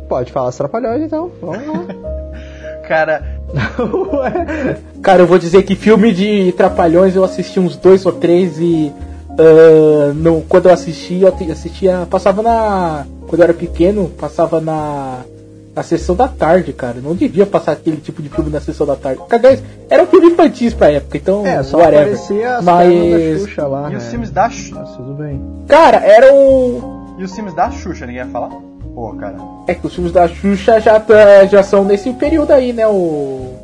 pode 0.08 0.32
falar 0.32 0.48
os 0.48 0.56
trapalhões 0.56 1.02
então, 1.02 1.30
vamos 1.40 1.66
lá. 1.66 1.84
Cara, 2.88 3.22
cara, 5.02 5.22
eu 5.22 5.26
vou 5.26 5.38
dizer 5.38 5.62
que 5.62 5.76
filme 5.76 6.12
de 6.12 6.52
Trapalhões 6.52 7.14
eu 7.14 7.24
assisti 7.24 7.60
uns 7.60 7.76
dois 7.76 8.04
ou 8.06 8.12
três 8.12 8.58
e. 8.58 8.92
ah, 9.30 10.12
no, 10.14 10.42
quando 10.42 10.66
eu 10.66 10.72
assisti, 10.72 11.20
eu 11.20 11.34
assistia. 11.50 12.06
Passava 12.10 12.42
na. 12.42 13.06
Quando 13.26 13.40
eu 13.40 13.44
era 13.44 13.54
pequeno, 13.54 14.08
passava 14.08 14.60
na. 14.60 15.20
Na 15.74 15.82
sessão 15.82 16.14
da 16.14 16.28
tarde, 16.28 16.70
cara. 16.74 16.96
Não 17.02 17.14
devia 17.14 17.46
passar 17.46 17.72
aquele 17.72 17.96
tipo 17.96 18.20
de 18.20 18.28
filme 18.28 18.50
na 18.50 18.60
sessão 18.60 18.86
da 18.86 18.94
tarde. 18.94 19.22
Aliás, 19.30 19.62
era 19.88 20.02
um 20.02 20.06
filme 20.06 20.26
infantil 20.26 20.70
pra 20.72 20.90
época, 20.90 21.16
então. 21.16 21.46
É, 21.46 21.62
só 21.62 21.78
whatever. 21.78 22.00
aparecia 22.00 22.56
as 22.58 22.64
Mas. 22.64 22.90
da 22.92 23.38
Xuxa 23.38 23.66
lá, 23.66 23.88
e 23.88 23.92
né? 23.92 23.96
os 23.96 24.06
filmes 24.08 24.30
da 24.30 24.50
Xuxa. 24.50 24.74
Mas 24.74 24.96
tudo 24.96 25.14
bem. 25.14 25.40
Cara, 25.66 25.96
era 25.96 26.30
um. 26.30 27.16
E 27.18 27.24
os 27.24 27.34
filmes 27.34 27.54
da 27.54 27.70
Xuxa, 27.70 28.04
ninguém 28.04 28.22
ia 28.22 28.28
falar? 28.28 28.50
Pô, 28.94 29.12
cara. 29.14 29.36
É 29.66 29.74
que 29.74 29.86
os 29.86 29.94
filmes 29.94 30.12
da 30.12 30.28
Xuxa 30.28 30.80
já, 30.80 31.00
tá- 31.00 31.44
já 31.46 31.62
são 31.62 31.84
nesse 31.84 32.12
período 32.12 32.52
aí, 32.52 32.72
né? 32.72 32.86
O. 32.86 33.54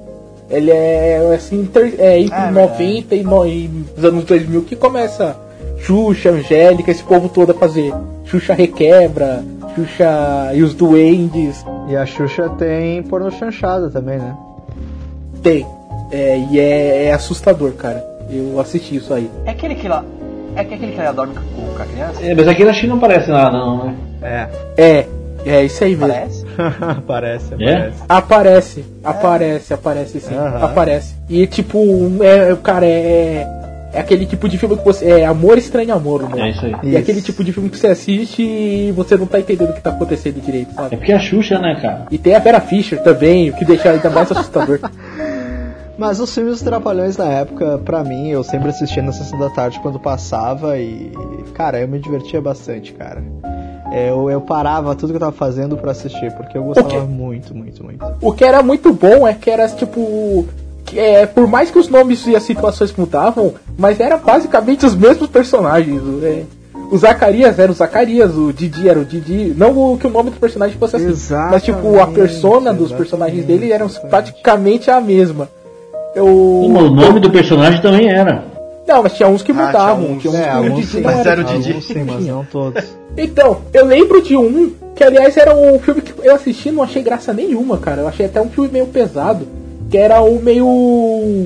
Ele 0.50 0.70
é 0.70 1.32
assim, 1.34 1.60
inter- 1.60 1.94
é 1.98 2.18
entre 2.20 2.34
Ah, 2.34 2.48
é 2.48 2.50
90 2.50 3.14
e, 3.14 3.22
no, 3.22 3.46
e 3.46 3.68
nos 3.94 4.04
anos 4.04 4.24
2000 4.24 4.62
que 4.62 4.74
começa 4.74 5.36
Xuxa, 5.80 6.30
Angélica, 6.30 6.90
esse 6.90 7.02
povo 7.02 7.28
todo 7.28 7.50
a 7.50 7.54
fazer. 7.54 7.92
Xuxa 8.24 8.54
Requebra, 8.54 9.44
Xuxa 9.74 10.52
e 10.54 10.62
os 10.62 10.72
Duendes. 10.74 11.64
E 11.88 11.94
a 11.96 12.06
Xuxa 12.06 12.48
tem 12.58 13.02
porno 13.02 13.30
chanchada 13.30 13.90
também, 13.90 14.18
né? 14.18 14.34
Tem. 15.42 15.66
É, 16.10 16.38
e 16.50 16.58
é, 16.58 17.04
é 17.06 17.12
assustador, 17.12 17.72
cara. 17.72 18.02
Eu 18.30 18.58
assisti 18.60 18.96
isso 18.96 19.12
aí. 19.12 19.30
É 19.44 19.50
aquele 19.50 19.74
que 19.74 19.86
lá. 19.88 20.02
É 20.56 20.64
que 20.64 20.74
aquele 20.74 20.92
que 20.92 21.00
ela 21.00 21.12
dorme 21.12 21.34
com, 21.34 21.74
com 21.76 21.82
a 21.82 21.86
criança? 21.86 22.22
É, 22.24 22.34
mas 22.34 22.48
aqui 22.48 22.64
na 22.64 22.72
China 22.72 22.94
não 22.94 23.00
parece 23.00 23.30
nada, 23.30 23.50
não, 23.56 23.84
né? 23.84 23.94
É. 24.22 24.48
É, 24.82 25.06
é 25.50 25.64
isso 25.64 25.82
aí 25.84 25.96
mesmo. 25.96 26.08
Parece? 26.08 26.44
aparece, 26.98 27.54
É? 27.54 27.58
aparece. 27.58 27.92
Aparece, 28.08 28.84
aparece, 29.04 29.74
aparece 29.74 30.20
sim, 30.20 30.34
Aham. 30.34 30.64
aparece. 30.64 31.14
E 31.28 31.46
tipo, 31.46 31.78
é, 32.22 32.54
cara, 32.62 32.86
é, 32.86 33.46
é 33.92 34.00
aquele 34.00 34.26
tipo 34.26 34.48
de 34.48 34.58
filme 34.58 34.76
que 34.76 34.84
você. 34.84 35.06
É 35.20 35.24
amor 35.26 35.56
estranho 35.58 35.94
amor, 35.94 36.28
né? 36.28 36.48
É 36.48 36.50
isso 36.50 36.64
aí. 36.66 36.74
E 36.82 36.96
aquele 36.96 37.22
tipo 37.22 37.42
de 37.44 37.52
filme 37.52 37.68
que 37.70 37.76
você 37.78 37.86
assiste 37.88 38.42
e 38.42 38.92
você 38.92 39.16
não 39.16 39.26
tá 39.26 39.38
entendendo 39.40 39.70
o 39.70 39.72
que 39.72 39.80
tá 39.80 39.90
acontecendo 39.90 40.40
direito, 40.40 40.70
É 40.72 40.74
sabe? 40.74 40.96
porque 40.96 41.12
a 41.12 41.18
Xuxa, 41.18 41.58
né, 41.58 41.78
cara? 41.80 42.06
E 42.10 42.18
tem 42.18 42.34
a 42.34 42.38
Vera 42.38 42.60
Fischer 42.60 43.02
também, 43.02 43.50
o 43.50 43.54
que 43.54 43.64
deixa 43.64 43.90
ainda 43.90 44.10
mais 44.10 44.30
assustador. 44.30 44.78
Mas 45.98 46.20
os 46.20 46.32
filmes 46.32 46.52
dos 46.54 46.62
Trapalhões 46.62 47.16
na 47.16 47.24
época, 47.24 47.76
pra 47.78 48.04
mim, 48.04 48.28
eu 48.28 48.44
sempre 48.44 48.68
assistia 48.68 49.02
na 49.02 49.10
sessão 49.10 49.36
da 49.36 49.50
tarde 49.50 49.80
quando 49.80 49.98
passava 49.98 50.78
e. 50.78 51.10
Cara, 51.54 51.80
eu 51.80 51.88
me 51.88 51.98
divertia 51.98 52.40
bastante, 52.40 52.92
cara. 52.92 53.20
É, 53.92 54.10
Eu, 54.10 54.30
eu 54.30 54.40
parava 54.40 54.94
tudo 54.94 55.10
que 55.10 55.16
eu 55.16 55.20
tava 55.20 55.32
fazendo 55.32 55.76
pra 55.76 55.92
assistir, 55.92 56.30
porque 56.32 56.56
eu 56.58 56.62
gostava 56.64 56.88
quê? 56.88 56.98
muito, 56.98 57.54
muito, 57.54 57.82
muito. 57.82 58.04
O 58.20 58.32
que 58.32 58.44
era 58.44 58.62
muito 58.62 58.92
bom 58.92 59.26
é 59.26 59.32
que 59.34 59.48
era 59.50 59.66
tipo. 59.68 60.46
que, 60.84 60.98
é, 60.98 61.26
por 61.26 61.46
mais 61.46 61.70
que 61.70 61.78
os 61.78 61.88
nomes 61.88 62.26
e 62.26 62.36
as 62.36 62.42
situações 62.42 62.92
mudavam, 62.96 63.54
mas 63.78 63.98
era 64.00 64.16
basicamente 64.16 64.84
os 64.86 64.94
mesmos 64.94 65.28
personagens. 65.28 66.00
é. 66.22 66.42
o 66.90 66.96
Zacarias 66.96 67.58
era 67.58 67.70
o 67.70 67.74
Zacarias, 67.74 68.34
o 68.36 68.52
Didi 68.52 68.88
era 68.88 68.98
o 68.98 69.04
Didi. 69.04 69.54
Não 69.56 69.70
o- 69.76 69.98
que 69.98 70.06
o 70.06 70.10
nome 70.10 70.30
do 70.30 70.36
personagem 70.40 70.76
fosse 70.78 70.96
assim, 70.96 71.34
mas 71.50 71.62
tipo, 71.62 71.98
a 72.00 72.06
persona 72.06 72.72
dos 72.72 72.86
Exatamente, 72.90 72.96
personagens 72.96 73.44
dele 73.46 73.72
eram 73.72 73.88
praticamente 73.88 74.90
a 74.90 75.00
mesma. 75.00 75.48
Eu... 76.14 76.26
O 76.26 76.90
nome 76.90 77.20
do 77.20 77.30
personagem 77.30 77.80
também 77.82 78.08
era. 78.10 78.44
Não, 78.88 79.02
mas 79.02 79.12
tinha 79.14 79.28
uns 79.28 79.42
que 79.42 79.52
Ah, 79.52 79.54
mudavam. 79.54 80.02
tinha 80.04 80.12
uns- 80.16 80.22
tinha 80.22 80.32
uns 80.32 80.36
É, 80.38 80.50
que 80.50 80.68
o 80.68 80.74
Didi 80.74 81.00
mas 81.02 81.26
era. 81.26 81.40
o 81.40 81.44
Didi. 81.44 81.68
Alguns 81.68 81.84
sim, 81.86 82.04
mas 82.04 82.26
não 82.26 82.44
todos. 82.44 82.84
Então, 83.16 83.58
eu 83.72 83.84
lembro 83.84 84.22
de 84.22 84.36
um 84.36 84.72
que, 84.96 85.04
aliás, 85.04 85.36
era 85.36 85.54
um 85.54 85.78
filme 85.78 86.00
que 86.00 86.14
eu 86.26 86.34
assisti 86.34 86.68
e 86.70 86.72
não 86.72 86.82
achei 86.82 87.02
graça 87.02 87.32
nenhuma, 87.32 87.76
cara. 87.78 88.02
Eu 88.02 88.08
achei 88.08 88.26
até 88.26 88.40
um 88.40 88.48
filme 88.48 88.70
meio 88.72 88.86
pesado. 88.86 89.46
Que 89.90 89.96
era 89.98 90.20
o 90.22 90.40
meio. 90.42 90.66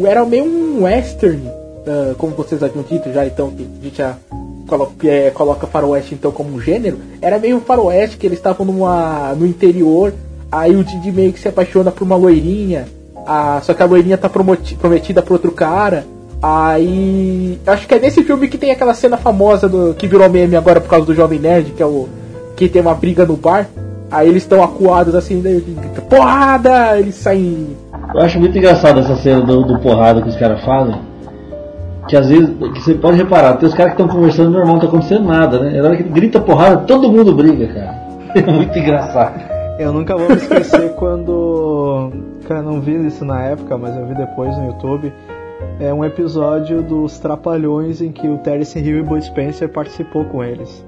Era 0.06 0.24
meio 0.24 0.44
um 0.44 0.82
western. 0.85 1.43
ah, 1.86 2.14
como 2.16 2.32
vocês 2.35 2.62
haviam 2.62 2.85
dito 2.89 3.12
já, 3.12 3.27
então, 3.27 3.51
que 3.51 3.62
a 3.81 3.85
gente 3.85 3.97
já 3.98 4.14
coloca, 4.69 5.09
é, 5.09 5.31
coloca 5.31 5.66
faroeste 5.66 6.14
então 6.14 6.31
como 6.31 6.55
um 6.55 6.60
gênero. 6.60 6.98
Era 7.20 7.39
meio 7.39 7.56
um 7.56 7.60
faroeste 7.60 8.16
que 8.16 8.27
eles 8.27 8.39
estavam 8.39 8.64
numa, 8.66 9.35
no 9.36 9.47
interior. 9.47 10.12
Aí 10.51 10.77
o 10.77 10.85
Didi 10.85 11.10
meio 11.10 11.32
que 11.32 11.40
se 11.40 11.48
apaixona 11.48 11.90
por 11.90 12.05
uma 12.05 12.16
loirinha. 12.16 12.86
Ah, 13.27 13.60
só 13.62 13.73
que 13.74 13.82
a 13.82 13.86
loirinha 13.86 14.19
tá 14.19 14.28
prometida 14.28 15.23
pra 15.23 15.35
outro 15.35 15.51
cara. 15.52 16.05
Aí. 16.43 17.59
Acho 17.64 17.86
que 17.86 17.94
é 17.94 18.01
nesse 18.01 18.24
filme 18.24 18.48
que 18.48 18.59
tem 18.59 18.73
aquela 18.73 18.94
cena 18.94 19.16
famosa 19.16 19.69
do 19.69 19.94
que 19.94 20.09
virou 20.09 20.28
meme 20.28 20.56
agora 20.56 20.81
por 20.81 20.90
causa 20.90 21.06
do 21.06 21.14
Jovem 21.14 21.39
Nerd, 21.39 21.70
que 21.70 21.82
é 21.82 21.86
o. 21.86 22.09
que 22.56 22.69
tem 22.69 22.82
uma 22.82 22.94
briga 22.94 23.24
no 23.24 23.36
bar. 23.36 23.69
Aí 24.10 24.28
eles 24.28 24.43
estão 24.43 24.62
acuados 24.62 25.14
assim, 25.14 25.40
daí 25.40 25.60
grita, 25.60 26.02
porrada! 26.02 26.98
Eles 26.98 27.14
saem. 27.14 27.69
Eu 28.14 28.20
acho 28.20 28.39
muito 28.39 28.59
engraçado 28.59 29.01
essa 29.01 29.16
cena 29.16 29.40
do, 29.40 29.62
do 29.62 29.78
porrada 29.78 30.20
que 30.20 30.28
os 30.28 30.36
caras 30.36 30.62
fazem. 30.64 30.97
Que 32.09 32.16
às 32.16 32.28
vezes, 32.28 32.51
que 32.74 32.81
você 32.82 32.94
pode 32.94 33.16
reparar, 33.16 33.56
tem 33.56 33.69
os 33.69 33.74
caras 33.74 33.94
que 33.94 34.02
estão 34.02 34.14
conversando 34.14 34.51
normal, 34.51 34.74
não 34.74 34.81
tá 34.81 34.89
acontecendo 34.89 35.24
nada, 35.24 35.60
né? 35.60 35.81
Na 35.81 35.89
hora 35.89 35.97
que 35.97 36.02
grita 36.02 36.40
porrada, 36.40 36.78
todo 36.78 37.10
mundo 37.10 37.35
briga, 37.35 37.69
cara. 37.69 38.02
É 38.35 38.51
muito 38.51 38.78
engraçado. 38.78 39.39
Eu 39.78 39.93
nunca 39.93 40.16
vou 40.16 40.28
me 40.28 40.36
esquecer 40.36 40.90
quando. 40.94 42.10
Cara, 42.48 42.60
eu 42.60 42.64
não 42.64 42.81
vi 42.81 43.06
isso 43.06 43.24
na 43.24 43.43
época, 43.43 43.77
mas 43.77 43.94
eu 43.97 44.06
vi 44.06 44.14
depois 44.14 44.56
no 44.56 44.66
YouTube. 44.66 45.12
É 45.82 45.92
um 45.92 46.04
episódio 46.04 46.80
dos 46.80 47.18
Trapalhões 47.18 48.00
em 48.00 48.12
que 48.12 48.28
o 48.28 48.38
Terence 48.38 48.78
Hill 48.78 48.98
e 49.00 49.02
Bud 49.02 49.24
Spencer 49.24 49.68
participou 49.68 50.24
com 50.26 50.44
eles. 50.44 50.84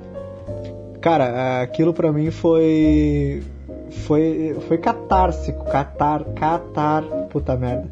Cara, 1.00 1.62
aquilo 1.62 1.92
pra 1.92 2.12
mim 2.12 2.30
foi. 2.30 3.42
Foi. 4.06 4.56
Foi 4.68 4.78
catártico. 4.78 5.64
Catar. 5.64 6.22
Catar. 6.36 7.02
Puta 7.28 7.56
merda. 7.56 7.88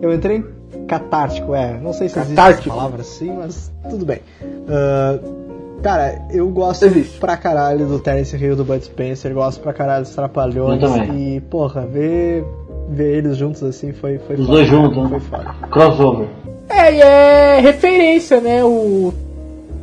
Eu 0.00 0.12
entrei 0.14 0.38
em 0.38 0.86
catártico, 0.86 1.54
é. 1.54 1.78
Não 1.78 1.92
sei 1.92 2.08
se 2.08 2.18
existe 2.18 2.32
essa 2.32 2.42
Catártico. 2.48 2.74
palavra 2.74 3.02
assim, 3.02 3.32
mas 3.36 3.70
tudo 3.90 4.06
bem. 4.06 4.20
Ah, 4.68 5.18
cara, 5.82 6.22
eu 6.30 6.48
gosto 6.48 6.86
Existe. 6.86 7.18
pra 7.20 7.36
caralho 7.36 7.86
do 7.86 7.98
Terence 7.98 8.34
Hill 8.34 8.54
e 8.54 8.56
do 8.56 8.64
Bud 8.64 8.82
Spencer, 8.82 9.32
gosto 9.34 9.60
pra 9.60 9.72
caralho 9.74 10.04
dos 10.04 10.14
Trapalhões. 10.14 10.82
E, 11.14 11.40
porra, 11.50 11.86
ver, 11.86 12.44
ver 12.88 13.18
eles 13.18 13.36
juntos 13.36 13.62
assim 13.62 13.92
foi, 13.92 14.18
foi 14.18 14.36
Os 14.36 14.46
foda. 14.46 14.58
dois 14.58 14.68
juntos, 14.68 14.96
né? 14.96 15.08
Foi 15.08 15.20
foda. 15.20 15.54
Crossover. 15.70 16.28
É, 16.68 16.94
e 16.94 17.00
é 17.00 17.60
referência, 17.60 18.40
né? 18.40 18.64
O... 18.64 19.12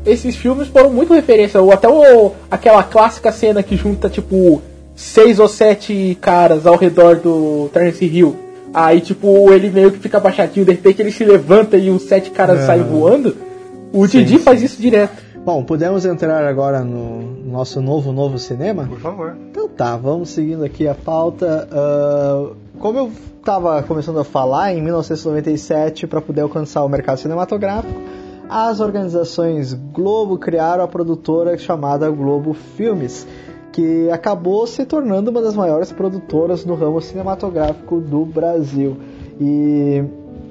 Esses 0.05 0.35
filmes 0.35 0.67
foram 0.67 0.89
muito 0.89 1.13
referência. 1.13 1.61
Ou 1.61 1.71
até 1.71 1.87
o... 1.87 2.31
aquela 2.51 2.83
clássica 2.83 3.31
cena 3.31 3.63
que 3.63 3.75
junta, 3.75 4.09
tipo, 4.09 4.61
seis 4.95 5.39
ou 5.39 5.47
sete 5.47 6.17
caras 6.19 6.65
ao 6.65 6.75
redor 6.75 7.17
do 7.17 7.69
Terence 7.73 8.03
Hill. 8.05 8.35
Aí, 8.73 8.99
tipo, 9.01 9.51
ele 9.53 9.69
meio 9.69 9.91
que 9.91 9.99
fica 9.99 10.19
baixadinho, 10.19 10.65
de 10.65 10.71
repente 10.71 11.01
ele 11.01 11.11
se 11.11 11.23
levanta 11.23 11.77
e 11.77 11.89
os 11.91 12.03
sete 12.03 12.31
caras 12.31 12.61
É. 12.61 12.65
saem 12.65 12.83
voando. 12.83 13.35
O 13.93 14.07
Sim, 14.07 14.19
Didi 14.19 14.37
sim. 14.39 14.43
faz 14.43 14.61
isso 14.63 14.81
direto. 14.81 15.21
Bom, 15.45 15.63
podemos 15.63 16.05
entrar 16.05 16.43
agora 16.45 16.79
no 16.81 17.21
nosso 17.45 17.81
novo, 17.81 18.11
novo 18.11 18.39
cinema? 18.39 18.85
Por 18.87 18.99
favor. 18.99 19.37
Então 19.51 19.62
tá, 19.77 19.97
vamos 19.97 20.29
seguindo 20.29 20.63
aqui 20.63 20.87
a 20.87 20.95
pauta. 20.95 21.67
Ah, 21.71 22.53
como 22.79 22.99
eu 22.99 23.11
estava 23.37 23.83
começando 23.83 24.19
a 24.19 24.23
falar, 24.23 24.73
em 24.73 24.81
1997, 24.81 26.07
para 26.07 26.21
poder 26.21 26.41
alcançar 26.41 26.83
o 26.83 26.89
mercado 26.89 27.17
cinematográfico, 27.17 27.99
as 28.49 28.79
organizações 28.79 29.73
Globo 29.73 30.37
criaram 30.37 30.83
a 30.83 30.87
produtora 30.87 31.57
chamada 31.57 32.09
Globo 32.09 32.53
Filmes, 32.53 33.27
que 33.71 34.09
acabou 34.09 34.65
se 34.67 34.85
tornando 34.85 35.31
uma 35.31 35.41
das 35.41 35.55
maiores 35.55 35.91
produtoras 35.91 36.63
no 36.63 36.75
ramo 36.75 37.01
cinematográfico 37.01 37.99
do 37.99 38.25
Brasil. 38.25 38.97
E 39.41 40.03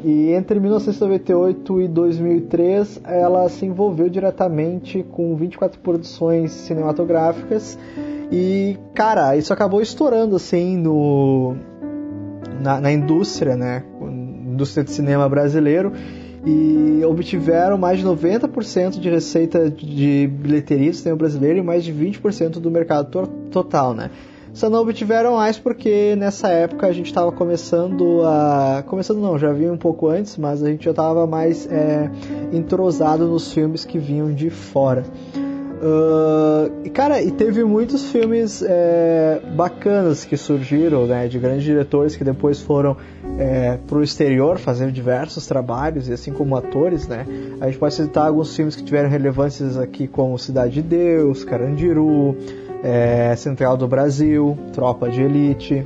e 0.04 0.32
entre 0.32 0.58
1998 0.58 1.80
e 1.82 1.88
2003, 1.88 3.00
ela 3.04 3.48
se 3.48 3.64
envolveu 3.64 4.08
diretamente 4.08 5.04
com 5.12 5.36
24 5.36 5.78
produções 5.78 6.50
cinematográficas. 6.50 7.78
E, 8.32 8.78
cara, 8.94 9.36
isso 9.36 9.52
acabou 9.52 9.82
estourando 9.82 10.34
assim 10.34 10.78
no 10.78 11.54
na, 12.60 12.80
na 12.80 12.90
indústria, 12.90 13.56
né? 13.56 13.84
Indústria 14.00 14.82
de 14.82 14.90
cinema 14.90 15.28
brasileiro. 15.28 15.92
E 16.44 17.04
obtiveram 17.04 17.78
mais 17.78 17.98
de 18.00 18.04
90% 18.06 18.98
de 18.98 19.08
receita 19.08 19.70
de 19.70 20.28
bilheteria 20.32 20.90
do 20.90 20.96
cinema 20.96 21.16
brasileiro 21.16 21.58
e 21.58 21.62
mais 21.62 21.84
de 21.84 21.92
20% 21.92 22.52
do 22.58 22.68
mercado 22.70 23.10
to- 23.10 23.26
total, 23.50 23.94
né? 23.94 24.10
Só 24.52 24.68
não 24.68 24.80
obtiveram 24.80 25.36
mais 25.36 25.56
porque 25.58 26.14
nessa 26.16 26.48
época 26.48 26.86
a 26.86 26.92
gente 26.92 27.06
estava 27.06 27.30
começando 27.32 28.22
a. 28.24 28.82
Começando 28.86 29.18
não, 29.20 29.38
já 29.38 29.52
vinha 29.52 29.72
um 29.72 29.78
pouco 29.78 30.08
antes, 30.08 30.36
mas 30.36 30.62
a 30.62 30.68
gente 30.68 30.84
já 30.84 30.90
estava 30.90 31.26
mais 31.26 31.66
é, 31.70 32.10
entrosado 32.52 33.26
nos 33.28 33.52
filmes 33.52 33.84
que 33.84 33.98
vinham 33.98 34.32
de 34.34 34.50
fora. 34.50 35.04
Ah, 35.84 36.70
e 36.84 36.90
cara, 36.90 37.20
e 37.20 37.32
teve 37.32 37.64
muitos 37.64 38.12
filmes 38.12 38.62
é, 38.64 39.40
bacanas 39.56 40.24
que 40.24 40.36
surgiram, 40.36 41.06
né, 41.06 41.26
de 41.26 41.40
grandes 41.40 41.64
diretores 41.64 42.14
que 42.14 42.22
depois 42.22 42.60
foram 42.60 42.96
é, 43.36 43.78
pro 43.88 44.00
exterior 44.00 44.58
fazendo 44.58 44.92
diversos 44.92 45.44
trabalhos, 45.44 46.08
e 46.08 46.12
assim 46.12 46.32
como 46.32 46.56
atores, 46.56 47.08
né. 47.08 47.26
A 47.60 47.66
gente 47.66 47.78
pode 47.78 47.94
citar 47.94 48.28
alguns 48.28 48.54
filmes 48.54 48.76
que 48.76 48.84
tiveram 48.84 49.10
relevâncias 49.10 49.76
aqui, 49.76 50.06
como 50.06 50.38
Cidade 50.38 50.74
de 50.74 50.82
Deus, 50.82 51.42
Carandiru, 51.42 52.36
é, 52.84 53.34
Central 53.34 53.76
do 53.76 53.88
Brasil, 53.88 54.56
Tropa 54.72 55.10
de 55.10 55.20
Elite. 55.20 55.84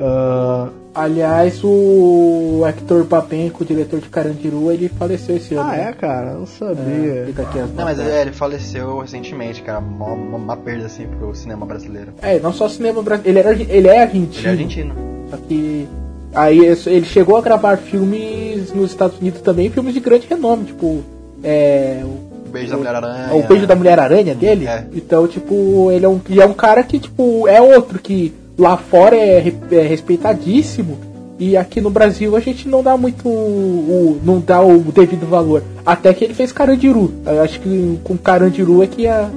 ah, 0.00 0.68
Aliás, 0.94 1.60
o 1.64 2.62
Hector 2.66 3.04
Babenco, 3.04 3.62
o 3.62 3.66
diretor 3.66 3.98
de 3.98 4.10
Carandiru, 4.10 4.70
ele 4.70 4.90
faleceu 4.90 5.36
esse 5.36 5.54
ano. 5.54 5.70
ah, 5.70 5.72
né? 5.72 5.88
é, 5.88 5.92
cara, 5.92 6.34
não 6.34 6.44
sabia. 6.44 7.24
Fica 7.26 7.42
aqui 7.42 7.58
as 7.60 7.70
Não, 7.72 7.84
mas 7.84 7.98
é, 7.98 8.20
ele 8.20 8.32
faleceu 8.32 8.98
recentemente, 8.98 9.62
cara. 9.62 9.78
Uma, 9.78 10.12
uma, 10.12 10.36
uma 10.36 10.56
perda, 10.56 10.86
assim, 10.86 11.06
pro 11.06 11.34
cinema 11.34 11.64
brasileiro. 11.64 12.12
É, 12.20 12.38
não 12.38 12.52
só 12.52 12.68
cinema 12.68 13.02
brasileiro. 13.02 13.38
Ele, 13.38 13.48
era, 13.48 13.72
ele 13.72 13.88
é 13.88 14.02
argentino. 14.02 14.38
Ele 14.40 14.46
é 14.46 14.50
argentino. 14.50 14.94
Só 15.30 15.36
que. 15.38 15.88
Aí 16.34 16.58
ele 16.86 17.06
chegou 17.06 17.36
a 17.36 17.42
gravar 17.42 17.76
filmes 17.78 18.72
nos 18.72 18.90
Estados 18.90 19.18
Unidos 19.18 19.40
também, 19.40 19.70
filmes 19.70 19.94
de 19.94 20.00
grande 20.00 20.26
renome, 20.26 20.66
tipo. 20.66 21.02
É. 21.42 22.02
O, 22.04 22.48
O 22.48 22.50
Beijo 22.52 22.70
da 22.70 22.76
Mulher 22.76 22.94
Aranha. 22.96 23.34
o 23.34 23.42
Beijo 23.42 23.66
da 23.66 23.74
Mulher 23.76 23.98
Aranha 23.98 24.34
dele. 24.34 24.66
É. 24.66 24.86
Então, 24.92 25.26
tipo, 25.26 25.90
ele 25.90 26.04
é 26.04 26.08
um, 26.08 26.20
e 26.28 26.38
é 26.38 26.44
um 26.44 26.52
cara 26.52 26.82
que, 26.82 26.98
tipo, 26.98 27.48
é 27.48 27.62
outro 27.62 27.98
que 27.98 28.34
lá 28.58 28.76
fora 28.76 29.16
é, 29.16 29.52
é 29.70 29.82
respeitadíssimo. 29.82 30.98
E 31.38 31.56
aqui 31.56 31.80
no 31.80 31.90
Brasil 31.90 32.36
a 32.36 32.40
gente 32.40 32.68
não 32.68 32.82
dá 32.82 32.96
muito. 32.96 33.28
O, 33.28 34.20
não 34.24 34.38
dá 34.38 34.60
o 34.60 34.78
devido 34.78 35.26
valor. 35.26 35.62
Até 35.84 36.12
que 36.14 36.24
ele 36.24 36.34
fez 36.34 36.52
Carandiru. 36.52 37.12
Eu 37.26 37.42
acho 37.42 37.58
que 37.60 37.98
com 38.04 38.16
Carandiru 38.16 38.82
é 38.82 38.86
que 38.86 39.06
é 39.06 39.28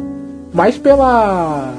mais 0.53 0.77
pela. 0.77 1.73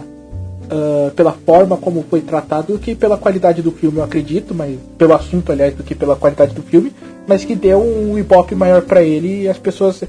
ah, 0.70 1.10
pela 1.14 1.32
forma 1.32 1.76
como 1.76 2.04
foi 2.10 2.20
tratado 2.20 2.72
do 2.72 2.78
que 2.78 2.94
pela 2.94 3.16
qualidade 3.16 3.62
do 3.62 3.70
filme, 3.70 3.98
eu 3.98 4.04
acredito, 4.04 4.54
mas 4.54 4.76
pelo 4.98 5.14
assunto, 5.14 5.52
aliás, 5.52 5.74
do 5.74 5.84
que 5.84 5.94
pela 5.94 6.16
qualidade 6.16 6.54
do 6.54 6.62
filme, 6.62 6.92
mas 7.26 7.44
que 7.44 7.54
deu 7.54 7.80
um 7.80 8.18
ibope 8.18 8.54
maior 8.54 8.82
pra 8.82 9.02
ele 9.02 9.42
e 9.42 9.48
as 9.48 9.58
pessoas 9.58 10.02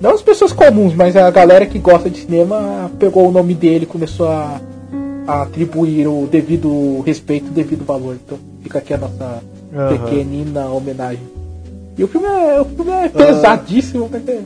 não 0.00 0.10
as 0.10 0.22
pessoas 0.22 0.52
comuns, 0.52 0.94
mas 0.94 1.16
a 1.16 1.30
galera 1.30 1.66
que 1.66 1.78
gosta 1.78 2.10
de 2.10 2.20
cinema 2.20 2.90
pegou 2.98 3.28
o 3.28 3.32
nome 3.32 3.54
dele 3.54 3.86
começou 3.86 4.26
a, 4.26 4.60
a 5.26 5.42
atribuir 5.42 6.06
o 6.06 6.26
devido 6.26 7.00
respeito, 7.00 7.48
o 7.48 7.50
devido 7.52 7.84
valor. 7.84 8.16
Então 8.24 8.38
fica 8.62 8.78
aqui 8.78 8.94
a 8.94 8.98
nossa 8.98 9.42
Aham. 9.74 9.88
pequenina 9.88 10.66
homenagem. 10.68 11.22
E 11.96 12.02
o 12.04 12.08
filme 12.08 12.26
é, 12.26 12.60
o 12.60 12.64
filme 12.64 12.90
é 12.90 13.08
pesadíssimo, 13.08 14.08
mas 14.10 14.26
é, 14.28 14.42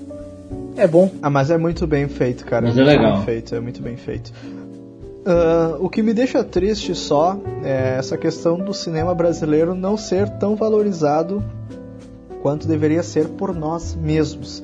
é 0.77 0.87
bom. 0.87 1.11
Ah, 1.23 1.31
mas 1.31 1.51
é 1.51 1.57
muito 1.59 1.87
bem 1.87 2.07
feito, 2.09 2.45
cara. 2.45 2.67
Mas 2.67 2.77
é 2.77 2.81
é 2.81 2.85
muito 2.85 2.97
legal. 2.99 3.17
bem 3.17 3.25
feito, 3.25 3.55
é 3.55 3.61
muito 3.61 3.83
bem 3.83 3.97
feito. 3.97 4.33
Ah, 5.25 5.77
o 5.81 5.89
que 5.89 6.03
me 6.03 6.15
deixa 6.15 6.45
triste 6.45 6.95
só 6.95 7.39
é 7.65 7.97
essa 7.99 8.17
questão 8.17 8.59
do 8.59 8.73
cinema 8.73 9.15
brasileiro 9.15 9.75
não 9.75 9.97
ser 9.97 10.29
tão 10.39 10.57
valorizado 10.57 11.43
quanto 12.43 12.69
deveria 12.69 13.03
ser 13.03 13.29
por 13.29 13.55
nós 13.55 13.95
mesmos. 13.95 14.63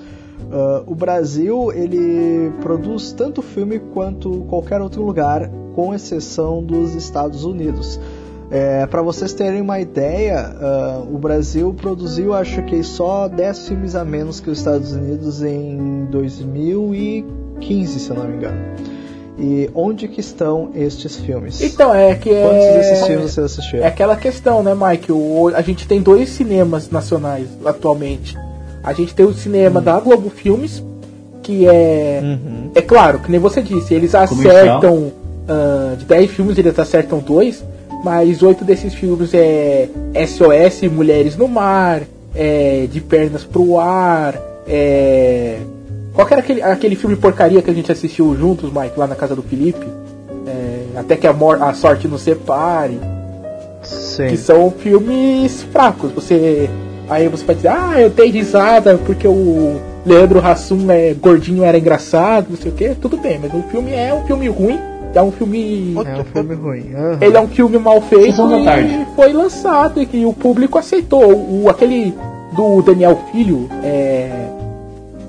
Ah, 0.53 0.83
o 0.87 0.95
Brasil 0.95 1.73
ele 1.73 2.51
produz 2.61 3.12
tanto 3.12 3.43
filme 3.43 3.79
quanto 3.79 4.45
qualquer 4.49 4.81
outro 4.81 5.03
lugar, 5.03 5.51
com 5.75 5.95
exceção 5.95 6.62
dos 6.62 6.95
Estados 6.95 7.45
Unidos. 7.45 8.01
É, 8.51 8.87
para 8.87 9.03
vocês 9.03 9.33
terem 9.33 9.61
uma 9.61 9.81
ideia, 9.81 10.55
ah, 10.61 11.03
o 11.11 11.19
Brasil 11.19 11.75
produziu 11.75 12.35
acho 12.35 12.62
que 12.62 12.83
só 12.83 13.27
10 13.29 13.69
filmes 13.69 13.95
a 13.95 14.05
menos 14.05 14.41
que 14.41 14.51
os 14.51 14.59
Estados 14.59 14.93
Unidos 14.93 15.43
em 15.43 16.07
2015, 16.11 17.99
se 17.99 18.11
eu 18.11 18.16
não 18.16 18.27
me 18.27 18.37
engano. 18.37 18.59
E 19.37 19.69
onde 19.75 20.07
que 20.07 20.21
estão 20.21 20.71
estes 20.77 21.16
filmes? 21.16 21.61
Então, 21.61 21.93
é 21.93 22.15
que 22.15 22.31
é. 22.31 22.43
Quantos 22.43 22.66
desses 22.77 23.07
filmes 23.07 23.33
você 23.33 23.41
assistiu? 23.41 23.83
É 23.83 23.87
aquela 23.89 24.15
questão, 24.15 24.62
né, 24.62 24.73
Mike? 24.75 25.11
O, 25.11 25.49
a 25.49 25.61
gente 25.61 25.89
tem 25.89 26.01
dois 26.01 26.29
cinemas 26.29 26.89
nacionais 26.89 27.49
atualmente. 27.65 28.37
A 28.85 28.93
gente 28.93 29.15
tem 29.15 29.24
o 29.24 29.32
cinema 29.32 29.81
da 29.81 29.98
Globo 29.98 30.28
Filmes, 30.31 30.82
que 31.43 31.66
é. 31.66 32.20
Uhum. 32.23 32.70
É 32.74 32.82
claro, 32.82 33.19
que 33.19 33.31
nem 33.31 33.40
você 33.40 33.62
disse, 33.62 33.94
eles 33.94 34.15
acertam. 34.15 35.11
ah, 35.48 35.94
de 35.97 36.05
10 36.05 36.31
filmes, 36.31 36.59
eles 36.59 36.78
acertam 36.78 37.19
dois, 37.19 37.65
mas 38.05 38.43
oito 38.43 38.65
desses 38.65 38.93
filmes 38.94 39.32
é 39.32 39.89
SOS 40.27 40.82
Mulheres 40.90 41.36
no 41.36 41.48
Mar, 41.48 42.02
é 42.35 42.86
De 42.90 43.01
Pernas 43.01 43.44
pro 43.44 43.78
Ar, 43.78 44.39
é. 44.69 45.59
Qual 46.12 46.27
que 46.27 46.32
era 46.35 46.40
aquele, 46.43 46.62
aquele 46.62 46.94
filme 46.97 47.16
porcaria 47.16 47.61
que 47.61 47.70
a 47.70 47.74
gente 47.74 47.90
assistiu 47.90 48.36
juntos, 48.36 48.73
Mike, 48.73 48.97
lá 48.98 49.06
na 49.06 49.16
casa 49.16 49.35
do 49.35 49.43
Felipe? 49.43 49.85
É, 50.47 50.98
até 51.01 51.16
que 51.16 51.27
a, 51.27 51.32
mor- 51.32 51.61
a 51.61 51.74
sorte 51.74 52.06
nos 52.06 52.23
separe 52.23 53.01
Sim. 53.82 54.28
que 54.28 54.36
são 54.36 54.70
filmes 54.70 55.62
fracos. 55.73 56.12
Você 56.12 56.70
aí 57.09 57.28
você 57.28 57.44
vai 57.44 57.55
dizer, 57.55 57.68
ah, 57.68 57.94
eu 58.01 58.10
dei 58.10 58.31
risada 58.31 58.97
porque 59.05 59.26
o 59.28 59.81
Leandro 60.06 60.44
Hassum 60.44 60.90
é 60.90 61.14
gordinho, 61.14 61.64
era 61.64 61.78
engraçado, 61.78 62.47
não 62.51 62.56
sei 62.56 62.70
o 62.70 62.74
que. 62.74 62.94
Tudo 62.94 63.16
bem, 63.16 63.39
mas 63.40 63.52
o 63.52 63.62
filme 63.68 63.93
é 63.93 64.12
um 64.14 64.24
filme 64.26 64.48
ruim, 64.48 64.78
é 65.14 65.22
um 65.22 65.31
filme 65.32 65.94
É 66.05 66.20
um 66.20 66.24
filme 66.24 66.55
ruim. 66.55 66.93
aham. 66.94 67.18
ele 67.20 67.36
é 67.36 67.40
um 67.40 67.48
filme 67.48 67.78
mal 67.78 68.01
feito 68.02 68.40
e 68.60 68.64
tarde. 68.64 69.06
foi 69.14 69.32
lançado 69.32 70.01
e 70.02 70.06
que 70.06 70.24
o 70.24 70.32
público 70.32 70.78
aceitou. 70.78 71.32
O, 71.32 71.68
aquele 71.68 72.14
do 72.52 72.82
Daniel 72.82 73.18
Filho, 73.32 73.68
é. 73.82 74.48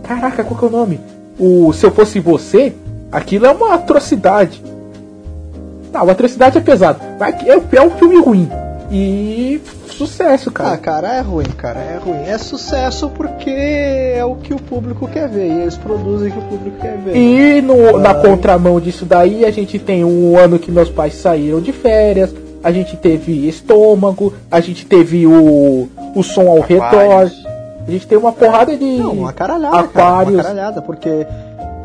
Caraca, 0.03 0.43
qual 0.43 0.60
que 0.60 0.65
é 0.65 0.68
o 0.68 0.72
nome? 0.72 0.99
O 1.39 1.73
Se 1.73 1.85
Eu 1.85 1.91
Fosse 1.91 2.19
Você, 2.19 2.73
aquilo 3.11 3.45
é 3.47 3.52
uma 3.52 3.73
atrocidade. 3.73 4.61
Não, 5.91 6.10
atrocidade 6.10 6.57
é 6.57 6.61
pesado. 6.61 6.99
Mas 7.19 7.35
é, 7.47 7.60
é 7.77 7.81
um 7.81 7.89
filme 7.91 8.18
ruim. 8.18 8.49
E 8.91 9.60
sucesso, 9.95 10.49
Ah, 10.49 10.53
cara. 10.53 10.77
cara, 10.77 11.13
é 11.15 11.22
ruim, 11.22 11.45
cara, 11.57 11.80
é 11.80 11.97
ruim. 11.97 12.27
É 12.27 12.38
sucesso 12.38 13.09
porque 13.09 13.49
é 13.49 14.23
o 14.26 14.35
que 14.35 14.53
o 14.53 14.57
público 14.59 15.07
quer 15.07 15.27
ver. 15.30 15.47
E 15.47 15.61
eles 15.61 15.77
produzem 15.77 16.30
o 16.30 16.31
que 16.31 16.38
o 16.39 16.41
público 16.43 16.77
quer 16.81 16.97
ver. 16.97 17.15
E 17.15 17.61
no- 17.61 17.97
na 17.99 18.11
Ah. 18.11 18.15
contramão 18.15 18.80
disso 18.80 19.05
daí, 19.05 19.45
a 19.45 19.51
gente 19.51 19.80
tem 19.80 20.03
um 20.03 20.38
ano 20.38 20.59
que 20.59 20.72
meus 20.72 20.89
pais 20.89 21.15
saíram 21.15 21.59
de 21.61 21.72
férias, 21.72 22.34
a 22.63 22.72
gente 22.72 22.95
teve 22.97 23.47
estômago, 23.47 24.34
a 24.49 24.59
gente 24.59 24.85
teve 24.85 25.26
o, 25.27 25.88
o 26.15 26.23
som 26.23 26.47
ao 26.49 26.59
redor, 26.61 26.85
Aquários. 26.85 27.45
a 27.88 27.91
gente 27.91 28.07
tem 28.07 28.17
uma 28.17 28.31
porrada 28.31 28.76
de 28.76 28.85
Não, 28.97 29.11
uma 29.13 29.31
caralhada, 29.34 29.72
cara. 29.72 29.84
Uma 29.84 29.89
aquários. 30.22 30.41
caralhada, 30.41 30.81
porque 30.81 31.26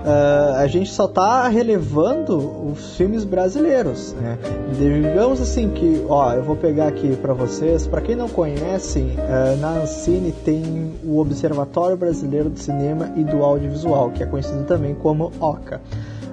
ah, 0.04 0.56
a 0.58 0.66
gente 0.66 0.90
só 0.90 1.06
tá 1.06 1.48
relevando 1.48 2.70
os 2.70 2.96
filmes 2.96 3.24
brasileiros, 3.24 4.14
né? 4.14 4.38
Digamos 4.76 5.40
assim 5.40 5.70
que, 5.70 6.04
ó, 6.08 6.32
eu 6.32 6.42
vou 6.42 6.56
pegar 6.56 6.88
aqui 6.88 7.16
pra 7.16 7.34
vocês, 7.34 7.86
pra 7.86 8.00
quem 8.00 8.16
não 8.16 8.28
conhece, 8.28 9.14
ah, 9.18 9.56
na 9.60 9.82
Ancine 9.82 10.32
tem 10.32 10.92
o 11.04 11.18
Observatório 11.18 11.96
Brasileiro 11.96 12.50
do 12.50 12.58
Cinema 12.58 13.12
e 13.16 13.24
do 13.24 13.42
Audiovisual, 13.42 14.10
que 14.10 14.22
é 14.22 14.26
conhecido 14.26 14.64
também 14.64 14.94
como 14.94 15.32
OCA. 15.40 15.80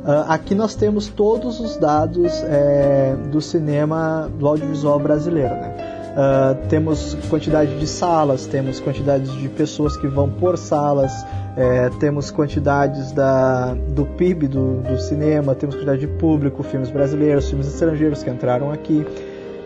Ah, 0.10 0.36
aqui 0.36 0.56
nós 0.56 0.74
temos 0.74 1.08
todos 1.08 1.60
os 1.60 1.76
dados 1.76 2.32
eh, 2.46 3.14
do 3.30 3.42
cinema, 3.42 4.32
do 4.40 4.48
audiovisual 4.48 4.98
brasileiro, 5.00 5.54
né? 5.56 5.87
Ah, 6.20 6.56
temos 6.68 7.16
quantidade 7.30 7.78
de 7.78 7.86
salas, 7.86 8.48
temos 8.48 8.80
quantidades 8.80 9.32
de 9.34 9.48
pessoas 9.50 9.96
que 9.96 10.08
vão 10.08 10.28
por 10.28 10.58
salas, 10.58 11.14
eh, 11.56 11.92
temos 12.00 12.32
quantidades 12.32 13.12
da, 13.12 13.76
do 13.76 14.04
PIB 14.04 14.48
do, 14.48 14.82
do 14.82 14.98
cinema, 14.98 15.54
temos 15.54 15.76
quantidade 15.76 16.02
de 16.02 16.08
público, 16.08 16.64
filmes 16.64 16.90
brasileiros, 16.90 17.48
filmes 17.48 17.68
estrangeiros 17.68 18.24
que 18.24 18.32
entraram 18.32 18.72
aqui, 18.72 19.06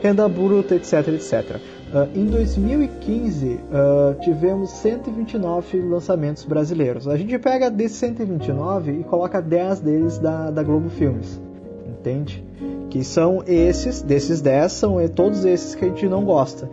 renda 0.04 0.28
bruta, 0.28 0.76
etc, 0.76 1.08
etc. 1.08 1.56
Ah, 1.94 2.10
em 2.14 2.26
2015 2.26 3.58
ah, 3.72 4.16
tivemos 4.20 4.72
129 4.72 5.82
lançamentos 5.84 6.44
brasileiros. 6.44 7.08
A 7.08 7.16
gente 7.16 7.40
pega 7.40 7.72
desses 7.72 7.96
129 8.00 8.92
e 8.92 9.04
coloca 9.06 9.42
10 9.42 9.80
deles 9.80 10.18
da, 10.18 10.52
da 10.52 10.62
Globo 10.62 10.90
Filmes, 10.90 11.40
entende? 11.88 12.44
Que 12.92 13.04
são 13.04 13.42
esses, 13.48 14.02
desses 14.04 14.42
10 14.42 14.72
são 14.72 15.08
todos 15.08 15.46
esses 15.46 15.74
que 15.74 15.86
a 15.86 15.88
gente 15.88 16.08
não 16.08 16.24
gosta. 16.26 16.70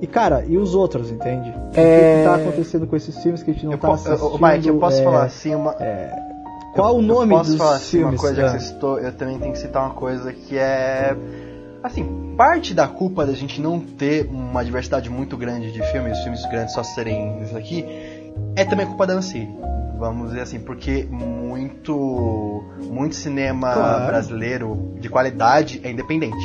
E 0.00 0.06
cara, 0.06 0.44
e 0.46 0.56
os 0.58 0.74
outros, 0.74 1.10
entende? 1.10 1.48
O 1.50 1.70
que, 1.70 1.80
É. 1.80 2.24
tá 2.24 2.34
acontecendo 2.36 2.86
com 2.86 2.94
esses 2.94 3.16
filmes 3.22 3.42
que 3.42 3.50
a 3.50 3.54
gente 3.54 3.64
não 3.64 3.72
Eu 3.72 3.78
tá 3.78 3.92
assistindo? 3.92 4.38
Mike, 4.40 4.68
eu 4.68 4.78
posso 4.78 5.00
é, 5.00 5.04
falar 5.04 5.22
assim 5.24 5.54
uma. 5.54 5.74
Qual 6.74 6.90
eu- 6.92 6.98
o 6.98 7.02
nome 7.02 7.32
eu 7.32 7.38
posso 7.38 7.50
dos 7.50 7.58
falar 7.58 7.76
assim 7.76 7.98
filmes? 7.98 8.14
uma 8.14 8.20
coisa 8.20 8.42
Ah. 8.42 8.44
que 8.44 8.50
você 8.60 8.66
citou, 8.66 8.98
eu 8.98 9.12
também 9.12 9.38
tenho 9.38 9.52
que 9.52 9.58
citar 9.58 9.84
uma 9.86 9.94
coisa 9.94 10.32
que 10.32 10.58
é 10.58 11.16
assim, 11.82 12.34
parte 12.36 12.74
da 12.74 12.86
culpa 12.86 13.24
da 13.26 13.32
gente 13.32 13.60
não 13.60 13.80
ter 13.80 14.26
uma 14.30 14.64
diversidade 14.64 15.08
muito 15.10 15.36
grande 15.36 15.72
de 15.72 15.82
filmes, 15.90 16.16
os 16.18 16.22
filmes 16.22 16.44
grandes 16.46 16.74
só 16.74 16.82
serem 16.82 17.42
isso 17.42 17.56
aqui, 17.56 17.84
é 18.56 18.64
também 18.64 18.86
culpa 18.86 19.06
da 19.06 19.14
Ancine. 19.14 19.52
Vamos 20.02 20.30
dizer 20.30 20.40
assim, 20.40 20.58
porque 20.58 21.06
muito 21.08 22.64
muito 22.90 23.14
cinema 23.14 23.72
Claro. 23.72 24.06
brasileiro 24.06 24.94
de 25.00 25.08
qualidade 25.08 25.80
é 25.84 25.90
independente. 25.92 26.44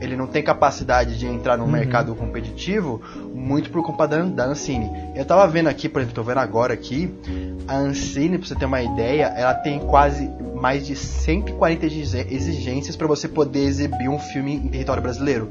Ele 0.00 0.14
não 0.16 0.28
tem 0.28 0.40
capacidade 0.40 1.18
de 1.18 1.26
entrar 1.26 1.56
no 1.58 1.64
Uhum. 1.64 1.70
mercado 1.72 2.14
competitivo 2.14 3.02
muito 3.34 3.70
por 3.70 3.82
culpa 3.82 4.06
da, 4.06 4.22
da 4.22 4.44
Ancine. 4.46 4.88
Eu 5.16 5.24
tava 5.24 5.48
vendo 5.48 5.66
aqui, 5.68 5.88
por 5.88 5.98
exemplo, 6.00 6.14
tô 6.14 6.22
vendo 6.22 6.38
agora 6.38 6.72
aqui, 6.74 7.12
a 7.66 7.74
Ancine, 7.76 8.38
pra 8.38 8.46
você 8.46 8.54
ter 8.54 8.66
uma 8.66 8.80
ideia, 8.82 9.24
ela 9.36 9.54
tem 9.54 9.80
quase 9.80 10.30
mais 10.54 10.86
de 10.86 10.94
140 10.94 11.86
exige- 11.86 12.26
exigências 12.30 12.94
para 12.94 13.08
você 13.08 13.26
poder 13.26 13.64
exibir 13.64 14.08
um 14.08 14.18
filme 14.20 14.54
em 14.54 14.68
território 14.68 15.02
brasileiro. 15.02 15.50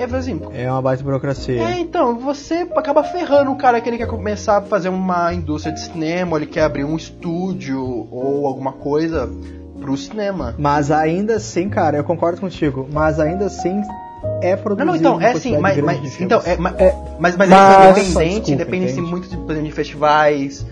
É 0.00 0.16
assim, 0.16 0.40
É 0.54 0.70
uma 0.72 0.80
baita 0.80 1.02
burocracia. 1.02 1.60
é, 1.62 1.78
então, 1.78 2.18
você 2.18 2.66
acaba 2.74 3.04
ferrando 3.04 3.50
o 3.50 3.56
cara 3.56 3.80
que 3.82 3.88
ele 3.88 3.98
quer 3.98 4.06
começar 4.06 4.56
a 4.56 4.62
fazer 4.62 4.88
uma 4.88 5.34
indústria 5.34 5.74
de 5.74 5.80
cinema, 5.80 6.32
ou 6.32 6.38
ele 6.38 6.46
quer 6.46 6.62
abrir 6.62 6.84
um 6.84 6.96
estúdio 6.96 8.08
ou 8.10 8.46
alguma 8.46 8.72
coisa 8.72 9.28
pro 9.78 9.94
cinema. 9.96 10.54
Mas 10.58 10.90
ainda 10.90 11.36
assim, 11.36 11.68
cara, 11.68 11.98
eu 11.98 12.04
concordo 12.04 12.40
contigo, 12.40 12.88
mas 12.90 13.20
ainda 13.20 13.44
assim 13.46 13.82
é 14.40 14.56
Não, 14.56 14.62
produzido 14.62 14.86
não, 14.86 14.96
então, 14.96 15.12
uma 15.16 15.22
é 15.24 15.32
assim, 15.32 15.50
quantidade 15.50 15.62
mas, 15.62 15.76
grande 15.76 16.00
mas 16.02 16.16
de 16.16 16.24
então, 16.24 16.42
é, 16.46 16.52
É, 16.52 16.56
mas, 17.18 17.36
mas, 17.36 17.48
mas- 17.50 17.50
é 17.50 17.90
independente, 18.52 18.92
entende? 18.92 19.00
muito 19.02 19.28
de, 19.28 19.36
por 19.36 19.50
exemplo, 19.52 19.68
de 19.68 19.74
festivais, 19.74 20.66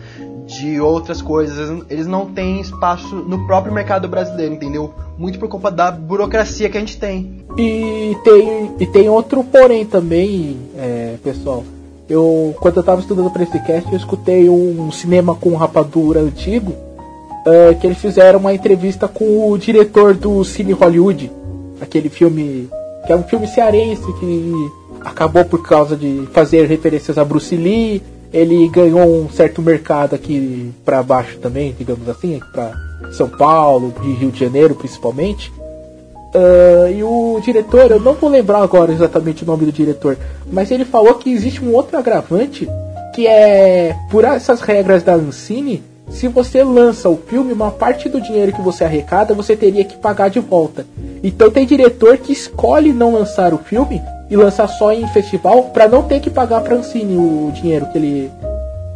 de 0.46 0.80
outras 0.80 1.20
coisas. 1.20 1.84
Eles 1.90 2.06
não 2.06 2.26
têm 2.26 2.60
espaço 2.60 3.14
no 3.14 3.46
próprio 3.46 3.72
mercado 3.72 4.08
brasileiro, 4.08 4.54
entendeu? 4.54 4.92
Muito 5.18 5.38
por 5.38 5.48
culpa 5.48 5.70
da 5.70 5.90
burocracia 5.90 6.70
que 6.70 6.76
a 6.76 6.80
gente 6.80 6.98
tem. 6.98 7.37
E 7.56 8.16
tem, 8.22 8.70
e 8.78 8.86
tem 8.86 9.08
outro 9.08 9.42
porém 9.42 9.84
também, 9.84 10.56
é, 10.76 11.14
pessoal. 11.22 11.64
Eu, 12.08 12.54
quando 12.60 12.78
eu 12.78 12.82
tava 12.82 13.00
estudando 13.00 13.30
para 13.30 13.42
esse 13.42 13.58
cast, 13.60 13.90
eu 13.90 13.96
escutei 13.96 14.48
um 14.48 14.90
cinema 14.90 15.34
com 15.34 15.54
rapadura 15.54 16.20
antigo, 16.20 16.72
é, 17.46 17.74
que 17.74 17.86
eles 17.86 17.98
fizeram 17.98 18.38
uma 18.38 18.54
entrevista 18.54 19.08
com 19.08 19.50
o 19.50 19.58
diretor 19.58 20.14
do 20.14 20.42
Cine 20.44 20.72
Hollywood, 20.72 21.30
aquele 21.80 22.08
filme, 22.08 22.68
que 23.06 23.12
é 23.12 23.16
um 23.16 23.24
filme 23.24 23.46
cearense 23.46 24.02
que 24.20 24.70
acabou 25.00 25.44
por 25.44 25.62
causa 25.62 25.96
de 25.96 26.28
fazer 26.32 26.66
referências 26.66 27.18
a 27.18 27.24
Bruce 27.24 27.56
Lee, 27.56 28.02
ele 28.32 28.68
ganhou 28.68 29.06
um 29.06 29.30
certo 29.30 29.62
mercado 29.62 30.14
aqui 30.14 30.72
para 30.84 31.02
baixo 31.02 31.38
também, 31.38 31.74
digamos 31.78 32.08
assim, 32.08 32.40
para 32.52 32.72
São 33.12 33.28
Paulo, 33.28 33.92
de 34.02 34.12
Rio 34.12 34.30
de 34.30 34.40
Janeiro 34.40 34.74
principalmente. 34.74 35.52
Ah, 36.34 36.90
e 36.90 37.02
o 37.02 37.40
diretor, 37.42 37.90
eu 37.90 38.00
não 38.00 38.14
vou 38.14 38.30
lembrar 38.30 38.62
agora 38.62 38.92
exatamente 38.92 39.42
o 39.42 39.46
nome 39.46 39.64
do 39.64 39.72
diretor, 39.72 40.16
mas 40.50 40.70
ele 40.70 40.84
falou 40.84 41.14
que 41.14 41.32
existe 41.32 41.64
um 41.64 41.74
outro 41.74 41.96
agravante 41.96 42.68
que 43.14 43.26
é 43.26 43.96
por 44.10 44.24
essas 44.24 44.60
regras 44.60 45.02
da 45.02 45.14
Ancine, 45.14 45.82
se 46.08 46.28
você 46.28 46.62
lança 46.62 47.08
o 47.08 47.16
filme, 47.16 47.52
uma 47.52 47.70
parte 47.70 48.08
do 48.08 48.20
dinheiro 48.20 48.52
que 48.52 48.62
você 48.62 48.84
arrecada 48.84 49.34
você 49.34 49.56
teria 49.56 49.84
que 49.84 49.96
pagar 49.96 50.30
de 50.30 50.38
volta. 50.38 50.86
Então 51.22 51.50
tem 51.50 51.66
diretor 51.66 52.16
que 52.18 52.32
escolhe 52.32 52.92
não 52.92 53.12
lançar 53.12 53.52
o 53.52 53.58
filme 53.58 54.00
e 54.30 54.36
lançar 54.36 54.68
só 54.68 54.92
em 54.92 55.06
festival 55.08 55.64
para 55.64 55.88
não 55.88 56.02
ter 56.02 56.20
que 56.20 56.30
pagar 56.30 56.60
para 56.60 56.76
Ancine 56.76 57.16
o 57.16 57.50
dinheiro 57.52 57.86
que 57.86 57.98
ele 57.98 58.30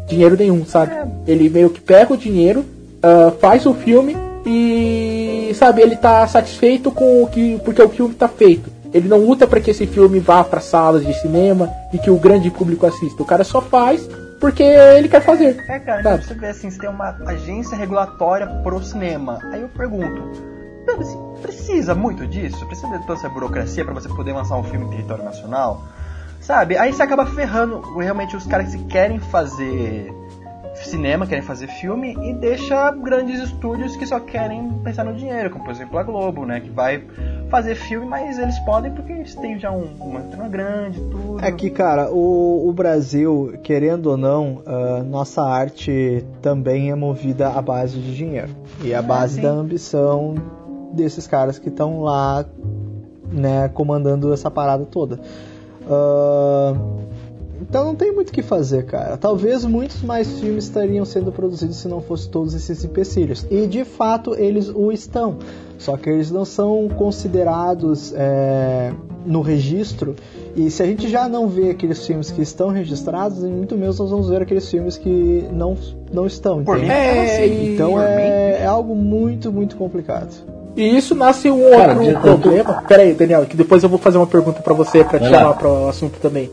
dinheiro 0.06 0.36
nenhum, 0.36 0.64
sabe? 0.64 0.92
Ele 1.26 1.48
meio 1.48 1.70
que 1.70 1.80
pega 1.80 2.12
o 2.12 2.16
dinheiro, 2.16 2.64
ah, 3.02 3.32
faz 3.40 3.66
o 3.66 3.74
filme 3.74 4.16
e 4.44 5.52
sabe, 5.54 5.82
ele 5.82 5.96
tá 5.96 6.26
satisfeito 6.26 6.90
com 6.90 7.22
o 7.22 7.26
que 7.28 7.60
porque 7.64 7.82
o 7.82 7.88
filme 7.88 8.14
tá 8.14 8.28
feito. 8.28 8.70
Ele 8.92 9.08
não 9.08 9.18
luta 9.18 9.46
para 9.46 9.60
que 9.60 9.70
esse 9.70 9.86
filme 9.86 10.20
vá 10.20 10.44
para 10.44 10.60
salas 10.60 11.04
de 11.04 11.14
cinema 11.14 11.70
e 11.92 11.98
que 11.98 12.10
o 12.10 12.18
grande 12.18 12.50
público 12.50 12.86
assista. 12.86 13.22
O 13.22 13.26
cara 13.26 13.42
só 13.42 13.60
faz 13.60 14.06
porque 14.38 14.62
ele 14.62 15.08
quer 15.08 15.22
fazer. 15.22 15.64
É, 15.68 15.78
cara, 15.78 16.02
Sabe? 16.02 16.24
você 16.24 16.34
vê 16.34 16.48
assim, 16.48 16.70
você 16.70 16.78
tem 16.78 16.90
uma 16.90 17.16
agência 17.26 17.76
regulatória 17.76 18.46
pro 18.62 18.82
cinema. 18.82 19.38
Aí 19.52 19.62
eu 19.62 19.68
pergunto, 19.68 20.20
precisa 21.40 21.94
muito 21.94 22.26
disso? 22.26 22.66
Precisa 22.66 22.88
de 22.98 23.06
toda 23.06 23.18
essa 23.18 23.28
burocracia 23.28 23.84
pra 23.84 23.94
você 23.94 24.08
poder 24.08 24.32
lançar 24.32 24.56
um 24.58 24.64
filme 24.64 24.86
em 24.86 24.90
território 24.90 25.24
nacional? 25.24 25.82
Sabe? 26.40 26.76
Aí 26.76 26.92
você 26.92 27.02
acaba 27.04 27.24
ferrando 27.24 27.80
realmente 27.96 28.36
os 28.36 28.44
caras 28.44 28.74
que 28.74 28.84
querem 28.84 29.20
fazer 29.20 30.12
cinema, 30.86 31.26
querem 31.26 31.42
fazer 31.42 31.66
filme 31.68 32.16
e 32.22 32.32
deixa 32.34 32.90
grandes 32.92 33.40
estúdios 33.40 33.96
que 33.96 34.06
só 34.06 34.18
querem 34.20 34.68
pensar 34.84 35.04
no 35.04 35.14
dinheiro, 35.14 35.50
como 35.50 35.64
por 35.64 35.70
exemplo 35.70 35.98
a 35.98 36.02
Globo, 36.02 36.44
né? 36.44 36.60
Que 36.60 36.70
vai 36.70 37.02
fazer 37.48 37.74
filme, 37.74 38.06
mas 38.06 38.38
eles 38.38 38.58
podem 38.60 38.90
porque 38.92 39.12
eles 39.12 39.34
têm 39.34 39.58
já 39.58 39.70
um, 39.70 39.86
uma 40.00 40.20
trama 40.20 40.48
grande, 40.48 41.00
tudo. 41.00 41.44
É 41.44 41.52
que, 41.52 41.68
cara, 41.70 42.10
o, 42.10 42.68
o 42.68 42.72
Brasil, 42.72 43.54
querendo 43.62 44.06
ou 44.06 44.16
não, 44.16 44.62
uh, 44.66 45.02
nossa 45.04 45.42
arte 45.42 46.24
também 46.40 46.90
é 46.90 46.94
movida 46.94 47.48
à 47.50 47.60
base 47.60 47.98
de 47.98 48.14
dinheiro. 48.16 48.50
E 48.82 48.94
à 48.94 49.00
Ah, 49.00 49.02
base 49.02 49.34
sim. 49.36 49.42
da 49.42 49.50
ambição 49.50 50.34
desses 50.92 51.26
caras 51.26 51.58
que 51.58 51.68
estão 51.68 52.00
lá, 52.00 52.44
né, 53.30 53.68
comandando 53.68 54.32
essa 54.32 54.50
parada 54.50 54.84
toda. 54.86 55.20
Ah, 55.90 56.74
então 57.72 57.86
não 57.86 57.94
tem 57.94 58.12
muito 58.12 58.28
o 58.28 58.32
que 58.34 58.42
fazer, 58.42 58.84
cara. 58.84 59.16
Talvez 59.16 59.64
muitos 59.64 60.02
mais 60.02 60.38
filmes 60.38 60.64
estariam 60.64 61.06
sendo 61.06 61.32
produzidos 61.32 61.76
se 61.76 61.88
não 61.88 62.02
fossem 62.02 62.30
todos 62.30 62.52
esses 62.52 62.84
empecilhos. 62.84 63.46
E 63.50 63.66
de 63.66 63.82
fato 63.82 64.34
eles 64.34 64.68
o 64.68 64.92
estão. 64.92 65.38
Só 65.78 65.96
que 65.96 66.10
eles 66.10 66.30
não 66.30 66.44
são 66.44 66.86
considerados 66.90 68.12
é, 68.14 68.92
no 69.24 69.40
registro. 69.40 70.14
E 70.54 70.70
se 70.70 70.82
a 70.82 70.86
gente 70.86 71.08
já 71.08 71.26
não 71.30 71.48
vê 71.48 71.70
aqueles 71.70 72.06
filmes 72.06 72.30
que 72.30 72.42
estão 72.42 72.68
registrados, 72.68 73.38
muito 73.38 73.74
menos 73.74 73.98
nós 73.98 74.10
vamos 74.10 74.28
ver 74.28 74.42
aqueles 74.42 74.70
filmes 74.70 74.98
que 74.98 75.42
não, 75.50 75.74
não 76.12 76.26
estão. 76.26 76.62
Por 76.62 76.78
ficava 76.78 76.92
É, 76.92 77.42
assim. 77.42 77.72
Então 77.72 77.92
Por 77.92 78.00
mim, 78.00 78.04
é, 78.04 78.58
é 78.64 78.66
algo 78.66 78.94
muito, 78.94 79.50
muito 79.50 79.76
complicado. 79.76 80.28
E 80.76 80.94
isso 80.94 81.14
nasce 81.14 81.50
um 81.50 81.70
Cara, 81.70 81.98
outro 81.98 82.20
problema. 82.20 82.82
Pera 82.86 83.02
aí, 83.02 83.14
Daniel, 83.14 83.46
que 83.46 83.56
depois 83.56 83.82
eu 83.82 83.88
vou 83.88 83.98
fazer 83.98 84.18
uma 84.18 84.26
pergunta 84.26 84.60
pra 84.60 84.74
você 84.74 85.02
pra 85.02 85.18
te 85.18 85.30
chamar 85.30 85.54
pro 85.54 85.88
assunto 85.88 86.20
também. 86.20 86.50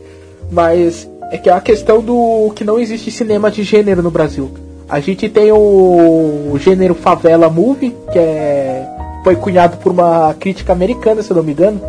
Mas 0.50 1.09
é 1.30 1.38
que 1.38 1.48
é 1.48 1.52
a 1.52 1.60
questão 1.60 2.00
do 2.02 2.52
que 2.54 2.64
não 2.64 2.78
existe 2.78 3.10
cinema 3.10 3.50
de 3.50 3.62
gênero 3.62 4.02
no 4.02 4.10
Brasil. 4.10 4.50
A 4.88 4.98
gente 4.98 5.28
tem 5.28 5.52
o, 5.52 6.56
gênero 6.58 6.94
favela 6.94 7.48
movie, 7.48 7.94
que 8.12 8.18
é 8.18 8.86
foi 9.22 9.36
cunhado 9.36 9.76
por 9.76 9.92
uma 9.92 10.34
crítica 10.34 10.72
americana, 10.72 11.22
se 11.22 11.30
eu 11.30 11.36
não 11.36 11.42
me 11.42 11.52
engano, 11.52 11.80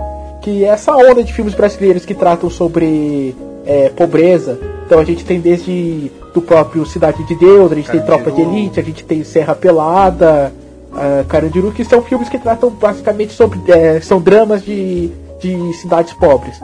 que 0.42 0.66
é 0.66 0.68
essa 0.68 0.94
onda 0.96 1.24
de 1.24 1.32
filmes 1.34 1.54
brasileiros 1.54 2.06
que 2.06 2.14
tratam 2.14 2.50
sobre 2.50 3.36
é, 3.66 3.90
pobreza. 3.90 4.60
Então 4.86 5.00
a 5.00 5.06
gente 5.06 5.24
tem 5.24 5.40
desde 5.40 6.12
do 6.34 6.42
próprio 6.42 6.86
Cidade 6.86 7.26
de 7.26 7.36
Deus, 7.36 7.72
a 7.72 7.76
gente 7.76 7.90
tem 7.90 8.02
Tropa 8.02 8.32
de 8.32 8.38
Carandiru. 8.38 8.58
Elite, 8.58 8.80
a 8.80 8.84
gente 8.84 9.04
tem 9.04 9.24
Serra 9.24 9.56
Pelada, 9.56 10.52
uh, 10.92 11.26
Carandiru, 11.26 11.72
que 11.72 11.84
são 11.84 12.02
filmes 12.02 12.30
que 12.30 12.38
tratam 12.38 12.70
basicamente 12.70 13.34
sobre. 13.34 13.60
é, 13.72 14.00
são 14.02 14.20
dramas 14.22 14.64
de, 14.64 15.10
de 15.40 15.74
cidades 15.74 16.14
pobres. 16.14 16.60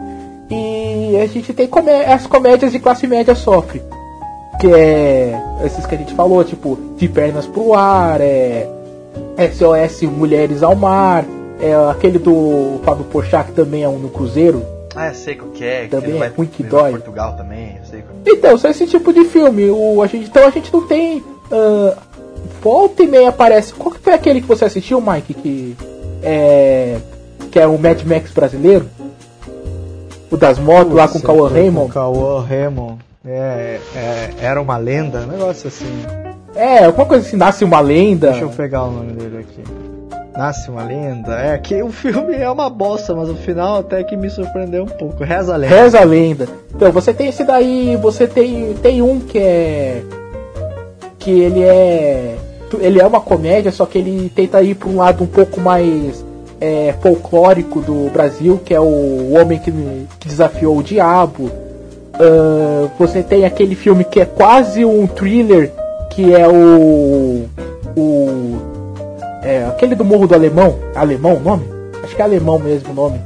E 0.49 1.17
a 1.21 1.25
gente 1.27 1.53
tem 1.53 1.67
comé 1.67 2.05
as 2.11 2.25
comédias 2.25 2.71
de 2.71 2.79
classe 2.79 3.05
média 3.05 3.35
sofre. 3.35 3.81
Que 4.59 4.67
é 4.73 5.39
esses 5.63 5.85
que 5.85 5.93
a 5.93 5.97
gente 5.97 6.13
falou, 6.13 6.43
tipo, 6.43 6.77
De 6.97 7.07
Pernas 7.07 7.45
pro 7.45 7.73
Ar, 7.73 8.21
é. 8.21 8.67
SOS 9.53 10.01
Mulheres 10.03 10.63
ao 10.63 10.75
Mar, 10.75 11.23
é 11.61 11.73
aquele 11.91 12.17
do 12.17 12.79
Fábio 12.83 13.05
Porchat, 13.05 13.47
que 13.47 13.51
também 13.53 13.83
é 13.83 13.89
um 13.89 13.99
no 13.99 14.09
Cruzeiro. 14.09 14.63
Ah, 14.95 15.09
eu 15.09 15.13
sei 15.13 15.35
qual 15.35 15.51
que 15.51 15.63
é. 15.63 15.87
Também 15.87 16.11
ele 16.11 16.23
é 16.23 16.27
ruim 16.27 16.47
que 16.47 16.63
pra 16.63 16.79
dói. 16.79 16.91
Portugal 16.91 17.35
também, 17.37 17.77
eu 17.79 17.85
sei 17.85 18.01
qual 18.01 18.15
Então, 18.25 18.57
só 18.57 18.69
esse 18.69 18.87
tipo 18.87 19.13
de 19.13 19.25
filme. 19.25 19.69
O, 19.69 20.01
a 20.01 20.07
gente, 20.07 20.27
então 20.27 20.47
a 20.47 20.49
gente 20.49 20.73
não 20.73 20.87
tem. 20.87 21.23
ah, 21.51 21.95
volta 22.61 23.03
e 23.03 23.07
meia 23.07 23.29
aparece. 23.29 23.73
Qual 23.73 23.91
que 23.93 23.99
foi 23.99 24.13
aquele 24.13 24.41
que 24.41 24.47
você 24.47 24.65
assistiu, 24.65 24.99
Mike? 24.99 25.35
Que 25.35 25.77
é. 26.23 26.97
Que 27.51 27.59
é 27.59 27.67
o 27.67 27.77
Mad 27.77 28.01
Max 28.03 28.31
brasileiro? 28.31 28.89
O 30.29 30.35
das 30.35 30.59
motos 30.59 30.93
lá 30.93 31.07
com 31.07 31.19
o 31.19 31.21
Cauã 31.21 31.49
Raymond? 31.49 31.93
Cauã 31.93 32.45
Raymond. 32.45 32.97
É, 33.25 33.79
é, 33.95 34.29
era 34.41 34.61
uma 34.61 34.77
lenda, 34.77 35.19
um 35.19 35.27
negócio 35.27 35.67
assim. 35.67 35.85
É, 36.55 36.85
alguma 36.85 37.05
coisa 37.05 37.25
assim, 37.25 37.37
nasce 37.37 37.63
uma 37.63 37.79
lenda. 37.79 38.31
Deixa 38.31 38.45
eu 38.45 38.49
pegar 38.49 38.83
o 38.83 38.91
nome 38.91 39.13
dele 39.13 39.39
aqui. 39.39 39.63
Nasce 40.35 40.69
uma 40.69 40.83
lenda. 40.83 41.33
É 41.39 41.57
que 41.57 41.81
o 41.81 41.89
filme 41.91 42.35
é 42.35 42.49
uma 42.49 42.69
bosta, 42.69 43.15
mas 43.15 43.29
o 43.29 43.35
final 43.35 43.77
até 43.77 44.03
que 44.03 44.15
me 44.15 44.29
surpreendeu 44.29 44.83
um 44.83 44.87
pouco. 44.87 45.23
Reza 45.23 45.53
a 45.53 45.57
lenda. 45.57 45.75
Reza 45.75 45.99
a 45.99 46.03
lenda. 46.03 46.47
Então, 46.73 46.91
você 46.91 47.13
tem 47.13 47.27
esse 47.27 47.43
daí, 47.43 47.95
você 47.95 48.27
tem, 48.27 48.73
tem 48.75 49.01
um 49.01 49.19
que 49.19 49.39
é. 49.39 50.03
Que 51.19 51.31
ele 51.31 51.63
é. 51.63 52.37
Ele 52.79 52.99
é 52.99 53.07
uma 53.07 53.21
comédia, 53.21 53.71
só 53.71 53.85
que 53.85 53.97
ele 53.97 54.29
tenta 54.35 54.61
ir 54.61 54.75
para 54.75 54.89
um 54.89 54.97
lado 54.97 55.23
um 55.23 55.27
pouco 55.27 55.59
mais 55.59 56.23
é, 56.59 56.93
folclórico 57.01 57.81
do 57.81 58.09
Brasil, 58.11 58.59
que 58.63 58.73
é 58.73 58.79
o 58.79 59.34
Homem 59.34 59.59
que, 59.59 59.71
que 60.19 60.27
Desafiou 60.27 60.77
o 60.77 60.84
Diabo. 60.84 61.51
Ah, 62.13 62.89
você 62.97 63.21
tem 63.21 63.45
aquele 63.45 63.75
filme 63.75 64.03
que 64.03 64.19
é 64.19 64.25
quase 64.25 64.84
um 64.84 65.05
thriller, 65.07 65.71
que 66.11 66.34
é 66.34 66.47
o. 66.47 67.45
O. 67.95 68.57
É, 69.43 69.65
aquele 69.65 69.95
do 69.95 70.03
Morro 70.03 70.27
do 70.27 70.34
Alemão. 70.34 70.77
Alemão 70.95 71.35
o 71.35 71.39
nome? 71.39 71.63
Acho 72.03 72.15
que 72.15 72.21
é 72.21 72.25
alemão 72.25 72.59
mesmo 72.59 72.91
o 72.91 72.95
nome. 72.95 73.21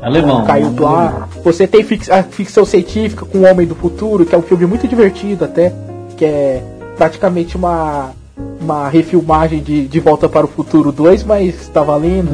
Alemão. 0.00 0.44
Caiu 0.44 0.74
lá. 0.78 1.28
Você 1.42 1.66
tem 1.66 1.86
a 2.10 2.22
ficção 2.22 2.64
científica 2.64 3.24
com 3.24 3.38
o 3.38 3.44
Homem 3.44 3.66
do 3.66 3.74
Futuro, 3.74 4.26
que 4.26 4.34
é 4.34 4.38
um 4.38 4.42
filme 4.42 4.66
muito 4.66 4.86
divertido 4.86 5.44
até, 5.44 5.72
que 6.16 6.24
é 6.24 6.62
praticamente 6.96 7.56
uma 7.56 8.10
uma 8.62 8.88
refilmagem 8.88 9.60
de, 9.62 9.86
de 9.86 10.00
Volta 10.00 10.28
para 10.28 10.46
o 10.46 10.48
Futuro 10.48 10.90
2, 10.92 11.24
mas 11.24 11.68
tá 11.68 11.82
valendo. 11.82 12.30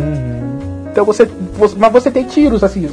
Então 0.91 1.05
você, 1.05 1.29
você- 1.59 1.77
Mas 1.79 1.93
você 1.93 2.11
tem 2.11 2.25
tiros, 2.25 2.63
assim, 2.65 2.89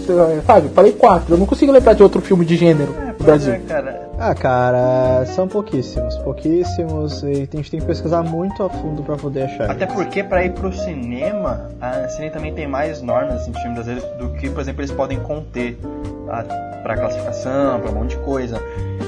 Fábio, 0.45 0.69
falei 0.73 0.91
quatro. 0.93 1.33
Eu 1.33 1.37
não 1.37 1.45
consigo 1.45 1.71
lembrar 1.71 1.93
de 1.93 2.03
outro 2.03 2.21
filme 2.21 2.45
de 2.45 2.55
gênero 2.55 2.93
Brasil. 3.23 3.53
é, 3.53 3.59
cara. 3.59 4.09
Ah, 4.17 4.35
cara, 4.35 5.25
são 5.27 5.47
pouquíssimos. 5.47 6.15
Pouquíssimos. 6.19 7.23
E 7.23 7.31
a 7.31 7.35
gente 7.57 7.71
tem 7.71 7.79
que 7.79 7.85
pesquisar 7.85 8.23
muito 8.23 8.63
a 8.63 8.69
fundo 8.69 9.03
pra 9.03 9.15
poder 9.15 9.43
achar. 9.43 9.71
Até 9.71 9.85
porque 9.85 10.23
pra 10.23 10.43
ir 10.43 10.51
pro 10.51 10.71
cinema, 10.73 11.69
a 11.81 12.07
Cine 12.09 12.29
também 12.29 12.53
tem 12.53 12.67
mais 12.67 13.01
normas 13.01 13.41
assim, 13.41 13.51
de 13.51 13.59
filme 13.59 13.75
brasileiro 13.75 14.17
do 14.17 14.29
que, 14.37 14.49
por 14.49 14.61
exemplo, 14.61 14.81
eles 14.81 14.91
podem 14.91 15.19
conter 15.19 15.77
a, 16.29 16.43
pra 16.83 16.95
classificação, 16.95 17.79
pra 17.79 17.91
um 17.91 17.95
monte 17.95 18.11
de 18.11 18.17
coisa. 18.17 18.61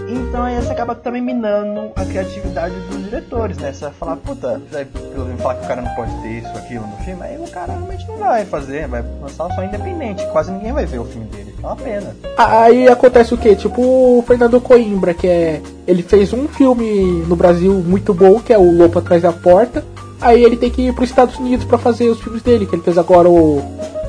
Então 0.10 0.44
aí 0.44 0.56
você 0.56 0.72
acaba 0.72 0.96
também 0.96 1.22
minando 1.22 1.92
a 1.96 2.06
criatividade 2.06 2.74
dos 2.90 3.04
diretores, 3.04 3.58
né? 3.58 3.74
Você 3.74 3.86
vai 3.86 3.94
falar, 3.94 4.16
puta, 4.18 4.62
vai 4.72 4.86
pelo 4.86 5.26
menos 5.26 5.42
falar 5.42 5.56
que 5.56 5.66
o 5.66 5.68
cara 5.68 5.82
não 5.82 5.94
pode 5.96 6.12
ter 6.22 6.30
isso, 6.30 6.58
aquilo 6.58 6.88
no 6.88 6.98
filme, 6.98 7.22
aí 7.24 7.38
o 7.38 7.48
cara 7.50 7.74
realmente 7.74 8.08
não 8.08 8.18
vai 8.18 8.46
fazer, 8.46 8.88
vai 8.88 9.04
lançar 9.22 9.54
só 9.54 9.64
independente, 9.64 10.26
quase 10.28 10.52
ninguém 10.52 10.72
vai 10.72 10.86
ver 10.86 11.00
o 11.00 11.06
filme 11.06 11.28
dele. 11.28 11.47
É 11.62 11.66
uma 11.66 11.76
pena. 11.76 12.16
Aí 12.38 12.88
acontece 12.88 13.34
o 13.34 13.38
que? 13.38 13.56
Tipo 13.56 13.82
o 13.82 14.24
Fernando 14.28 14.62
Coimbra, 14.62 15.14
que 15.14 15.28
é. 15.28 15.62
Ele 15.88 16.04
fez 16.04 16.34
um 16.34 16.48
filme 16.48 17.24
no 17.28 17.36
Brasil 17.36 17.74
muito 17.74 18.14
bom, 18.14 18.40
que 18.40 18.54
é 18.54 18.58
o 18.58 18.78
Lobo 18.78 19.00
Atrás 19.00 19.22
da 19.22 19.32
Porta. 19.32 19.84
Aí 20.20 20.44
ele 20.44 20.58
tem 20.58 20.70
que 20.70 20.82
ir 20.82 20.94
para 20.94 21.04
os 21.04 21.10
Estados 21.10 21.38
Unidos 21.38 21.66
para 21.66 21.78
fazer 21.78 22.10
os 22.10 22.20
filmes 22.20 22.42
dele, 22.42 22.66
que 22.66 22.76
ele 22.76 22.82
fez 22.82 22.98
agora 22.98 23.30
o, 23.30 23.62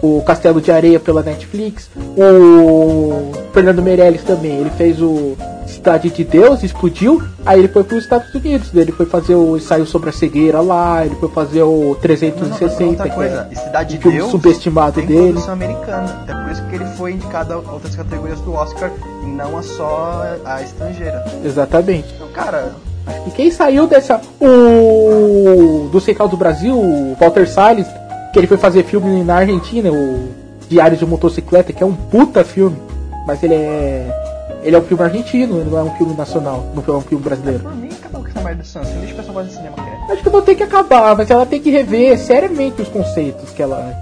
o 0.02 0.22
Castelo 0.22 0.60
de 0.60 0.72
Areia 0.72 0.98
pela 0.98 1.22
Netflix. 1.22 1.90
O 2.16 3.30
Fernando 3.52 3.82
Meirelles 3.82 4.22
também, 4.22 4.58
ele 4.58 4.70
fez 4.70 5.00
o 5.00 5.36
Cidade 5.78 6.10
de 6.10 6.24
Deus, 6.24 6.62
explodiu. 6.62 7.22
Aí 7.46 7.60
ele 7.60 7.68
foi 7.68 7.84
para 7.84 7.96
os 7.96 8.02
Estados 8.04 8.34
Unidos, 8.34 8.74
ele 8.74 8.92
foi 8.92 9.06
fazer 9.06 9.34
o 9.36 9.56
ensaio 9.56 9.86
sobre 9.86 10.10
a 10.10 10.12
cegueira 10.12 10.60
lá, 10.60 11.06
ele 11.06 11.14
foi 11.14 11.28
fazer 11.28 11.62
o 11.62 11.96
360, 12.02 12.84
outra 12.84 13.08
que 13.08 13.14
coisa, 13.14 13.48
é 13.50 13.54
Cidade 13.54 13.94
de 13.96 14.02
filme 14.02 14.18
Deus 14.18 14.30
subestimado 14.30 15.00
dele. 15.00 15.32
produção 15.32 15.52
americana. 15.54 16.18
Até 16.22 16.34
por 16.34 16.50
isso 16.50 16.62
que 16.64 16.74
ele 16.74 16.84
foi 16.96 17.12
indicado 17.12 17.52
a 17.54 17.56
outras 17.72 17.94
categorias 17.94 18.40
do 18.40 18.52
Oscar 18.52 18.90
e 19.22 19.26
não 19.26 19.56
a 19.56 19.62
só 19.62 20.24
a 20.44 20.60
estrangeira. 20.62 21.24
Exatamente. 21.44 22.12
Então, 22.14 22.28
cara, 22.28 22.72
E 23.26 23.30
quem 23.30 23.50
saiu 23.50 23.86
dessa. 23.86 24.20
O. 24.40 25.88
Do 25.90 26.00
Secal 26.00 26.28
do 26.28 26.36
Brasil, 26.36 26.74
o 26.76 27.16
Walter 27.18 27.48
Salles, 27.48 27.86
que 28.32 28.38
ele 28.38 28.46
foi 28.46 28.56
fazer 28.58 28.84
filme 28.84 29.22
na 29.24 29.36
Argentina, 29.36 29.90
o 29.90 30.28
Diário 30.68 30.96
de 30.96 31.06
Motocicleta, 31.06 31.72
que 31.72 31.82
é 31.82 31.86
um 31.86 31.94
puta 31.94 32.44
filme. 32.44 32.76
Mas 33.26 33.42
ele 33.42 33.54
é. 33.54 34.27
Ele 34.62 34.74
é 34.76 34.78
um 34.78 34.82
filme 34.82 35.02
argentino, 35.02 35.60
ele 35.60 35.70
não 35.70 35.78
é 35.78 35.82
um 35.82 35.94
filme 35.96 36.14
nacional, 36.14 36.64
não 36.74 36.82
é 36.94 36.98
um 36.98 37.00
filme 37.00 37.22
brasileiro. 37.22 37.60
por 37.60 37.74
mim, 37.76 37.90
acabou 37.92 38.22
com 38.22 38.28
essa 38.28 38.40
merda 38.40 38.62
do 38.62 38.66
Santos. 38.66 38.90
Deixa 38.90 39.14
o 39.14 39.16
pessoal 39.16 39.34
fazer 39.34 39.50
cinema 39.50 39.76
quer. 39.76 40.12
Acho 40.12 40.22
que 40.22 40.30
não 40.30 40.42
tem 40.42 40.56
que 40.56 40.62
acabar, 40.62 41.16
mas 41.16 41.30
ela 41.30 41.46
tem 41.46 41.60
que 41.60 41.70
rever 41.70 42.18
seriamente 42.18 42.82
os 42.82 42.88
conceitos 42.88 43.50
que 43.50 43.62
ela, 43.62 43.94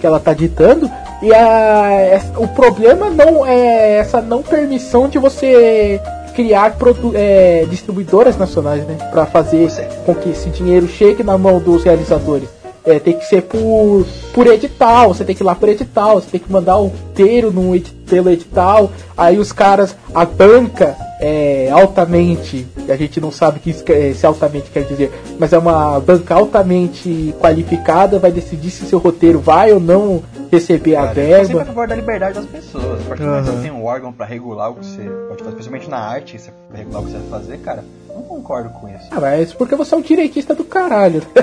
que 0.00 0.06
ela 0.06 0.20
tá 0.20 0.32
ditando. 0.32 0.90
E 1.22 1.32
a, 1.32 2.20
o 2.36 2.48
problema 2.48 3.10
não 3.10 3.46
é 3.46 3.96
essa 3.96 4.20
não 4.20 4.42
permissão 4.42 5.08
de 5.08 5.18
você 5.18 6.00
criar 6.34 6.76
é, 7.14 7.64
distribuidoras 7.70 8.36
nacionais, 8.36 8.84
né? 8.86 8.96
Pra 9.10 9.24
fazer 9.24 9.68
com 10.04 10.14
que 10.14 10.30
esse 10.30 10.50
dinheiro 10.50 10.86
chegue 10.88 11.22
na 11.22 11.38
mão 11.38 11.58
dos 11.58 11.84
realizadores. 11.84 12.48
É, 12.86 12.98
tem 12.98 13.16
que 13.18 13.24
ser 13.24 13.42
por, 13.42 14.04
por 14.34 14.46
edital, 14.46 15.08
você 15.14 15.24
tem 15.24 15.34
que 15.34 15.42
ir 15.42 15.46
lá 15.46 15.54
por 15.54 15.68
edital, 15.70 16.20
você 16.20 16.28
tem 16.32 16.40
que 16.40 16.52
mandar 16.52 16.76
o 16.76 16.88
roteiro 16.88 17.50
no 17.50 17.74
edi- 17.74 17.90
pelo 18.06 18.28
edital, 18.28 18.90
aí 19.16 19.38
os 19.38 19.52
caras, 19.52 19.96
a 20.14 20.26
banca 20.26 20.94
é 21.18 21.70
altamente, 21.72 22.66
a 22.86 22.94
gente 22.96 23.18
não 23.22 23.30
sabe 23.30 23.58
que 23.60 23.70
isso 23.70 23.82
quer- 23.82 24.14
se 24.14 24.26
altamente 24.26 24.70
quer 24.70 24.82
dizer, 24.84 25.10
mas 25.38 25.54
é 25.54 25.58
uma 25.58 25.98
banca 25.98 26.34
altamente 26.34 27.34
qualificada, 27.40 28.18
vai 28.18 28.30
decidir 28.30 28.70
se 28.70 28.84
seu 28.84 28.98
roteiro 28.98 29.40
vai 29.40 29.72
ou 29.72 29.80
não 29.80 30.22
receber 30.52 30.96
a 30.96 31.06
Cara, 31.06 31.20
eu 31.20 31.24
sempre 31.28 31.34
a 31.34 31.44
verba. 31.46 31.64
favor 31.64 31.88
da 31.88 31.94
liberdade 31.96 32.34
das 32.34 32.44
pessoas. 32.46 33.00
A 33.00 33.08
partir 33.08 33.22
do 33.22 33.28
momento 33.30 33.44
que 33.46 33.50
você 33.56 33.62
tem 33.62 33.70
um 33.70 33.84
órgão 33.84 34.12
pra 34.12 34.26
regular 34.26 34.70
o 34.70 34.74
que 34.74 34.84
você 34.84 35.02
pode 35.28 35.38
fazer, 35.42 35.52
principalmente 35.54 35.88
na 35.88 35.98
arte, 35.98 36.38
você 36.38 36.50
regular 36.74 37.00
o 37.00 37.04
que 37.06 37.12
você 37.12 37.18
vai 37.18 37.40
fazer, 37.40 37.58
cara, 37.60 37.82
não 38.14 38.22
concordo 38.22 38.70
com 38.70 38.88
isso. 38.88 39.08
Ah, 39.10 39.20
mas 39.20 39.52
porque 39.52 39.74
você 39.74 39.94
é 39.94 39.98
um 39.98 40.02
direitista 40.02 40.54
do 40.54 40.64
caralho. 40.64 41.22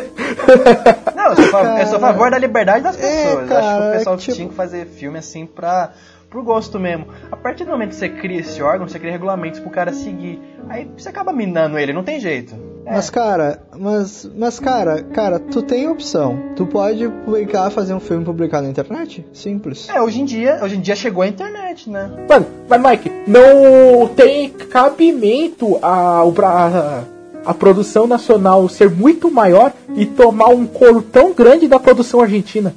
Não, 1.16 1.30
eu 1.32 1.36
sou, 1.36 1.46
a 1.46 1.50
favor, 1.50 1.80
eu 1.80 1.88
sou 1.88 1.98
a 1.98 2.00
favor 2.00 2.32
da 2.32 2.38
liberdade 2.38 2.84
das 2.84 2.96
pessoas. 2.96 3.24
eu 3.34 3.40
acho 3.40 3.48
que 3.48 3.54
cara, 3.54 3.90
o 3.90 3.92
pessoal 3.98 4.16
é 4.16 4.18
tipo- 4.20 4.36
tinha 4.36 4.50
que 4.50 4.56
fazer 4.56 4.86
filme 4.88 5.18
assim 5.20 5.46
pra. 5.46 5.92
Pro 6.30 6.42
gosto 6.44 6.80
mesmo. 6.80 7.08
A 7.30 7.36
partir 7.36 7.66
do 7.66 7.72
momento 7.72 7.90
que 7.90 7.96
você 7.96 8.08
cria 8.08 8.40
esse 8.40 8.64
órgão, 8.64 8.88
você 8.88 8.98
cria 8.98 9.12
regulamentos 9.12 9.60
pro 9.60 9.70
cara 9.70 9.92
seguir. 9.92 10.40
Aí 10.70 10.90
você 10.98 11.10
acaba 11.10 11.34
minando 11.34 11.78
ele, 11.78 11.92
não 11.92 12.06
tem 12.06 12.22
jeito. 12.22 12.56
É. 12.86 12.94
Mas 12.94 13.10
cara, 13.10 13.62
mas, 13.78 14.30
mas 14.36 14.60
cara, 14.60 15.04
cara, 15.04 15.40
tu 15.40 15.62
tem 15.62 15.88
opção. 15.88 16.38
Tu 16.56 16.66
pode 16.66 17.08
publicar, 17.26 17.70
fazer 17.70 17.94
um 17.94 18.00
filme 18.00 18.26
publicar 18.26 18.62
na 18.62 18.70
internet? 18.70 19.26
Simples. 19.34 19.88
É, 19.90 20.02
hoje 20.02 20.22
em 20.22 20.26
dia, 20.26 20.60
hoje 20.64 20.78
em 20.78 20.82
dia 20.82 20.96
chegou 20.96 21.24
a 21.24 21.28
internet, 21.28 21.90
né? 21.90 22.12
Mano, 22.28 22.46
mas 22.68 22.82
Mike, 22.82 23.12
não 23.28 24.08
tem 24.08 24.50
cabimento 24.50 25.78
a, 25.82 26.22
a, 26.22 27.04
a 27.46 27.54
produção 27.54 28.08
nacional 28.08 28.68
ser 28.68 28.90
muito 28.90 29.32
maior 29.32 29.72
e 29.96 30.06
tomar 30.06 30.50
um 30.50 30.66
coro 30.66 31.02
tão 31.02 31.34
grande 31.34 31.68
da 31.68 31.80
produção 31.80 32.22
argentina. 32.22 32.74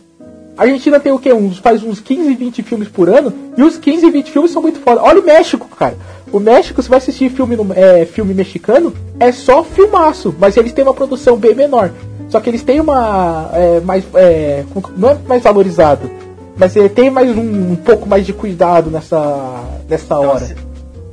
A 0.56 0.62
Argentina 0.62 1.00
tem 1.00 1.10
o 1.12 1.18
quê? 1.18 1.32
Uns, 1.32 1.58
faz 1.58 1.82
uns 1.82 1.98
15, 2.00 2.34
20 2.34 2.62
filmes 2.62 2.88
por 2.88 3.08
ano 3.08 3.32
e 3.56 3.62
os 3.62 3.76
15, 3.76 4.08
20 4.10 4.30
filmes 4.30 4.50
são 4.52 4.62
muito 4.62 4.78
foda. 4.80 5.02
Olha 5.02 5.20
o 5.20 5.24
México, 5.24 5.68
cara. 5.76 5.96
O 6.32 6.38
México, 6.38 6.80
você 6.82 6.88
vai 6.88 6.98
assistir 6.98 7.28
filme, 7.30 7.56
no- 7.56 7.72
é, 7.74 8.04
filme 8.06 8.32
mexicano, 8.34 8.92
é 9.18 9.32
só 9.32 9.64
filmaço, 9.64 10.34
mas 10.38 10.56
eles 10.56 10.72
têm 10.72 10.84
uma 10.84 10.94
produção 10.94 11.36
bem 11.36 11.54
menor. 11.54 11.90
Só 12.28 12.40
que 12.40 12.48
eles 12.50 12.62
têm 12.62 12.80
uma. 12.80 13.50
é, 13.52 13.80
mais, 13.80 14.04
é, 14.14 14.64
não 14.96 15.10
é 15.10 15.16
mais 15.28 15.42
valorizado, 15.42 16.10
mas 16.56 16.74
ele 16.76 16.88
tem 16.88 17.10
mais 17.10 17.36
um, 17.36 17.72
um 17.72 17.76
pouco 17.76 18.08
mais 18.08 18.24
de 18.24 18.32
cuidado 18.32 18.90
nessa, 18.90 19.64
nessa 19.88 20.04
Então, 20.14 20.28
hora. 20.28 20.40
se- 20.40 20.56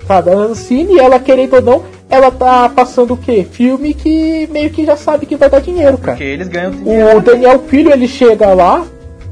Sabe? 0.08 0.32
A 0.32 0.34
Ancine, 0.34 0.98
ela 1.00 1.20
querendo 1.20 1.54
ou 1.56 1.62
não, 1.62 1.84
ela 2.10 2.32
tá 2.32 2.68
passando 2.70 3.14
o 3.14 3.18
quê? 3.18 3.46
Filme 3.50 3.94
que 3.94 4.48
meio 4.52 4.70
que 4.72 4.84
já 4.84 4.96
sabe 4.98 5.26
que 5.26 5.36
vai 5.36 5.50
dar 5.50 5.62
dinheiro, 5.62 5.98
cara. 5.98 6.18
Porque 6.18 6.24
eles 6.24 6.48
ganham 6.48 6.72
dinheiro. 6.72 7.18
O 7.18 7.22
Daniel 7.22 7.60
Filho, 7.68 7.92
ele 7.92 8.08
chega 8.08 8.54
lá. 8.54 8.84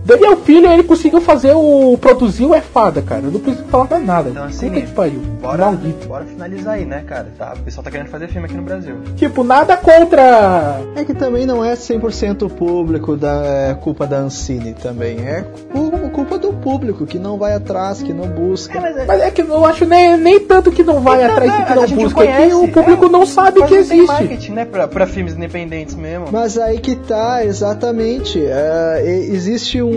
Daniel 0.05 0.37
Filho, 0.37 0.71
ele 0.71 0.83
conseguiu 0.83 1.21
fazer 1.21 1.53
o. 1.53 1.97
produzir 1.99 2.45
o 2.45 2.55
é 2.55 2.61
fada, 2.61 3.01
cara. 3.01 3.21
Eu 3.23 3.31
não 3.31 3.39
preciso 3.39 3.65
falar 3.67 3.87
mais 3.89 4.05
nada. 4.05 4.29
Então, 4.29 4.43
assim, 4.45 4.69
Puta 4.69 4.81
que 4.81 4.87
pariu. 4.87 5.19
Bora, 5.41 5.65
Maldito. 5.65 6.07
bora 6.07 6.25
finalizar 6.25 6.73
aí, 6.75 6.85
né, 6.85 7.03
cara? 7.07 7.27
Tá, 7.37 7.53
o 7.55 7.63
pessoal 7.63 7.83
tá 7.83 7.91
querendo 7.91 8.07
fazer 8.07 8.27
filme 8.27 8.45
aqui 8.45 8.55
no 8.55 8.63
Brasil. 8.63 8.95
Tipo, 9.15 9.43
nada 9.43 9.77
contra. 9.77 10.81
É 10.95 11.03
que 11.03 11.13
também 11.13 11.45
não 11.45 11.63
é 11.63 11.73
100% 11.73 12.49
público 12.49 13.15
da 13.15 13.43
é 13.45 13.73
culpa 13.75 14.07
da 14.07 14.17
Ancine 14.17 14.73
também. 14.73 15.19
É 15.19 15.43
cu- 15.71 16.09
culpa 16.09 16.37
do 16.39 16.53
público 16.53 17.05
que 17.05 17.19
não 17.19 17.37
vai 17.37 17.53
atrás, 17.53 18.01
que 18.01 18.11
não 18.13 18.27
busca. 18.27 18.79
mas 18.81 18.95
Mas 19.05 19.21
é 19.21 19.29
que 19.31 19.41
eu 19.41 19.65
acho 19.65 19.85
nem, 19.85 20.17
nem 20.17 20.39
tanto 20.39 20.71
que 20.71 20.83
não 20.83 21.01
vai 21.01 21.21
Então, 21.23 21.31
atrás 21.33 21.51
né, 21.51 21.57
do 21.59 21.65
que 21.65 21.71
a 21.71 21.75
não 21.75 21.87
busca, 22.03 22.23
é 22.23 22.27
que 22.27 22.33
conhece, 22.37 22.53
o 22.55 22.67
público 22.67 23.05
é. 23.05 23.09
não 23.09 23.25
sabe 23.25 23.53
que 23.53 23.59
não 23.61 23.67
tem 23.67 23.77
existe. 23.77 24.07
marketing, 24.07 24.51
né? 24.53 24.65
Pra, 24.65 24.87
pra 24.87 25.05
filmes 25.05 25.35
independentes 25.35 25.93
mesmo. 25.95 26.27
Mas 26.31 26.57
aí 26.57 26.79
que 26.79 26.95
tá, 26.95 27.45
exatamente. 27.45 28.43
É, 28.43 29.03
e- 29.05 29.35
existe 29.35 29.81
um- 29.81 29.88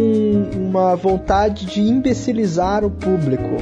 uma 0.57 0.95
vontade 0.97 1.67
de 1.67 1.81
imbecilizar 1.81 2.85
o 2.85 2.91
público. 2.91 3.57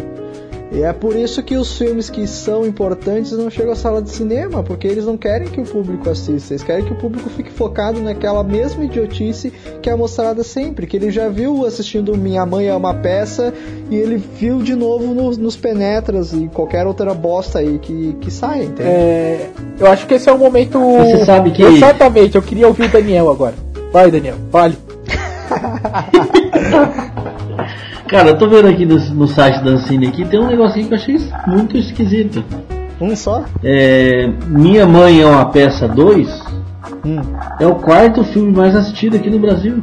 E 0.72 0.84
é 0.84 0.92
por 0.92 1.16
isso 1.16 1.42
que 1.42 1.56
os 1.56 1.76
filmes 1.76 2.08
que 2.08 2.28
são 2.28 2.64
importantes 2.64 3.32
não 3.32 3.50
chegam 3.50 3.72
à 3.72 3.74
sala 3.74 4.00
de 4.00 4.08
cinema, 4.08 4.62
porque 4.62 4.86
eles 4.86 5.04
não 5.04 5.16
querem 5.16 5.48
que 5.48 5.60
o 5.60 5.64
público 5.64 6.08
assista, 6.08 6.52
eles 6.52 6.62
querem 6.62 6.84
que 6.84 6.92
o 6.92 6.94
público 6.94 7.28
fique 7.28 7.50
focado 7.50 8.00
naquela 8.00 8.44
mesma 8.44 8.84
idiotice 8.84 9.52
que 9.82 9.90
é 9.90 9.96
mostrada 9.96 10.44
sempre, 10.44 10.86
que 10.86 10.96
ele 10.96 11.10
já 11.10 11.28
viu 11.28 11.66
assistindo 11.66 12.16
Minha 12.16 12.46
Mãe 12.46 12.68
é 12.68 12.74
uma 12.74 12.94
peça 12.94 13.52
e 13.90 13.96
ele 13.96 14.16
viu 14.16 14.62
de 14.62 14.76
novo 14.76 15.12
nos, 15.12 15.36
nos 15.36 15.56
Penetras 15.56 16.32
e 16.32 16.46
qualquer 16.54 16.86
outra 16.86 17.12
bosta 17.14 17.58
aí 17.58 17.80
que, 17.80 18.16
que 18.20 18.30
sai, 18.30 18.62
entende? 18.62 18.88
É, 18.88 19.50
eu 19.76 19.88
acho 19.88 20.06
que 20.06 20.14
esse 20.14 20.28
é 20.28 20.32
o 20.32 20.38
momento. 20.38 20.78
Você 20.78 21.24
sabe 21.24 21.50
que- 21.50 21.64
Exatamente, 21.64 22.36
eu 22.36 22.42
queria 22.42 22.68
ouvir 22.68 22.84
o 22.84 22.88
Daniel 22.92 23.28
agora. 23.28 23.54
Vai, 23.92 24.08
Daniel, 24.08 24.36
fale. 24.52 24.78
Cara, 28.08 28.30
eu 28.30 28.38
tô 28.38 28.48
vendo 28.48 28.68
aqui 28.68 28.84
no, 28.84 28.98
no 29.14 29.28
site 29.28 29.62
da 29.62 29.70
Ancine 29.72 30.08
aqui, 30.08 30.24
tem 30.24 30.40
um 30.40 30.48
negocinho 30.48 30.86
que 30.88 30.94
eu 30.94 30.98
achei 30.98 31.20
muito 31.46 31.76
esquisito. 31.76 32.44
Um 33.00 33.14
só? 33.14 33.44
É, 33.62 34.28
Minha 34.48 34.86
Mãe 34.86 35.20
é 35.20 35.26
uma 35.26 35.46
Peça 35.46 35.86
2 35.88 36.50
Hum. 37.04 37.18
é 37.58 37.66
o 37.66 37.76
quarto 37.76 38.22
filme 38.24 38.52
mais 38.54 38.74
assistido 38.76 39.16
aqui 39.16 39.30
no 39.30 39.38
Brasil. 39.38 39.82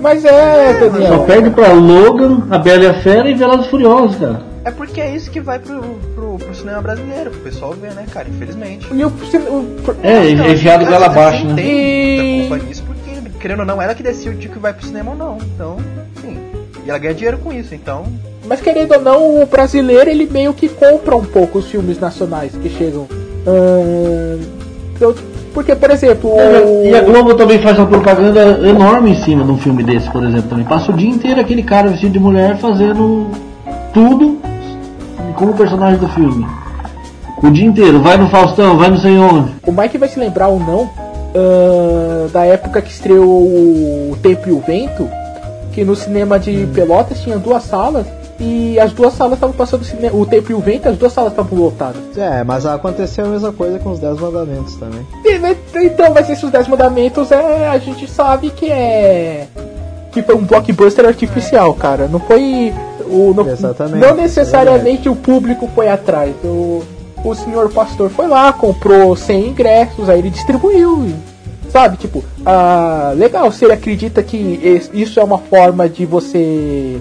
Mas 0.00 0.24
é, 0.24 0.74
Só 0.80 0.88
Daniel. 0.88 1.24
perde 1.24 1.50
pra 1.50 1.72
Logan, 1.72 2.42
A 2.50 2.58
Bela 2.58 2.82
e 2.84 2.86
a 2.88 2.94
Fera 2.94 3.28
e 3.30 3.34
Velozes 3.34 3.66
e 3.66 3.70
Furiosos, 3.70 4.16
cara. 4.16 4.40
É 4.64 4.70
porque 4.72 5.00
é 5.00 5.14
isso 5.14 5.30
que 5.30 5.40
vai 5.40 5.58
pro, 5.60 5.80
pro, 6.14 6.38
pro 6.38 6.54
cinema 6.54 6.80
brasileiro, 6.82 7.30
pro 7.30 7.40
pessoal 7.40 7.72
ver, 7.72 7.92
né, 7.94 8.04
cara? 8.10 8.28
Infelizmente. 8.28 8.88
E 8.92 9.04
o, 9.04 9.08
o- 9.08 9.76
É, 10.02 10.34
Não, 10.34 10.50
enfiado 10.50 10.84
a- 10.84 10.88
goela 10.88 11.06
a- 11.06 11.10
abaixo, 11.10 11.38
assim, 11.46 11.46
né? 11.48 11.54
Tem 11.62 12.44
E- 12.46 12.48
porque, 12.48 12.74
querendo 13.40 13.60
ou 13.60 13.66
não, 13.66 13.80
ela 13.80 13.94
que 13.94 14.02
decide 14.02 14.46
o 14.48 14.50
que 14.50 14.58
vai 14.58 14.72
pro 14.72 14.86
cinema 14.86 15.12
ou 15.12 15.16
não. 15.16 15.38
Então, 15.54 15.76
sim. 16.20 16.38
E 16.84 16.88
ela 16.90 16.98
ganha 16.98 17.14
dinheiro 17.14 17.38
com 17.38 17.52
isso, 17.52 17.74
então. 17.74 18.04
Mas 18.46 18.60
querendo 18.60 18.92
ou 18.92 19.00
não, 19.00 19.42
o 19.42 19.46
brasileiro 19.46 20.08
ele 20.08 20.26
meio 20.30 20.54
que 20.54 20.68
compra 20.68 21.16
um 21.16 21.24
pouco 21.24 21.58
os 21.58 21.66
filmes 21.66 21.98
nacionais 21.98 22.52
que 22.54 22.68
chegam. 22.68 23.06
Eu- 25.00 25.14
porque, 25.52 25.74
por 25.74 25.90
exemplo, 25.90 26.30
o- 26.30 26.84
E 26.86 26.94
a 26.94 27.00
Globo 27.02 27.34
também 27.34 27.58
faz 27.58 27.78
uma 27.78 27.86
propaganda 27.86 28.60
enorme 28.68 29.10
em 29.12 29.14
cima 29.22 29.42
de 29.44 29.50
um 29.50 29.58
filme 29.58 29.82
desse, 29.82 30.08
por 30.10 30.22
exemplo, 30.22 30.48
também. 30.50 30.64
Passa 30.64 30.92
o 30.92 30.94
dia 30.94 31.08
inteiro 31.08 31.40
aquele 31.40 31.62
cara 31.62 31.88
vestido 31.88 32.12
de 32.12 32.18
mulher 32.20 32.56
fazendo 32.58 33.28
tudo 33.94 34.38
como 35.34 35.54
personagem 35.54 35.98
do 35.98 36.08
filme. 36.08 36.46
O 37.42 37.50
dia 37.50 37.66
inteiro, 37.66 38.00
vai 38.00 38.16
no 38.16 38.28
Faustão, 38.28 38.76
vai 38.78 38.90
não 38.90 38.98
sei 38.98 39.16
onde. 39.18 39.52
o 39.66 39.72
Mike 39.72 39.98
vai 39.98 40.08
se 40.08 40.18
lembrar 40.18 40.48
ou 40.48 40.58
não 40.60 40.88
ah, 41.36 42.28
da 42.32 42.44
época 42.44 42.80
que 42.80 42.90
estreou 42.90 43.26
o 43.26 44.16
Tempo 44.22 44.48
e 44.48 44.52
o 44.52 44.60
Vento, 44.60 45.08
que 45.72 45.84
no 45.84 45.94
cinema 45.94 46.38
de 46.38 46.66
Pelotas 46.74 47.20
tinha 47.20 47.38
duas 47.38 47.64
salas 47.64 48.06
e 48.40 48.78
as 48.80 48.92
duas 48.92 49.14
salas 49.14 49.34
estavam 49.34 49.54
passando 49.54 49.82
o 50.12 50.20
o 50.22 50.26
Tempo 50.26 50.50
e 50.50 50.54
o 50.54 50.60
Vento, 50.60 50.88
as 50.88 50.96
duas 50.96 51.12
salas 51.12 51.32
estavam 51.32 51.58
lotadas. 51.58 52.00
É, 52.16 52.42
mas 52.42 52.64
aconteceu 52.64 53.26
a 53.26 53.28
mesma 53.28 53.52
coisa 53.52 53.78
com 53.78 53.90
os 53.90 53.98
Dez 53.98 54.18
Mandamentos 54.18 54.76
também. 54.76 55.06
Então, 55.74 56.12
mas 56.12 56.30
esses 56.30 56.50
10 56.50 56.68
mandamentos 56.68 57.30
é, 57.30 57.68
a 57.68 57.78
gente 57.78 58.08
sabe 58.08 58.50
que 58.50 58.70
é. 58.70 59.46
Que 60.10 60.22
foi 60.22 60.34
um 60.34 60.44
blockbuster 60.44 61.04
artificial, 61.04 61.74
cara. 61.74 62.08
Não 62.08 62.18
foi. 62.18 62.72
O, 63.08 63.32
não, 63.34 63.48
Exatamente, 63.48 64.04
não 64.04 64.16
necessariamente 64.16 65.08
o 65.08 65.14
público 65.14 65.70
foi 65.74 65.88
atrás. 65.88 66.34
O, 66.42 66.82
o 67.30 67.34
senhor 67.34 67.70
pastor 67.70 68.10
foi 68.10 68.26
lá, 68.26 68.52
comprou 68.52 69.16
100 69.16 69.48
ingressos, 69.48 70.08
aí 70.08 70.18
ele 70.18 70.30
distribuiu. 70.30 71.12
Sabe, 71.70 71.96
tipo, 71.96 72.24
ah, 72.44 73.12
legal, 73.16 73.50
se 73.50 73.64
ele 73.64 73.72
acredita 73.72 74.22
que 74.22 74.80
isso 74.92 75.18
é 75.18 75.24
uma 75.24 75.38
forma 75.38 75.88
de 75.88 76.06
você 76.06 77.00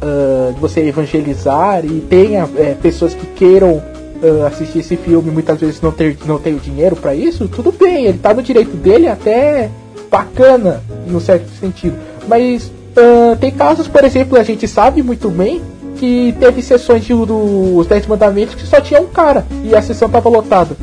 ah, 0.00 0.52
de 0.52 0.60
você 0.60 0.80
evangelizar 0.80 1.84
e 1.84 2.00
tenha 2.00 2.48
é, 2.56 2.74
pessoas 2.74 3.14
que 3.14 3.26
queiram 3.26 3.82
ah, 4.22 4.46
assistir 4.46 4.80
esse 4.80 4.96
filme 4.96 5.30
muitas 5.30 5.60
vezes 5.60 5.80
não 5.80 5.92
ter 5.92 6.16
não 6.26 6.38
tem 6.38 6.54
o 6.54 6.58
dinheiro 6.58 6.96
pra 6.96 7.14
isso, 7.14 7.48
tudo 7.48 7.70
bem, 7.70 8.06
ele 8.06 8.18
tá 8.18 8.32
no 8.32 8.42
direito 8.42 8.76
dele 8.76 9.08
até 9.08 9.70
bacana 10.10 10.82
no 11.06 11.20
certo 11.20 11.48
sentido. 11.60 11.96
Mas 12.26 12.72
ah, 12.96 13.36
tem 13.38 13.50
casos, 13.50 13.86
por 13.86 14.04
exemplo, 14.04 14.38
a 14.38 14.42
gente 14.42 14.66
sabe 14.66 15.02
muito 15.02 15.28
bem 15.28 15.60
que 15.98 16.34
teve 16.38 16.62
sessões 16.62 17.04
de, 17.04 17.14
dos 17.14 17.86
Dez 17.86 18.06
Mandamentos 18.06 18.54
que 18.54 18.66
só 18.66 18.80
tinha 18.80 19.00
um 19.00 19.06
cara 19.06 19.46
e 19.64 19.74
a 19.74 19.82
sessão 19.82 20.08
tava 20.08 20.28
lotada. 20.28 20.76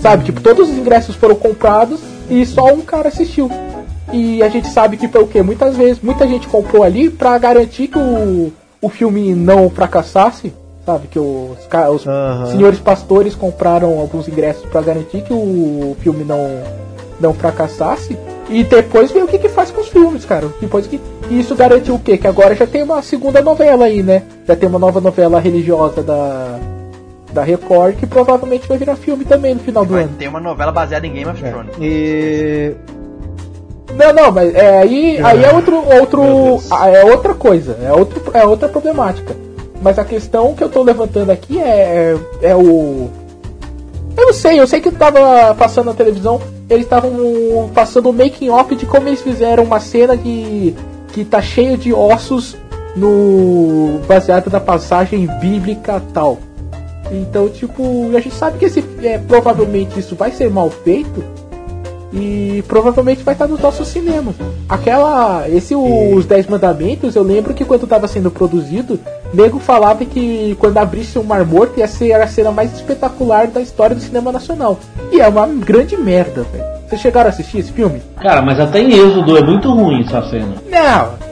Sabe, 0.00 0.24
tipo, 0.24 0.40
todos 0.40 0.68
os 0.68 0.76
ingressos 0.76 1.16
foram 1.16 1.34
comprados 1.34 2.00
e 2.30 2.44
só 2.44 2.66
um 2.72 2.82
cara 2.82 3.08
assistiu. 3.08 3.50
E 4.12 4.42
a 4.42 4.48
gente 4.48 4.68
sabe 4.68 4.96
que 4.96 5.08
foi 5.08 5.22
o 5.22 5.26
quê? 5.26 5.42
Muitas 5.42 5.76
vezes, 5.76 6.00
muita 6.00 6.26
gente 6.28 6.46
comprou 6.46 6.82
ali 6.82 7.10
pra 7.10 7.36
garantir 7.38 7.88
que 7.88 7.98
o, 7.98 8.52
o 8.80 8.88
filme 8.88 9.34
não 9.34 9.68
fracassasse. 9.68 10.52
Sabe, 10.84 11.08
que 11.08 11.18
os, 11.18 11.58
os 11.92 12.06
Aham. 12.06 12.46
senhores 12.46 12.78
pastores 12.78 13.34
compraram 13.34 13.98
alguns 13.98 14.28
ingressos 14.28 14.64
pra 14.66 14.80
garantir 14.80 15.22
que 15.22 15.32
o 15.32 15.96
filme 15.98 16.22
não, 16.22 16.62
não 17.20 17.32
fracassasse. 17.34 18.16
E 18.48 18.62
depois 18.62 19.10
vê 19.10 19.20
o 19.22 19.26
que, 19.26 19.38
que 19.38 19.48
faz 19.48 19.70
com 19.70 19.80
os 19.80 19.88
filmes, 19.88 20.24
cara. 20.24 20.48
Depois 20.60 20.86
que 20.86 21.00
e 21.28 21.40
isso 21.40 21.54
garantiu 21.56 21.96
o 21.96 21.98
quê? 21.98 22.16
Que 22.16 22.26
agora 22.28 22.54
já 22.54 22.66
tem 22.66 22.82
uma 22.82 23.02
segunda 23.02 23.42
novela 23.42 23.86
aí, 23.86 24.02
né? 24.02 24.22
Já 24.46 24.54
tem 24.54 24.68
uma 24.68 24.78
nova 24.78 25.00
novela 25.00 25.40
religiosa 25.40 26.00
da, 26.02 26.58
da 27.32 27.42
Record 27.42 27.96
que 27.96 28.06
provavelmente 28.06 28.68
vai 28.68 28.78
virar 28.78 28.94
filme 28.94 29.24
também 29.24 29.54
no 29.54 29.60
final 29.60 29.84
do 29.84 29.94
Vai 29.94 30.04
ano. 30.04 30.12
ter 30.16 30.28
uma 30.28 30.38
novela 30.40 30.70
baseada 30.70 31.06
em 31.06 31.12
Game 31.12 31.28
of 31.28 31.42
Thrones. 31.42 31.74
E 31.80 32.72
Não, 33.94 34.12
não, 34.12 34.30
mas 34.30 34.54
é, 34.54 34.78
aí, 34.78 35.18
aí 35.22 35.44
é 35.44 35.52
outro, 35.52 35.82
Meu 35.84 36.00
outro 36.00 36.22
Deus. 36.22 36.70
ah, 36.70 36.88
é 36.88 37.04
outra 37.04 37.34
coisa, 37.34 37.76
é, 37.82 37.92
outro, 37.92 38.22
é 38.32 38.44
outra 38.46 38.68
problemática. 38.68 39.34
Mas 39.82 39.98
a 39.98 40.04
questão 40.04 40.54
que 40.54 40.62
eu 40.62 40.68
tô 40.68 40.82
levantando 40.82 41.30
aqui 41.30 41.60
é, 41.60 42.16
é 42.40 42.54
o. 42.54 43.10
Eu 44.16 44.26
não 44.26 44.32
sei, 44.32 44.58
eu 44.58 44.66
sei 44.66 44.80
que 44.80 44.90
tava 44.90 45.54
passando 45.54 45.86
na 45.86 45.94
televisão, 45.94 46.40
eles 46.70 46.84
estavam 46.84 47.70
passando 47.74 48.08
o 48.08 48.12
making 48.12 48.48
off 48.48 48.74
de 48.74 48.86
como 48.86 49.08
eles 49.08 49.20
fizeram 49.20 49.64
uma 49.64 49.78
cena 49.78 50.16
de. 50.16 50.74
que 51.12 51.24
tá 51.24 51.42
cheio 51.42 51.76
de 51.76 51.92
ossos 51.92 52.56
no. 52.96 54.00
baseado 54.08 54.50
na 54.50 54.60
passagem 54.60 55.26
bíblica 55.40 56.02
tal. 56.14 56.38
Então, 57.10 57.48
tipo, 57.48 58.10
a 58.16 58.20
gente 58.20 58.34
sabe 58.34 58.58
que 58.58 58.64
esse, 58.64 58.84
é, 59.02 59.18
provavelmente 59.18 60.00
isso 60.00 60.16
vai 60.16 60.32
ser 60.32 60.50
mal 60.50 60.70
feito 60.70 61.22
e 62.12 62.62
provavelmente 62.68 63.22
vai 63.22 63.34
estar 63.34 63.46
nos 63.46 63.60
nossos 63.60 63.88
cinemas. 63.88 64.34
Aquela, 64.68 65.48
esse 65.48 65.74
os 65.74 66.26
Dez 66.26 66.46
Mandamentos, 66.46 67.14
eu 67.14 67.22
lembro 67.22 67.54
que 67.54 67.64
quando 67.64 67.84
estava 67.84 68.08
sendo 68.08 68.30
produzido, 68.30 68.98
nego 69.32 69.58
falava 69.58 70.04
que 70.04 70.56
quando 70.58 70.78
abrisse 70.78 71.18
o 71.18 71.24
Mar 71.24 71.44
Morto 71.44 71.78
ia 71.78 71.88
ser 71.88 72.12
a 72.12 72.26
cena 72.26 72.50
mais 72.50 72.72
espetacular 72.74 73.48
da 73.48 73.60
história 73.60 73.94
do 73.94 74.02
cinema 74.02 74.32
nacional. 74.32 74.78
E 75.12 75.20
é 75.20 75.28
uma 75.28 75.46
grande 75.46 75.96
merda, 75.96 76.42
velho. 76.52 76.76
Vocês 76.88 77.00
chegaram 77.00 77.28
a 77.28 77.32
assistir 77.32 77.58
esse 77.58 77.72
filme? 77.72 78.00
Cara, 78.20 78.40
mas 78.42 78.60
até 78.60 78.80
em 78.80 78.92
Êxodo 78.92 79.36
é 79.36 79.42
muito 79.42 79.72
ruim 79.72 80.02
essa 80.02 80.22
cena. 80.30 80.54
Não, 80.70 81.26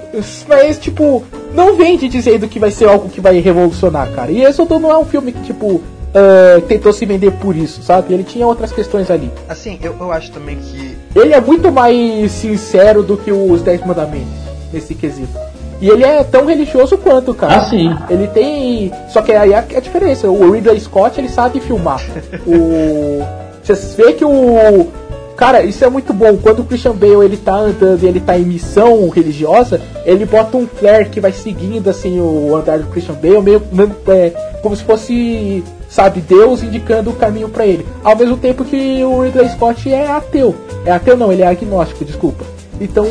mas 0.49 0.79
tipo, 0.79 1.23
não 1.55 1.77
vende 1.77 2.09
dizendo 2.09 2.49
que 2.49 2.59
vai 2.59 2.73
ser 2.73 2.89
algo 2.89 3.09
que 3.09 3.21
vai 3.21 3.39
revolucionar, 3.39 4.11
cara. 4.11 4.33
E 4.33 4.45
Êxodo 4.45 4.79
não 4.81 4.91
é 4.91 4.99
um 4.99 5.05
filme 5.05 5.31
que, 5.31 5.43
tipo, 5.43 5.81
uh, 6.15 6.61
tentou 6.63 6.93
se 6.93 7.05
vender 7.05 7.33
por 7.33 7.57
isso, 7.57 7.83
sabe? 7.83 8.15
Ele 8.15 8.25
tinha 8.25 8.47
outras 8.47 8.73
questões 8.73 9.11
ali. 9.11 9.31
Assim, 9.49 9.79
eu, 9.83 9.95
eu 9.99 10.13
acho 10.13 10.31
também 10.31 10.57
que. 10.57 10.97
Ele 11.15 11.35
é 11.35 11.41
muito 11.41 11.71
mais 11.71 12.31
sincero 12.33 13.03
do 13.03 13.17
que 13.17 13.33
os 13.33 13.63
Dez 13.63 13.85
Mandamentos, 13.85 14.33
nesse 14.73 14.95
quesito. 14.95 15.37
E 15.81 15.89
ele 15.89 16.05
é 16.05 16.23
tão 16.23 16.47
religioso 16.47 16.97
quanto, 16.97 17.35
cara. 17.35 17.57
Ah, 17.57 17.69
sim. 17.69 17.95
Ele 18.09 18.29
tem. 18.29 18.93
Só 19.09 19.21
que 19.21 19.33
aí 19.33 19.53
é 19.53 19.59
a 19.59 19.81
diferença. 19.81 20.29
O 20.31 20.53
Ridley 20.53 20.81
Scott, 20.81 21.21
ele 21.21 21.29
sabe 21.29 21.61
filmar. 21.61 22.01
o. 22.47 23.23
Você 23.63 24.03
vê 24.03 24.13
que 24.13 24.25
o. 24.25 24.87
Cara, 25.37 25.63
isso 25.63 25.85
é 25.85 25.91
muito 25.91 26.13
bom. 26.13 26.37
Quando 26.37 26.61
o 26.61 26.65
Christian 26.65 26.93
Bale 26.93 27.25
ele 27.25 27.37
tá 27.37 27.57
andando 27.57 28.05
e 28.05 28.07
ele 28.07 28.21
tá 28.21 28.39
em 28.39 28.45
missão 28.45 29.09
religiosa, 29.09 29.81
ele 30.07 30.25
bota 30.25 30.57
um 30.57 30.67
flare 30.67 31.09
que 31.09 31.21
vai 31.21 31.33
seguindo 31.33 31.91
assim 31.91 32.21
o 32.21 32.55
andar 32.55 32.79
do 32.79 32.87
Christian 32.87 33.17
Bale, 33.17 33.43
meio 33.43 33.61
é, 34.09 34.31
como 34.63 34.77
se 34.77 34.85
fosse 34.85 35.65
sabe? 35.95 36.21
Deus 36.21 36.63
indicando 36.63 37.11
o 37.11 37.15
caminho 37.15 37.49
para 37.49 37.65
ele. 37.65 37.87
Ao 38.03 38.17
mesmo 38.17 38.37
tempo 38.37 38.65
que 38.65 39.03
o 39.05 39.23
Ridley 39.23 39.49
Scott 39.51 39.93
é 39.93 40.11
ateu. 40.11 40.55
É 40.85 40.91
ateu 40.91 41.17
não, 41.17 41.33
ele 41.33 41.43
é 41.43 41.47
agnóstico, 41.47 42.05
desculpa. 42.05 42.45
Então 42.81 43.07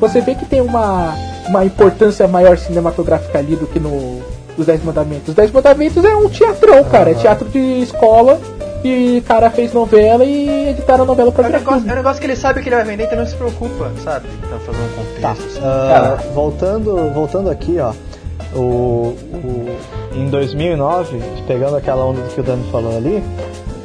você 0.00 0.20
vê 0.20 0.34
que 0.34 0.44
tem 0.44 0.60
uma, 0.60 1.14
uma 1.46 1.64
importância 1.64 2.26
maior 2.26 2.58
cinematográfica 2.58 3.38
ali 3.38 3.54
do 3.54 3.66
que 3.66 3.78
no 3.78 4.20
os 4.58 4.66
Dez 4.66 4.82
Mandamentos. 4.82 5.28
Os 5.28 5.34
Dez 5.34 5.50
Mandamentos 5.52 6.04
é 6.04 6.16
um 6.16 6.28
teatrão, 6.28 6.82
cara. 6.84 7.12
É 7.12 7.14
teatro 7.14 7.48
de 7.48 7.82
escola 7.82 8.40
e 8.82 9.18
o 9.18 9.22
cara 9.22 9.48
fez 9.50 9.72
novela 9.72 10.24
e 10.24 10.70
editaram 10.70 11.04
a 11.04 11.06
novela 11.06 11.30
pra 11.30 11.44
é 11.44 11.48
um, 11.48 11.52
negócio, 11.52 11.88
é 11.88 11.92
um 11.92 11.96
negócio 11.96 12.20
que 12.20 12.26
ele 12.26 12.36
sabe 12.36 12.62
que 12.62 12.68
ele 12.68 12.76
vai 12.76 12.84
vender, 12.84 13.04
então 13.04 13.18
não 13.18 13.26
se 13.26 13.36
preocupa, 13.36 13.90
sabe? 14.02 14.26
Tá 14.50 14.58
fazendo 14.58 14.84
um 14.84 14.96
contexto. 14.96 15.60
Tá. 15.60 16.14
Assim. 16.14 16.28
Uh, 16.28 16.32
voltando, 16.34 17.12
voltando 17.12 17.50
aqui, 17.50 17.78
ó. 17.78 17.92
O, 18.54 19.16
o, 19.32 19.76
em 20.14 20.28
2009, 20.28 21.18
pegando 21.46 21.76
aquela 21.76 22.04
onda 22.04 22.22
que 22.22 22.40
o 22.40 22.42
Dani 22.42 22.64
falou 22.70 22.96
ali, 22.96 23.22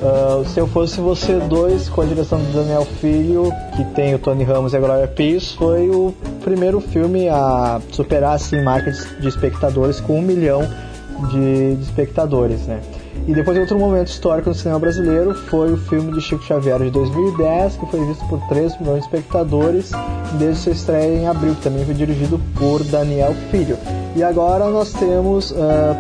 uh, 0.02 0.46
Se 0.46 0.60
Eu 0.60 0.68
Fosse 0.68 1.00
Você 1.02 1.34
2, 1.34 1.90
com 1.90 2.02
a 2.02 2.06
direção 2.06 2.40
do 2.40 2.52
Daniel 2.54 2.86
Filho, 2.86 3.52
que 3.76 3.84
tem 3.96 4.14
o 4.14 4.20
Tony 4.20 4.44
Ramos 4.44 4.74
e 4.74 4.78
a 4.78 4.80
Gloria 4.80 5.08
Pires, 5.08 5.52
foi 5.52 5.90
o 5.90 6.14
primeiro 6.44 6.80
filme 6.80 7.28
a 7.28 7.82
superar 7.92 8.36
assim, 8.36 8.62
marcas 8.62 9.08
de 9.20 9.28
espectadores 9.28 10.00
com 10.00 10.20
um 10.20 10.22
milhão 10.22 10.62
de, 11.32 11.76
de 11.76 11.84
espectadores, 11.84 12.62
né? 12.68 12.80
E 13.30 13.32
depois 13.32 13.56
outro 13.60 13.78
momento 13.78 14.08
histórico 14.08 14.50
no 14.50 14.56
cinema 14.56 14.80
brasileiro 14.80 15.36
foi 15.36 15.72
o 15.72 15.78
filme 15.78 16.12
de 16.14 16.20
Chico 16.20 16.44
Xavier 16.44 16.80
de 16.80 16.90
2010, 16.90 17.76
que 17.76 17.86
foi 17.86 18.04
visto 18.04 18.26
por 18.26 18.40
3 18.48 18.80
milhões 18.80 19.02
de 19.02 19.06
espectadores 19.06 19.92
desde 20.40 20.64
sua 20.64 20.72
estreia 20.72 21.16
em 21.16 21.28
abril, 21.28 21.54
que 21.54 21.62
também 21.62 21.86
foi 21.86 21.94
dirigido 21.94 22.42
por 22.58 22.84
Daniel 22.86 23.36
Filho. 23.52 23.78
E 24.16 24.24
agora 24.24 24.66
nós 24.72 24.94
temos, 24.94 25.52
uh, 25.52 25.56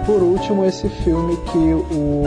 por 0.08 0.24
último, 0.24 0.66
esse 0.66 0.90
filme 0.90 1.38
que 1.52 1.60
o 1.96 2.24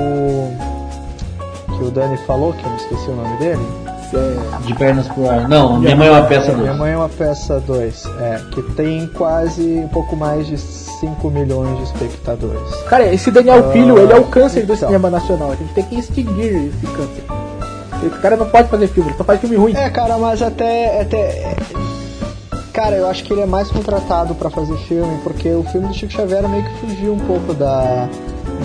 que 1.76 1.84
o 1.84 1.90
Dani 1.90 2.16
falou, 2.18 2.52
que 2.52 2.64
eu 2.64 2.70
me 2.70 2.76
esqueci 2.76 3.10
o 3.10 3.16
nome 3.16 3.36
dele. 3.38 3.66
É... 4.14 4.66
De 4.66 4.74
pernas 4.76 5.08
pro 5.08 5.28
ar. 5.28 5.48
Não, 5.48 5.80
Minha 5.80 5.96
Mãe 5.96 6.06
é 6.06 6.10
uma 6.12 6.26
Peça 6.26 6.52
2. 6.52 6.58
Minha 6.58 6.74
Mãe 6.74 6.92
é 6.92 6.96
uma 6.96 7.08
Peça 7.08 7.58
2, 7.58 8.06
é, 8.20 8.40
que 8.52 8.62
tem 8.74 9.08
quase 9.08 9.80
um 9.80 9.88
pouco 9.88 10.14
mais 10.14 10.46
de 10.46 10.58
5 11.02 11.30
milhões 11.30 11.76
de 11.78 11.82
espectadores. 11.82 12.74
Cara, 12.88 13.12
esse 13.12 13.30
Daniel 13.32 13.68
uh, 13.68 13.72
Filho, 13.72 13.98
ele 13.98 14.12
é 14.12 14.16
o 14.16 14.24
câncer 14.24 14.64
do 14.64 14.72
então. 14.72 14.88
cinema 14.88 15.10
nacional. 15.10 15.50
A 15.50 15.56
gente 15.56 15.74
tem 15.74 15.84
que 15.84 15.98
extinguir 15.98 16.68
esse 16.68 16.86
câncer. 16.86 17.24
Esse 18.06 18.18
cara 18.20 18.36
não 18.36 18.48
pode 18.48 18.68
fazer 18.68 18.86
filme, 18.86 19.10
ele 19.10 19.18
só 19.18 19.24
faz 19.24 19.40
filme 19.40 19.56
ruim. 19.56 19.74
É, 19.76 19.90
cara, 19.90 20.16
mas 20.16 20.40
até, 20.40 21.00
até 21.00 21.56
Cara, 22.72 22.96
eu 22.96 23.06
acho 23.06 23.22
que 23.24 23.32
ele 23.32 23.42
é 23.42 23.46
mais 23.46 23.70
contratado 23.70 24.34
para 24.34 24.48
fazer 24.48 24.76
filme, 24.78 25.18
porque 25.22 25.50
o 25.50 25.62
filme 25.64 25.88
do 25.88 25.94
Chico 25.94 26.12
Xavier 26.12 26.48
meio 26.48 26.64
que 26.64 26.78
fugiu 26.78 27.12
um 27.12 27.18
pouco 27.18 27.52
da 27.52 28.08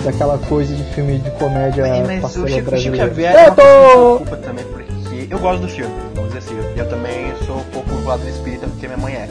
daquela 0.04 0.38
coisa 0.38 0.74
de 0.74 0.84
filme 0.94 1.18
de 1.18 1.30
comédia 1.32 1.84
mas, 1.86 2.22
mas 2.22 2.36
o 2.36 2.46
Chico, 2.46 2.76
Chico 2.76 2.96
Xavier 2.96 3.34
eu 3.46 3.54
tô... 3.54 4.18
culpa 4.18 4.36
também, 4.36 4.64
porque 4.64 4.88
eu 5.28 5.38
gosto 5.38 5.62
do 5.62 5.68
filme, 5.68 5.92
vamos 6.14 6.32
dizer 6.32 6.38
assim, 6.38 6.56
eu 6.76 6.88
também 6.88 7.34
sou 7.46 7.56
um 7.56 7.64
pouco 7.64 7.90
do 7.90 8.04
lado 8.06 8.22
do 8.22 8.28
espírita, 8.28 8.66
porque 8.66 8.86
minha 8.86 8.98
mãe 8.98 9.14
é. 9.14 9.28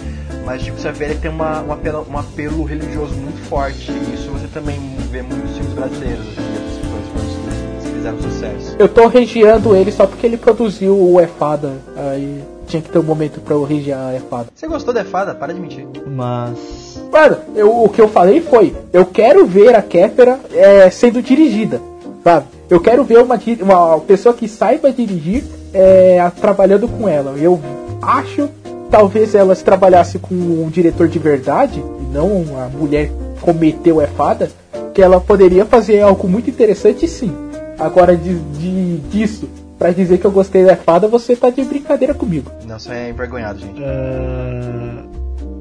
Mas 0.47 0.61
Chico 0.61 0.79
Xavier 0.79 1.19
tem 1.19 1.29
uma, 1.29 1.61
um, 1.61 1.73
apelo, 1.73 2.07
um 2.09 2.17
apelo 2.17 2.63
religioso 2.63 3.13
muito 3.15 3.37
forte, 3.49 3.91
e 3.91 4.13
isso 4.13 4.29
você 4.29 4.47
também 4.47 4.79
vê 5.11 5.21
muitos 5.21 5.51
filmes 5.51 5.73
brasileiros, 5.73 6.25
assim, 6.25 7.81
que 7.81 7.89
fizeram 7.89 8.21
sucesso. 8.21 8.75
Eu 8.79 8.87
tô 8.87 9.07
regiando 9.07 9.75
ele 9.75 9.91
só 9.91 10.07
porque 10.07 10.25
ele 10.25 10.37
produziu 10.37 10.97
o 10.97 11.19
Efada, 11.19 11.73
aí 11.97 12.41
tinha 12.65 12.81
que 12.81 12.89
ter 12.89 12.97
um 12.97 13.03
momento 13.03 13.41
pra 13.41 13.55
eu 13.55 13.65
regiar 13.65 13.99
a 14.07 14.15
Efada. 14.15 14.47
Você 14.55 14.69
gostou 14.69 14.93
da 14.93 15.01
Efada? 15.01 15.35
Para 15.35 15.53
de 15.53 15.59
mentir. 15.59 15.85
Mas. 16.07 17.03
Mano, 17.11 17.39
eu, 17.53 17.83
o 17.83 17.89
que 17.89 17.99
eu 17.99 18.07
falei 18.07 18.39
foi: 18.39 18.73
eu 18.93 19.05
quero 19.05 19.45
ver 19.45 19.75
a 19.75 19.81
Kéfera 19.81 20.39
é, 20.53 20.89
sendo 20.89 21.21
dirigida, 21.21 21.81
sabe? 22.23 22.45
Eu 22.69 22.79
quero 22.79 23.03
ver 23.03 23.19
uma, 23.19 23.37
uma 23.61 23.99
pessoa 23.99 24.33
que 24.33 24.47
saiba 24.47 24.93
dirigir 24.93 25.43
é, 25.73 26.31
trabalhando 26.39 26.87
com 26.87 27.09
ela. 27.09 27.35
Eu 27.37 27.59
acho, 28.01 28.49
talvez 28.89 29.35
ela 29.35 29.53
se 29.55 29.63
trabalhasse 29.63 30.19
com 30.19 30.33
um 30.33 30.69
diretor 30.69 31.07
de 31.07 31.19
verdade, 31.19 31.79
e 31.79 32.13
não 32.13 32.43
a 32.59 32.67
mulher 32.69 33.11
cometeu 33.41 34.01
Efada, 34.01 34.49
que 34.93 35.01
ela 35.01 35.19
poderia 35.19 35.65
fazer 35.65 36.01
algo 36.01 36.27
muito 36.27 36.49
interessante 36.49 37.07
sim. 37.07 37.33
Agora, 37.79 38.15
de, 38.15 38.33
de 38.39 38.97
disso 39.09 39.47
Pra 39.77 39.91
dizer 39.91 40.17
que 40.17 40.25
eu 40.25 40.31
gostei 40.31 40.65
da 40.65 40.75
fada, 40.75 41.07
você 41.07 41.35
tá 41.35 41.51
de 41.51 41.63
brincadeira 41.63 42.13
comigo. 42.13 42.51
Não, 42.65 42.79
você 42.79 42.91
é 42.91 43.09
envergonhado, 43.09 43.59
gente. 43.59 43.79
Uh... 43.79 45.07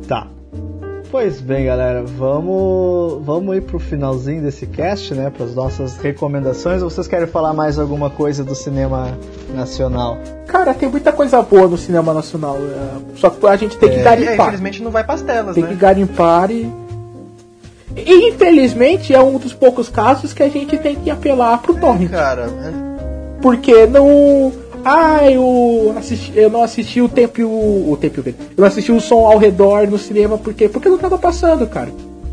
Tá. 0.08 0.26
Pois 1.18 1.40
bem, 1.40 1.64
galera, 1.64 2.04
vamos, 2.04 3.24
vamos 3.24 3.56
ir 3.56 3.62
pro 3.62 3.78
finalzinho 3.78 4.42
desse 4.42 4.66
cast, 4.66 5.14
né? 5.14 5.30
Para 5.30 5.46
as 5.46 5.54
nossas 5.54 5.96
recomendações. 5.96 6.82
Ou 6.82 6.90
vocês 6.90 7.08
querem 7.08 7.26
falar 7.26 7.54
mais 7.54 7.78
alguma 7.78 8.10
coisa 8.10 8.44
do 8.44 8.54
cinema 8.54 9.16
nacional? 9.54 10.18
Cara, 10.46 10.74
tem 10.74 10.90
muita 10.90 11.14
coisa 11.14 11.40
boa 11.40 11.68
no 11.68 11.78
cinema 11.78 12.12
nacional. 12.12 12.58
É, 12.58 13.16
só 13.18 13.30
que 13.30 13.46
a 13.46 13.56
gente 13.56 13.78
tem 13.78 13.88
que 13.88 14.00
é. 14.00 14.02
garimpar. 14.02 14.30
É, 14.30 14.34
infelizmente 14.34 14.82
não 14.82 14.90
vai 14.90 15.04
para 15.04 15.14
as 15.14 15.22
telas, 15.22 15.54
tem 15.54 15.64
né? 15.64 15.70
que 15.70 15.76
garimpar 15.76 16.50
e. 16.50 16.70
E 17.96 18.28
infelizmente 18.28 19.14
é 19.14 19.22
um 19.22 19.38
dos 19.38 19.54
poucos 19.54 19.88
casos 19.88 20.34
que 20.34 20.42
a 20.42 20.50
gente 20.50 20.76
tem 20.76 20.96
que 20.96 21.08
apelar 21.08 21.62
pro 21.62 21.74
torrent. 21.76 22.12
É, 22.12 22.14
cara, 22.14 22.42
é 22.42 22.86
porque 23.40 23.86
não. 23.86 24.52
Ah, 24.88 25.28
eu, 25.28 25.94
assisti, 25.98 26.32
eu 26.36 26.48
não 26.48 26.62
assisti 26.62 27.00
o 27.00 27.08
tempo 27.08 27.42
o, 27.42 27.90
o 27.90 27.96
tempo 27.96 28.22
Eu 28.24 28.34
não 28.56 28.68
assisti 28.68 28.92
o 28.92 29.00
som 29.00 29.26
ao 29.26 29.36
redor 29.36 29.88
no 29.88 29.98
cinema 29.98 30.38
porque 30.38 30.68
porque 30.68 30.88
não 30.88 30.96
tava 30.96 31.18
passando, 31.18 31.66
cara. 31.66 31.88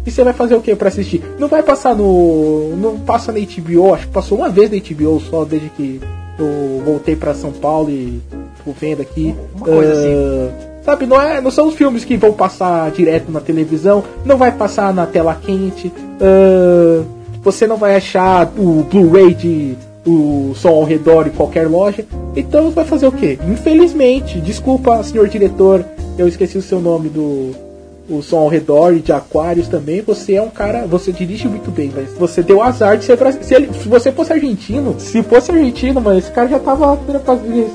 E 0.06 0.12
você 0.12 0.24
vai 0.24 0.34
fazer 0.34 0.54
o 0.54 0.62
que 0.62 0.76
para 0.76 0.90
assistir? 0.90 1.24
Não 1.40 1.48
vai 1.48 1.64
passar 1.64 1.96
no 1.96 2.76
não 2.76 3.00
passa 3.00 3.32
na 3.32 3.40
HBO, 3.40 3.96
acho 3.96 4.06
que 4.06 4.14
passou 4.14 4.38
uma 4.38 4.50
vez 4.50 4.70
na 4.70 4.78
HBO 4.78 5.20
só 5.20 5.44
desde 5.44 5.70
que 5.70 6.00
eu 6.38 6.84
voltei 6.86 7.16
para 7.16 7.34
São 7.34 7.52
Paulo 7.52 7.90
e 7.90 8.22
tô 8.64 8.72
vendo 8.72 9.02
aqui. 9.02 9.34
Uma 9.56 9.66
coisa 9.66 9.92
uh, 9.92 9.98
assim. 9.98 10.74
Sabe, 10.86 11.06
não 11.08 11.20
é, 11.20 11.42
não 11.42 11.50
são 11.50 11.70
os 11.70 11.74
filmes 11.74 12.06
que 12.06 12.18
vão 12.18 12.34
passar 12.34 12.92
direto 12.92 13.32
na 13.32 13.40
televisão, 13.40 14.04
não 14.24 14.38
vai 14.38 14.52
passar 14.52 14.94
na 14.94 15.08
tela 15.08 15.34
quente. 15.34 15.88
Uh, 15.88 17.04
você 17.42 17.66
não 17.66 17.78
vai 17.78 17.96
achar 17.96 18.48
o 18.56 18.84
Blu-ray 18.84 19.34
de 19.34 19.76
o 20.06 20.54
som 20.56 20.70
ao 20.70 20.84
redor 20.84 21.28
em 21.28 21.32
qualquer 21.32 21.68
loja. 21.68 22.06
Então 22.36 22.72
vai 22.72 22.86
fazer 22.86 23.08
o 23.08 23.12
quê? 23.12 23.38
Infelizmente, 23.48 24.40
desculpa, 24.42 25.04
senhor 25.04 25.28
diretor, 25.28 25.86
eu 26.18 26.28
esqueci 26.28 26.58
o 26.58 26.62
seu 26.62 26.80
nome 26.80 27.10
do 27.10 27.74
o 28.10 28.22
som 28.22 28.40
ao 28.40 28.48
redor 28.48 28.94
e 28.94 29.00
de 29.00 29.12
Aquários 29.12 29.68
também. 29.68 30.02
Você 30.02 30.36
é 30.36 30.42
um 30.42 30.50
cara, 30.50 30.86
você 30.86 31.12
dirige 31.12 31.48
muito 31.48 31.72
bem, 31.72 31.92
mas 31.94 32.10
você 32.14 32.42
deu 32.44 32.62
azar 32.62 32.98
de 32.98 33.06
ser. 33.06 33.18
Se, 33.42 33.74
se 33.74 33.88
você 33.88 34.12
fosse 34.12 34.34
argentino, 34.34 35.00
se 35.00 35.24
fosse 35.24 35.52
argentino, 35.52 36.02
mas 36.02 36.26
esse 36.26 36.32
cara 36.32 36.48
já 36.48 36.60
tava 36.60 36.98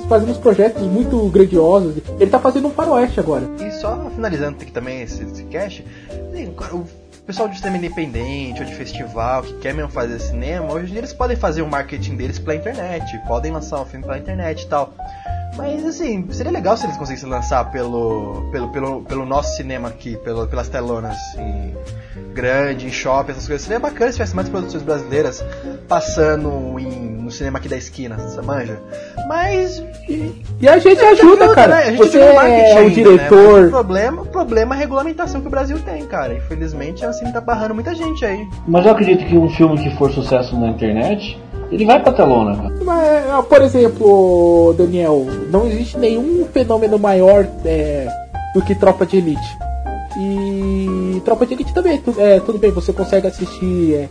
fazendo 0.09 0.31
uns 0.31 0.39
projetos 0.39 0.83
muito 0.85 1.17
grandiosos. 1.29 1.97
Ele 2.19 2.31
tá 2.31 2.39
fazendo 2.39 2.69
um 2.69 2.71
faroeste 2.71 3.19
agora. 3.19 3.45
E 3.61 3.71
só 3.73 4.11
finalizando 4.15 4.57
aqui 4.61 4.71
também 4.71 5.03
esse, 5.03 5.23
esse 5.23 5.45
cast, 5.45 5.85
o 6.73 6.85
pessoal 7.29 7.47
de 7.47 7.59
cinema 7.59 7.77
independente 7.77 8.59
ou 8.59 8.65
de 8.65 8.75
festival 8.75 9.43
que 9.43 9.53
quer 9.59 9.75
mesmo 9.75 9.91
fazer 9.91 10.19
cinema, 10.19 10.73
hoje 10.73 10.87
em 10.87 10.89
dia 10.93 11.01
eles 11.01 11.13
podem 11.13 11.37
fazer 11.37 11.61
o 11.61 11.69
marketing 11.69 12.17
deles 12.17 12.39
pela 12.39 12.57
internet, 12.57 13.05
podem 13.27 13.53
lançar 13.53 13.83
um 13.83 13.85
filme 13.85 14.03
pela 14.03 14.17
internet 14.17 14.63
e 14.63 14.67
tal. 14.67 14.95
Mas 15.57 15.85
assim, 15.85 16.27
seria 16.31 16.53
legal 16.53 16.77
se 16.77 16.87
eles 16.87 16.97
conseguissem 16.97 17.29
lançar 17.29 17.71
pelo, 17.71 18.49
pelo, 18.51 18.69
pelo, 18.71 19.03
pelo 19.03 19.27
nosso 19.27 19.57
cinema 19.57 19.89
aqui, 19.89 20.17
pelo, 20.19 20.47
pelas 20.47 20.69
telonas 20.69 21.17
em 21.37 21.75
grande, 22.33 22.87
em 22.87 22.91
shopping, 22.91 23.33
essas 23.33 23.47
coisas. 23.47 23.67
Seria 23.67 23.81
bacana 23.81 24.13
se 24.13 24.17
tivesse 24.17 24.37
mais 24.37 24.49
produções 24.49 24.83
brasileiras 24.83 25.45
passando 25.89 26.79
em, 26.79 27.19
no 27.29 27.31
cinema 27.31 27.59
aqui 27.59 27.69
da 27.69 27.77
esquina, 27.77 28.17
você 28.17 28.41
manja? 28.41 28.81
Mas. 29.27 29.83
E, 30.09 30.45
e 30.61 30.69
a 30.69 30.79
gente 30.79 31.01
ajuda, 31.05 31.47
ajuda, 31.47 31.55
cara. 31.55 31.77
né? 31.77 31.83
A 31.83 31.91
gente 31.91 31.99
Você 31.99 32.19
ajuda 32.19 32.29
no 32.29 32.35
marketing 32.35 32.61
é 32.61 32.75
o 32.75 32.79
ainda, 32.79 32.91
diretor. 32.95 33.61
Né? 33.61 33.67
O 33.67 33.71
problema, 33.71 34.23
o 34.23 34.27
problema 34.27 34.75
é 34.75 34.77
a 34.77 34.81
regulamentação 34.81 35.41
que 35.41 35.47
o 35.47 35.51
Brasil 35.51 35.79
tem, 35.81 36.07
cara. 36.07 36.35
Infelizmente, 36.35 37.05
assim, 37.05 37.31
tá 37.33 37.41
barrando 37.41 37.75
muita 37.75 37.95
gente 37.95 38.25
aí. 38.25 38.47
Mas 38.67 38.87
eu 38.87 38.93
acredito 38.93 39.27
que 39.27 39.37
um 39.37 39.49
filme 39.51 39.77
que 39.83 39.97
for 39.97 40.13
sucesso 40.13 40.59
na 40.59 40.69
internet, 40.69 41.39
ele 41.71 41.85
vai 41.87 42.03
pra 42.03 42.13
telona, 42.13 42.57
cara. 42.57 42.75
Mas, 42.85 43.31
ah, 43.31 43.43
por 43.43 43.63
exemplo, 43.63 44.75
Daniel, 44.77 45.27
não 45.51 45.67
existe 45.67 45.99
nenhum 45.99 46.47
fenômeno 46.53 46.99
maior 46.99 47.47
é, 47.65 48.09
do 48.55 48.63
que 48.63 48.75
Tropa 48.75 49.05
de 49.07 49.19
Elite. 49.19 49.59
E 50.19 51.21
Tropa 51.25 51.47
de 51.47 51.55
Elite 51.55 51.73
também, 51.75 51.99
tu- 51.99 52.15
é, 52.19 52.41
tudo 52.41 52.59
bem, 52.59 52.71
você 52.71 52.93
consegue 52.93 53.27
assistir. 53.27 53.95
É, 53.95 54.09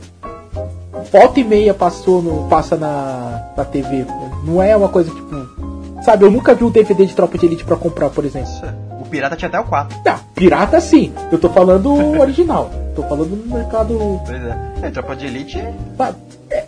volta 1.11 1.39
e 1.39 1.43
meia 1.43 1.73
passou 1.73 2.21
no, 2.21 2.47
passa 2.47 2.75
na, 2.77 3.51
na 3.57 3.65
TV. 3.65 4.05
Não 4.45 4.61
é 4.61 4.75
uma 4.75 4.89
coisa 4.89 5.09
tipo. 5.09 5.27
Sabe, 6.03 6.23
eu 6.25 6.31
nunca 6.31 6.53
vi 6.55 6.63
um 6.63 6.69
DVD 6.69 7.05
de 7.05 7.13
Tropa 7.15 7.37
de 7.37 7.45
Elite 7.47 7.65
pra 7.65 7.75
comprar, 7.75 8.09
por 8.09 8.23
exemplo. 8.23 8.49
Pirata 9.09 9.35
tinha 9.35 9.49
até 9.49 9.59
o 9.59 9.63
4. 9.63 9.97
Não, 10.05 10.17
pirata 10.35 10.79
sim. 10.79 11.11
Eu 11.31 11.37
tô 11.39 11.49
falando 11.49 11.91
o 11.93 12.19
original. 12.21 12.69
Tô 12.95 13.03
falando 13.03 13.35
no 13.35 13.55
mercado. 13.55 14.19
Pois 14.25 14.43
é. 14.43 14.57
É, 14.83 14.89
Tropa 14.89 15.15
de 15.15 15.27
Elite. 15.27 15.63
sabe? 15.97 16.17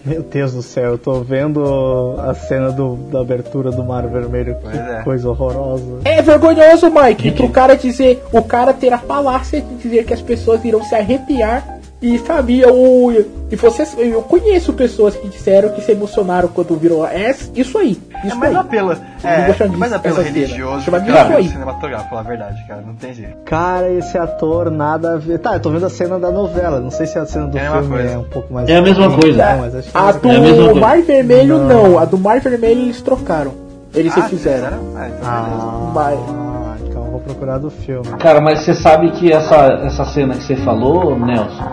Meu 0.05 0.21
Deus 0.21 0.53
do 0.53 0.61
céu, 0.61 0.91
eu 0.91 0.97
tô 0.97 1.21
vendo 1.21 2.15
a 2.19 2.33
cena 2.33 2.69
do, 2.71 2.95
da 3.11 3.21
abertura 3.21 3.71
do 3.71 3.83
Mar 3.83 4.05
Vermelho. 4.07 4.55
Que 4.55 4.61
Pois 4.63 4.75
é. 4.75 5.01
coisa 5.03 5.29
horrorosa. 5.29 5.99
É 6.03 6.21
vergonhoso, 6.21 6.91
Mike, 6.91 7.31
pro 7.31 7.47
cara 7.51 7.75
dizer, 7.75 8.21
o 8.31 8.41
cara 8.43 8.73
ter 8.73 8.91
a 8.91 8.97
falácia 8.97 9.61
de 9.61 9.75
dizer 9.75 10.05
que 10.05 10.13
as 10.13 10.21
pessoas 10.21 10.63
irão 10.65 10.83
se 10.83 10.93
arrepiar 10.95 11.78
e 12.01 12.17
sabe, 12.19 12.61
eu, 12.61 13.25
e 13.51 13.55
vocês, 13.57 13.93
eu 13.97 14.21
conheço 14.21 14.71
pessoas 14.71 15.15
que 15.15 15.27
disseram 15.27 15.69
que 15.69 15.81
se 15.81 15.91
emocionaram 15.91 16.47
quando 16.47 16.75
viram 16.77 17.05
é 17.05 17.35
isso 17.53 17.77
aí, 17.77 17.97
É 18.23 18.27
isso 18.27 18.37
mais 18.37 18.53
aí. 18.55 18.57
apelo. 18.61 18.95
Não 19.21 19.29
É, 19.29 19.47
gostando 19.47 19.77
mais 19.77 19.91
apelo 19.91 20.15
cena. 20.15 20.29
religioso 20.29 20.85
ver 20.91 21.01
que 21.27 21.33
aí. 21.33 21.49
cinematográfico, 21.49 22.09
falar 22.09 22.21
a 22.21 22.23
verdade, 22.23 22.65
cara. 22.67 22.81
Não 22.87 22.95
tem 22.95 23.13
jeito. 23.13 23.35
Cara, 23.43 23.91
esse 23.91 24.17
ator 24.17 24.71
nada 24.71 25.15
a 25.15 25.17
ver. 25.17 25.39
Tá, 25.39 25.55
eu 25.55 25.59
tô 25.59 25.69
vendo 25.71 25.85
a 25.85 25.89
cena 25.89 26.17
da 26.17 26.31
novela. 26.31 26.79
Não 26.79 26.89
sei 26.89 27.05
se 27.05 27.19
a 27.19 27.25
cena 27.25 27.47
do 27.47 27.57
É 27.57 27.69
filme 27.69 27.87
coisa. 27.89 28.09
é 28.13 28.17
um 28.17 28.23
pouco 28.23 28.53
mais. 28.53 28.69
É 28.69 28.77
a 28.77 28.81
mesma 28.81 29.11
coisa. 29.19 29.37
Não, 29.55 29.63
A 29.93 30.09
é 30.09 30.11
do 30.13 30.29
É 30.29 30.39
a. 30.39 30.75
Mar 30.79 31.01
Vermelho 31.01 31.57
Não. 31.57 31.67
não. 31.91 31.99
a 31.99 32.05
do 32.05 32.17
Mar 32.17 32.39
Vermelho 32.39 32.81
eles 32.81 33.01
trocaram. 33.01 33.51
Eles 33.93 34.13
Ah, 34.17 34.21
fizeram. 34.23 34.67
Ah, 34.95 35.07
então 35.09 35.19
beleza. 35.19 35.25
Ah, 35.25 35.91
Mas- 35.93 36.19
então 37.29 37.35
eu 37.35 37.35
vou 37.35 37.35
procurar 37.35 37.57
do 37.59 37.69
filme. 37.69 38.07
Cara, 38.17 38.41
mas 38.41 38.59
você 38.59 38.73
sabe 38.73 39.11
que 39.11 39.31
essa, 39.31 39.55
essa 39.83 40.05
cena 40.05 40.33
que 40.33 40.43
você 40.43 40.55
falou, 40.57 41.17
Nelson, 41.17 41.63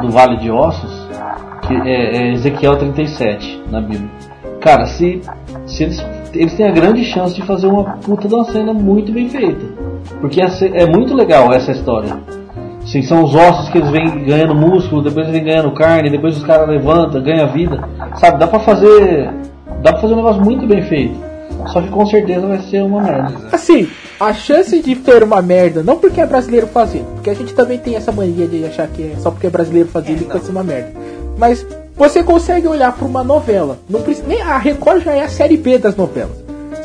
do 0.00 0.10
Vale 0.10 0.36
de 0.36 0.50
Ossos, 0.50 1.08
que 1.62 1.74
é, 1.74 2.16
é 2.16 2.32
Ezequiel 2.32 2.76
37 2.76 3.64
na 3.70 3.80
Bíblia. 3.80 4.10
Cara, 4.60 4.86
se, 4.86 5.20
se 5.66 5.84
eles, 5.84 6.06
eles 6.32 6.54
têm 6.54 6.68
a 6.68 6.72
grande 6.72 7.04
chance 7.04 7.34
de 7.34 7.42
fazer 7.42 7.66
uma 7.66 7.84
puta 7.98 8.28
de 8.28 8.34
uma 8.34 8.44
cena 8.44 8.72
muito 8.72 9.12
bem 9.12 9.28
feita. 9.28 9.64
Porque 10.20 10.40
é, 10.40 10.46
é 10.74 10.86
muito 10.86 11.14
legal 11.14 11.52
essa 11.52 11.72
história. 11.72 12.16
Assim, 12.82 13.02
são 13.02 13.22
os 13.24 13.34
ossos 13.34 13.68
que 13.68 13.78
eles 13.78 13.90
vêm 13.90 14.24
ganhando 14.24 14.54
músculo, 14.54 15.02
depois 15.02 15.28
eles 15.28 15.40
vêm 15.40 15.52
ganhando 15.52 15.72
carne, 15.72 16.10
depois 16.10 16.36
os 16.36 16.44
caras 16.44 16.68
levantam, 16.68 17.22
ganham 17.22 17.48
vida. 17.48 17.88
Sabe, 18.16 18.38
dá 18.38 18.46
pra 18.46 18.60
fazer. 18.60 19.32
Dá 19.82 19.92
pra 19.92 20.00
fazer 20.00 20.14
um 20.14 20.16
negócio 20.16 20.42
muito 20.42 20.66
bem 20.66 20.82
feito. 20.82 21.16
Só 21.66 21.80
que 21.80 21.88
com 21.88 22.04
certeza 22.06 22.46
vai 22.46 22.58
ser 22.58 22.82
uma 22.82 23.00
merda. 23.00 23.34
Assim, 23.52 23.88
a 24.22 24.32
chance 24.32 24.80
de 24.80 24.94
ter 24.94 25.22
uma 25.22 25.42
merda, 25.42 25.82
não 25.82 25.98
porque 25.98 26.20
é 26.20 26.26
brasileiro 26.26 26.68
fazendo, 26.68 27.06
porque 27.14 27.30
a 27.30 27.34
gente 27.34 27.52
também 27.54 27.78
tem 27.78 27.96
essa 27.96 28.12
mania 28.12 28.46
de 28.46 28.64
achar 28.64 28.86
que 28.86 29.02
é 29.02 29.16
só 29.18 29.30
porque 29.30 29.48
é 29.48 29.50
brasileiro 29.50 29.88
fazendo 29.88 30.24
que 30.24 30.32
vai 30.32 30.40
ser 30.40 30.52
uma 30.52 30.62
merda. 30.62 30.92
Mas 31.36 31.66
você 31.96 32.22
consegue 32.22 32.68
olhar 32.68 32.92
para 32.92 33.06
uma 33.06 33.24
novela. 33.24 33.78
Não 33.88 34.00
precisa, 34.00 34.26
nem 34.26 34.40
a 34.40 34.56
Record 34.58 35.02
já 35.02 35.12
é 35.12 35.22
a 35.22 35.28
série 35.28 35.56
B 35.56 35.76
das 35.76 35.96
novelas. 35.96 36.41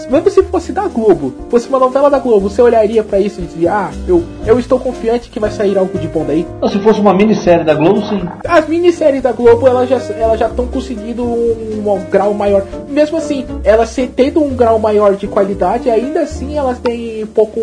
Mesmo 0.10 0.30
se 0.30 0.44
fosse 0.44 0.72
da 0.72 0.88
Globo, 0.88 1.34
fosse 1.50 1.68
uma 1.68 1.80
novela 1.80 2.10
da 2.10 2.20
Globo, 2.20 2.50
você 2.50 2.62
olharia 2.62 3.04
para 3.04 3.20
isso 3.20 3.42
e 3.42 3.46
dizia: 3.46 3.74
Ah, 3.74 3.92
eu, 4.08 4.24
eu 4.46 4.60
estou 4.60 4.80
confiante 4.80 5.30
que 5.30 5.40
vai 5.40 5.50
sair 5.50 5.78
algo 5.78 5.98
de 5.98 6.08
bom 6.08 6.24
daí. 6.26 6.46
Não, 6.62 6.70
se 6.70 6.80
fosse 6.80 7.00
uma 7.00 7.14
minissérie 7.14 7.66
da 7.66 7.74
Globo, 7.74 8.02
sim. 8.06 8.22
As 8.48 8.68
minisséries 8.68 9.22
da 9.22 9.32
Globo, 9.32 9.68
elas 9.68 9.90
já 9.90 9.98
elas 10.14 10.40
já 10.40 10.48
estão 10.48 10.68
conseguindo 10.68 11.24
um, 11.24 11.84
um 11.86 12.10
grau 12.10 12.34
maior. 12.34 12.64
Mesmo 12.88 13.18
assim, 13.18 13.46
elas 13.64 13.96
tendo 14.16 14.42
um 14.42 14.56
grau 14.56 14.80
maior 14.80 15.16
de 15.16 15.28
qualidade, 15.28 15.90
ainda 15.90 16.22
assim 16.22 16.58
elas 16.58 16.80
têm 16.80 17.26
pouco. 17.26 17.60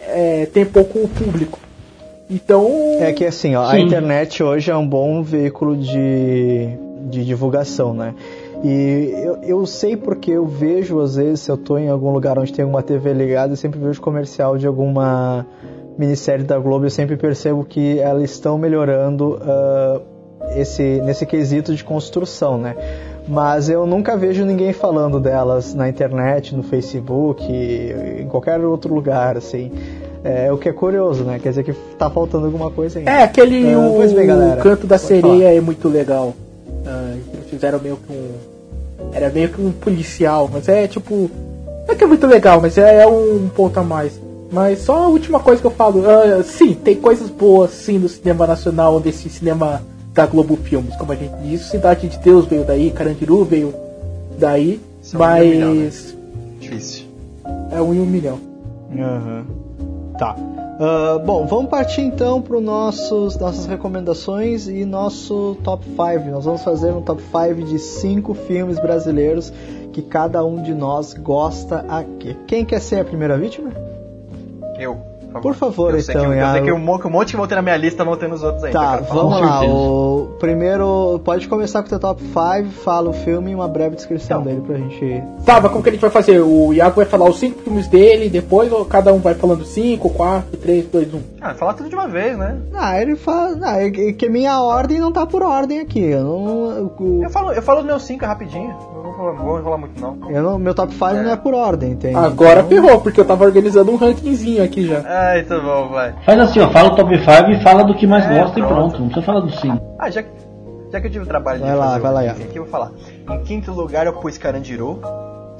É, 0.00 0.46
tem 0.52 0.64
pouco 0.64 1.06
público. 1.08 1.58
Então. 2.30 2.96
É 3.00 3.12
que 3.12 3.24
assim, 3.24 3.54
ó, 3.56 3.66
a 3.66 3.78
internet 3.78 4.42
hoje 4.42 4.70
é 4.70 4.76
um 4.76 4.86
bom 4.86 5.22
veículo 5.22 5.76
de, 5.76 6.68
de 7.10 7.24
divulgação, 7.24 7.92
né? 7.92 8.14
E 8.62 9.12
eu, 9.24 9.36
eu 9.42 9.66
sei 9.66 9.96
porque 9.96 10.30
eu 10.32 10.46
vejo, 10.46 11.00
às 11.00 11.16
vezes, 11.16 11.40
se 11.40 11.50
eu 11.50 11.56
tô 11.56 11.78
em 11.78 11.88
algum 11.88 12.12
lugar 12.12 12.38
onde 12.38 12.52
tem 12.52 12.62
alguma 12.62 12.82
TV 12.82 13.12
ligada, 13.12 13.52
eu 13.52 13.56
sempre 13.56 13.80
vejo 13.80 14.00
comercial 14.00 14.58
de 14.58 14.66
alguma 14.66 15.46
minissérie 15.98 16.44
da 16.44 16.58
Globo, 16.58 16.86
eu 16.86 16.90
sempre 16.90 17.16
percebo 17.16 17.64
que 17.64 17.98
elas 17.98 18.30
estão 18.30 18.58
melhorando 18.58 19.38
ah, 19.42 20.00
esse, 20.56 21.00
nesse 21.04 21.24
quesito 21.26 21.74
de 21.74 21.84
construção, 21.84 22.58
né? 22.58 22.74
Mas 23.28 23.68
eu 23.68 23.86
nunca 23.86 24.16
vejo 24.16 24.44
ninguém 24.44 24.72
falando 24.72 25.20
delas 25.20 25.74
na 25.74 25.88
internet, 25.88 26.54
no 26.54 26.62
Facebook, 26.62 27.44
em 27.44 28.26
qualquer 28.26 28.60
outro 28.64 28.92
lugar, 28.94 29.36
assim. 29.36 29.70
É, 30.24 30.52
o 30.52 30.58
que 30.58 30.68
é 30.68 30.72
curioso, 30.72 31.24
né? 31.24 31.38
Quer 31.38 31.50
dizer 31.50 31.64
que 31.64 31.72
tá 31.98 32.10
faltando 32.10 32.46
alguma 32.46 32.70
coisa 32.70 32.98
ainda. 32.98 33.10
É, 33.10 33.22
aquele. 33.22 33.72
Ah, 33.72 33.78
o, 33.78 34.14
bem, 34.14 34.26
galera. 34.26 34.60
canto 34.60 34.86
da 34.86 34.96
Pode 34.96 35.06
sereia 35.06 35.54
é 35.54 35.60
muito 35.60 35.88
legal. 35.88 36.34
Fizeram 37.50 37.80
meio 37.80 37.96
que 37.96 38.12
um. 38.12 38.30
Era 39.12 39.28
meio 39.30 39.48
que 39.48 39.60
um 39.60 39.72
policial, 39.72 40.48
mas 40.50 40.68
é 40.68 40.86
tipo. 40.86 41.30
Não 41.86 41.94
é 41.94 41.96
que 41.96 42.04
é 42.04 42.06
muito 42.06 42.26
legal, 42.26 42.60
mas 42.60 42.78
é, 42.78 43.02
é 43.02 43.06
um 43.06 43.48
ponto 43.48 43.78
a 43.78 43.82
mais. 43.82 44.20
Mas 44.52 44.80
só 44.80 45.04
a 45.04 45.08
última 45.08 45.40
coisa 45.40 45.60
que 45.60 45.66
eu 45.66 45.70
falo. 45.70 46.04
ah, 46.08 46.42
sim, 46.42 46.74
tem 46.74 46.96
coisas 46.96 47.28
boas 47.28 47.70
sim 47.70 47.98
no 47.98 48.08
cinema 48.08 48.46
nacional, 48.46 49.00
desse 49.00 49.28
cinema 49.28 49.82
da 50.12 50.26
Globo 50.26 50.56
Filmes, 50.56 50.94
como 50.96 51.12
a 51.12 51.16
gente 51.16 51.34
disse. 51.42 51.70
Cidade 51.70 52.08
de 52.08 52.18
Deus 52.18 52.46
veio 52.46 52.64
daí, 52.64 52.90
Carandiru 52.90 53.44
veio 53.44 53.74
daí, 54.38 54.80
São 55.02 55.20
um 55.20 55.38
milhão, 55.38 55.74
mas. 55.74 56.16
Difícil. 56.60 57.06
É 57.72 57.80
um 57.80 57.94
em 57.94 58.00
um 58.00 58.06
milhão. 58.06 58.38
Aham. 58.98 59.46
Tá. 60.18 60.36
Ah, 60.82 61.18
bom, 61.18 61.46
vamos 61.46 61.68
partir 61.68 62.00
então 62.00 62.40
para 62.40 62.58
nossos 62.58 63.36
nossas 63.36 63.66
recomendações 63.66 64.66
e 64.66 64.86
nosso 64.86 65.58
top 65.62 65.84
5. 65.84 66.30
Nós 66.30 66.46
vamos 66.46 66.62
fazer 66.62 66.90
um 66.90 67.02
top 67.02 67.22
5 67.22 67.68
de 67.68 67.78
cinco 67.78 68.32
filmes 68.32 68.78
brasileiros 68.78 69.52
que 69.92 70.00
cada 70.00 70.42
um 70.42 70.62
de 70.62 70.72
nós 70.72 71.12
gosta 71.12 71.84
aqui. 71.86 72.34
Quem 72.46 72.64
quer 72.64 72.80
ser 72.80 73.00
a 73.00 73.04
primeira 73.04 73.36
vítima? 73.36 73.70
Eu. 74.78 75.09
Por 75.42 75.54
favor, 75.54 75.94
eu 75.94 76.00
sei 76.02 76.14
então, 76.14 76.26
que, 76.26 76.36
eu 76.38 76.44
sei 76.44 76.52
Iago. 76.54 76.64
que 76.66 76.72
um 76.72 76.78
monte 77.10 77.30
que 77.30 77.36
vão 77.36 77.46
ter 77.46 77.54
na 77.54 77.62
minha 77.62 77.76
lista 77.76 78.04
vão 78.04 78.16
ter 78.16 78.28
nos 78.28 78.42
outros 78.42 78.64
ainda. 78.64 78.78
Tá, 78.78 78.96
eu 78.98 79.04
vamos 79.14 79.40
lá. 79.40 79.62
O 79.64 80.36
primeiro, 80.38 81.20
pode 81.24 81.46
começar 81.48 81.80
com 81.82 81.86
o 81.86 81.88
teu 81.90 81.98
top 82.00 82.22
5, 82.22 82.70
fala 82.82 83.10
o 83.10 83.12
filme 83.12 83.52
e 83.52 83.54
uma 83.54 83.68
breve 83.68 83.96
descrição 83.96 84.40
Então. 84.40 84.52
dele 84.52 84.64
pra 84.66 84.76
gente. 84.76 85.22
Tá, 85.44 85.60
mas 85.60 85.70
como 85.70 85.82
que 85.82 85.88
a 85.88 85.92
gente 85.92 86.00
vai 86.00 86.10
fazer? 86.10 86.40
O 86.40 86.72
Iago 86.72 86.96
vai 86.96 87.04
falar 87.04 87.28
os 87.28 87.38
cinco 87.38 87.60
filmes 87.62 87.86
dele, 87.86 88.28
depois 88.28 88.70
ou 88.72 88.84
cada 88.84 89.12
um 89.12 89.18
vai 89.18 89.34
falando 89.34 89.64
cinco, 89.64 90.10
quatro, 90.10 90.56
três, 90.58 90.86
dois, 90.86 91.12
um. 91.14 91.20
Ah, 91.40 91.54
falar 91.54 91.74
tudo 91.74 91.88
de 91.88 91.94
uma 91.94 92.08
vez, 92.08 92.36
né? 92.36 92.58
Ah, 92.74 93.00
ele 93.00 93.16
fala, 93.16 93.54
não, 93.56 93.68
é 93.68 93.90
que 93.90 94.28
minha 94.28 94.60
ordem 94.60 94.98
não 94.98 95.12
tá 95.12 95.24
por 95.26 95.42
ordem 95.42 95.80
aqui. 95.80 96.00
Eu 96.02 96.22
não, 96.24 96.92
o- 96.98 97.20
Eu 97.22 97.30
falo, 97.30 97.52
eu 97.52 97.62
falo 97.62 97.80
do 97.82 97.86
meu 97.86 97.98
5 98.00 98.24
rapidinho. 98.26 98.74
Não 99.02 99.12
vou, 99.12 99.34
não 99.34 99.44
vou 99.44 99.58
enrolar 99.58 99.78
muito, 99.78 100.00
não. 100.00 100.30
eu 100.30 100.42
não, 100.42 100.58
meu 100.58 100.74
top 100.74 100.92
5 100.92 101.04
não 101.14 101.30
é 101.30 101.36
por 101.36 101.54
ordem, 101.54 101.92
entende? 101.92 102.14
Agora 102.16 102.60
Então- 102.60 102.68
ferrou, 102.68 103.00
porque 103.00 103.20
eu 103.20 103.24
tava 103.24 103.44
organizando 103.44 103.90
um 103.90 103.96
rankingzinho 103.96 104.62
aqui 104.62 104.86
já. 104.86 105.02
Ai, 105.06 105.42
tá 105.42 105.58
bom, 105.58 105.88
vai. 105.88 106.14
Faz 106.24 106.38
assim, 106.40 106.60
ó, 106.60 106.70
fala 106.70 106.92
o 106.92 106.96
top 106.96 107.18
5 107.18 107.50
e 107.50 107.62
fala 107.62 107.82
do 107.84 107.94
que 107.94 108.06
mais 108.06 108.24
É, 108.30 108.40
gosta 108.40 108.58
e 108.58 108.62
pronto. 108.62 108.74
pronto. 108.74 108.98
Não 109.00 109.06
precisa 109.08 109.26
falar 109.26 109.40
do 109.40 109.50
5. 109.50 109.80
Ah, 109.98 110.10
já, 110.10 110.22
que- 110.22 110.30
já 110.92 111.00
que 111.00 111.06
eu 111.06 111.10
tive 111.10 111.24
o 111.24 111.28
trabalho 111.28 111.60
Vai 111.60 111.70
de 111.70 111.76
lá, 111.76 111.86
fazer 111.86 112.00
vai 112.00 112.10
o 112.10 112.14
lá, 112.14 112.20
aqui, 112.32 112.56
eu 112.56 112.62
vou 112.62 112.70
falar. 112.70 112.90
Em 113.30 113.42
quinto 113.44 113.72
lugar 113.72 114.06
eu 114.06 114.12
pus 114.14 114.36
Carandiru, 114.38 114.98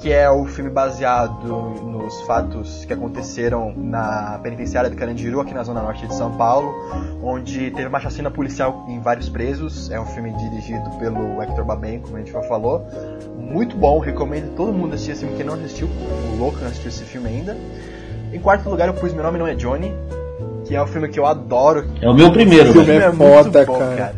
que 0.01 0.11
é 0.11 0.27
o 0.31 0.45
filme 0.45 0.71
baseado 0.71 1.47
nos 1.47 2.21
fatos 2.21 2.83
que 2.85 2.91
aconteceram 2.91 3.71
na 3.77 4.39
penitenciária 4.41 4.89
de 4.89 4.95
Carandiru, 4.95 5.39
aqui 5.39 5.53
na 5.53 5.61
zona 5.61 5.79
norte 5.79 6.07
de 6.07 6.15
São 6.15 6.35
Paulo, 6.35 6.73
onde 7.21 7.69
teve 7.69 7.87
uma 7.87 7.99
chacina 7.99 8.31
policial 8.31 8.83
em 8.89 8.99
vários 8.99 9.29
presos. 9.29 9.91
É 9.91 9.99
um 9.99 10.05
filme 10.07 10.33
dirigido 10.33 10.89
pelo 10.97 11.39
Hector 11.39 11.63
Baben, 11.63 11.99
como 11.99 12.15
a 12.15 12.19
gente 12.19 12.31
já 12.31 12.41
falou. 12.41 12.83
Muito 13.37 13.77
bom, 13.77 13.99
recomendo 13.99 14.55
todo 14.55 14.73
mundo 14.73 14.95
assistir 14.95 15.11
esse 15.11 15.21
filme. 15.21 15.37
Quem 15.37 15.45
não 15.45 15.53
assistiu, 15.53 15.87
o 15.87 16.39
louco 16.39 16.57
não 16.59 16.67
assistiu 16.67 16.89
esse 16.89 17.03
filme 17.03 17.29
ainda. 17.29 17.55
Em 18.33 18.39
quarto 18.39 18.67
lugar 18.67 18.87
eu 18.87 18.95
pus 18.95 19.13
Meu 19.13 19.23
Nome 19.23 19.37
Não 19.37 19.45
É 19.45 19.53
Johnny, 19.53 19.93
que 20.65 20.75
é 20.75 20.81
um 20.81 20.87
filme 20.87 21.09
que 21.09 21.19
eu 21.19 21.27
adoro. 21.27 21.85
É 22.01 22.09
o 22.09 22.13
meu 22.15 22.31
primeiro, 22.31 22.71
O 22.71 22.73
filme 22.73 22.89
é 22.89 23.11
muito 23.11 23.19
foda, 23.19 23.65
bom, 23.65 23.77
cara. 23.77 24.15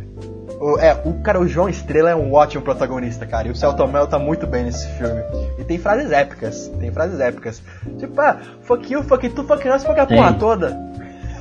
O, 0.64 0.80
é, 0.80 0.94
o 1.04 1.16
cara, 1.16 1.42
o 1.42 1.46
João 1.46 1.68
Estrela 1.68 2.12
é 2.12 2.16
um 2.16 2.34
ótimo 2.34 2.64
protagonista, 2.64 3.26
cara. 3.26 3.50
E 3.50 3.52
o 3.52 3.56
Celton 3.56 3.86
Mello 3.88 4.08
tá 4.08 4.18
muito 4.18 4.48
bem 4.48 4.64
nesse 4.64 4.88
filme. 4.94 5.22
E 5.60 5.64
tem 5.66 5.78
frases 5.78 6.10
épicas. 6.10 6.72
Tem 6.80 6.90
frases 6.90 7.20
épicas. 7.20 7.62
Tipo, 8.00 8.22
ah, 8.22 8.38
fuck 8.62 8.94
you, 8.94 9.04
fuck 9.04 9.28
tu, 9.28 9.44
fuck 9.44 9.68
nós, 9.68 9.84
fuck 9.84 10.00
a 10.00 10.06
porra 10.06 10.34
toda. 10.36 10.80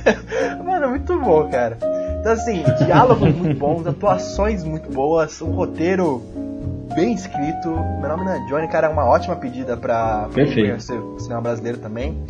Mano, 0.61 0.89
muito 0.89 1.17
bom, 1.17 1.49
cara. 1.49 1.77
Então, 2.19 2.33
assim, 2.33 2.63
diálogos 2.85 3.33
muito 3.33 3.57
bons, 3.57 3.87
atuações 3.87 4.65
muito 4.65 4.89
boas, 4.91 5.41
um 5.41 5.51
roteiro 5.51 6.21
bem 6.93 7.13
escrito. 7.13 7.69
Meu 8.01 8.09
nome 8.09 8.25
não 8.25 8.33
é 8.33 8.39
Johnny, 8.47 8.67
cara, 8.67 8.87
é 8.87 8.89
uma 8.89 9.05
ótima 9.05 9.37
pedida 9.37 9.77
pra 9.77 10.27
pra 10.33 10.45
conhecer 10.45 10.99
o 10.99 11.17
cinema 11.17 11.39
brasileiro 11.39 11.77
também. 11.77 12.21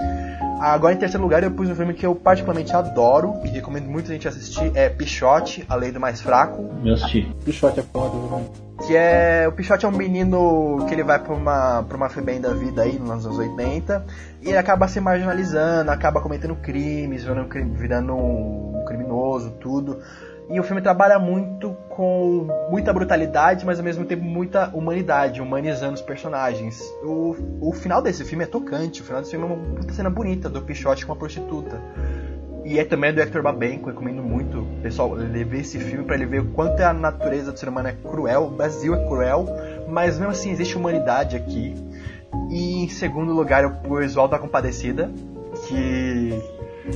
Agora, 0.65 0.93
em 0.93 0.97
terceiro 0.97 1.21
lugar, 1.23 1.43
eu 1.43 1.51
pus 1.51 1.69
um 1.69 1.75
filme 1.75 1.93
que 1.93 2.05
eu 2.05 2.15
particularmente 2.15 2.73
adoro 2.73 3.35
e 3.43 3.49
recomendo 3.49 3.87
muita 3.89 4.07
gente 4.13 4.27
assistir, 4.27 4.71
é 4.75 4.87
Pichote, 4.87 5.65
A 5.67 5.75
Lei 5.75 5.91
do 5.91 5.99
Mais 5.99 6.21
Fraco. 6.21 6.69
Eu 6.85 6.93
assisti. 6.93 7.29
Bichote 7.45 7.81
é 7.81 7.83
foda, 7.83 8.15
velho. 8.15 8.49
Que 8.87 8.95
é. 8.95 9.45
O 9.47 9.51
Pichote 9.51 9.85
é 9.85 9.87
um 9.89 9.91
menino 9.91 10.85
que 10.87 10.93
ele 10.93 11.03
vai 11.03 11.19
pra 11.19 11.33
uma, 11.33 11.83
pra 11.83 11.97
uma 11.97 12.09
FEBEM 12.09 12.39
da 12.41 12.53
vida 12.53 12.81
aí, 12.81 12.97
nos 12.97 13.25
anos 13.25 13.37
80, 13.37 14.05
e 14.41 14.47
ele 14.49 14.57
acaba 14.57 14.87
se 14.87 14.99
marginalizando, 14.99 15.91
acaba 15.91 16.21
cometendo 16.21 16.55
crimes, 16.55 17.23
virando, 17.23 17.47
cri- 17.49 17.63
virando 17.65 18.13
um 18.15 18.83
criminoso, 18.87 19.51
tudo. 19.59 19.99
E 20.49 20.59
o 20.59 20.63
filme 20.63 20.81
trabalha 20.81 21.17
muito 21.17 21.75
com 21.89 22.47
muita 22.69 22.91
brutalidade, 22.91 23.65
mas 23.65 23.79
ao 23.79 23.85
mesmo 23.85 24.05
tempo 24.05 24.23
muita 24.23 24.69
humanidade, 24.73 25.41
humanizando 25.41 25.93
os 25.93 26.01
personagens. 26.01 26.81
O, 27.03 27.35
o 27.61 27.71
final 27.73 28.01
desse 28.01 28.25
filme 28.25 28.43
é 28.43 28.47
tocante, 28.47 29.01
o 29.01 29.05
final 29.05 29.21
desse 29.21 29.31
filme 29.31 29.45
é 29.45 29.49
uma 29.49 29.75
puta 29.75 29.93
cena 29.93 30.09
bonita 30.09 30.49
do 30.49 30.61
Pichote 30.61 31.05
com 31.05 31.13
a 31.13 31.15
prostituta. 31.15 31.79
E 32.65 32.79
é 32.79 32.85
também 32.85 33.13
do 33.13 33.21
Hector 33.21 33.41
Babenco, 33.41 33.89
recomendo 33.89 34.23
muito, 34.23 34.65
pessoal, 34.81 35.19
ele 35.19 35.43
ver 35.43 35.61
esse 35.61 35.77
filme 35.79 36.05
pra 36.05 36.15
ele 36.15 36.25
ver 36.25 36.41
o 36.41 36.45
quanto 36.51 36.79
a 36.81 36.93
natureza 36.93 37.51
do 37.51 37.59
ser 37.59 37.67
humano 37.67 37.89
é 37.89 37.91
cruel, 37.93 38.43
o 38.43 38.49
Brasil 38.51 38.95
é 38.95 39.05
cruel, 39.05 39.47
mas 39.89 40.17
mesmo 40.17 40.31
assim 40.31 40.51
existe 40.51 40.77
humanidade 40.77 41.35
aqui. 41.35 41.75
E 42.49 42.83
em 42.85 42.89
segundo 42.89 43.33
lugar 43.33 43.63
eu 43.63 43.71
pus 43.71 44.15
o 44.15 44.19
Alto 44.19 44.31
da 44.31 44.39
Compadecida, 44.39 45.11
que 45.67 46.41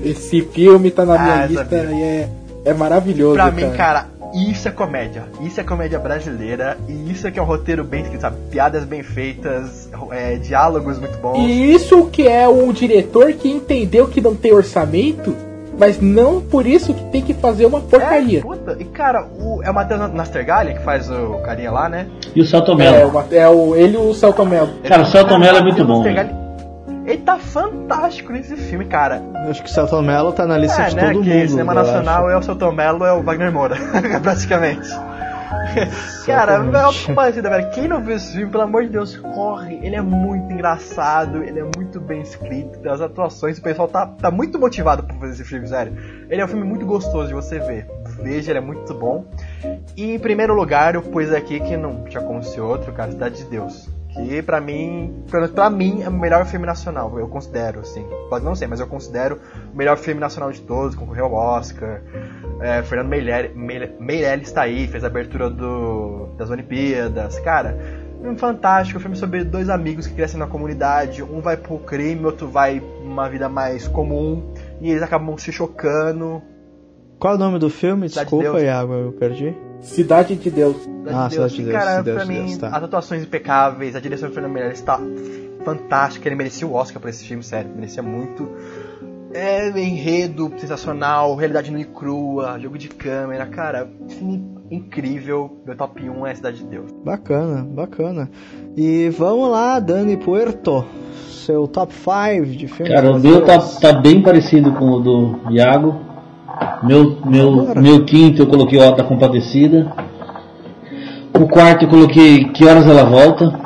Esse 0.03 0.41
filme 0.41 0.89
tá 0.89 1.05
na 1.05 1.19
minha 1.19 1.43
Ah, 1.43 1.45
lista 1.45 1.75
e 1.75 2.01
é, 2.01 2.29
é 2.69 2.73
maravilhoso. 2.73 3.35
pra 3.35 3.51
mim, 3.51 3.69
cara, 3.71 4.05
isso 4.33 4.67
é 4.67 4.71
comédia. 4.71 5.23
Isso 5.41 5.59
é 5.59 5.63
comédia 5.63 5.97
brasileira, 5.99 6.77
e 6.87 7.11
isso 7.11 7.25
é 7.27 7.31
que 7.31 7.39
é 7.39 7.41
um 7.41 7.45
roteiro 7.45 7.83
bem 7.83 8.01
escrito, 8.03 8.21
sabe? 8.21 8.35
Piadas 8.51 8.83
bem 8.83 9.01
feitas, 9.03 9.89
é, 10.11 10.35
diálogos 10.35 10.99
muito 10.99 11.17
bons. 11.19 11.37
E 11.39 11.71
isso 11.73 12.05
que 12.11 12.27
é 12.27 12.47
um 12.47 12.71
diretor 12.71 13.31
que 13.33 13.49
entendeu 13.49 14.07
que 14.07 14.19
não 14.21 14.35
tem 14.35 14.53
orçamento, 14.53 15.33
mas 15.79 16.01
não 16.01 16.41
por 16.41 16.65
isso 16.65 16.93
que 16.93 17.03
tem 17.11 17.21
que 17.21 17.33
fazer 17.35 17.65
uma 17.67 17.79
porcaria. 17.79 18.39
É, 18.39 18.41
puta. 18.41 18.75
E 18.79 18.83
cara, 18.85 19.27
o, 19.39 19.61
é 19.63 19.69
o 19.69 19.73
Matheus 19.73 20.11
Nastergalli 20.13 20.73
que 20.73 20.81
faz 20.81 21.09
o 21.09 21.35
carinha 21.45 21.71
lá, 21.71 21.87
né? 21.87 22.07
E 22.35 22.41
o 22.41 22.45
Celton 22.45 22.73
É, 22.73 22.75
Mello. 22.91 23.09
uma- 23.11 23.25
é 23.31 23.47
o, 23.47 23.75
ele 23.75 23.93
e 23.93 23.97
o 23.97 24.13
Celton 24.13 24.45
Mello. 24.45 24.69
Cara, 24.83 25.03
o 25.03 25.05
Celton 25.05 25.37
Mello 25.39 25.57
é 25.59 25.61
muito 25.61 25.85
bom, 25.85 25.97
Nastergalli- 26.03 26.46
Ele 27.07 27.21
tá 27.21 27.37
fantástico 27.39 28.33
nesse 28.33 28.55
filme, 28.57 28.85
cara. 28.85 29.21
Eu 29.45 29.49
acho 29.51 29.63
que 29.63 29.69
o 29.69 29.73
Celton 29.73 30.01
Mello 30.01 30.33
tá 30.33 30.45
na 30.45 30.57
lista 30.57 30.81
É, 30.83 30.89
de 30.89 30.95
né? 30.97 31.11
todo 31.13 31.23
que 31.23 31.29
mundo. 31.33 31.49
cinema 31.49 31.71
eu 31.71 31.75
nacional 31.75 32.25
acho. 32.25 32.35
é 32.35 32.37
o 32.37 32.41
Celton 32.43 32.71
Mello, 32.73 33.05
é 33.05 33.13
o 33.13 33.23
Wagner 33.23 33.51
Moura, 33.51 33.77
praticamente. 34.21 34.89
Cara, 36.25 36.53
é 36.53 36.59
uma 36.59 36.93
parecida, 37.15 37.49
velho. 37.49 37.69
Quem 37.71 37.87
não 37.87 38.01
viu 38.01 38.15
esse 38.15 38.33
filme, 38.33 38.51
pelo 38.51 38.63
amor 38.63 38.83
de 38.83 38.89
Deus, 38.89 39.15
corre. 39.17 39.79
Ele 39.81 39.95
é 39.95 40.01
muito 40.01 40.51
engraçado, 40.51 41.43
ele 41.43 41.59
é 41.59 41.63
muito 41.75 41.99
bem 42.01 42.21
escrito, 42.21 42.87
as 42.89 42.99
atuações, 42.99 43.57
o 43.57 43.61
pessoal 43.61 43.87
tá, 43.87 44.05
tá 44.07 44.31
muito 44.31 44.59
motivado 44.59 45.03
por 45.03 45.15
fazer 45.17 45.33
esse 45.33 45.43
filme, 45.43 45.67
sério. 45.67 45.93
Ele 46.29 46.41
é 46.41 46.45
um 46.45 46.47
filme 46.47 46.63
muito 46.65 46.85
gostoso 46.85 47.27
de 47.27 47.33
você 47.33 47.59
ver. 47.59 47.87
Veja, 48.21 48.51
ele 48.51 48.59
é 48.59 48.61
muito 48.61 48.93
bom. 48.93 49.25
E 49.95 50.15
em 50.15 50.19
primeiro 50.19 50.53
lugar, 50.55 50.95
eu 50.95 51.01
pus 51.01 51.31
aqui 51.31 51.59
que 51.59 51.77
não 51.77 52.03
tinha 52.05 52.21
como 52.23 52.43
ser 52.43 52.61
outro, 52.61 52.91
cara, 52.91 53.11
Cidade 53.11 53.37
de 53.37 53.45
Deus. 53.45 53.87
Que 54.17 54.41
pra 54.41 54.59
mim, 54.59 55.23
pra 55.53 55.69
mim, 55.69 56.01
é 56.01 56.09
o 56.09 56.11
melhor 56.11 56.45
filme 56.45 56.65
nacional, 56.65 57.17
eu 57.19 57.27
considero, 57.27 57.81
assim. 57.81 58.05
Pode 58.29 58.43
não 58.43 58.55
ser, 58.55 58.67
mas 58.67 58.79
eu 58.79 58.87
considero 58.87 59.39
o 59.73 59.77
melhor 59.77 59.95
filme 59.97 60.19
nacional 60.19 60.51
de 60.51 60.61
todos, 60.61 60.95
concorreu 60.95 61.25
ao 61.25 61.33
Oscar. 61.33 62.01
É, 62.59 62.81
Fernando 62.81 63.07
Meirelles, 63.09 63.55
Meire- 63.55 63.93
Meirelles 63.99 64.51
tá 64.51 64.63
aí, 64.63 64.87
fez 64.87 65.03
a 65.03 65.07
abertura 65.07 65.49
do, 65.49 66.29
das 66.37 66.49
Olimpíadas. 66.49 67.37
Cara, 67.39 67.77
filme 68.19 68.37
fantástico, 68.37 68.99
filme 68.99 69.15
sobre 69.15 69.43
dois 69.43 69.69
amigos 69.69 70.07
que 70.07 70.15
crescem 70.15 70.39
na 70.39 70.47
comunidade. 70.47 71.21
Um 71.21 71.39
vai 71.39 71.55
pro 71.55 71.77
crime, 71.77 72.25
outro 72.25 72.47
vai 72.47 72.79
pra 72.79 72.89
uma 73.03 73.29
vida 73.29 73.47
mais 73.47 73.87
comum. 73.87 74.51
E 74.81 74.89
eles 74.89 75.03
acabam 75.03 75.37
se 75.37 75.51
chocando. 75.51 76.41
Qual 77.19 77.33
é 77.33 77.35
o 77.35 77.39
nome 77.39 77.59
do 77.59 77.69
filme? 77.69 78.07
De 78.07 78.15
Desculpa, 78.15 78.43
Deus. 78.51 78.63
Iago, 78.63 78.93
eu 78.93 79.11
perdi. 79.13 79.55
Cidade 79.81 80.35
de 80.35 80.49
Deus. 80.49 80.75
Cidade 80.81 81.15
Ah, 81.17 81.27
de 81.27 81.33
Cidade 81.33 81.55
de 81.55 81.63
Deus, 81.63 81.73
cara, 81.77 81.97
Cidade 81.99 82.11
pra 82.15 82.23
de 82.23 82.29
mim, 82.31 82.45
Deus, 82.47 82.57
tá. 82.57 82.67
as 82.69 82.83
atuações 82.83 83.23
impecáveis, 83.23 83.95
a 83.95 83.99
direção 83.99 84.29
do 84.29 84.33
Fernando 84.33 84.51
Meirelles 84.53 84.79
está 84.79 84.99
fantástica. 85.63 86.27
Ele 86.27 86.35
merecia 86.35 86.67
o 86.67 86.73
Oscar 86.73 86.99
pra 87.01 87.09
esse 87.09 87.23
filme, 87.25 87.43
sério, 87.43 87.69
merecia 87.73 88.03
muito. 88.03 88.49
É, 89.33 89.67
enredo 89.79 90.51
sensacional, 90.57 91.35
realidade 91.35 91.69
nua 91.69 91.81
e 91.81 91.85
crua, 91.85 92.57
jogo 92.59 92.77
de 92.77 92.87
câmera, 92.87 93.45
cara, 93.45 93.87
filme 94.07 94.43
incrível. 94.71 95.61
Meu 95.65 95.75
top 95.75 96.09
1 96.09 96.25
é 96.27 96.35
Cidade 96.35 96.57
de 96.59 96.65
Deus. 96.65 96.91
Bacana, 97.03 97.63
bacana. 97.63 98.29
E 98.75 99.09
vamos 99.09 99.49
lá, 99.49 99.79
Dani 99.79 100.17
Puerto. 100.17 100.83
Seu 101.29 101.67
top 101.67 101.93
5 101.93 102.45
de 102.45 102.67
filmes. 102.67 102.93
Cara, 102.93 103.11
o 103.11 103.19
meu 103.19 103.45
tá, 103.45 103.57
tá 103.59 103.93
bem 103.93 104.21
parecido 104.21 104.73
com 104.73 104.85
o 104.91 104.99
do 104.99 105.39
Iago. 105.51 106.06
Meu, 106.83 107.17
meu, 107.25 107.75
meu 107.75 108.05
quinto 108.05 108.41
eu 108.43 108.47
coloquei 108.47 108.79
o 108.79 108.83
Alta 108.83 109.03
Compadecida. 109.03 109.91
O 111.33 111.47
quarto 111.47 111.85
eu 111.85 111.89
coloquei 111.89 112.45
Que 112.45 112.65
Horas 112.65 112.87
Ela 112.87 113.03
Volta. 113.03 113.59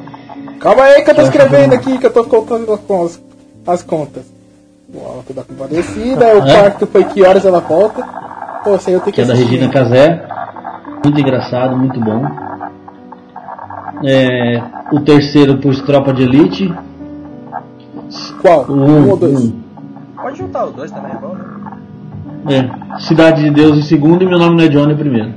Calma 0.60 0.84
aí 0.84 1.02
que 1.04 1.12
eu 1.12 1.16
tô 1.16 1.22
escrevendo 1.22 1.74
aqui, 1.74 1.98
que 1.98 2.06
eu 2.06 2.14
tô 2.14 2.24
contando 2.24 2.72
as, 2.74 3.22
as 3.68 3.84
contas. 3.84 4.24
O 4.94 5.00
Alto 5.06 5.34
da 5.34 5.44
Compadecida, 5.44 6.26
o 6.36 6.48
É? 6.48 6.54
quarto 6.62 6.88
foi 6.88 7.04
Que 7.06 7.24
Horas 7.24 7.46
Ela 7.46 7.60
Volta. 7.60 8.04
Pô, 8.64 8.78
sei 8.78 8.96
eu 8.96 9.00
tenho 9.00 9.14
que 9.14 9.14
que 9.14 9.22
é 9.22 9.26
da. 9.26 9.34
Regina 9.34 9.70
Casé. 9.70 10.24
Muito 11.04 11.20
engraçado, 11.20 11.76
muito 11.78 12.00
bom. 12.00 12.26
É, 14.04 14.62
o 14.92 15.00
terceiro 15.02 15.58
pus 15.58 15.82
Tropa 15.82 16.14
de 16.14 16.24
Elite. 16.24 16.74
Qual? 18.42 18.66
O 18.68 18.74
Um, 18.74 18.86
um, 19.06 19.10
ou 19.10 19.18
dois? 19.18 19.40
um. 19.46 19.62
Pode 20.22 20.38
juntar 20.38 20.66
os 20.66 20.74
dois 20.76 20.92
também, 20.92 21.12
é 21.12 21.16
bom, 21.16 21.34
né? 21.34 21.46
É, 22.50 23.00
Cidade 23.00 23.44
de 23.44 23.52
Deus 23.52 23.78
em 23.78 23.82
segundo 23.84 24.24
e 24.24 24.28
meu 24.28 24.40
nome 24.40 24.58
não 24.58 24.64
é 24.64 24.68
Johnny 24.68 24.94
em 24.94 24.98
primeiro. 24.98 25.34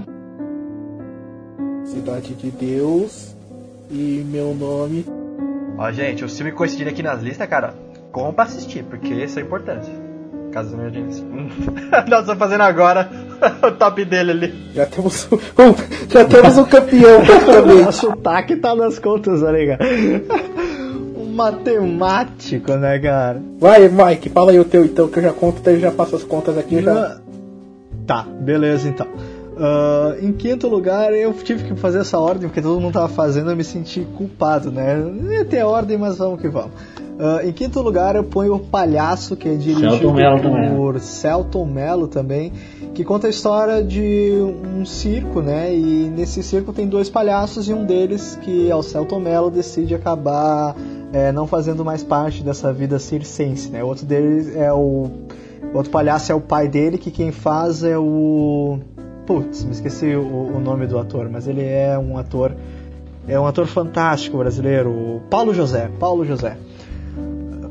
Cidade 1.84 2.34
de 2.34 2.50
Deus 2.50 3.34
e 3.90 4.24
meu 4.30 4.54
nome. 4.54 5.04
Ó, 5.76 5.90
gente, 5.92 6.24
o 6.24 6.28
filme 6.28 6.52
coincidindo 6.52 6.90
aqui 6.90 7.02
nas 7.02 7.22
listas, 7.22 7.48
cara, 7.48 7.74
como 8.12 8.32
pra 8.32 8.44
assistir, 8.44 8.84
porque 8.84 9.12
isso 9.12 9.38
é 9.38 9.42
importante. 9.42 9.90
Caso 10.52 10.76
não 10.76 10.88
gente. 10.88 11.20
Nós 12.08 12.20
estamos 12.20 12.38
fazendo 12.38 12.60
agora 12.62 13.10
o 13.66 13.72
top 13.72 14.04
dele 14.04 14.30
ali. 14.30 14.54
Já 14.74 14.86
temos 14.86 15.28
um, 15.32 15.38
já 16.08 16.24
temos 16.24 16.58
um 16.58 16.64
campeão 16.64 17.20
O 17.20 17.26
praticamente. 17.26 17.92
sotaque 17.94 18.56
tá 18.56 18.74
nas 18.74 18.98
contas, 18.98 19.40
tá 19.42 19.50
ligado? 19.50 19.80
Matemático, 21.34 22.72
né, 22.74 22.98
cara? 22.98 23.42
Vai, 23.58 23.88
Mike, 23.88 24.28
fala 24.30 24.50
aí 24.52 24.58
o 24.58 24.64
teu 24.64 24.84
então, 24.84 25.08
que 25.08 25.18
eu 25.18 25.22
já 25.22 25.32
conto, 25.32 25.60
daí 25.62 25.74
eu 25.74 25.80
já 25.80 25.90
faço 25.92 26.16
as 26.16 26.22
contas 26.24 26.56
aqui. 26.58 26.80
Já... 26.82 26.94
Na- 26.94 27.16
Tá, 28.06 28.22
beleza 28.22 28.86
então. 28.86 29.06
Ah, 29.56 30.14
em 30.20 30.30
quinto 30.32 30.68
lugar, 30.68 31.12
eu 31.14 31.32
tive 31.32 31.64
que 31.64 31.74
fazer 31.74 32.00
essa 32.00 32.18
ordem 32.18 32.48
porque 32.48 32.60
todo 32.60 32.78
mundo 32.80 32.92
tava 32.92 33.08
fazendo, 33.08 33.50
eu 33.50 33.56
me 33.56 33.64
senti 33.64 34.00
culpado, 34.16 34.70
né? 34.70 34.94
Não 34.96 35.32
ia 35.32 35.44
ter 35.44 35.62
ordem, 35.64 35.96
mas 35.96 36.18
vamos 36.18 36.38
que 36.40 36.48
vamos. 36.48 36.72
Ah, 37.18 37.40
em 37.44 37.52
quinto 37.52 37.80
lugar, 37.80 38.14
eu 38.14 38.24
ponho 38.24 38.56
o 38.56 38.58
Palhaço, 38.58 39.36
que 39.36 39.48
é 39.48 39.54
dirigido 39.54 39.90
Celton 39.96 40.12
Mello 40.12 40.40
também. 40.42 40.74
por 40.74 41.00
Celton 41.00 41.64
Mello 41.64 42.08
também, 42.08 42.52
que 42.92 43.04
conta 43.04 43.26
a 43.26 43.30
história 43.30 43.82
de 43.82 44.32
um 44.76 44.84
circo, 44.84 45.40
né? 45.40 45.74
E 45.74 46.12
nesse 46.14 46.42
circo 46.42 46.70
tem 46.72 46.86
dois 46.86 47.08
palhaços 47.08 47.66
e 47.68 47.72
um 47.72 47.86
deles, 47.86 48.38
que 48.42 48.68
é 48.70 48.74
o 48.76 48.82
Celton 48.82 49.20
Mello, 49.20 49.50
decide 49.50 49.94
acabar 49.94 50.74
é, 51.14 51.30
não 51.30 51.46
fazendo 51.46 51.84
mais 51.84 52.02
parte 52.02 52.42
dessa 52.42 52.72
vida 52.72 52.98
circense, 52.98 53.70
né? 53.70 53.84
Outro 53.84 54.04
deles 54.04 54.54
é 54.56 54.72
o 54.72 55.08
outro 55.72 55.90
palhaço 55.90 56.32
é 56.32 56.34
o 56.34 56.40
pai 56.40 56.66
dele, 56.66 56.98
que 56.98 57.10
quem 57.10 57.30
faz 57.30 57.84
é 57.84 57.96
o. 57.96 58.80
Putz, 59.24 59.64
me 59.64 59.70
esqueci 59.70 60.14
o, 60.16 60.56
o 60.56 60.60
nome 60.60 60.88
do 60.88 60.98
ator, 60.98 61.30
mas 61.30 61.46
ele 61.46 61.64
é 61.64 61.96
um 61.96 62.18
ator. 62.18 62.52
É 63.28 63.38
um 63.38 63.46
ator 63.46 63.66
fantástico 63.66 64.38
brasileiro, 64.38 65.22
Paulo 65.30 65.54
José. 65.54 65.88
Paulo 66.00 66.24
José. 66.24 66.58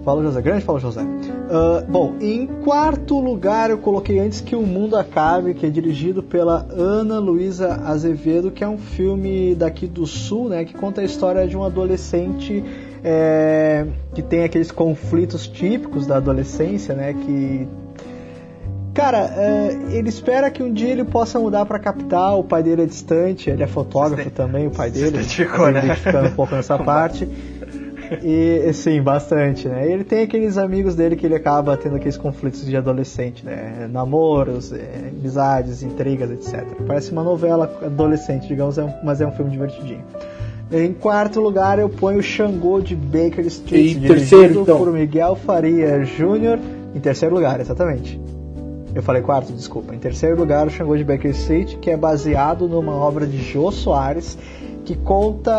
Paulo 0.04 0.24
José, 0.24 0.42
grande 0.42 0.66
Paulo 0.66 0.82
José. 0.82 1.02
Ah, 1.50 1.84
bom, 1.88 2.16
em 2.20 2.46
quarto 2.46 3.20
lugar 3.20 3.70
eu 3.70 3.78
coloquei 3.78 4.20
Antes 4.20 4.42
que 4.42 4.56
o 4.56 4.62
Mundo 4.62 4.96
Acabe, 4.96 5.54
que 5.54 5.66
é 5.66 5.70
dirigido 5.70 6.24
pela 6.24 6.66
Ana 6.72 7.20
Luísa 7.20 7.76
Azevedo, 7.86 8.52
que 8.52 8.64
é 8.64 8.68
um 8.68 8.78
filme 8.78 9.54
daqui 9.56 9.86
do 9.86 10.06
Sul, 10.06 10.50
né, 10.50 10.66
que 10.66 10.74
conta 10.74 11.02
a 11.02 11.04
história 11.04 11.48
de 11.48 11.56
um 11.56 11.64
adolescente 11.64 12.64
é, 13.04 13.86
que 14.14 14.22
tem 14.22 14.44
aqueles 14.44 14.72
conflitos 14.72 15.48
típicos 15.48 16.08
da 16.08 16.18
adolescência, 16.18 16.96
né, 16.96 17.14
que 17.14 17.68
Cara, 18.94 19.26
é, 19.36 19.76
ele 19.90 20.08
espera 20.08 20.52
que 20.52 20.62
um 20.62 20.72
dia 20.72 20.90
ele 20.90 21.04
possa 21.04 21.40
mudar 21.40 21.66
pra 21.66 21.80
capital, 21.80 22.40
o 22.40 22.44
pai 22.44 22.62
dele 22.62 22.84
é 22.84 22.86
distante, 22.86 23.50
ele 23.50 23.64
é 23.64 23.68
fotógrafo 23.68 24.30
também, 24.30 24.68
o 24.68 24.72
pai 24.72 24.92
dele. 24.92 25.08
identificou, 25.08 25.66
tá 25.66 25.72
né? 25.72 25.86
identificando 25.86 26.28
um 26.28 26.36
pouco 26.36 26.54
nessa 26.54 26.78
parte. 26.84 27.28
E 28.22 28.72
sim, 28.74 29.02
bastante, 29.02 29.68
né? 29.68 29.90
Ele 29.90 30.04
tem 30.04 30.22
aqueles 30.22 30.60
amigos 30.60 30.94
dele 30.94 31.16
que 31.16 31.26
ele 31.26 31.34
acaba 31.34 31.76
tendo 31.76 31.96
aqueles 31.96 32.18
conflitos 32.18 32.64
de 32.64 32.78
adolescente, 32.78 33.44
né? 33.44 33.90
Namoros, 33.92 34.72
é, 34.72 35.10
amizades, 35.10 35.82
intrigas, 35.82 36.30
etc. 36.30 36.64
Parece 36.86 37.12
uma 37.12 37.24
novela 37.24 37.66
adolescente, 37.84 38.48
digamos, 38.48 38.78
é 38.78 39.02
mas 39.04 39.22
é 39.22 39.26
um 39.26 39.32
filme 39.32 39.50
divertidinho. 39.50 40.04
Em 40.74 40.92
quarto 40.92 41.40
lugar, 41.40 41.78
eu 41.78 41.88
ponho 41.88 42.22
Xangô 42.22 42.82
de 42.82 42.96
Baker 42.96 43.46
Street, 43.46 43.96
Em 43.96 44.00
dirigido 44.00 44.08
terceiro, 44.08 44.62
então. 44.62 44.78
por 44.80 44.92
Miguel 44.92 45.36
Faria 45.36 46.00
Jr. 46.00 46.60
Em 46.96 47.00
terceiro 47.00 47.36
lugar, 47.36 47.60
exatamente. 47.60 48.20
Eu 48.96 49.04
falei 49.04 49.22
quarto, 49.22 49.54
desculpa. 49.54 49.94
Em 49.94 50.00
terceiro 50.00 50.36
lugar, 50.36 50.66
o 50.66 50.70
Xangô 50.72 50.98
de 50.98 51.04
Baker 51.04 51.30
Street, 51.32 51.76
que 51.78 51.92
é 51.92 51.98
baseado 51.98 52.68
numa 52.68 52.96
obra 52.96 53.28
de 53.28 53.38
Jô 53.38 53.72
Soares, 53.72 54.38
que 54.84 54.96
conta 54.96 55.54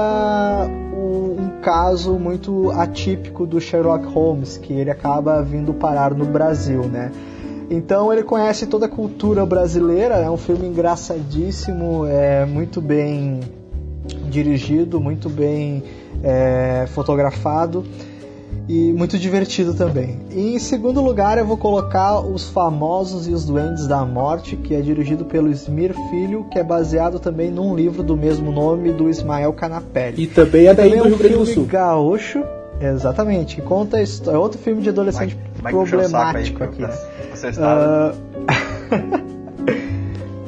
um, 0.93 1.43
um 1.43 1.61
caso 1.62 2.15
muito 2.15 2.70
atípico 2.73 3.47
do 3.47 3.61
Sherlock 3.61 4.05
Holmes, 4.07 4.57
que 4.57 4.73
ele 4.73 4.91
acaba 4.91 5.43
vindo 5.43 5.73
parar 5.74 6.12
no 6.12 6.24
Brasil, 6.24 6.82
né? 6.85 7.11
Então 7.70 8.12
ele 8.12 8.23
conhece 8.23 8.66
toda 8.66 8.86
a 8.86 8.89
cultura 8.89 9.47
brasileira, 9.47 10.16
é 10.16 10.31
um 10.31 10.36
filme 10.36 10.66
engraçadíssimo, 10.66 12.05
é 12.07 12.45
muito 12.45 12.81
bem 12.81 13.41
dirigido, 14.30 15.01
muito 15.01 15.28
bem 15.28 15.82
é, 16.22 16.86
fotografado 16.94 17.84
e 18.68 18.92
muito 18.92 19.18
divertido 19.18 19.74
também. 19.74 20.18
E 20.30 20.55
em 20.55 20.59
segundo 20.59 21.02
lugar 21.02 21.36
eu 21.38 21.44
vou 21.44 21.56
colocar 21.56 22.20
Os 22.20 22.48
Famosos 22.48 23.28
e 23.28 23.30
os 23.32 23.44
Duendes 23.44 23.86
da 23.86 24.05
Morte, 24.05 24.56
que 24.56 24.74
é 24.74 24.80
dirigido 24.80 25.24
pelo 25.24 25.51
Smir 25.51 25.94
Filho, 26.09 26.44
que 26.51 26.59
é 26.59 26.64
baseado 26.64 27.18
também 27.18 27.51
num 27.51 27.74
livro 27.76 28.02
do 28.02 28.16
mesmo 28.16 28.51
nome 28.51 28.90
do 28.92 29.10
Ismael 29.10 29.52
Canapelli. 29.52 30.22
E 30.22 30.26
também 30.26 30.66
é 30.66 30.74
daí 30.74 30.90
Também 30.90 31.02
do 31.02 31.05
um 31.06 31.09
Rio 31.09 31.18
Grande 31.18 31.34
do 31.34 31.44
filme 31.44 31.55
Sul. 31.55 31.66
gaúcho, 31.66 32.42
exatamente, 32.80 33.56
que 33.56 33.62
conta 33.62 33.98
a 33.98 34.02
histó- 34.02 34.32
é 34.32 34.38
outro 34.38 34.59
filme 34.59 34.80
de 34.80 34.88
adolescente 34.88 35.36
Mike- 35.36 35.66
aí, 35.66 35.72
problemático 35.72 36.64
aqui. 36.64 36.82
né? 36.82 36.90
Você. 37.34 37.51
Ah, 37.60 38.14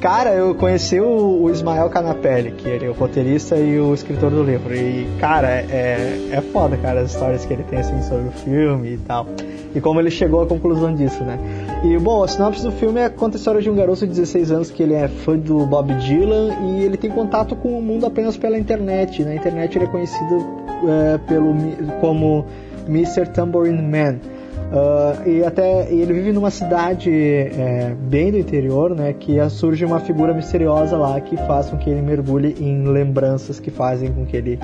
Cara, 0.01 0.35
eu 0.35 0.55
conheci 0.55 1.01
o, 1.01 1.43
o 1.43 1.51
Ismael 1.51 1.89
Canapelli, 1.89 2.52
que 2.52 2.68
ele 2.68 2.85
é 2.85 2.89
o 2.89 2.93
roteirista 2.93 3.56
e 3.56 3.81
o 3.81 3.94
escritor 3.94 4.31
do 4.31 4.43
livro. 4.43 4.74
E, 4.74 5.06
cara, 5.18 5.48
é, 5.48 6.28
é 6.31 6.40
foda, 6.52 6.77
cara, 6.77 7.01
as 7.01 7.12
histórias 7.12 7.47
que 7.47 7.52
ele 7.52 7.62
tem 7.62 7.78
assim, 7.78 8.02
sobre 8.02 8.28
o 8.28 8.31
filme 8.32 8.94
e 8.94 8.98
tal. 8.98 9.27
E 9.74 9.81
como 9.81 9.98
ele 9.98 10.10
chegou 10.10 10.43
à 10.43 10.47
conclusão 10.47 10.94
disso, 10.94 11.24
né? 11.24 11.39
E, 11.82 11.98
bom, 11.98 12.23
a 12.23 12.28
sinopse 12.28 12.62
do 12.62 12.73
filme 12.73 13.01
é, 13.01 13.09
conta 13.09 13.36
a 13.36 13.39
história 13.39 13.60
de 13.60 13.70
um 13.70 13.74
garoto 13.74 14.01
de 14.01 14.12
16 14.12 14.51
anos 14.51 14.70
que 14.70 14.82
ele 14.82 14.94
é 14.94 15.09
fã 15.09 15.36
do 15.36 15.64
Bob 15.66 15.93
Dylan 15.94 16.55
e 16.62 16.85
ele 16.85 16.98
tem 16.98 17.10
contato 17.10 17.56
com 17.56 17.78
o 17.78 17.82
mundo 17.82 18.05
apenas 18.05 18.36
pela 18.36 18.59
internet. 18.59 19.24
Na 19.24 19.35
internet 19.35 19.78
ele 19.78 19.86
é 19.86 19.89
conhecido 19.89 20.47
é, 20.86 21.18
pelo, 21.27 21.55
como 22.01 22.44
Mr. 22.86 23.27
Tambourine 23.31 23.82
Man. 23.82 24.36
Ah, 24.73 25.23
e 25.27 25.45
até 25.45 25.91
e 25.93 26.01
ele 26.01 26.13
vive 26.13 26.33
numa 26.33 26.51
cidade 26.51 27.11
é, 27.11 27.95
bem 27.99 28.31
do 28.31 28.39
interior, 28.39 28.95
né? 28.95 29.13
Que 29.13 29.37
surge 29.49 29.85
uma 29.85 30.01
figura 30.01 30.35
misteriosa 30.35 30.97
lá 30.97 31.21
que 31.21 31.37
faz 31.37 31.71
com 31.71 31.77
que 31.77 31.89
ele 31.89 32.03
mergulhe 32.03 32.57
em 32.61 32.85
lembranças 32.85 33.61
que 33.61 33.71
fazem 33.71 34.13
com 34.13 34.27
que 34.27 34.37
ele 34.37 34.59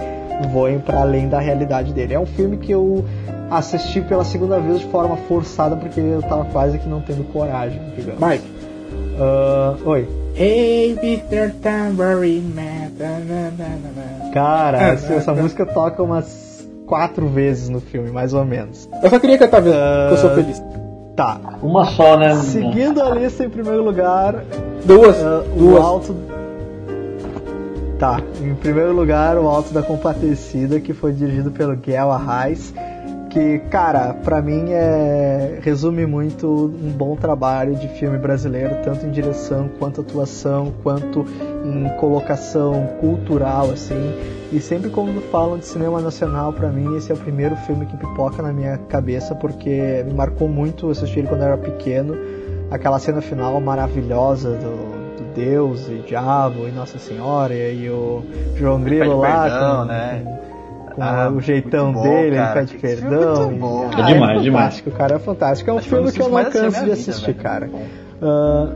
voe 0.52 0.78
para 0.78 1.00
além 1.00 1.28
da 1.28 1.38
realidade 1.38 1.92
dele. 1.92 2.14
É 2.14 2.20
um 2.20 2.26
filme 2.26 2.56
que 2.56 2.72
eu 2.72 3.04
assisti 3.50 4.00
pela 4.00 4.24
segunda 4.24 4.58
vez 4.58 4.80
de 4.80 4.86
forma 4.86 5.16
forçada 5.28 5.76
porque 5.76 6.00
eu 6.00 6.22
tava 6.22 6.46
quase 6.46 6.78
que 6.78 6.88
não 6.88 7.00
tendo 7.00 7.24
coragem, 7.32 7.80
digamos. 7.96 8.20
Mike. 8.20 8.44
Ah, 9.20 9.76
oi. 9.84 10.08
Hey, 10.34 10.96
Mr. 11.02 11.52
Tambourine 11.60 12.54
Man. 12.54 12.72
Cara, 14.32 14.80
essa, 14.80 15.12
essa 15.12 15.34
música 15.34 15.66
toca 15.66 16.02
umas 16.02 16.51
quatro 16.92 17.26
vezes 17.26 17.70
no 17.70 17.80
filme, 17.80 18.10
mais 18.10 18.34
ou 18.34 18.44
menos. 18.44 18.86
Eu 19.02 19.08
só 19.08 19.18
queria 19.18 19.38
cantar 19.38 19.62
mesmo, 19.62 19.80
porque 19.80 20.12
eu 20.12 20.16
sou 20.18 20.30
feliz. 20.34 20.62
Tá. 21.16 21.40
Uma 21.62 21.86
só, 21.86 22.18
né? 22.18 22.34
Seguindo 22.34 23.02
a 23.02 23.08
lista 23.14 23.46
em 23.46 23.48
primeiro 23.48 23.82
lugar, 23.82 24.44
Duas. 24.84 25.16
O 25.16 25.58
duas. 25.58 25.82
alto. 25.82 26.14
Tá, 27.98 28.20
em 28.42 28.54
primeiro 28.56 28.92
lugar, 28.92 29.38
o 29.38 29.46
Alto 29.46 29.72
da 29.72 29.80
Compadecida, 29.80 30.80
que 30.80 30.92
foi 30.92 31.12
dirigido 31.12 31.50
pelo 31.50 31.76
Guel 31.76 32.10
Arraes, 32.10 32.74
que, 33.32 33.58
cara, 33.70 34.12
pra 34.12 34.42
mim 34.42 34.72
é 34.72 35.58
resume 35.62 36.04
muito 36.04 36.46
um 36.46 36.90
bom 36.90 37.16
trabalho 37.16 37.74
de 37.74 37.88
filme 37.88 38.18
brasileiro, 38.18 38.76
tanto 38.84 39.06
em 39.06 39.10
direção 39.10 39.70
quanto 39.78 40.02
atuação, 40.02 40.72
quanto 40.82 41.24
em 41.64 41.88
colocação 41.98 42.86
cultural, 43.00 43.70
assim. 43.70 44.14
E 44.52 44.60
sempre 44.60 44.90
quando 44.90 45.18
falam 45.30 45.58
de 45.58 45.64
cinema 45.64 46.00
nacional, 46.00 46.52
pra 46.52 46.68
mim 46.68 46.94
esse 46.96 47.10
é 47.10 47.14
o 47.14 47.18
primeiro 47.18 47.56
filme 47.56 47.86
que 47.86 47.96
pipoca 47.96 48.42
na 48.42 48.52
minha 48.52 48.76
cabeça, 48.76 49.34
porque 49.34 50.04
me 50.06 50.12
marcou 50.12 50.46
muito, 50.46 50.86
eu 50.86 50.90
assisti 50.90 51.20
ele 51.20 51.28
quando 51.28 51.40
eu 51.40 51.48
era 51.48 51.58
pequeno, 51.58 52.14
aquela 52.70 52.98
cena 52.98 53.22
final 53.22 53.58
maravilhosa 53.60 54.50
do, 54.50 54.92
Deus 55.34 55.88
e 55.88 56.04
Diabo 56.06 56.68
e 56.68 56.72
Nossa 56.72 56.98
Senhora 56.98 57.54
e 57.54 57.88
o 57.88 58.22
João 58.54 58.82
Grilo 58.82 59.18
lá 59.18 59.42
perdão, 59.44 59.78
com, 59.78 59.84
né? 59.86 60.42
Com, 60.94 61.02
Ah, 61.02 61.30
o 61.34 61.40
jeitão 61.40 61.92
bom, 61.92 62.02
dele, 62.02 62.36
cara. 62.36 62.60
ele 62.60 62.68
pede 62.68 62.78
perdão. 62.78 63.52
e- 63.52 64.00
É 64.00 64.04
demais, 64.12 64.38
é 64.38 64.42
demais. 64.42 64.64
fantástico, 64.64 64.90
cara, 64.92 65.16
é 65.16 65.18
fantástico. 65.18 65.70
É 65.70 65.72
um 65.72 65.78
Acho 65.78 65.88
filme 65.88 66.12
que 66.12 66.20
eu 66.20 66.28
não 66.28 66.36
canso 66.44 66.50
de 66.52 66.58
minha 66.68 66.70
vida, 66.80 66.92
assistir, 66.92 67.26
velho. 67.32 67.38
cara. 67.38 67.70
Ah, 68.22 68.68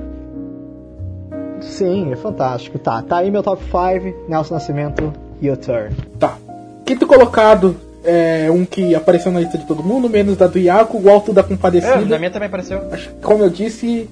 sim, 1.60 2.12
é 2.12 2.16
fantástico. 2.16 2.78
Tá, 2.78 3.02
tá 3.02 3.18
aí 3.18 3.30
meu 3.30 3.42
top 3.42 3.62
5, 3.64 4.14
Nelson 4.28 4.54
Nascimento, 4.54 5.12
Your 5.42 5.56
Turn. 5.56 5.94
Tá. 6.18 6.36
Quinto 6.84 7.06
colocado 7.06 7.76
é 8.04 8.48
um 8.50 8.64
que 8.64 8.94
apareceu 8.94 9.32
na 9.32 9.40
lista 9.40 9.58
de 9.58 9.66
todo 9.66 9.82
mundo, 9.82 10.08
menos 10.08 10.36
da 10.36 10.46
do 10.46 10.58
Iaco, 10.58 10.98
o 11.02 11.10
Alto 11.10 11.32
da 11.32 11.40
É, 11.40 11.44
Compadecida. 11.44 11.96
na 12.04 12.18
minha 12.18 12.30
também 12.30 12.46
apareceu. 12.48 12.80
Acho 12.92 13.08
que, 13.08 13.14
Como 13.20 13.42
eu 13.42 13.50
disse, 13.50 14.08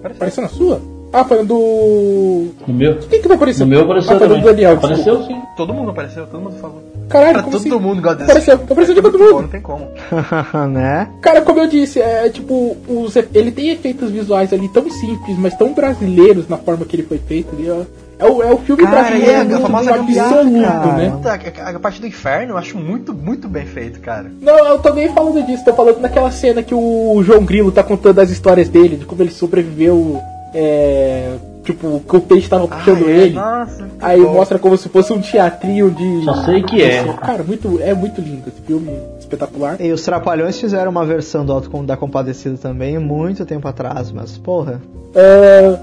Apareceu. 0.00 0.16
apareceu 0.16 0.42
na 0.42 0.48
sua? 0.50 0.80
Ah, 1.14 1.24
foi 1.24 1.38
no 1.38 1.44
do. 1.44 2.48
No 2.66 2.74
meu? 2.74 2.96
Quem 3.00 3.20
que 3.20 3.28
não 3.28 3.36
apareceu? 3.36 3.66
No 3.66 3.70
meu 3.70 3.82
apareceu 3.82 4.14
ah, 4.14 4.18
foi 4.18 4.28
também. 4.28 4.42
do 4.42 4.46
Daniel. 4.48 4.72
Apareceu 4.74 5.16
desculpa. 5.18 5.40
sim. 5.40 5.46
Todo 5.56 5.74
mundo 5.74 5.90
apareceu, 5.90 6.26
todo 6.26 6.40
mundo 6.40 6.56
falou. 6.56 6.82
Caralho, 7.12 7.32
Cara, 7.34 7.42
como 7.44 7.58
todo 7.58 7.74
assim? 7.74 7.78
mundo 7.82 8.02
gosta 8.02 8.16
desse 8.18 8.30
Apareceu, 8.30 8.56
filme. 8.58 8.72
apareceu 8.72 8.94
de 8.94 9.00
É 9.00 9.02
todo 9.02 9.18
mundo. 9.18 9.32
bom, 9.32 9.42
Não 9.42 9.48
tem 9.48 9.60
como. 9.60 9.88
né? 10.72 11.08
Cara, 11.20 11.40
como 11.42 11.60
eu 11.60 11.66
disse, 11.68 12.00
é 12.00 12.28
tipo, 12.28 12.76
os, 12.88 13.14
ele 13.34 13.52
tem 13.52 13.70
efeitos 13.70 14.10
visuais 14.10 14.52
ali 14.52 14.68
tão 14.68 14.88
simples, 14.90 15.36
mas 15.38 15.54
tão 15.56 15.72
brasileiros 15.72 16.48
na 16.48 16.56
forma 16.56 16.84
que 16.84 16.96
ele 16.96 17.02
foi 17.04 17.18
feito. 17.18 17.54
Ele 17.58 17.68
é, 17.70 17.82
é 18.18 18.24
o, 18.24 18.42
é 18.42 18.52
o 18.52 18.58
filme 18.58 18.82
Cara, 18.84 19.02
brasileiro 19.02 19.52
é, 19.52 19.54
a 19.54 19.60
famosa 19.60 19.94
absoluto, 19.94 20.62
cara. 20.62 20.92
né? 20.96 21.10
Puta, 21.10 21.62
a, 21.64 21.70
a 21.70 21.80
parte 21.80 22.00
do 22.00 22.06
inferno 22.06 22.52
eu 22.52 22.58
acho 22.58 22.78
muito, 22.78 23.12
muito 23.12 23.48
bem 23.48 23.66
feito, 23.66 24.00
cara. 24.00 24.30
Não, 24.40 24.58
eu 24.68 24.78
tô 24.78 24.92
nem 24.94 25.12
falando 25.12 25.44
disso, 25.44 25.64
tô 25.64 25.74
falando 25.74 26.00
naquela 26.00 26.30
cena 26.30 26.62
que 26.62 26.74
o 26.74 27.22
João 27.24 27.44
Grilo 27.44 27.72
tá 27.72 27.82
contando 27.82 28.20
as 28.20 28.30
histórias 28.30 28.68
dele, 28.68 28.96
de 28.96 29.04
como 29.04 29.22
ele 29.22 29.30
sobreviveu, 29.32 30.20
é, 30.54 31.32
tipo, 31.62 32.00
que 32.00 32.16
o 32.16 32.20
peixe 32.20 32.48
tava 32.48 32.66
puxando 32.68 33.04
Ah, 33.06 33.10
é, 33.10 33.12
ele. 33.12 33.34
Nossa, 33.34 33.88
Aí 34.00 34.20
bom. 34.22 34.34
mostra 34.34 34.58
como 34.58 34.76
se 34.76 34.88
fosse 34.88 35.12
um 35.12 35.20
teatrinho 35.20 35.90
de. 35.90 36.24
Só 36.24 36.44
sei 36.44 36.62
que 36.62 36.82
é. 36.82 37.04
Cara, 37.14 37.42
muito, 37.42 37.80
é 37.80 37.94
muito 37.94 38.20
lindo 38.20 38.48
esse 38.48 38.60
filme, 38.62 38.90
espetacular. 39.18 39.80
E 39.80 39.92
os 39.92 40.02
Trapalhões 40.02 40.58
fizeram 40.58 40.90
uma 40.90 41.04
versão 41.04 41.44
do 41.44 41.52
Alto 41.52 41.70
da 41.82 41.96
Compadecida 41.96 42.56
também, 42.56 42.98
muito 42.98 43.44
tempo 43.46 43.66
atrás, 43.68 44.10
mas 44.12 44.36
porra. 44.36 44.80
É, 45.14 45.78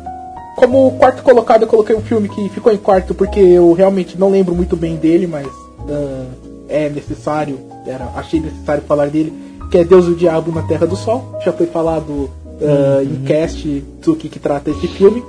como 0.56 0.92
quarto 0.98 1.24
colocado, 1.24 1.64
eu 1.64 1.68
coloquei 1.68 1.96
um 1.96 2.02
filme 2.02 2.28
que 2.28 2.50
ficou 2.50 2.72
em 2.72 2.78
quarto 2.78 3.14
porque 3.14 3.40
eu 3.40 3.72
realmente 3.74 4.20
não 4.20 4.30
lembro 4.30 4.54
muito 4.54 4.76
bem 4.76 4.96
dele, 4.98 5.26
mas 5.26 5.48
ah, 5.90 6.26
é 6.68 6.90
necessário, 6.90 7.60
era, 7.88 8.06
achei 8.16 8.40
necessário 8.40 8.84
falar 8.84 9.08
dele, 9.08 9.34
que 9.72 9.78
é 9.78 9.84
Deus 9.84 10.06
e 10.06 10.10
o 10.10 10.16
Diabo 10.16 10.52
na 10.52 10.64
Terra 10.64 10.86
do 10.86 10.96
Sol. 10.96 11.40
Já 11.44 11.54
foi 11.54 11.66
falado 11.68 12.30
ah, 12.62 13.02
em 13.04 13.24
cast 13.24 13.66
do 14.04 14.16
que, 14.16 14.28
que 14.28 14.40
trata 14.40 14.70
esse 14.70 14.88
filme. 14.88 15.24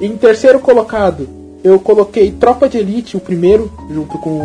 Em 0.00 0.16
terceiro 0.16 0.60
colocado, 0.60 1.28
eu 1.64 1.78
coloquei 1.80 2.30
Tropa 2.30 2.68
de 2.68 2.78
Elite, 2.78 3.16
o 3.16 3.20
primeiro, 3.20 3.70
junto 3.90 4.16
com 4.18 4.40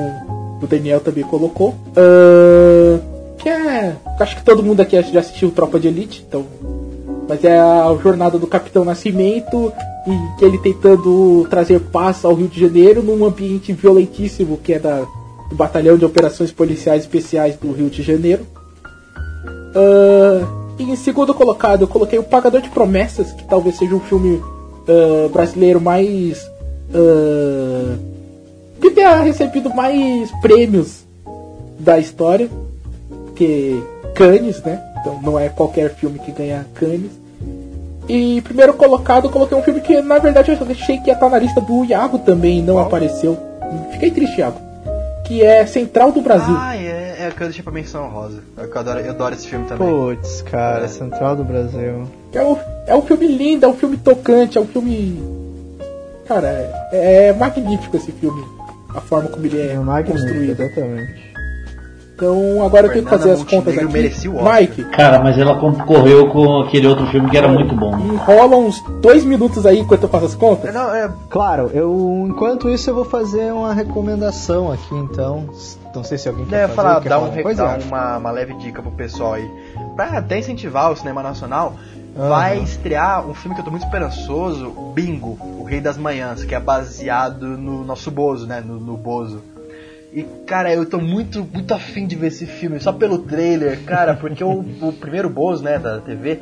o 0.61 0.67
Daniel 0.67 0.99
também 0.99 1.23
colocou. 1.23 1.75
Ah, 1.95 2.99
que 3.37 3.49
é. 3.49 3.95
Acho 4.19 4.37
que 4.37 4.43
todo 4.43 4.63
mundo 4.63 4.81
aqui 4.81 4.99
já 5.01 5.19
assistiu 5.19 5.51
Tropa 5.51 5.79
de 5.79 5.87
Elite, 5.87 6.25
então 6.27 6.45
mas 7.27 7.43
é 7.43 7.57
a 7.57 7.95
jornada 8.01 8.37
do 8.37 8.45
Capitão 8.47 8.83
Nascimento 8.83 9.71
e 10.05 10.37
que 10.37 10.45
ele 10.45 10.57
tentando 10.57 11.47
trazer 11.49 11.79
paz 11.79 12.25
ao 12.25 12.33
Rio 12.33 12.47
de 12.47 12.59
Janeiro 12.59 13.01
num 13.01 13.25
ambiente 13.25 13.71
violentíssimo 13.71 14.57
que 14.57 14.73
é 14.73 14.79
da, 14.79 15.05
do 15.49 15.55
Batalhão 15.55 15.97
de 15.97 16.03
Operações 16.03 16.51
Policiais 16.51 17.03
Especiais 17.03 17.55
do 17.55 17.71
Rio 17.71 17.89
de 17.89 18.03
Janeiro. 18.03 18.45
E 20.77 20.83
em 20.83 20.95
segundo 20.95 21.33
colocado 21.33 21.83
eu 21.83 21.87
coloquei 21.87 22.19
o 22.19 22.23
Pagador 22.23 22.61
de 22.61 22.69
Promessas, 22.69 23.31
que 23.31 23.45
talvez 23.45 23.77
seja 23.77 23.95
o 23.95 23.99
filme 24.01 24.41
ah, 24.87 25.29
brasileiro 25.31 25.81
mais. 25.81 26.49
ah, 26.93 27.97
que 28.81 28.91
tenha 28.91 29.21
recebido 29.21 29.73
mais 29.73 30.29
prêmios 30.41 31.03
da 31.79 31.99
história 31.99 32.49
que 33.35 33.81
Cannes, 34.13 34.61
né? 34.61 34.81
Então 34.99 35.19
não 35.21 35.39
é 35.39 35.49
qualquer 35.49 35.93
filme 35.95 36.19
que 36.19 36.31
ganha 36.31 36.65
Cannes. 36.75 37.11
E 38.07 38.41
primeiro 38.41 38.73
colocado, 38.73 39.25
eu 39.25 39.31
coloquei 39.31 39.57
um 39.57 39.63
filme 39.63 39.81
que 39.81 40.01
na 40.01 40.19
verdade 40.19 40.51
eu 40.51 40.67
achei 40.69 40.97
que 40.99 41.07
ia 41.07 41.13
estar 41.13 41.29
na 41.29 41.39
lista 41.39 41.61
do 41.61 41.85
Iago 41.85 42.19
também, 42.19 42.61
não 42.61 42.77
apareceu. 42.77 43.37
Fiquei 43.91 44.11
triste, 44.11 44.39
Iago. 44.39 44.72
Que 45.25 45.41
é 45.41 45.65
Central 45.65 46.11
do 46.11 46.21
Brasil. 46.21 46.55
Ah, 46.57 46.75
é, 46.75 47.15
é 47.19 47.27
a 47.27 47.31
que 47.31 47.41
eu 47.41 47.47
deixei 47.47 47.63
pra 47.63 47.71
menção 47.71 48.09
rosa. 48.09 48.43
É 48.57 48.65
Eu 48.65 48.77
adoro, 48.79 48.99
eu 48.99 49.09
adoro 49.11 49.33
esse 49.35 49.47
filme 49.47 49.65
também. 49.67 49.87
Putz, 49.87 50.41
cara, 50.41 50.85
É. 50.85 50.87
Central 50.87 51.35
do 51.35 51.43
Brasil. 51.43 52.07
É, 52.33 52.43
um, 52.43 52.57
é 52.87 52.95
um 52.95 53.01
filme 53.01 53.27
lindo, 53.27 53.65
é 53.65 53.69
um 53.69 53.73
filme 53.73 53.95
tocante, 53.97 54.57
é 54.57 54.61
um 54.61 54.67
filme. 54.67 55.23
Cara, 56.27 56.47
é, 56.91 57.27
é 57.27 57.33
magnífico 57.33 57.95
esse 57.97 58.11
filme. 58.11 58.43
A 58.93 58.99
forma 59.01 59.29
como 59.29 59.45
ele 59.45 59.59
é, 59.59 59.73
É 59.73 59.75
magnífico, 59.79 60.19
construído. 60.27 60.61
exatamente. 60.61 61.22
Então 62.23 62.65
agora 62.65 62.87
eu 62.87 62.91
tenho 62.93 63.03
que 63.03 63.09
fazer 63.09 63.31
as 63.31 63.43
contas 63.43 63.77
aqui. 63.77 63.85
merecia 63.91 64.31
o 64.31 64.37
Oscar. 64.37 64.61
Mike, 64.61 64.83
Cara, 64.85 65.19
mas 65.19 65.37
ela 65.37 65.59
concorreu 65.59 66.29
com 66.29 66.61
aquele 66.61 66.87
outro 66.87 67.05
filme 67.07 67.29
que 67.29 67.37
era 67.37 67.47
muito 67.49 67.75
bom. 67.75 67.97
enrola 67.99 68.55
uns 68.55 68.81
dois 69.01 69.25
minutos 69.25 69.65
aí 69.65 69.79
enquanto 69.79 70.03
eu 70.03 70.09
faço 70.09 70.25
as 70.25 70.35
contas. 70.35 70.73
Não, 70.73 70.93
é, 70.95 71.09
Claro, 71.29 71.69
eu 71.73 72.25
enquanto 72.29 72.69
isso 72.69 72.89
eu 72.89 72.95
vou 72.95 73.03
fazer 73.05 73.51
uma 73.51 73.73
recomendação 73.73 74.71
aqui, 74.71 74.95
então. 74.95 75.45
Não 75.93 76.03
sei 76.03 76.17
se 76.17 76.27
alguém 76.29 76.45
quer 76.45 76.55
É, 76.55 76.67
fazer, 76.67 76.75
falar, 76.75 77.01
quer 77.01 77.09
dar, 77.09 77.19
falar 77.19 77.31
um, 77.31 77.43
coisa, 77.43 77.77
uma, 77.87 78.17
uma 78.17 78.31
leve 78.31 78.53
dica 78.55 78.81
pro 78.81 78.91
pessoal 78.91 79.33
aí. 79.33 79.47
Pra 79.95 80.05
até 80.17 80.39
incentivar 80.39 80.91
o 80.91 80.95
cinema 80.95 81.21
nacional, 81.21 81.73
Aham. 82.17 82.29
vai 82.29 82.57
estrear 82.59 83.27
um 83.27 83.33
filme 83.33 83.53
que 83.53 83.61
eu 83.61 83.65
tô 83.65 83.69
muito 83.71 83.83
esperançoso, 83.83 84.71
Bingo, 84.95 85.37
O 85.59 85.63
Rei 85.63 85.81
das 85.81 85.97
Manhãs, 85.97 86.43
que 86.45 86.55
é 86.55 86.59
baseado 86.59 87.45
no 87.45 87.83
nosso 87.83 88.09
Bozo, 88.09 88.47
né? 88.47 88.63
No, 88.65 88.79
no 88.79 88.95
Bozo. 88.97 89.41
E, 90.13 90.23
cara, 90.45 90.71
eu 90.73 90.85
tô 90.85 90.99
muito, 90.99 91.43
muito 91.51 91.73
afim 91.73 92.05
de 92.05 92.15
ver 92.15 92.27
esse 92.27 92.45
filme, 92.45 92.79
só 92.79 92.91
pelo 92.93 93.19
trailer, 93.19 93.81
cara, 93.83 94.13
porque 94.13 94.43
o, 94.43 94.59
o 94.81 94.93
primeiro 94.93 95.29
Bozo, 95.29 95.63
né, 95.63 95.79
da 95.79 95.99
TV, 95.99 96.39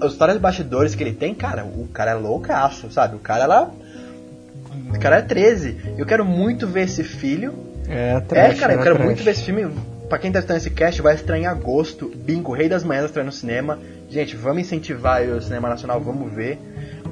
as 0.00 0.12
histórias 0.12 0.36
de 0.36 0.42
bastidores 0.42 0.94
que 0.94 1.02
ele 1.02 1.12
tem, 1.12 1.34
cara, 1.34 1.64
o 1.64 1.86
cara 1.88 2.12
é 2.12 2.14
loucaço, 2.14 2.90
sabe? 2.90 3.16
O 3.16 3.18
cara, 3.18 3.44
ela... 3.44 3.70
O 4.94 4.98
cara 4.98 5.18
é 5.18 5.22
13. 5.22 5.94
Eu 5.98 6.06
quero 6.06 6.24
muito 6.24 6.66
ver 6.66 6.84
esse 6.84 7.04
filho, 7.04 7.52
É, 7.88 8.14
é, 8.14 8.20
trash, 8.20 8.58
cara, 8.58 8.72
eu 8.74 8.80
é 8.80 8.82
quero 8.82 8.94
trash. 8.94 9.06
muito 9.06 9.22
ver 9.22 9.30
esse 9.32 9.42
filme. 9.42 9.70
Pra 10.08 10.18
quem 10.18 10.32
tá 10.32 10.38
assistindo 10.38 10.56
esse 10.56 10.70
cast, 10.70 11.02
vai 11.02 11.18
em 11.36 11.46
agosto. 11.46 12.10
Bingo, 12.16 12.52
Rei 12.54 12.68
das 12.68 12.82
Manhãs 12.84 13.06
estreia 13.06 13.26
no 13.26 13.32
cinema. 13.32 13.78
Gente, 14.10 14.36
vamos 14.36 14.62
incentivar 14.62 15.22
o 15.22 15.40
cinema 15.40 15.68
nacional, 15.68 16.00
vamos 16.00 16.32
ver. 16.32 16.58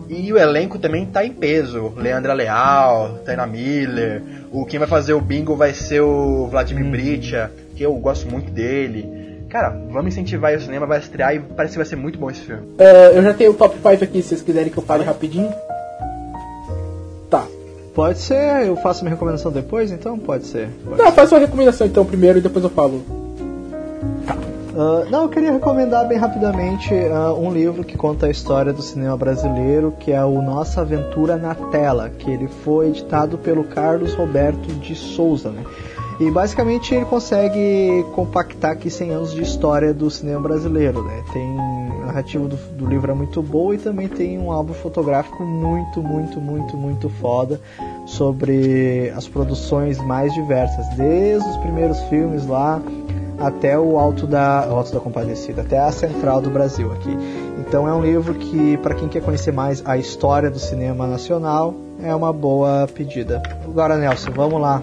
E 0.09 0.33
o 0.33 0.39
elenco 0.39 0.79
também 0.79 1.05
tá 1.05 1.25
em 1.25 1.33
peso. 1.33 1.93
Leandra 1.97 2.33
Leal, 2.33 3.19
Taina 3.25 3.47
Miller. 3.47 4.23
O 4.53 4.65
quem 4.65 4.79
vai 4.79 4.89
fazer 4.89 5.13
o 5.13 5.21
bingo 5.21 5.57
vai 5.57 5.75
ser 5.75 6.01
o 6.01 6.47
Vladimir 6.47 6.85
Hum. 6.87 6.91
Bricha, 6.91 7.51
que 7.75 7.83
eu 7.83 7.93
gosto 7.97 8.31
muito 8.31 8.51
dele. 8.51 9.45
Cara, 9.49 9.71
vamos 9.91 10.09
incentivar 10.13 10.51
aí 10.51 10.57
o 10.57 10.61
cinema, 10.61 10.87
vai 10.87 10.99
estrear 10.99 11.35
e 11.35 11.41
parece 11.41 11.73
que 11.73 11.79
vai 11.79 11.87
ser 11.87 11.97
muito 11.97 12.19
bom 12.19 12.31
esse 12.31 12.41
filme. 12.41 12.63
É, 12.79 13.17
eu 13.17 13.23
já 13.23 13.35
tenho 13.35 13.53
o 13.53 13.55
top 13.55 13.77
5 13.77 14.05
aqui, 14.05 14.23
se 14.23 14.29
vocês 14.31 14.43
quiserem 14.43 14.71
que 14.73 14.79
eu 14.79 14.83
fale 14.83 15.05
rapidinho. 15.05 15.53
Tá. 17.31 17.47
Pode 17.95 18.19
ser, 18.19 18.67
eu 18.67 18.77
faço 18.77 19.05
minha 19.05 19.15
recomendação 19.15 19.51
depois, 19.53 19.91
então? 19.91 20.19
Pode 20.19 20.47
ser. 20.47 20.69
Pode 20.85 20.99
Não, 20.99 21.13
faz 21.13 21.29
sua 21.29 21.39
recomendação 21.39 21.87
então 21.87 22.05
primeiro 22.05 22.39
e 22.39 22.43
depois 22.43 22.65
eu 22.65 22.71
falo. 22.71 23.03
Ah, 24.79 25.07
não, 25.11 25.23
eu 25.23 25.29
queria 25.31 25.53
recomendar 25.53 26.07
bem 26.07 26.19
rapidamente 26.19 26.95
ah, 27.11 27.33
um 27.33 27.51
livro 27.51 27.83
que 27.83 27.97
conta 27.97 28.27
a 28.27 28.31
história 28.31 28.75
do 28.75 28.83
cinema 28.83 29.17
brasileiro, 29.17 29.95
que 29.99 30.13
é 30.13 30.23
o 30.23 30.43
Nossa 30.43 30.83
Aventura 30.83 31.37
na 31.37 31.55
Tela, 31.55 32.11
que 32.11 32.31
ele 32.31 32.47
foi 32.47 32.89
editado 32.89 33.39
pelo 33.39 33.65
Carlos 33.65 34.13
Roberto 34.13 34.67
de 34.75 34.95
Souza, 34.95 35.49
né? 35.49 35.65
E 36.21 36.31
basicamente 36.31 36.95
ele 36.95 37.05
consegue 37.07 38.05
compactar 38.15 38.73
aqui 38.73 38.91
100 38.91 39.11
anos 39.11 39.35
de 39.35 39.43
história 39.43 39.95
do 39.95 40.11
cinema 40.11 40.41
brasileiro, 40.41 41.03
né? 41.03 41.25
Tem 41.33 41.59
a 42.03 42.07
narrativa 42.07 42.47
do, 42.47 42.57
do 42.57 42.87
livro 42.87 43.11
é 43.11 43.15
muito 43.15 43.43
boa 43.43 43.75
e 43.75 43.79
também 43.79 44.09
tem 44.09 44.39
um 44.39 44.53
álbum 44.53 44.75
fotográfico 44.75 45.43
muito, 45.43 46.03
muito, 46.03 46.39
muito, 46.41 46.77
muito 46.77 47.09
foda 47.09 47.61
sobre 48.07 49.11
as 49.17 49.27
produções 49.27 49.99
mais 49.99 50.33
diversas, 50.35 50.87
desde 50.97 51.49
os 51.49 51.57
primeiros 51.59 51.99
filmes 52.05 52.47
lá 52.47 52.81
até 53.39 53.79
o 53.79 53.99
Alto 53.99 54.27
da, 54.27 54.67
Alto 54.67 54.93
da 54.93 55.01
Compadecida, 55.01 55.63
até 55.63 55.79
a 55.79 55.93
Central 55.93 56.41
do 56.41 56.51
Brasil 56.51 56.93
aqui. 56.93 57.17
Então 57.59 57.87
é 57.87 57.93
um 57.93 58.01
livro 58.01 58.35
que, 58.35 58.77
para 58.79 58.95
quem 58.95 59.09
quer 59.09 59.23
conhecer 59.23 59.53
mais 59.53 59.83
a 59.85 59.97
história 59.97 60.51
do 60.51 60.59
cinema 60.59 61.07
nacional, 61.07 61.75
é 62.03 62.15
uma 62.15 62.33
boa 62.33 62.89
pedida. 62.93 63.43
Agora, 63.65 63.97
Nelson, 63.97 64.31
vamos 64.31 64.61
lá. 64.61 64.83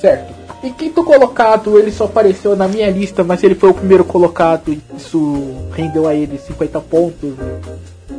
Certo. 0.00 0.32
E 0.62 0.70
quinto 0.70 1.04
colocado, 1.04 1.78
ele 1.78 1.92
só 1.92 2.04
apareceu 2.04 2.56
na 2.56 2.66
minha 2.66 2.90
lista, 2.90 3.22
mas 3.22 3.42
ele 3.44 3.54
foi 3.54 3.70
o 3.70 3.74
primeiro 3.74 4.04
colocado. 4.04 4.76
Isso 4.96 5.54
rendeu 5.72 6.06
a 6.06 6.14
ele 6.14 6.38
50 6.38 6.80
pontos. 6.80 7.34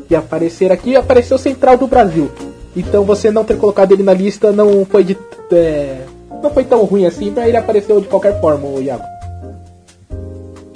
E 0.10 0.16
aparecer 0.16 0.72
aqui, 0.72 0.96
apareceu 0.96 1.38
Central 1.38 1.78
do 1.78 1.86
Brasil. 1.86 2.32
Então 2.76 3.04
você 3.04 3.30
não 3.30 3.44
ter 3.44 3.58
colocado 3.58 3.92
ele 3.92 4.04
na 4.04 4.14
lista 4.14 4.52
não 4.52 4.86
foi 4.86 5.04
de. 5.04 5.18
é, 5.52 6.02
não 6.42 6.50
foi 6.50 6.64
tão 6.64 6.84
ruim 6.86 7.06
assim, 7.06 7.32
pra 7.32 7.48
ele 7.48 7.58
apareceu 7.58 8.00
de 8.00 8.08
qualquer 8.08 8.40
forma, 8.40 8.68
o 8.68 8.82
Iago. 8.82 9.19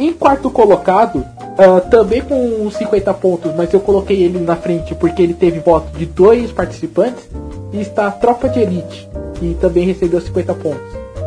Em 0.03 0.11
quarto 0.11 0.49
colocado, 0.49 1.25
ah, 1.57 1.80
também 1.80 2.21
com 2.21 2.69
50 2.69 3.13
pontos, 3.13 3.53
mas 3.55 3.71
eu 3.71 3.80
coloquei 3.80 4.21
ele 4.21 4.38
na 4.38 4.57
frente 4.57 4.93
porque 4.93 5.21
ele 5.21 5.34
teve 5.34 5.61
voto 5.61 5.97
de 5.97 6.05
dois 6.05 6.51
participantes. 6.51 7.30
E 7.71 7.80
está 7.80 8.07
a 8.07 8.11
Tropa 8.11 8.49
de 8.49 8.59
Elite, 8.59 9.09
que 9.35 9.55
também 9.61 9.85
recebeu 9.85 10.19
50 10.19 10.53
pontos. 10.55 10.81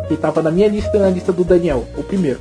Que 0.08 0.12
estava 0.12 0.42
na 0.42 0.50
minha 0.50 0.68
lista 0.68 0.94
e 0.94 1.00
na 1.00 1.08
lista 1.08 1.32
do 1.32 1.42
Daniel, 1.42 1.84
o 1.96 2.02
primeiro. 2.02 2.38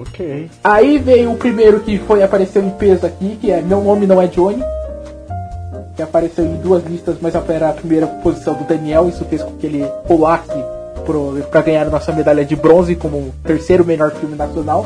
Ok. 0.00 0.50
Aí 0.64 0.98
veio 0.98 1.30
o 1.30 1.36
primeiro 1.36 1.78
que 1.78 1.96
foi 1.98 2.24
apareceu 2.24 2.64
em 2.64 2.70
peso 2.70 3.06
aqui, 3.06 3.38
que 3.40 3.52
é 3.52 3.62
Meu 3.62 3.80
Nome 3.80 4.08
Não 4.08 4.20
É 4.20 4.26
Johnny. 4.26 4.64
Que 5.94 6.02
apareceu 6.02 6.44
em 6.44 6.56
duas 6.56 6.84
listas, 6.84 7.18
mas 7.20 7.36
era 7.36 7.70
a 7.70 7.72
primeira 7.72 8.08
posição 8.08 8.54
do 8.54 8.64
Daniel. 8.64 9.08
Isso 9.08 9.24
fez 9.26 9.44
com 9.44 9.52
que 9.52 9.66
ele 9.68 9.86
pulasse 10.08 10.60
para 11.50 11.62
ganhar 11.62 11.86
a 11.86 11.90
nossa 11.90 12.10
medalha 12.10 12.44
de 12.44 12.56
bronze 12.56 12.96
como 12.96 13.16
o 13.16 13.32
terceiro 13.44 13.84
melhor 13.84 14.10
filme 14.10 14.34
nacional. 14.34 14.84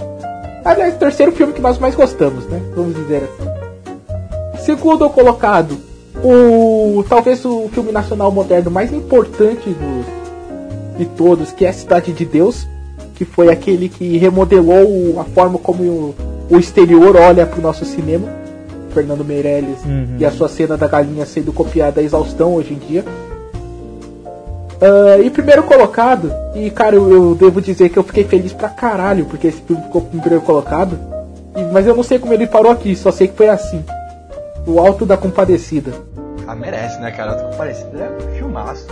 Aliás, 0.64 0.96
terceiro 0.96 1.32
filme 1.32 1.52
que 1.52 1.60
nós 1.60 1.78
mais 1.78 1.94
gostamos, 1.94 2.46
né? 2.46 2.60
Vamos 2.74 2.94
dizer 2.94 3.22
assim. 3.24 4.64
Segundo 4.64 5.08
colocado, 5.10 5.76
o 6.22 7.04
talvez 7.08 7.44
o 7.44 7.68
filme 7.68 7.92
nacional 7.92 8.30
moderno 8.32 8.70
mais 8.70 8.92
importante 8.92 9.68
dos, 9.70 10.96
de 10.98 11.04
todos, 11.16 11.52
que 11.52 11.66
é 11.66 11.72
Cidade 11.72 12.12
de 12.12 12.24
Deus, 12.24 12.66
que 13.14 13.24
foi 13.26 13.50
aquele 13.50 13.88
que 13.90 14.16
remodelou 14.16 15.20
a 15.20 15.24
forma 15.24 15.58
como 15.58 15.82
o, 15.82 16.14
o 16.50 16.58
exterior 16.58 17.14
olha 17.16 17.44
para 17.46 17.58
o 17.58 17.62
nosso 17.62 17.84
cinema. 17.84 18.26
Fernando 18.94 19.24
Meirelles 19.24 19.80
Uhum. 19.84 20.16
e 20.20 20.24
a 20.24 20.30
sua 20.30 20.48
cena 20.48 20.76
da 20.76 20.86
galinha 20.86 21.26
sendo 21.26 21.52
copiada 21.52 22.00
a 22.00 22.04
exaustão 22.04 22.54
hoje 22.54 22.74
em 22.74 22.78
dia. 22.78 23.04
Ah, 24.84 25.18
e 25.18 25.30
primeiro 25.30 25.62
colocado, 25.62 26.32
e 26.54 26.70
cara, 26.70 26.94
eu, 26.96 27.10
eu 27.10 27.34
devo 27.34 27.60
dizer 27.60 27.88
que 27.88 27.96
eu 27.98 28.02
fiquei 28.04 28.24
feliz 28.24 28.52
pra 28.52 28.68
caralho, 28.68 29.24
porque 29.26 29.46
esse 29.48 29.62
filme 29.62 29.82
ficou 29.82 30.02
em 30.12 30.18
primeiro 30.20 30.44
colocado. 30.44 30.98
E- 31.56 31.62
mas 31.72 31.86
eu 31.86 31.94
não 31.96 32.02
sei 32.02 32.18
como 32.18 32.32
ele 32.34 32.46
parou 32.46 32.70
aqui, 32.72 32.94
só 32.96 33.10
sei 33.10 33.28
que 33.28 33.36
foi 33.36 33.48
assim. 33.48 33.84
O 34.66 34.78
Alto 34.80 35.04
da 35.06 35.16
Compadecida. 35.16 35.92
Ah, 36.46 36.54
merece, 36.54 36.98
né, 37.00 37.10
cara? 37.10 37.32
Eu 37.32 37.50
tô 37.50 37.56
parecido. 37.56 37.90
É 37.98 38.08
um 38.10 38.36
filmaço. 38.36 38.86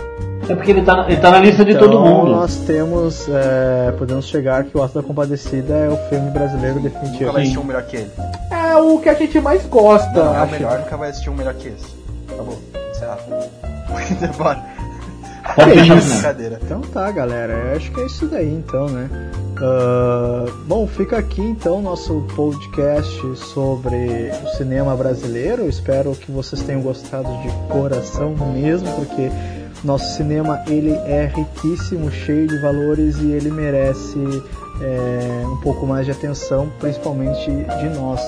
É 0.49 0.55
porque 0.55 0.71
ele 0.71 0.81
tá, 0.81 1.05
ele 1.07 1.17
tá 1.21 1.31
na 1.31 1.39
lista 1.39 1.63
de 1.63 1.71
Então, 1.71 1.89
todo 1.89 1.99
mundo. 2.01 2.31
nós 2.31 2.57
temos, 2.67 3.27
é, 3.29 3.91
podemos 3.97 4.25
chegar 4.27 4.63
que 4.65 4.77
o 4.77 4.81
Alto 4.81 4.95
da 4.95 5.01
Compadecida 5.07 5.73
é 5.73 5.87
o 5.89 5.95
filme 6.09 6.29
brasileiro 6.31 6.75
Nunca 6.81 6.89
vai 6.89 7.01
definitivo. 7.01 7.37
assistir 7.37 7.59
um 7.59 7.63
melhor 7.63 7.83
que 7.83 7.95
ele. 7.97 8.11
É 8.51 8.75
o 8.77 8.97
que 8.99 9.07
a 9.09 9.13
gente 9.13 9.39
mais 9.39 9.63
gosta, 9.67 10.11
Não, 10.11 10.35
é 10.35 10.39
o 10.39 10.43
acho. 10.43 10.51
melhor, 10.51 10.79
nunca 10.79 10.97
vai 10.97 11.09
assistir 11.11 11.29
um 11.29 11.35
melhor 11.35 11.53
que 11.53 11.69
esse. 11.69 11.85
Tá 12.27 12.43
bom, 12.43 12.57
encerrado. 12.91 13.21
Bora. 14.37 14.63
O 15.57 15.97
isso? 15.97 16.25
Então 16.61 16.81
tá, 16.81 17.11
galera. 17.11 17.53
Eu 17.53 17.77
acho 17.77 17.91
que 17.91 18.01
é 18.01 18.05
isso 18.05 18.27
daí, 18.27 18.53
então, 18.53 18.87
né? 18.87 19.09
Ah, 19.61 20.45
bom, 20.65 20.87
fica 20.87 21.17
aqui 21.17 21.41
então 21.41 21.81
nosso 21.81 22.25
podcast 22.35 23.35
sobre 23.35 24.31
o 24.43 24.47
cinema 24.57 24.95
brasileiro. 24.95 25.67
Espero 25.69 26.11
que 26.15 26.31
vocês 26.31 26.61
tenham 26.63 26.81
gostado 26.81 27.29
de 27.41 27.49
coração 27.71 28.35
mesmo, 28.53 28.91
porque 28.93 29.29
nosso 29.83 30.15
cinema 30.15 30.63
ele 30.67 30.91
é 30.91 31.31
riquíssimo, 31.33 32.09
cheio 32.11 32.47
de 32.47 32.57
valores 32.59 33.17
e 33.17 33.31
ele 33.31 33.51
merece 33.51 34.19
é, 34.81 35.45
um 35.45 35.57
pouco 35.57 35.85
mais 35.85 36.05
de 36.05 36.11
atenção, 36.11 36.71
principalmente 36.79 37.51
de 37.51 37.89
nós. 37.97 38.21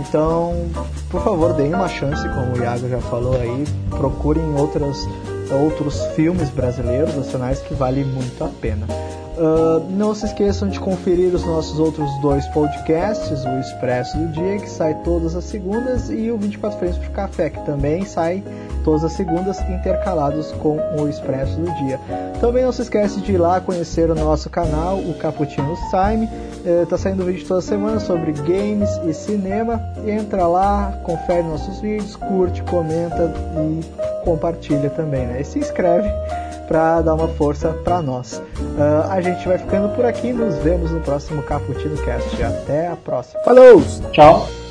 Então, 0.00 0.66
por 1.08 1.22
favor, 1.22 1.52
deem 1.52 1.72
uma 1.72 1.88
chance, 1.88 2.28
como 2.30 2.56
o 2.56 2.58
Iago 2.58 2.88
já 2.88 2.98
falou 2.98 3.40
aí, 3.40 3.64
procurem 3.90 4.42
outras, 4.56 5.06
outros 5.50 6.00
filmes 6.14 6.50
brasileiros, 6.50 7.14
nacionais, 7.14 7.60
que 7.60 7.74
valem 7.74 8.04
muito 8.04 8.42
a 8.42 8.48
pena. 8.48 8.86
Ah, 9.36 9.82
não 9.90 10.14
se 10.14 10.26
esqueçam 10.26 10.68
de 10.68 10.78
conferir 10.78 11.34
os 11.34 11.44
nossos 11.44 11.78
outros 11.78 12.08
dois 12.20 12.46
podcasts, 12.48 13.44
o 13.44 13.60
Expresso 13.60 14.16
do 14.16 14.28
Dia, 14.28 14.58
que 14.58 14.70
sai 14.70 14.94
todas 15.02 15.34
as 15.34 15.44
segundas, 15.44 16.08
e 16.08 16.30
o 16.30 16.38
24 16.38 16.78
Frames 16.78 16.98
pro 16.98 17.10
Café, 17.10 17.50
que 17.50 17.60
também 17.64 18.04
sai 18.04 18.44
todas 18.84 19.04
as 19.04 19.12
segundas, 19.12 19.60
intercalados 19.62 20.52
com 20.52 20.78
o 20.98 21.08
Expresso 21.08 21.56
do 21.56 21.72
Dia. 21.84 21.98
Também 22.40 22.64
não 22.64 22.72
se 22.72 22.82
esquece 22.82 23.20
de 23.20 23.32
ir 23.32 23.38
lá 23.38 23.60
conhecer 23.60 24.10
o 24.10 24.14
nosso 24.14 24.48
canal, 24.48 24.98
o 24.98 25.14
Caputino 25.14 25.74
Time. 25.90 26.28
Está 26.64 26.96
saindo 26.96 27.24
vídeo 27.24 27.46
toda 27.46 27.60
semana 27.60 28.00
sobre 28.00 28.32
games 28.32 28.88
e 29.04 29.12
cinema. 29.12 29.80
Entra 30.06 30.46
lá, 30.46 30.98
confere 31.02 31.42
nossos 31.42 31.80
vídeos, 31.80 32.16
curte, 32.16 32.62
comenta 32.62 33.30
e 33.56 34.24
compartilha 34.24 34.88
também, 34.88 35.26
né? 35.26 35.42
E 35.42 35.44
se 35.44 35.58
inscreve 35.58 36.08
para 36.66 37.02
dar 37.02 37.14
uma 37.14 37.28
força 37.28 37.68
para 37.84 38.00
nós. 38.00 38.42
Uh, 38.58 39.10
a 39.10 39.20
gente 39.20 39.46
vai 39.46 39.58
ficando 39.58 39.94
por 39.94 40.06
aqui, 40.06 40.32
nos 40.32 40.56
vemos 40.56 40.90
no 40.90 41.00
próximo 41.00 41.42
Caputino 41.42 41.96
Cast. 41.98 42.42
Até 42.42 42.88
a 42.88 42.96
próxima. 42.96 43.42
Falou! 43.42 43.82
Tchau! 44.12 44.63